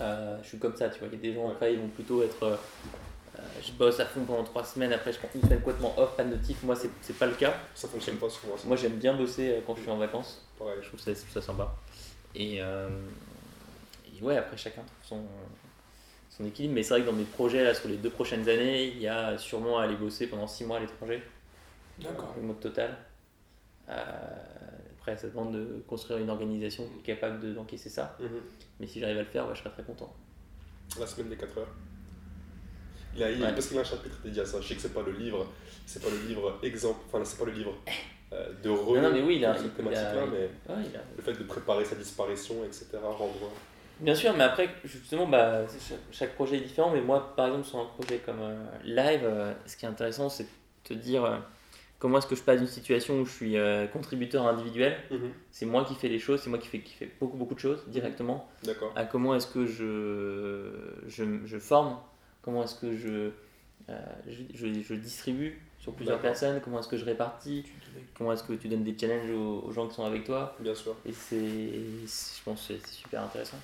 Euh, 0.00 0.38
je 0.42 0.48
suis 0.48 0.58
comme 0.58 0.76
ça, 0.76 0.88
tu 0.90 0.98
vois. 1.00 1.08
Il 1.08 1.14
y 1.14 1.16
a 1.16 1.20
des 1.20 1.34
gens, 1.34 1.50
après, 1.50 1.72
ils 1.74 1.78
vont 1.80 1.88
plutôt 1.88 2.22
être. 2.22 2.58
je 3.62 3.72
bosse 3.72 3.98
à 4.00 4.06
fond 4.06 4.24
pendant 4.24 4.44
trois 4.44 4.64
semaines, 4.64 4.92
après, 4.92 5.12
je 5.12 5.18
prends 5.18 5.28
une 5.34 5.42
semaine 5.42 5.60
complètement 5.60 5.98
off, 5.98 6.16
pas 6.16 6.24
de 6.24 6.30
notif. 6.30 6.62
Moi, 6.62 6.76
c'est 6.76 7.18
pas 7.18 7.26
le 7.26 7.34
cas. 7.34 7.54
Ça 7.74 7.88
fonctionne 7.88 8.16
pas 8.16 8.28
sur 8.28 8.42
moi. 8.66 8.76
j'aime 8.76 8.96
bien 8.96 9.14
bosser 9.14 9.60
quand 9.66 9.74
je 9.76 9.82
suis 9.82 9.90
en 9.90 9.98
vacances. 9.98 10.44
Pareil. 10.58 10.78
Je 10.82 10.88
trouve 10.88 11.00
ça, 11.00 11.14
ça 11.14 11.42
sympa. 11.42 11.74
Et, 12.34 12.56
et 12.58 14.22
ouais, 14.22 14.36
après 14.36 14.56
chacun 14.56 14.82
trouve 14.82 15.18
son, 15.18 15.24
son 16.36 16.44
équilibre. 16.44 16.74
Mais 16.74 16.82
c'est 16.82 16.94
vrai 16.94 17.02
que 17.02 17.06
dans 17.06 17.12
mes 17.16 17.24
projets, 17.24 17.62
là, 17.64 17.74
sur 17.74 17.88
les 17.88 17.96
deux 17.96 18.10
prochaines 18.10 18.48
années, 18.48 18.88
il 18.88 18.98
y 19.00 19.08
a 19.08 19.36
sûrement 19.38 19.78
à 19.78 19.84
aller 19.84 19.96
bosser 19.96 20.26
pendant 20.26 20.46
six 20.46 20.64
mois 20.64 20.78
à 20.78 20.80
l'étranger, 20.80 21.22
D'accord. 22.00 22.34
le 22.36 22.42
mode 22.42 22.60
total. 22.60 22.96
Euh, 23.88 23.94
après, 24.98 25.16
ça 25.16 25.28
demande 25.28 25.52
de 25.54 25.82
construire 25.86 26.18
une 26.20 26.30
organisation 26.30 26.84
qui 27.04 27.10
est 27.10 27.14
capable 27.14 27.40
de- 27.40 27.52
d'encaisser 27.52 27.88
ça. 27.90 28.16
Mhm. 28.20 28.28
Mais 28.80 28.86
si 28.86 29.00
j'arrive 29.00 29.18
à 29.18 29.22
le 29.22 29.26
faire, 29.26 29.46
ouais, 29.48 29.54
je 29.54 29.60
serais 29.60 29.70
très 29.70 29.82
content. 29.82 30.14
La 30.98 31.06
semaine 31.06 31.28
des 31.28 31.36
4 31.36 31.58
heures. 31.58 31.68
Il 33.14 33.22
a, 33.22 33.30
il- 33.30 33.42
Ouais. 33.42 33.52
Parce 33.52 33.66
qu'il 33.66 33.76
a 33.76 33.80
un 33.80 33.84
chapitre 33.84 34.16
dédié 34.24 34.42
à 34.42 34.46
ça. 34.46 34.60
Je 34.60 34.68
sais 34.68 34.74
que 34.74 34.80
c'est 34.80 34.94
pas 34.94 35.02
le 35.02 35.12
livre, 35.12 35.46
c'est 35.84 36.02
pas 36.02 36.08
le 36.08 36.26
livre 36.28 36.58
exemple, 36.62 37.00
enfin 37.08 37.22
c'est 37.24 37.38
pas 37.38 37.44
le 37.44 37.52
livre 37.52 37.74
euh, 38.32 38.52
de 38.62 38.70
re 38.70 38.94
Non, 38.94 39.02
non, 39.02 39.12
mais 39.12 39.22
oui, 39.22 39.36
il 39.36 39.44
a- 39.44 39.54
il 39.58 39.66
a- 39.66 39.68
thématique-là, 39.68 40.24
mais 40.30 40.38
Ouais, 40.74 40.82
il 40.90 40.96
a- 40.96 41.02
le 41.16 41.22
fait 41.22 41.34
de 41.34 41.42
préparer 41.44 41.84
sa 41.84 41.94
disparition, 41.96 42.64
etc., 42.64 42.86
rendre. 43.02 43.50
Bien 44.00 44.14
sûr, 44.14 44.34
mais 44.36 44.44
après, 44.44 44.68
justement, 44.84 45.26
bah, 45.26 45.62
chaque, 46.10 46.34
projet 46.34 46.56
est 46.56 46.60
différent. 46.60 46.90
Mais 46.90 47.00
moi, 47.00 47.34
par 47.36 47.46
exemple, 47.46 47.66
sur 47.66 47.78
un 47.78 47.84
projet 47.84 48.18
comme 48.18 48.40
euh, 48.40 48.64
Live, 48.84 49.22
euh, 49.24 49.52
ce 49.66 49.76
qui 49.76 49.84
est 49.84 49.88
intéressant, 49.88 50.28
c'est 50.28 50.44
de 50.44 50.48
te 50.84 50.94
dire 50.94 51.24
euh, 51.24 51.36
comment 51.98 52.18
est-ce 52.18 52.26
que 52.26 52.34
je 52.34 52.42
passe 52.42 52.58
d'une 52.58 52.66
situation 52.68 53.20
où 53.20 53.24
je 53.24 53.30
suis 53.32 53.56
contributeur 53.92 54.46
individuel, 54.46 54.96
c'est 55.52 55.66
moi 55.66 55.84
qui 55.84 55.94
fais 55.94 56.08
les 56.08 56.18
choses, 56.18 56.40
c'est 56.42 56.50
moi 56.50 56.58
qui 56.58 56.66
fais, 56.66 56.80
qui 56.80 56.94
fais 56.94 57.08
beaucoup, 57.20 57.36
beaucoup 57.36 57.54
de 57.54 57.60
choses 57.60 57.84
directement, 57.86 58.48
D'accord. 58.64 58.92
à 58.96 59.04
comment 59.04 59.36
est-ce 59.36 59.46
que 59.46 59.66
je, 59.66 60.72
je, 61.06 61.24
je 61.44 61.58
forme, 61.58 61.96
comment 62.42 62.64
est-ce 62.64 62.74
que 62.74 62.96
je, 62.96 63.30
je, 64.26 64.82
je- 64.82 64.94
distribue 64.94 65.60
sur 65.78 65.92
plusieurs 65.94 66.20
personnes, 66.20 66.60
comment 66.60 66.80
est-ce 66.80 66.88
que 66.88 66.96
je 66.96 67.04
répartis, 67.04 67.64
comment 68.18 68.32
est-ce 68.32 68.42
que 68.42 68.54
tu 68.54 68.66
donnes 68.66 68.82
des 68.82 68.98
challenges 68.98 69.30
aux, 69.30 69.62
aux 69.66 69.70
gens 69.70 69.86
qui 69.86 69.94
sont 69.94 70.04
avec 70.04 70.24
toi. 70.24 70.56
Bien 70.58 70.74
sûr. 70.74 70.96
Et 71.06 71.12
c'est, 71.12 71.36
je 71.36 72.42
pense 72.44 72.66
que 72.66 72.74
c'est 72.74 72.86
super 72.88 73.22
intéressant. 73.22 73.58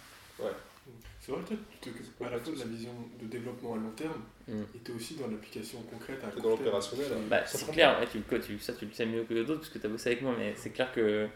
C'est 1.21 1.33
vrai 1.33 1.43
que 1.43 1.49
toi, 1.49 1.57
tu 1.81 1.91
t'occupes 1.91 2.23
à 2.23 2.31
la 2.31 2.39
fois 2.39 2.55
de 2.55 2.59
la 2.59 2.65
vision 2.65 2.93
de 3.21 3.27
développement 3.27 3.75
à 3.75 3.77
long 3.77 3.91
terme 3.97 4.23
Mm. 4.47 4.63
et 4.75 4.79
tu 4.83 4.93
es 4.93 4.95
aussi 4.95 5.15
dans 5.17 5.27
l'application 5.27 5.83
concrète 5.83 6.23
à 6.25 6.41
dans 6.41 6.49
l'opérationnel. 6.51 7.13
hein. 7.13 7.21
Bah, 7.29 7.45
c'est 7.45 7.71
clair, 7.71 7.99
ouais, 8.01 8.07
tu, 8.11 8.21
quoi, 8.23 8.39
tu- 8.39 8.59
ça 8.59 8.73
tu 8.73 8.87
le 8.87 8.93
sais 8.93 9.05
mieux 9.05 9.25
que 9.25 9.35
d'autres 9.43 9.61
parce 9.61 9.69
que 9.69 9.79
tu 9.79 9.87
as 9.87 9.91
bossé 9.91 10.11
avec 10.11 10.23
moi, 10.23 10.35
mais 10.39 10.55
c'est 10.57 10.71
clair 10.71 10.91
que 10.93 11.29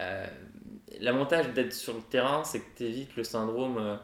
euh, 0.00 0.26
l'avantage 1.00 1.50
d'être 1.54 1.72
sur 1.72 1.94
le 1.94 2.00
terrain, 2.00 2.42
c'est 2.42 2.58
que 2.60 2.76
tu 2.78 2.84
évites 2.84 3.14
le 3.16 3.22
syndrome 3.22 3.78
euh, 3.78 3.96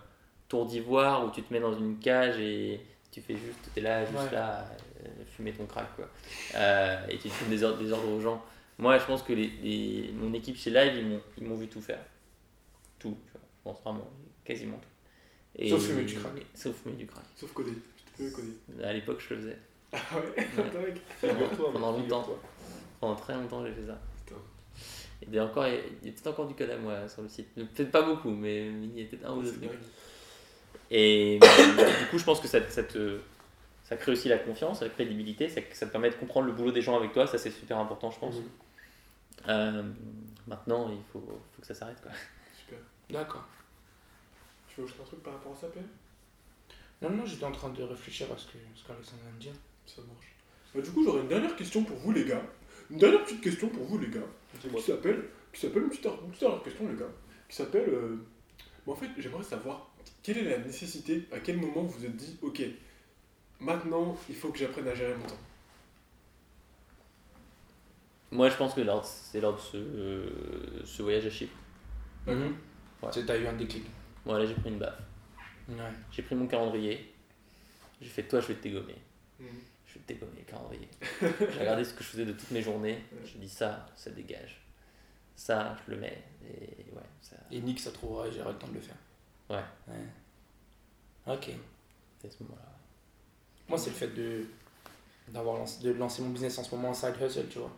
tour 0.49 0.67
d'ivoire 0.67 1.25
où 1.27 1.31
tu 1.31 1.43
te 1.43 1.53
mets 1.53 1.61
dans 1.61 1.77
une 1.77 1.99
cage 1.99 2.39
et 2.39 2.81
tu 3.11 3.21
fais 3.21 3.35
juste, 3.37 3.59
tu 3.73 3.81
es 3.81 3.83
là, 3.83 4.05
juste 4.05 4.17
Ouais. 4.17 4.31
là, 4.33 4.69
euh, 5.05 5.09
fumer 5.37 5.53
ton 5.53 5.67
crack 5.67 5.97
quoi. 5.97 6.09
Euh, 6.55 7.07
et 7.09 7.19
tu 7.19 7.27
donnes 7.29 7.51
des 7.51 7.63
ordres, 7.65 7.79
des 7.83 7.91
ordres 7.91 8.09
aux 8.13 8.21
gens. 8.21 8.45
Moi, 8.79 8.99
je 8.99 9.05
pense 9.05 9.23
que 9.25 9.33
les, 9.33 9.49
les- 9.63 10.13
mon 10.13 10.33
équipe 10.33 10.57
chez 10.57 10.71
Live, 10.71 10.93
ils 10.97 11.07
m'ont, 11.09 11.21
ils 11.39 11.45
m'ont 11.45 11.57
vu 11.57 11.67
tout 11.69 11.81
faire. 11.81 12.01
Tout, 13.01 13.17
tu 13.27 13.33
vois. 13.33 13.41
je 13.59 13.63
pense 13.65 13.83
vraiment, 13.83 14.11
quasiment 14.45 14.77
tout. 14.79 14.89
Et- 15.57 15.71
Sauf 15.71 15.85
fumer 15.87 16.05
du 16.05 16.15
crack. 16.15 16.33
Sauf 16.55 16.77
fumer 16.83 16.95
du 16.97 17.07
crack. 17.07 17.25
Sauf 17.37 17.53
coder. 17.53 17.73
Peux 18.19 18.31
coder. 18.31 18.53
À 18.85 18.93
l'époque, 18.93 19.21
je 19.29 19.35
le 19.35 19.41
faisais. 19.41 19.59
Ah 19.93 19.99
ouais. 20.37 20.45
Figure-toi. 21.21 21.73
Pendant 21.73 21.99
mec, 21.99 22.09
longtemps. 22.11 22.39
Pendant 23.01 23.15
très 23.17 23.35
longtemps, 23.35 23.65
j'ai 23.65 23.73
fait 23.73 23.87
ça. 23.87 23.99
Putain. 24.25 24.41
Et 25.23 25.27
d'ailleurs, 25.27 25.47
encore, 25.51 25.67
il 25.69 25.75
y 25.75 25.77
a- 25.77 26.13
peut-être 26.13 26.27
encore 26.29 26.47
du 26.49 26.55
code 26.55 26.71
à 26.71 26.77
moi 26.77 27.09
sur 27.09 27.23
le 27.23 27.29
site. 27.29 27.55
Peut-être 27.55 27.91
pas 27.91 28.03
beaucoup, 28.03 28.31
mais 28.31 28.67
il 28.69 28.99
y 28.99 29.03
a 29.03 29.07
peut-être 29.07 29.27
un 29.27 29.35
ou 29.37 29.43
deux 29.43 29.53
trucs. 29.53 29.71
Et 30.91 31.39
du 31.41 32.07
coup, 32.11 32.19
je 32.19 32.25
pense 32.25 32.41
que 32.41 32.49
ça, 32.49 32.59
ça, 32.69 32.83
te, 32.83 33.19
ça 33.85 33.97
crée 33.97 34.13
aussi 34.13 34.29
la 34.29 34.39
confiance, 34.39 34.83
la 34.83 34.89
crédibilité, 34.91 35.49
ça, 35.49 35.61
ça 35.73 35.87
te 35.87 35.93
permet 35.93 36.11
de 36.11 36.15
comprendre 36.17 36.47
le 36.47 36.53
boulot 36.53 36.73
des 36.73 36.83
gens 36.83 36.97
avec 36.97 37.13
toi, 37.13 37.27
ça 37.27 37.39
c'est 37.39 37.51
super 37.51 37.79
important, 37.79 38.11
je 38.11 38.19
pense. 38.19 38.35
Mhm. 38.37 38.43
Euh, 39.49 39.83
maintenant, 40.47 40.91
il 40.91 40.99
faut, 41.13 41.21
faut 41.21 41.61
que 41.61 41.67
ça 41.67 41.75
s'arrête. 41.75 42.01
quoi. 42.03 42.13
Super. 42.59 42.79
D'accord. 43.11 43.47
Tu 44.75 44.81
veux 44.81 44.87
ajouter 44.87 45.03
un 45.03 45.07
truc 45.07 45.23
par 45.23 45.35
rapport 45.35 45.53
à 45.53 45.57
ça, 45.57 45.69
PM 45.69 45.87
Non, 47.03 47.11
non, 47.11 47.25
j'étais 47.27 47.45
en 47.45 47.53
train 47.53 47.71
de 47.71 47.83
réfléchir 47.83 48.27
à 48.33 48.37
ce 48.37 48.47
que 48.47 48.59
ce 48.75 48.85
qu'Alexandre 48.87 49.23
vient 49.23 49.33
de 49.35 49.39
dire. 49.39 49.53
Ça 49.87 50.03
marche. 50.03 50.35
Bah, 50.75 50.81
du 50.81 50.91
coup, 50.91 51.05
j'aurais 51.05 51.21
une 51.21 51.29
dernière 51.29 51.55
question 51.55 51.85
pour 51.85 51.97
vous, 51.99 52.13
les 52.13 52.25
gars. 52.25 52.43
Une 52.91 52.99
dernière 52.99 53.23
petite 53.25 53.41
question 53.41 53.69
pour 53.69 53.85
vous, 53.85 53.99
les 53.99 54.09
gars. 54.09 54.27
Qui 54.61 54.83
s'appelle, 54.83 55.25
qui 55.53 55.61
s'appelle 55.61 55.83
une 55.85 55.89
petite, 55.91 56.07
une 56.07 56.31
petite 56.31 56.41
dernière 56.41 56.63
question, 56.63 56.89
les 56.89 56.97
gars. 56.97 57.11
Qui 57.49 57.57
s'appelle. 57.57 57.89
euh, 57.89 58.17
en 58.87 58.95
fait, 58.95 59.09
j'aimerais 59.17 59.45
savoir 59.45 59.91
quelle 60.23 60.39
est 60.39 60.51
la 60.51 60.59
nécessité, 60.59 61.27
à 61.33 61.39
quel 61.39 61.59
moment 61.59 61.83
vous 61.83 61.99
vous 61.99 62.05
êtes 62.05 62.17
dit, 62.17 62.37
ok, 62.43 62.63
maintenant, 63.61 64.17
il 64.29 64.35
faut 64.35 64.51
que 64.51 64.59
j'apprenne 64.59 64.89
à 64.89 64.95
gérer 64.95 65.15
mon 65.15 65.27
temps? 65.27 65.39
Moi, 68.31 68.49
je 68.51 68.57
pense 68.57 68.75
que 68.75 68.83
c'est 69.05 69.41
lors 69.41 69.55
de 69.55 69.61
ce, 69.61 69.77
euh, 69.77 70.83
ce 70.85 71.03
voyage 71.03 71.27
à 71.27 71.31
Chypre. 71.31 71.55
Mhm. 72.27 72.57
Ouais. 73.03 73.11
Tu 73.13 73.31
as 73.31 73.37
eu 73.37 73.47
un 73.47 73.53
déclic. 73.53 73.85
Bon, 74.25 74.35
là, 74.35 74.47
j'ai 74.47 74.55
pris 74.55 74.71
une 74.71 74.79
baffe. 74.79 75.01
Ouais. 75.69 75.77
J'ai 76.11 76.23
pris 76.23 76.35
mon 76.35 76.47
calendrier. 76.47 77.13
J'ai 78.01 78.09
fait, 78.09 78.23
toi, 78.25 78.41
je 78.41 78.49
vais 78.49 78.55
te 78.55 78.63
dégommer. 78.63 78.97
Mhm. 79.39 79.47
Je 79.87 79.95
vais 79.95 80.01
te 80.01 80.09
dégommer 80.13 80.39
le 80.39 80.45
calendrier. 80.51 80.89
j'ai 81.21 81.61
regardé 81.61 81.85
ce 81.85 81.95
que 81.95 82.03
je 82.03 82.09
faisais 82.09 82.25
de 82.25 82.33
toutes 82.33 82.51
mes 82.51 82.63
journées. 82.63 83.03
J'ai 83.25 83.39
dit, 83.39 83.49
ça, 83.49 83.87
ça 83.97 84.11
dégage. 84.11 84.61
Ça, 85.37 85.77
je 85.85 85.93
le 85.93 86.01
mets. 86.01 86.23
Et 86.45 86.93
ouais, 86.93 87.03
ça. 87.21 87.37
Et 87.51 87.61
Nick, 87.61 87.81
ça 87.81 87.91
trouvera 87.91 88.29
et 88.29 88.33
j'aurai 88.33 88.53
le 88.53 88.59
temps 88.59 88.69
de 88.69 88.75
le 88.75 88.81
faire. 88.81 88.97
Ouais. 89.51 89.65
Ouais. 89.89 91.35
Ok. 91.35 91.51
C'est 92.21 92.33
ce 92.33 92.43
moment-là. 92.45 92.73
Moi, 93.69 93.79
c'est 93.79 93.91
le 93.91 93.97
fait 93.97 94.09
de 94.09 94.47
d'avoir 95.29 95.57
lancé, 95.57 95.83
de 95.83 95.93
lancer 95.93 96.21
mon 96.21 96.29
business 96.31 96.59
en 96.59 96.65
ce 96.65 96.75
moment 96.75 96.91
en 96.91 96.95
side 96.95 97.15
hustle, 97.21 97.49
tu 97.49 97.59
vois. 97.59 97.73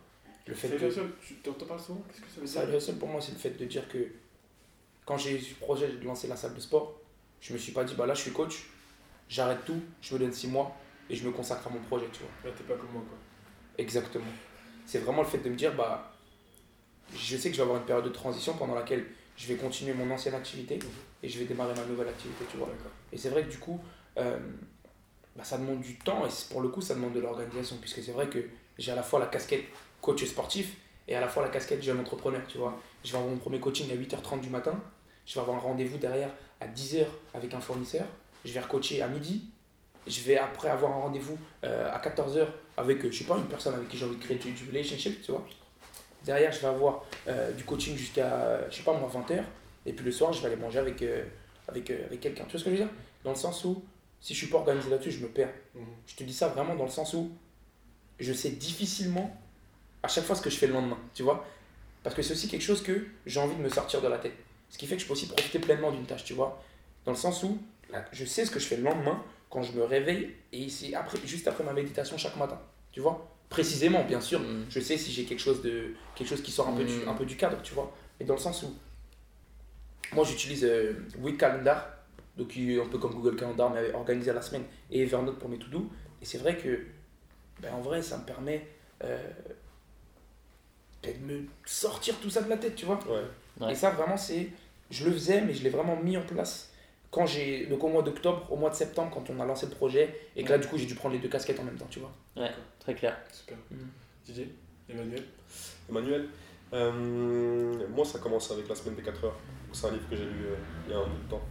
Le 0.45 0.53
fait 0.53 0.67
C'est 0.67 0.77
que 0.77 0.85
le 0.85 0.91
seul, 0.91 1.11
tu 1.25 1.35
t'en 1.35 1.53
parles 1.53 1.79
souvent? 1.79 2.01
Qu'est-ce 2.09 2.21
que 2.21 2.45
ça 2.45 2.65
veut 2.65 2.79
side 2.79 2.89
hustle 2.89 2.99
pour 2.99 3.07
moi, 3.07 3.21
c'est 3.21 3.31
le 3.31 3.37
fait 3.37 3.51
de 3.51 3.65
dire 3.65 3.87
que 3.87 4.05
quand 5.07 5.17
j'ai 5.17 5.37
eu 5.37 5.39
ce 5.39 5.55
projet 5.55 5.87
de 5.87 6.05
lancer 6.05 6.27
la 6.27 6.35
salle 6.35 6.53
de 6.53 6.59
sport, 6.59 6.99
je 7.39 7.53
me 7.53 7.57
suis 7.57 7.71
pas 7.71 7.85
dit, 7.85 7.95
bah 7.95 8.05
là, 8.05 8.13
je 8.13 8.21
suis 8.21 8.31
coach, 8.31 8.69
j'arrête 9.29 9.63
tout, 9.65 9.81
je 10.01 10.13
me 10.13 10.19
donne 10.19 10.33
6 10.33 10.49
mois 10.49 10.75
et 11.09 11.15
je 11.15 11.25
me 11.25 11.31
consacre 11.31 11.65
à 11.65 11.69
mon 11.69 11.79
projet, 11.79 12.07
tu 12.11 12.19
vois. 12.19 12.29
Là, 12.43 12.55
t'es 12.55 12.65
pas 12.65 12.75
comme 12.75 12.91
moi, 12.91 13.01
quoi. 13.07 13.17
Exactement. 13.77 14.25
C'est 14.85 14.99
vraiment 14.99 15.21
le 15.21 15.27
fait 15.27 15.37
de 15.37 15.49
me 15.49 15.55
dire, 15.55 15.73
bah, 15.75 16.11
je 17.15 17.37
sais 17.37 17.49
que 17.49 17.55
je 17.55 17.61
vais 17.61 17.63
avoir 17.63 17.79
une 17.79 17.85
période 17.85 18.03
de 18.03 18.09
transition 18.09 18.53
pendant 18.55 18.75
laquelle 18.75 19.05
je 19.37 19.47
vais 19.47 19.55
continuer 19.55 19.93
mon 19.93 20.11
ancienne 20.11 20.35
activité 20.35 20.77
et 21.23 21.29
je 21.29 21.39
vais 21.39 21.45
démarrer 21.45 21.73
ma 21.73 21.85
nouvelle 21.85 22.09
activité, 22.09 22.43
tu 22.51 22.57
vois. 22.57 22.69
Et 23.13 23.17
c'est 23.17 23.29
vrai 23.29 23.43
que 23.43 23.49
du 23.49 23.59
coup, 23.59 23.79
euh, 24.17 24.37
bah, 25.37 25.45
ça 25.45 25.57
demande 25.57 25.79
du 25.79 25.97
temps 25.97 26.25
et 26.25 26.29
pour 26.51 26.59
le 26.59 26.67
coup, 26.67 26.81
ça 26.81 26.95
demande 26.95 27.13
de 27.13 27.21
l'organisation, 27.21 27.77
puisque 27.79 28.03
c'est 28.03 28.11
vrai 28.11 28.27
que 28.27 28.39
j'ai 28.77 28.91
à 28.91 28.95
la 28.95 29.03
fois 29.03 29.21
la 29.21 29.27
casquette 29.27 29.63
coach 30.01 30.25
sportif 30.25 30.75
et 31.07 31.15
à 31.15 31.21
la 31.21 31.29
fois 31.29 31.43
la 31.43 31.49
casquette 31.49 31.81
jeune 31.81 32.01
entrepreneur, 32.01 32.41
tu 32.45 32.57
vois. 32.57 32.77
Je 33.05 33.11
vais 33.13 33.17
avoir 33.17 33.33
mon 33.33 33.39
premier 33.39 33.61
coaching 33.61 33.89
à 33.89 33.95
8h30 33.95 34.41
du 34.41 34.49
matin, 34.49 34.77
je 35.27 35.35
vais 35.35 35.41
avoir 35.41 35.57
un 35.57 35.59
rendez-vous 35.59 35.97
derrière 35.97 36.29
à 36.59 36.67
10h 36.67 37.05
avec 37.35 37.53
un 37.53 37.59
fournisseur, 37.59 38.05
je 38.43 38.51
vais 38.53 38.59
recoacher 38.59 39.01
à 39.01 39.07
midi, 39.07 39.43
je 40.07 40.21
vais 40.21 40.37
après 40.37 40.69
avoir 40.69 40.91
un 40.93 41.01
rendez-vous 41.01 41.37
euh, 41.63 41.91
à 41.91 41.99
14h 41.99 42.47
avec, 42.77 43.03
euh, 43.03 43.11
je 43.11 43.19
sais 43.19 43.25
pas, 43.25 43.37
une 43.37 43.45
personne 43.45 43.75
avec 43.75 43.89
qui 43.89 43.97
j'ai 43.97 44.05
envie 44.05 44.15
de 44.15 44.23
créer 44.23 44.37
du, 44.37 44.51
du 44.51 44.67
relationship, 44.69 45.21
tu 45.21 45.31
vois. 45.31 45.45
Derrière, 46.23 46.51
je 46.51 46.59
vais 46.61 46.67
avoir 46.67 47.03
euh, 47.27 47.51
du 47.51 47.63
coaching 47.65 47.95
jusqu'à, 47.95 48.69
je 48.69 48.77
sais 48.77 48.83
pas 48.83 48.93
moi, 48.93 49.11
20h, 49.13 49.43
et 49.85 49.93
puis 49.93 50.05
le 50.05 50.11
soir, 50.11 50.31
je 50.31 50.41
vais 50.41 50.47
aller 50.47 50.55
manger 50.55 50.79
avec, 50.79 51.01
euh, 51.01 51.23
avec, 51.67 51.89
avec 51.91 52.19
quelqu'un. 52.19 52.45
Tu 52.45 52.51
vois 52.51 52.59
ce 52.59 52.65
que 52.65 52.71
je 52.71 52.75
veux 52.75 52.83
dire? 52.83 52.93
Dans 53.23 53.31
le 53.31 53.35
sens 53.35 53.63
où, 53.65 53.83
si 54.21 54.33
je 54.33 54.39
suis 54.39 54.47
pas 54.47 54.57
organisé 54.57 54.89
là-dessus, 54.89 55.11
je 55.11 55.19
me 55.19 55.27
perds. 55.27 55.53
Mhm. 55.75 55.85
Je 56.05 56.15
te 56.15 56.23
dis 56.23 56.33
ça 56.33 56.47
vraiment 56.47 56.75
dans 56.75 56.85
le 56.85 56.89
sens 56.89 57.13
où 57.13 57.31
je 58.19 58.33
sais 58.33 58.49
difficilement 58.49 59.35
à 60.03 60.07
chaque 60.07 60.23
fois 60.23 60.35
ce 60.35 60.41
que 60.41 60.49
je 60.49 60.57
fais 60.57 60.67
le 60.67 60.73
lendemain, 60.73 60.97
tu 61.13 61.23
vois 61.23 61.45
Parce 62.03 62.15
que 62.15 62.21
c'est 62.21 62.33
aussi 62.33 62.47
quelque 62.47 62.61
chose 62.61 62.81
que 62.81 63.07
j'ai 63.25 63.39
envie 63.39 63.55
de 63.55 63.61
me 63.61 63.69
sortir 63.69 64.01
de 64.01 64.07
la 64.07 64.17
tête. 64.17 64.33
Ce 64.69 64.77
qui 64.77 64.85
fait 64.87 64.95
que 64.95 65.01
je 65.01 65.07
peux 65.07 65.13
aussi 65.13 65.27
profiter 65.27 65.59
pleinement 65.59 65.91
d'une 65.91 66.05
tâche, 66.05 66.23
tu 66.23 66.33
vois 66.33 66.61
Dans 67.05 67.11
le 67.11 67.17
sens 67.17 67.43
où 67.43 67.57
là, 67.91 68.03
je 68.11 68.25
sais 68.25 68.45
ce 68.45 68.51
que 68.51 68.59
je 68.59 68.65
fais 68.65 68.77
le 68.77 68.83
lendemain 68.83 69.23
quand 69.49 69.63
je 69.63 69.71
me 69.73 69.83
réveille 69.83 70.33
et 70.51 70.69
c'est 70.69 70.93
après, 70.93 71.17
juste 71.25 71.47
après 71.47 71.63
ma 71.63 71.73
méditation 71.73 72.17
chaque 72.17 72.35
matin, 72.35 72.59
tu 72.91 72.99
vois 72.99 73.27
Précisément, 73.49 74.03
bien 74.03 74.19
sûr, 74.19 74.41
Mm. 74.41 74.65
je 74.69 74.79
sais 74.81 74.97
si 74.97 75.11
j'ai 75.13 75.23
quelque 75.23 75.39
chose, 75.39 75.61
de, 75.61 75.93
quelque 76.15 76.27
chose 76.27 76.41
qui 76.43 76.51
sort 76.51 76.67
un, 76.67 76.73
peu 76.75 76.83
du, 76.83 76.93
Mm. 76.93 77.07
un 77.09 77.13
peu 77.13 77.25
du 77.25 77.37
cadre, 77.37 77.61
tu 77.61 77.73
vois 77.73 77.93
Mais 78.19 78.25
dans 78.25 78.33
le 78.35 78.39
sens 78.41 78.63
où 78.63 78.73
moi 80.13 80.25
j'utilise 80.25 80.65
euh, 80.65 80.93
Week 81.19 81.37
Calendar, 81.37 81.87
donc 82.37 82.51
un 82.57 82.87
peu 82.89 82.97
comme 82.97 83.13
Google 83.13 83.35
Calendar, 83.37 83.69
mais 83.71 83.93
organisé 83.93 84.31
à 84.31 84.33
la 84.33 84.41
semaine, 84.41 84.63
et 84.91 85.01
Evernote 85.01 85.39
pour 85.39 85.49
mes 85.49 85.57
to-do. 85.57 85.89
Et 86.21 86.25
c'est 86.25 86.37
vrai 86.37 86.57
que, 86.57 86.85
ben, 87.61 87.73
en 87.73 87.81
vrai, 87.81 88.01
ça 88.01 88.17
me 88.17 88.23
permet 88.23 88.67
euh, 89.03 89.17
de 91.03 91.09
me 91.25 91.43
sortir 91.65 92.15
tout 92.21 92.29
ça 92.29 92.41
de 92.41 92.49
la 92.49 92.57
tête, 92.57 92.75
tu 92.75 92.85
vois. 92.85 92.99
Ouais. 93.07 93.23
Ouais. 93.59 93.71
Et 93.71 93.75
ça, 93.75 93.91
vraiment, 93.91 94.17
c'est. 94.17 94.49
Je 94.89 95.05
le 95.05 95.11
faisais, 95.11 95.41
mais 95.41 95.53
je 95.53 95.63
l'ai 95.63 95.69
vraiment 95.69 95.97
mis 95.97 96.15
en 96.17 96.21
place. 96.21 96.71
Quand 97.11 97.25
j'ai. 97.25 97.65
Donc 97.67 97.83
au 97.83 97.89
mois 97.89 98.03
d'octobre, 98.03 98.45
au 98.51 98.55
mois 98.55 98.69
de 98.69 98.75
septembre, 98.75 99.11
quand 99.13 99.29
on 99.29 99.39
a 99.39 99.45
lancé 99.45 99.65
le 99.65 99.73
projet, 99.73 100.15
et 100.35 100.43
que 100.43 100.49
là, 100.49 100.57
du 100.57 100.67
coup, 100.67 100.77
j'ai 100.77 100.85
dû 100.85 100.95
prendre 100.95 101.15
les 101.15 101.21
deux 101.21 101.29
casquettes 101.29 101.59
en 101.59 101.63
même 101.63 101.77
temps, 101.77 101.87
tu 101.89 101.99
vois. 101.99 102.11
Ouais, 102.35 102.51
très 102.79 102.95
clair. 102.95 103.17
Super. 103.31 103.57
Mhm. 103.71 103.87
Didier 104.25 104.53
Emmanuel 104.89 105.23
Emmanuel, 105.89 106.27
euh, 106.73 107.87
moi 107.89 108.03
ça 108.03 108.19
commence 108.19 108.51
avec 108.51 108.67
la 108.67 108.75
semaine 108.75 108.95
des 108.95 109.01
4 109.01 109.23
heures. 109.23 109.37
C'est 109.71 109.87
un 109.87 109.91
livre 109.91 110.09
que 110.09 110.15
j'ai 110.15 110.25
lu 110.25 110.45
euh, 110.45 110.55
il 110.85 110.91
y 110.91 110.95
a 110.95 110.97
un 110.97 111.03
bout 111.03 111.23
de 111.23 111.29
temps. 111.29 111.41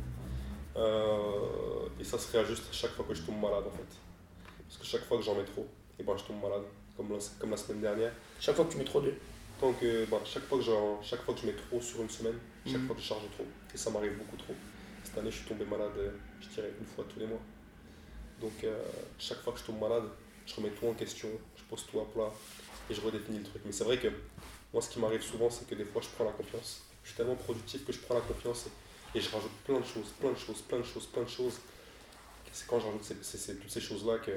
Euh, 0.77 1.89
et 1.99 2.05
ça 2.05 2.19
se 2.19 2.31
réajuste 2.33 2.65
à 2.71 2.73
chaque 2.73 2.91
fois 2.91 3.05
que 3.09 3.15
je 3.15 3.23
tombe 3.23 3.41
malade 3.41 3.65
en 3.67 3.71
fait. 3.71 3.97
Parce 4.67 4.79
que 4.79 4.85
chaque 4.85 5.05
fois 5.05 5.17
que 5.17 5.23
j'en 5.23 5.35
mets 5.35 5.45
trop, 5.45 5.67
et 5.99 6.03
ben 6.03 6.17
je 6.17 6.25
tombe 6.25 6.43
malade. 6.43 6.65
Comme 6.97 7.11
la, 7.11 7.19
comme 7.39 7.51
la 7.51 7.57
semaine 7.57 7.83
dernière. 7.83 8.13
Chaque 8.41 8.57
fois 8.57 8.65
que 8.65 8.73
tu 8.73 8.79
mets 8.79 8.85
trop 8.85 9.01
d'eux. 9.01 9.15
Tant 9.61 9.73
que, 9.73 10.05
ben, 10.07 10.21
chaque, 10.25 10.43
fois 10.45 10.59
que 10.59 10.65
chaque 11.03 11.23
fois 11.23 11.35
que 11.35 11.41
je 11.41 11.47
mets 11.47 11.55
trop 11.57 11.81
sur 11.81 12.03
une 12.03 12.11
semaine, 12.11 12.39
chaque 12.67 12.77
Mhm. 12.77 12.87
fois 12.89 12.97
que 12.97 13.03
je 13.03 13.07
charge 13.07 13.23
trop. 13.33 13.47
Et 13.75 13.77
ça 13.77 13.91
m'arrive 13.91 14.17
beaucoup 14.19 14.37
trop. 14.37 14.55
Cette 15.03 15.17
année 15.19 15.31
je 15.31 15.37
suis 15.39 15.47
tombé 15.47 15.65
malade, 15.65 15.93
euh, 15.97 16.11
je 16.41 16.49
dirais 16.49 16.73
une 16.79 16.85
fois 16.87 17.05
tous 17.09 17.19
les 17.19 17.27
mois. 17.27 17.41
Donc 18.41 18.53
euh, 18.65 18.83
chaque 19.19 19.39
fois 19.39 19.53
que 19.55 19.59
je 19.61 19.65
tombe 19.65 19.81
malade, 19.81 20.05
je 20.47 20.55
remets 20.57 20.71
tout 20.71 20.87
en 20.87 20.93
question, 20.95 21.29
je 21.57 21.63
pose 21.65 21.87
tout 21.87 22.01
à 22.01 22.05
plat 22.05 22.31
et 22.91 22.95
je 22.95 23.01
redéfinis 23.01 23.39
le 23.39 23.45
truc. 23.45 23.63
Mais 23.65 23.73
c'est 23.73 23.85
vrai 23.85 23.99
que 23.99 24.09
moi, 24.73 24.83
ce 24.83 24.91
qui 24.91 24.99
m'arrive 24.99 25.23
souvent, 25.23 25.49
c'est 25.49 25.67
que 25.67 25.75
des 25.75 25.85
fois, 25.87 26.03
je 26.03 26.09
prends 26.09 26.25
la 26.25 26.33
confiance. 26.33 26.83
Je 27.03 27.09
suis 27.09 27.17
tellement 27.17 27.37
productif 27.37 27.85
que 27.87 27.93
je 27.93 28.01
prends 28.01 28.15
la 28.17 28.21
confiance 28.21 28.67
et, 29.15 29.19
et 29.19 29.21
je 29.23 29.31
rajoute 29.31 29.53
plein 29.65 29.81
de 29.81 29.85
choses, 29.87 30.09
plein 30.21 30.33
de 30.33 30.37
choses, 30.37 30.61
plein 30.63 30.79
de 30.81 30.85
choses, 30.85 31.07
plein 31.07 31.23
de 31.23 31.29
choses. 31.29 31.59
C'est 32.53 32.67
quand 32.67 32.81
je 32.81 32.87
rajoute 32.87 33.05
ces- 33.05 33.23
ces- 33.23 33.39
ces- 33.39 33.57
toutes 33.57 33.71
ces 33.71 33.81
choses-là 33.81 34.19
que, 34.19 34.33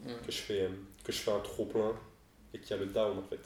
Mm. 0.00 0.14
que, 0.26 0.32
je 0.32 0.38
fais, 0.38 0.62
euh, 0.62 0.68
que 1.04 1.12
je 1.12 1.18
fais 1.18 1.30
un 1.30 1.40
trop 1.40 1.66
plein 1.66 1.94
et 2.54 2.58
qu'il 2.58 2.70
y 2.70 2.72
a 2.74 2.76
le 2.78 2.86
down 2.86 3.18
en 3.18 3.22
fait. 3.22 3.40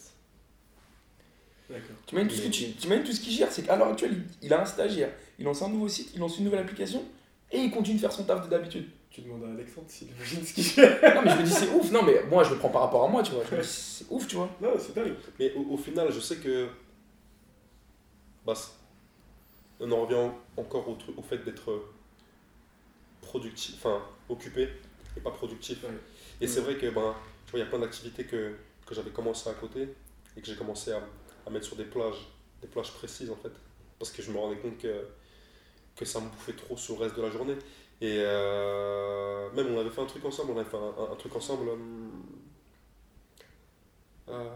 D'accord. 1.69 1.97
Tu 2.07 2.15
imagines 2.15 2.29
tout 2.31 2.37
ce 2.37 2.43
que 2.43 2.49
tu, 2.49 2.73
tu 2.73 2.87
imagines 2.87 3.05
tout 3.05 3.13
ce 3.13 3.21
qu'il 3.21 3.33
gère, 3.33 3.51
c'est 3.51 3.63
qu'à 3.63 3.77
l'heure 3.77 3.89
actuelle, 3.89 4.13
il, 4.43 4.47
il 4.47 4.53
a 4.55 4.63
un 4.63 4.65
stagiaire, 4.67 5.11
il 5.39 5.45
lance 5.45 5.63
un 5.63 5.69
nouveau 5.69 5.89
site, 5.89 6.11
il 6.15 6.21
lance 6.21 6.39
une 6.39 6.45
nouvelle 6.45 6.61
application, 6.61 7.03
et 7.51 7.59
il 7.59 7.71
continue 7.71 7.97
de 7.97 8.01
faire 8.01 8.13
son 8.13 8.25
taf 8.25 8.45
de 8.45 8.51
d'habitude. 8.51 8.87
Tu 9.11 9.23
demandes 9.23 9.45
à 9.45 9.51
Alexandre 9.53 9.87
s'il 9.89 10.09
imagine 10.09 10.45
ce 10.45 10.53
qu'il 10.53 10.65
fait. 10.65 11.15
Non 11.15 11.23
mais 11.25 11.31
je 11.31 11.37
me 11.39 11.43
dis 11.43 11.51
c'est 11.51 11.71
ouf, 11.71 11.91
non 11.91 12.03
mais 12.03 12.23
moi 12.31 12.45
je 12.45 12.51
le 12.51 12.59
prends 12.59 12.69
par 12.69 12.83
rapport 12.83 13.05
à 13.05 13.09
moi, 13.09 13.23
tu 13.23 13.33
vois. 13.33 13.43
Je 13.51 13.57
me 13.57 13.63
dis, 13.63 13.67
C'est 13.69 14.05
ouf, 14.11 14.27
tu 14.29 14.37
vois. 14.37 14.51
Non, 14.61 14.71
c'est 14.79 14.95
dingue. 14.95 15.15
Mais 15.39 15.53
au, 15.55 15.73
au 15.73 15.77
final, 15.77 16.13
je 16.13 16.21
sais 16.21 16.37
que. 16.37 16.69
Bah, 18.45 18.55
on 19.81 19.91
en 19.91 20.03
revient 20.07 20.31
encore 20.57 20.89
au, 20.89 20.95
truc- 20.95 21.19
au 21.19 21.23
fait 21.23 21.39
d'être 21.39 21.83
productif, 23.23 23.75
enfin 23.79 24.03
occupé 24.29 24.69
et 25.17 25.21
pas 25.21 25.31
productif. 25.31 25.83
Ouais. 25.83 25.91
Et 26.41 26.47
c'est 26.47 26.61
vrai 26.61 26.77
que 26.77 26.87
ben, 26.91 27.15
tu 27.47 27.51
vois, 27.53 27.61
il 27.61 27.63
y 27.63 27.63
a 27.63 27.67
plein 27.67 27.79
d'activités 27.79 28.25
que, 28.25 28.55
que 28.87 28.95
j'avais 28.95 29.11
commencé 29.11 29.49
à 29.51 29.55
côté 29.55 29.89
et 30.37 30.41
que 30.41 30.47
j'ai 30.47 30.55
commencé 30.57 30.93
à, 30.93 31.01
à 31.47 31.51
mettre 31.51 31.65
sur 31.67 31.77
des 31.77 31.85
plages, 31.85 32.29
des 32.61 32.69
plages 32.69 32.93
précises 32.93 33.31
en 33.31 33.37
fait. 33.37 33.53
Parce 33.99 34.11
que 34.11 34.23
je 34.23 34.31
me 34.31 34.39
rendais 34.39 34.57
compte 34.59 34.79
que, 34.79 35.07
que 35.97 36.05
ça 36.05 36.21
me 36.21 36.27
bouffait 36.29 36.53
trop 36.53 36.77
sur 36.77 36.97
le 36.97 37.05
reste 37.05 37.17
de 37.17 37.23
la 37.23 37.31
journée. 37.31 37.57
Et 38.01 38.19
euh, 38.21 39.51
même 39.53 39.69
on 39.75 39.79
avait 39.81 39.91
fait 39.91 40.03
un 40.03 40.07
truc 40.07 40.25
ensemble, 40.25 40.53
on 40.53 40.59
avait 40.61 40.69
fait 40.69 40.77
un, 40.77 40.81
un- 41.09 41.13
un 41.13 41.17
truc 41.17 41.35
ensemble. 41.35 41.69
hum, 41.71 42.11
euh, 44.29 44.49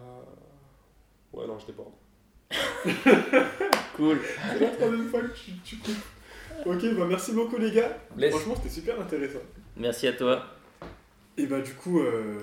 Ouais, 1.33 1.47
non, 1.47 1.59
je 1.59 1.67
déborde. 1.67 1.93
Cool. 3.97 4.19
C'est 4.53 4.61
la 4.61 4.71
troisième 4.71 5.09
fois 5.09 5.21
que 5.21 5.35
tu, 5.37 5.53
tu 5.65 5.77
coupes. 5.77 5.95
Ok, 6.65 6.95
bah 6.97 7.05
merci 7.09 7.33
beaucoup 7.33 7.57
les 7.59 7.71
gars. 7.71 7.99
Laisse. 8.17 8.35
Franchement, 8.35 8.55
c'était 8.57 8.75
super 8.75 8.99
intéressant. 9.01 9.41
Merci 9.77 10.07
à 10.07 10.13
toi. 10.15 10.47
Et 11.37 11.47
bah 11.47 11.61
du 11.61 11.75
coup, 11.75 12.01
euh... 12.01 12.41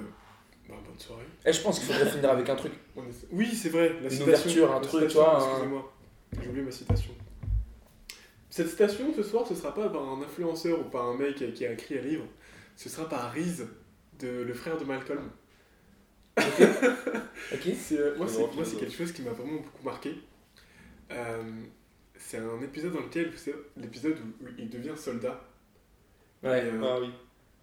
bah, 0.68 0.76
bonne 0.86 0.99
soirée. 0.99 1.26
Et 1.45 1.53
je 1.53 1.61
pense 1.61 1.80
qu'il 1.80 1.88
faudrait 1.88 2.09
finir 2.09 2.30
avec 2.30 2.49
un 2.49 2.55
truc. 2.55 2.74
Oui, 3.32 3.53
c'est 3.55 3.70
vrai. 3.70 3.89
La 4.01 4.03
Une 4.03 4.09
citation, 4.09 4.24
ouverture, 4.24 4.74
un 4.74 4.80
truc, 4.82 5.15
un- 5.15 5.39
Excusez-moi, 5.39 5.93
j'ai 6.41 6.49
oublié 6.49 6.65
ma 6.65 6.72
citation. 6.72 7.11
Cette 8.49 8.70
citation 8.70 9.13
ce 9.15 9.24
soir, 9.24 9.45
ce 9.47 9.55
sera 9.55 9.74
pas 9.74 9.89
par 9.89 10.01
un 10.01 10.22
influenceur 10.22 10.80
ou 10.80 10.86
par 10.86 11.05
un 11.05 11.18
mec 11.18 11.36
qui 11.53 11.65
a, 11.65 11.72
écrit 11.72 11.99
un 11.99 12.01
livre. 12.01 12.26
Ce 12.76 12.89
sera 12.89 13.07
par 13.07 13.32
Reese, 13.32 13.68
de, 14.20 14.28
le 14.28 14.53
frère 14.53 14.78
de 14.78 14.86
Malcolm. 14.86 15.30
Ok 16.38 16.43
C'est, 17.78 17.99
euh, 17.99 18.15
moi, 18.18 18.28
C'est 18.28 18.78
quelque 18.78 18.95
chose 18.95 19.11
qui 19.11 19.22
m'a 19.22 19.32
vraiment 19.32 19.61
beaucoup 19.61 19.84
marqué. 19.84 20.15
Euh, 21.11 21.43
c'est 22.15 22.38
un 22.38 22.61
épisode 22.61 22.93
dans 22.93 23.01
lequel, 23.01 23.32
c'est 23.36 23.55
l'épisode 23.78 24.18
où, 24.20 24.45
où 24.45 24.47
il 24.57 24.70
devient 24.70 24.97
soldat. 24.97 25.39
Ouais. 26.43 26.65
Et, 26.65 26.72
euh, 26.72 26.82
Ah 26.84 26.99
oui. 26.99 27.09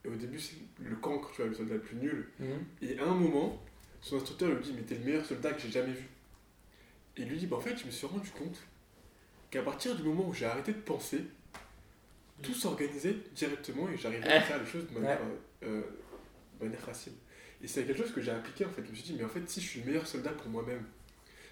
Et 0.04 0.08
au 0.08 0.16
début, 0.16 0.38
c'est 0.38 0.56
le 0.82 0.96
cancre, 0.96 1.30
tu 1.32 1.40
vois, 1.40 1.48
le 1.48 1.54
soldat 1.54 1.74
le 1.74 1.80
plus 1.80 1.96
nul. 1.96 2.28
Mhm. 2.38 2.64
Et 2.82 2.98
à 2.98 3.04
un 3.04 3.14
moment, 3.14 3.62
son 4.00 4.16
instructeur 4.16 4.50
lui 4.50 4.62
dit 4.62 4.72
Mais 4.74 4.82
t'es 4.82 4.96
le 4.96 5.04
meilleur 5.04 5.24
soldat 5.24 5.52
que 5.52 5.60
j'ai 5.60 5.70
jamais 5.70 5.92
vu. 5.92 6.08
Et 7.16 7.22
il 7.22 7.28
lui 7.28 7.38
dit 7.38 7.46
Bah 7.46 7.56
en 7.56 7.60
fait, 7.60 7.76
je 7.76 7.86
me 7.86 7.90
suis 7.90 8.06
rendu 8.06 8.30
compte 8.30 8.60
qu'à 9.50 9.62
partir 9.62 9.96
du 9.96 10.02
moment 10.02 10.28
où 10.28 10.34
j'ai 10.34 10.46
arrêté 10.46 10.72
de 10.72 10.80
penser, 10.80 11.24
tout 12.42 12.54
s'organisait 12.54 13.16
directement 13.34 13.88
et 13.88 13.96
j'arrivais 13.96 14.28
à 14.28 14.40
faire 14.40 14.58
les 14.58 14.66
choses 14.66 14.86
de 14.88 14.98
manière, 14.98 15.20
euh, 15.62 15.66
euh, 15.68 15.82
de 16.60 16.64
manière 16.64 16.80
facile. 16.80 17.12
Et 17.62 17.66
c'est 17.66 17.84
quelque 17.84 18.02
chose 18.02 18.12
que 18.12 18.20
j'ai 18.20 18.32
appliqué 18.32 18.66
en 18.66 18.70
fait. 18.70 18.84
Je 18.84 18.90
me 18.90 18.94
suis 18.94 19.04
dit 19.04 19.14
Mais 19.14 19.24
en 19.24 19.28
fait, 19.28 19.48
si 19.48 19.60
je 19.60 19.66
suis 19.66 19.80
le 19.80 19.86
meilleur 19.86 20.06
soldat 20.06 20.30
pour 20.30 20.48
moi-même, 20.48 20.84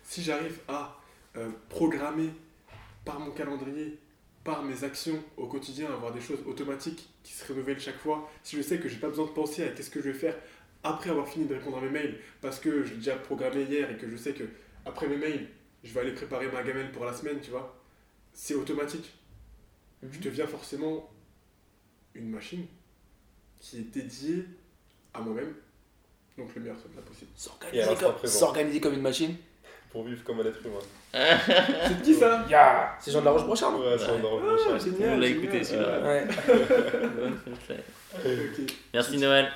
si 0.02 0.22
j'arrive 0.22 0.58
à 0.68 1.00
euh, 1.36 1.48
programmer 1.70 2.28
par 3.04 3.18
mon 3.18 3.30
calendrier, 3.30 3.98
par 4.44 4.62
mes 4.62 4.84
actions 4.84 5.22
au 5.36 5.46
quotidien, 5.46 5.86
avoir 5.92 6.12
des 6.12 6.20
choses 6.20 6.40
automatiques 6.46 7.08
qui 7.22 7.32
se 7.32 7.46
renouvellent 7.46 7.80
chaque 7.80 7.98
fois, 7.98 8.28
si 8.42 8.56
je 8.56 8.62
sais 8.62 8.78
que 8.78 8.88
j'ai 8.88 8.96
pas 8.96 9.08
besoin 9.08 9.26
de 9.26 9.30
penser 9.30 9.64
à 9.64 9.68
qu'est-ce 9.68 9.90
que 9.90 10.00
je 10.00 10.10
vais 10.10 10.18
faire 10.18 10.36
après 10.82 11.10
avoir 11.10 11.28
fini 11.28 11.46
de 11.46 11.54
répondre 11.54 11.78
à 11.78 11.80
mes 11.80 11.90
mails, 11.90 12.18
parce 12.40 12.58
que 12.58 12.84
j'ai 12.84 12.96
déjà 12.96 13.14
programmé 13.16 13.62
hier 13.62 13.88
et 13.90 13.96
que 13.96 14.08
je 14.08 14.16
sais 14.16 14.32
que 14.32 14.44
après 14.84 15.06
mes 15.06 15.16
mails, 15.16 15.48
je 15.84 15.92
vais 15.92 16.00
aller 16.00 16.12
préparer 16.12 16.50
ma 16.50 16.62
gamelle 16.62 16.90
pour 16.90 17.04
la 17.04 17.12
semaine, 17.12 17.38
tu 17.40 17.50
vois, 17.50 17.80
c'est 18.32 18.54
automatique. 18.54 19.12
Je 20.02 20.18
deviens 20.18 20.46
forcément 20.48 21.08
une 22.14 22.28
machine 22.28 22.66
qui 23.60 23.78
est 23.78 23.92
dédiée 23.92 24.44
à 25.14 25.20
moi-même, 25.20 25.54
donc 26.36 26.52
le 26.56 26.62
meilleur 26.62 26.80
soldat 26.80 27.02
possible. 27.02 27.30
Comme, 28.00 28.26
s'organiser 28.28 28.80
comme 28.80 28.94
une 28.94 29.02
machine. 29.02 29.36
Pour 29.92 30.04
vivre 30.04 30.24
comme 30.24 30.40
un 30.40 30.44
être 30.44 30.58
humain. 30.64 30.78
C'est 31.86 31.98
de 31.98 32.02
qui 32.02 32.14
ça 32.14 32.46
C'est 32.98 33.12
Jean 33.12 33.20
de 33.20 33.26
la 33.26 33.30
Roche-Brochard, 33.32 33.72
non 33.72 33.80
Ouais, 33.80 33.98
ça, 33.98 34.06
on 34.12 34.24
en 34.24 34.40
Ah, 34.42 34.52
reproche. 34.52 34.82
génial, 34.84 35.10
On 35.14 35.18
l'a 35.18 35.26
écouté, 35.26 35.62
celui-là. 35.62 36.00
Ouais. 36.02 36.24
Merci 38.94 39.18
Noël. 39.18 39.48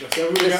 Merci 0.00 0.20
à 0.20 0.26
vous 0.26 0.34
les 0.42 0.48
gars. 0.50 0.56